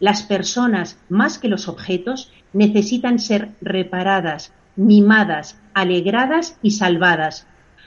Las 0.01 0.23
personas, 0.23 0.99
más 1.09 1.39
que 1.39 1.49
los 1.49 1.69
objetos, 1.69 2.33
necesitan 2.53 3.19
ser 3.19 3.51
reparadas, 3.61 4.53
mimadas, 4.77 5.61
alegradas 5.73 6.59
y 6.63 6.73
salvadas. 6.73 7.47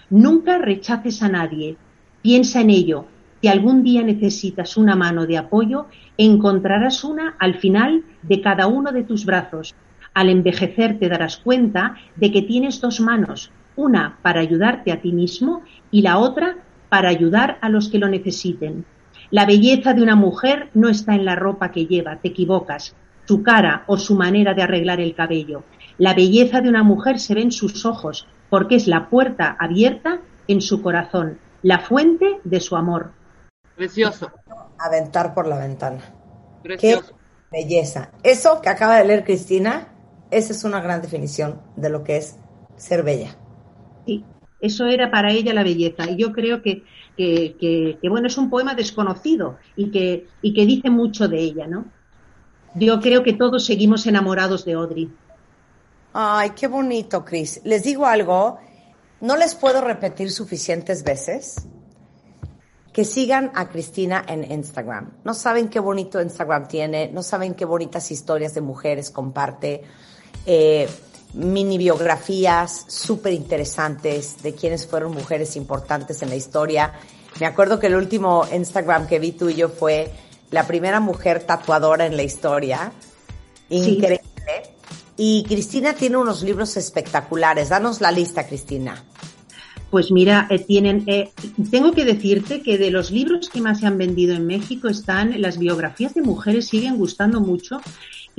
Nunca 0.10 0.58
rechaces 0.58 1.22
a 1.22 1.30
nadie. 1.30 1.78
Piensa 2.22 2.62
en 2.62 2.70
ello. 2.70 3.06
Si 3.42 3.48
algún 3.48 3.84
día 3.84 4.04
necesitas 4.04 4.78
una 4.78 4.96
mano 4.96 5.28
de 5.28 5.38
apoyo, 5.38 5.88
encontrarás 6.18 7.04
una 7.04 7.36
al 7.40 7.56
final 7.60 8.04
de 8.24 8.42
cada 8.42 8.68
uno 8.68 8.92
de 8.92 9.04
tus 9.04 9.26
brazos. 9.26 9.76
Al 10.14 10.30
envejecer 10.30 10.98
te 10.98 11.10
darás 11.10 11.38
cuenta 11.38 11.96
de 12.16 12.32
que 12.32 12.42
tienes 12.42 12.82
dos 12.82 13.00
manos, 13.00 13.52
una 13.78 14.20
para 14.22 14.42
ayudarte 14.42 14.92
a 14.92 15.00
ti 15.00 15.14
mismo 15.14 15.62
y 15.90 16.02
la 16.02 16.18
otra 16.18 16.58
para 16.90 17.10
ayudar 17.10 17.58
a 17.62 17.70
los 17.70 17.90
que 17.90 18.00
lo 18.00 18.10
necesiten. 18.10 18.86
La 19.30 19.46
belleza 19.46 19.94
de 19.94 20.02
una 20.02 20.16
mujer 20.16 20.70
no 20.74 20.90
está 20.90 21.16
en 21.16 21.26
la 21.26 21.36
ropa 21.36 21.72
que 21.72 21.86
lleva, 21.86 22.18
te 22.18 22.30
equivocas, 22.30 22.96
su 23.26 23.44
cara 23.44 23.84
o 23.88 23.98
su 23.98 24.16
manera 24.16 24.54
de 24.54 24.64
arreglar 24.64 25.00
el 25.00 25.16
cabello. 25.16 25.64
La 25.98 26.14
belleza 26.14 26.62
de 26.62 26.70
una 26.70 26.84
mujer 26.84 27.20
se 27.20 27.36
ve 27.36 27.42
en 27.42 27.52
sus 27.52 27.86
ojos, 27.86 28.28
porque 28.50 28.76
es 28.76 28.88
la 28.88 29.10
puerta 29.10 29.58
abierta 29.60 30.22
en 30.48 30.62
su 30.62 30.82
corazón, 30.82 31.40
la 31.62 31.80
fuente 31.80 32.40
de 32.44 32.60
su 32.62 32.76
amor. 32.76 33.12
Precioso. 33.76 34.32
Aventar 34.80 35.34
por 35.34 35.48
la 35.48 35.58
ventana. 35.60 36.00
Precioso. 36.64 37.16
Qué 37.52 37.64
belleza. 37.64 38.12
Eso 38.24 38.62
que 38.62 38.70
acaba 38.70 38.98
de 38.98 39.06
leer 39.06 39.24
Cristina, 39.24 39.90
esa 40.32 40.54
es 40.54 40.64
una 40.64 40.80
gran 40.80 41.02
definición 41.02 41.62
de 41.76 41.90
lo 41.90 42.04
que 42.04 42.18
es 42.18 42.38
ser 42.78 43.04
bella. 43.04 43.36
Sí, 44.08 44.24
eso 44.60 44.88
era 44.88 45.12
para 45.12 45.32
ella 45.32 45.54
la 45.54 45.64
belleza. 45.64 46.10
Y 46.10 46.16
yo 46.16 46.32
creo 46.32 46.64
que, 46.64 46.84
que, 47.16 48.00
bueno, 48.10 48.28
es 48.28 48.38
un 48.38 48.50
poema 48.50 48.74
desconocido 48.74 49.60
y 49.76 49.92
que, 49.92 50.28
y 50.42 50.54
que 50.56 50.66
dice 50.66 50.90
mucho 50.90 51.28
de 51.28 51.40
ella, 51.40 51.68
¿no? 51.68 51.86
Yo 52.74 53.00
creo 53.00 53.22
que 53.22 53.34
todos 53.34 53.66
seguimos 53.66 54.08
enamorados 54.08 54.66
de 54.66 54.74
Audrey. 54.74 55.12
Ay, 56.14 56.52
qué 56.52 56.68
bonito, 56.68 57.24
Cris. 57.24 57.62
Les 57.64 57.84
digo 57.84 58.06
algo, 58.06 58.58
no 59.22 59.36
les 59.36 59.54
puedo 59.56 59.82
repetir 59.82 60.32
suficientes 60.32 61.04
veces 61.04 61.68
que 62.94 63.06
sigan 63.06 63.52
a 63.54 63.70
Cristina 63.70 64.26
en 64.28 64.52
Instagram. 64.52 65.18
No 65.24 65.36
saben 65.36 65.70
qué 65.70 65.80
bonito 65.80 66.20
Instagram 66.20 66.68
tiene, 66.68 67.12
no 67.12 67.22
saben 67.22 67.54
qué 67.54 67.66
bonitas 67.66 68.10
historias 68.10 68.56
de 68.56 68.62
mujeres 68.62 69.12
comparte. 69.12 69.84
Eh, 70.48 70.88
mini 71.34 71.78
biografías 71.78 72.86
súper 72.88 73.34
interesantes 73.34 74.42
de 74.42 74.54
quienes 74.54 74.88
fueron 74.88 75.14
mujeres 75.14 75.56
importantes 75.56 76.22
en 76.22 76.30
la 76.30 76.36
historia. 76.36 76.94
Me 77.40 77.46
acuerdo 77.46 77.80
que 77.80 77.88
el 77.88 77.96
último 77.96 78.46
Instagram 78.52 79.08
que 79.08 79.20
vi 79.20 79.32
tuyo 79.32 79.70
fue 79.70 80.12
la 80.52 80.66
primera 80.66 81.00
mujer 81.00 81.44
tatuadora 81.44 82.06
en 82.06 82.18
la 82.18 82.24
historia. 82.24 82.92
Increíble. 83.70 84.22
Y 85.18 85.44
Cristina 85.44 85.94
tiene 85.94 86.18
unos 86.18 86.44
libros 86.44 86.78
espectaculares. 86.78 87.70
Danos 87.70 88.02
la 88.02 88.12
lista, 88.12 88.48
Cristina. 88.48 89.04
Pues 89.90 90.12
mira, 90.12 90.48
eh, 90.50 90.60
tienen, 90.60 91.04
eh, 91.08 91.32
tengo 91.72 91.94
que 91.94 92.06
decirte 92.06 92.62
que 92.62 92.78
de 92.78 92.92
los 92.92 93.10
libros 93.10 93.50
que 93.50 93.62
más 93.62 93.80
se 93.80 93.88
han 93.88 93.98
vendido 93.98 94.36
en 94.36 94.46
México 94.46 94.90
están 94.90 95.42
las 95.42 95.58
biografías 95.58 96.14
de 96.14 96.22
mujeres, 96.22 96.68
siguen 96.68 96.98
gustando 96.98 97.40
mucho 97.40 97.82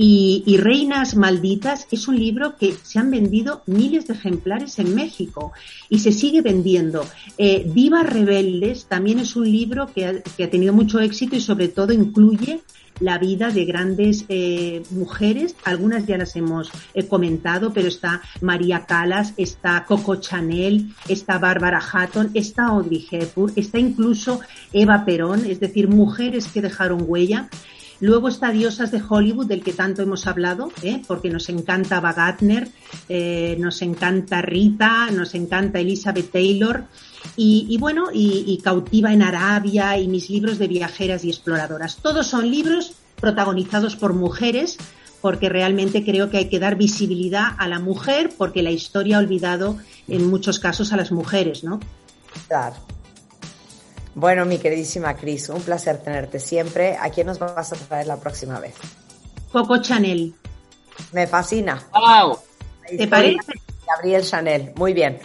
y, 0.01 0.57
Reinas 0.59 1.17
Malditas 1.17 1.89
es 1.91 2.07
un 2.07 2.17
libro 2.17 2.57
que 2.57 2.73
se 2.85 3.01
han 3.01 3.11
vendido 3.11 3.63
miles 3.67 4.07
de 4.07 4.15
ejemplares 4.15 4.79
en 4.79 4.95
México 4.95 5.53
y 5.89 5.99
se 5.99 6.13
sigue 6.13 6.41
vendiendo. 6.41 7.05
Eh, 7.37 7.69
Divas 7.75 8.09
Rebeldes 8.09 8.87
también 8.87 9.19
es 9.19 9.35
un 9.35 9.51
libro 9.51 9.89
que 9.93 10.07
ha, 10.07 10.51
tenido 10.51 10.73
mucho 10.73 11.01
éxito 11.01 11.35
y 11.35 11.41
sobre 11.41 11.67
todo 11.67 11.93
incluye 11.93 12.61
la 13.01 13.19
vida 13.19 13.51
de 13.51 13.65
grandes 13.65 14.25
eh, 14.29 14.85
mujeres, 14.91 15.57
algunas 15.65 16.07
ya 16.07 16.17
las 16.17 16.37
hemos 16.37 16.71
eh, 16.95 17.07
comentado, 17.09 17.73
pero 17.73 17.89
está 17.89 18.23
María 18.41 18.87
Calas, 18.87 19.35
está 19.37 19.85
Coco 19.85 20.17
Chanel, 20.17 20.93
está 21.09 21.39
Bárbara 21.39 21.81
Hatton, 21.81 22.31
está 22.35 22.67
Audrey 22.67 23.05
Hepburn, 23.11 23.53
está 23.57 23.79
incluso 23.79 24.41
Eva 24.73 25.05
Perón, 25.05 25.45
es 25.45 25.59
decir, 25.59 25.89
mujeres 25.89 26.47
que 26.47 26.63
dejaron 26.63 27.05
huella 27.05 27.49
Luego 28.01 28.29
está 28.29 28.51
Diosas 28.51 28.93
de 28.93 29.03
Hollywood, 29.07 29.47
del 29.47 29.63
que 29.63 29.73
tanto 29.73 30.03
hemos 30.03 30.27
hablado, 30.27 30.71
¿eh? 30.83 31.03
porque 31.07 31.31
nos 31.31 31.49
encanta 31.49 32.01
Bagatner, 32.01 32.69
eh, 33.09 33.57
nos 33.59 33.83
encanta 33.83 34.41
Rita, 34.41 35.11
nos 35.11 35.35
encanta 35.35 35.81
Elizabeth 35.81 36.31
Taylor, 36.31 36.85
y, 37.37 37.77
bueno, 37.79 38.07
y, 38.13 38.61
Cautiva 38.63 39.13
en 39.13 39.23
Arabia, 39.23 39.99
y 39.99 40.07
mis 40.09 40.31
libros 40.31 40.59
de 40.59 40.69
viajeras 40.69 41.25
y 41.25 41.31
exploradoras. 41.31 41.97
Todos 41.97 42.27
son 42.27 42.51
libros 42.51 42.93
protagonizados 43.21 43.97
por 43.97 44.13
mujeres, 44.15 44.77
porque 45.21 45.49
realmente 45.49 46.05
creo 46.05 46.31
que 46.31 46.39
hay 46.39 46.49
que 46.49 46.61
dar 46.61 46.77
visibilidad 46.77 47.55
a 47.59 47.67
la 47.67 47.81
mujer, 47.81 48.31
porque 48.37 48.63
la 48.63 48.71
historia 48.71 49.17
ha 49.17 49.21
olvidado 49.21 49.77
en 50.07 50.29
muchos 50.29 50.59
casos 50.61 50.93
a 50.93 50.97
las 50.97 51.11
mujeres, 51.11 51.65
¿no? 51.65 51.81
Claro. 52.47 52.77
Bueno, 54.19 54.45
mi 54.45 54.59
queridísima 54.59 55.15
Cris, 55.15 55.49
un 55.49 55.63
placer 55.63 55.99
tenerte 55.99 56.41
siempre. 56.41 56.97
¿A 57.01 57.09
quién 57.09 57.29
nos 57.29 57.39
vas 57.39 57.73
a 57.73 57.77
traer 57.77 58.09
la 58.09 58.17
próxima 58.17 58.59
vez? 58.59 58.75
Coco 59.53 59.81
Chanel. 59.81 60.35
Me 61.13 61.29
fascina. 61.29 61.81
¡Wow! 61.95 62.37
¿Te 62.97 63.07
parece? 63.07 63.53
Gabriel 63.87 64.25
Chanel, 64.25 64.73
muy 64.75 64.93
bien. 64.93 65.21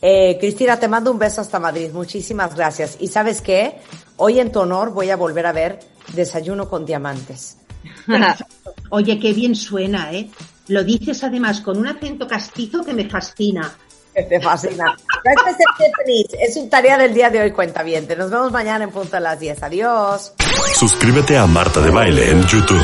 Eh, 0.00 0.38
Cristina, 0.40 0.80
te 0.80 0.88
mando 0.88 1.10
un 1.10 1.18
beso 1.18 1.42
hasta 1.42 1.60
Madrid. 1.60 1.90
Muchísimas 1.92 2.54
gracias. 2.54 2.96
Y 3.00 3.08
sabes 3.08 3.42
qué? 3.42 3.80
Hoy 4.16 4.40
en 4.40 4.50
tu 4.50 4.60
honor 4.60 4.94
voy 4.94 5.10
a 5.10 5.16
volver 5.16 5.44
a 5.44 5.52
ver 5.52 5.80
Desayuno 6.14 6.70
con 6.70 6.86
Diamantes. 6.86 7.58
Oye, 8.88 9.20
qué 9.20 9.34
bien 9.34 9.54
suena, 9.54 10.10
¿eh? 10.10 10.30
Lo 10.68 10.84
dices 10.84 11.22
además 11.22 11.60
con 11.60 11.76
un 11.76 11.86
acento 11.86 12.26
castizo 12.26 12.82
que 12.82 12.94
me 12.94 13.10
fascina. 13.10 13.76
Te 14.24 14.40
fascina. 14.40 14.96
Gracias, 15.24 15.56
Stephanie. 15.74 16.26
Es 16.40 16.56
un 16.56 16.68
tarea 16.68 16.98
del 16.98 17.14
día 17.14 17.30
de 17.30 17.40
hoy, 17.40 17.50
cuenta 17.52 17.82
bien. 17.82 18.06
Nos 18.16 18.30
vemos 18.30 18.50
mañana 18.52 18.84
en 18.84 18.90
punto 18.90 19.16
a 19.16 19.20
las 19.20 19.38
10. 19.38 19.62
Adiós. 19.62 20.32
Suscríbete 20.74 21.36
a 21.36 21.46
Marta 21.46 21.80
de 21.80 21.90
Baile 21.90 22.30
en 22.30 22.42
YouTube. 22.44 22.82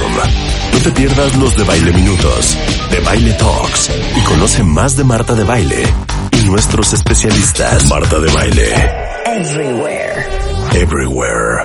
No 0.73 0.79
te 0.79 0.91
pierdas 0.91 1.37
los 1.37 1.57
de 1.57 1.65
Baile 1.65 1.93
Minutos, 1.93 2.57
de 2.91 3.01
Baile 3.01 3.33
Talks 3.35 3.91
y 4.17 4.21
conoce 4.25 4.63
más 4.63 4.97
de 4.97 5.05
Marta 5.05 5.35
de 5.35 5.45
Baile 5.45 5.83
y 6.33 6.49
nuestros 6.49 6.93
especialistas. 6.93 7.89
Marta 7.89 8.19
de 8.19 8.33
Baile. 8.33 8.75
Everywhere. 9.27 10.27
Everywhere. 10.75 11.61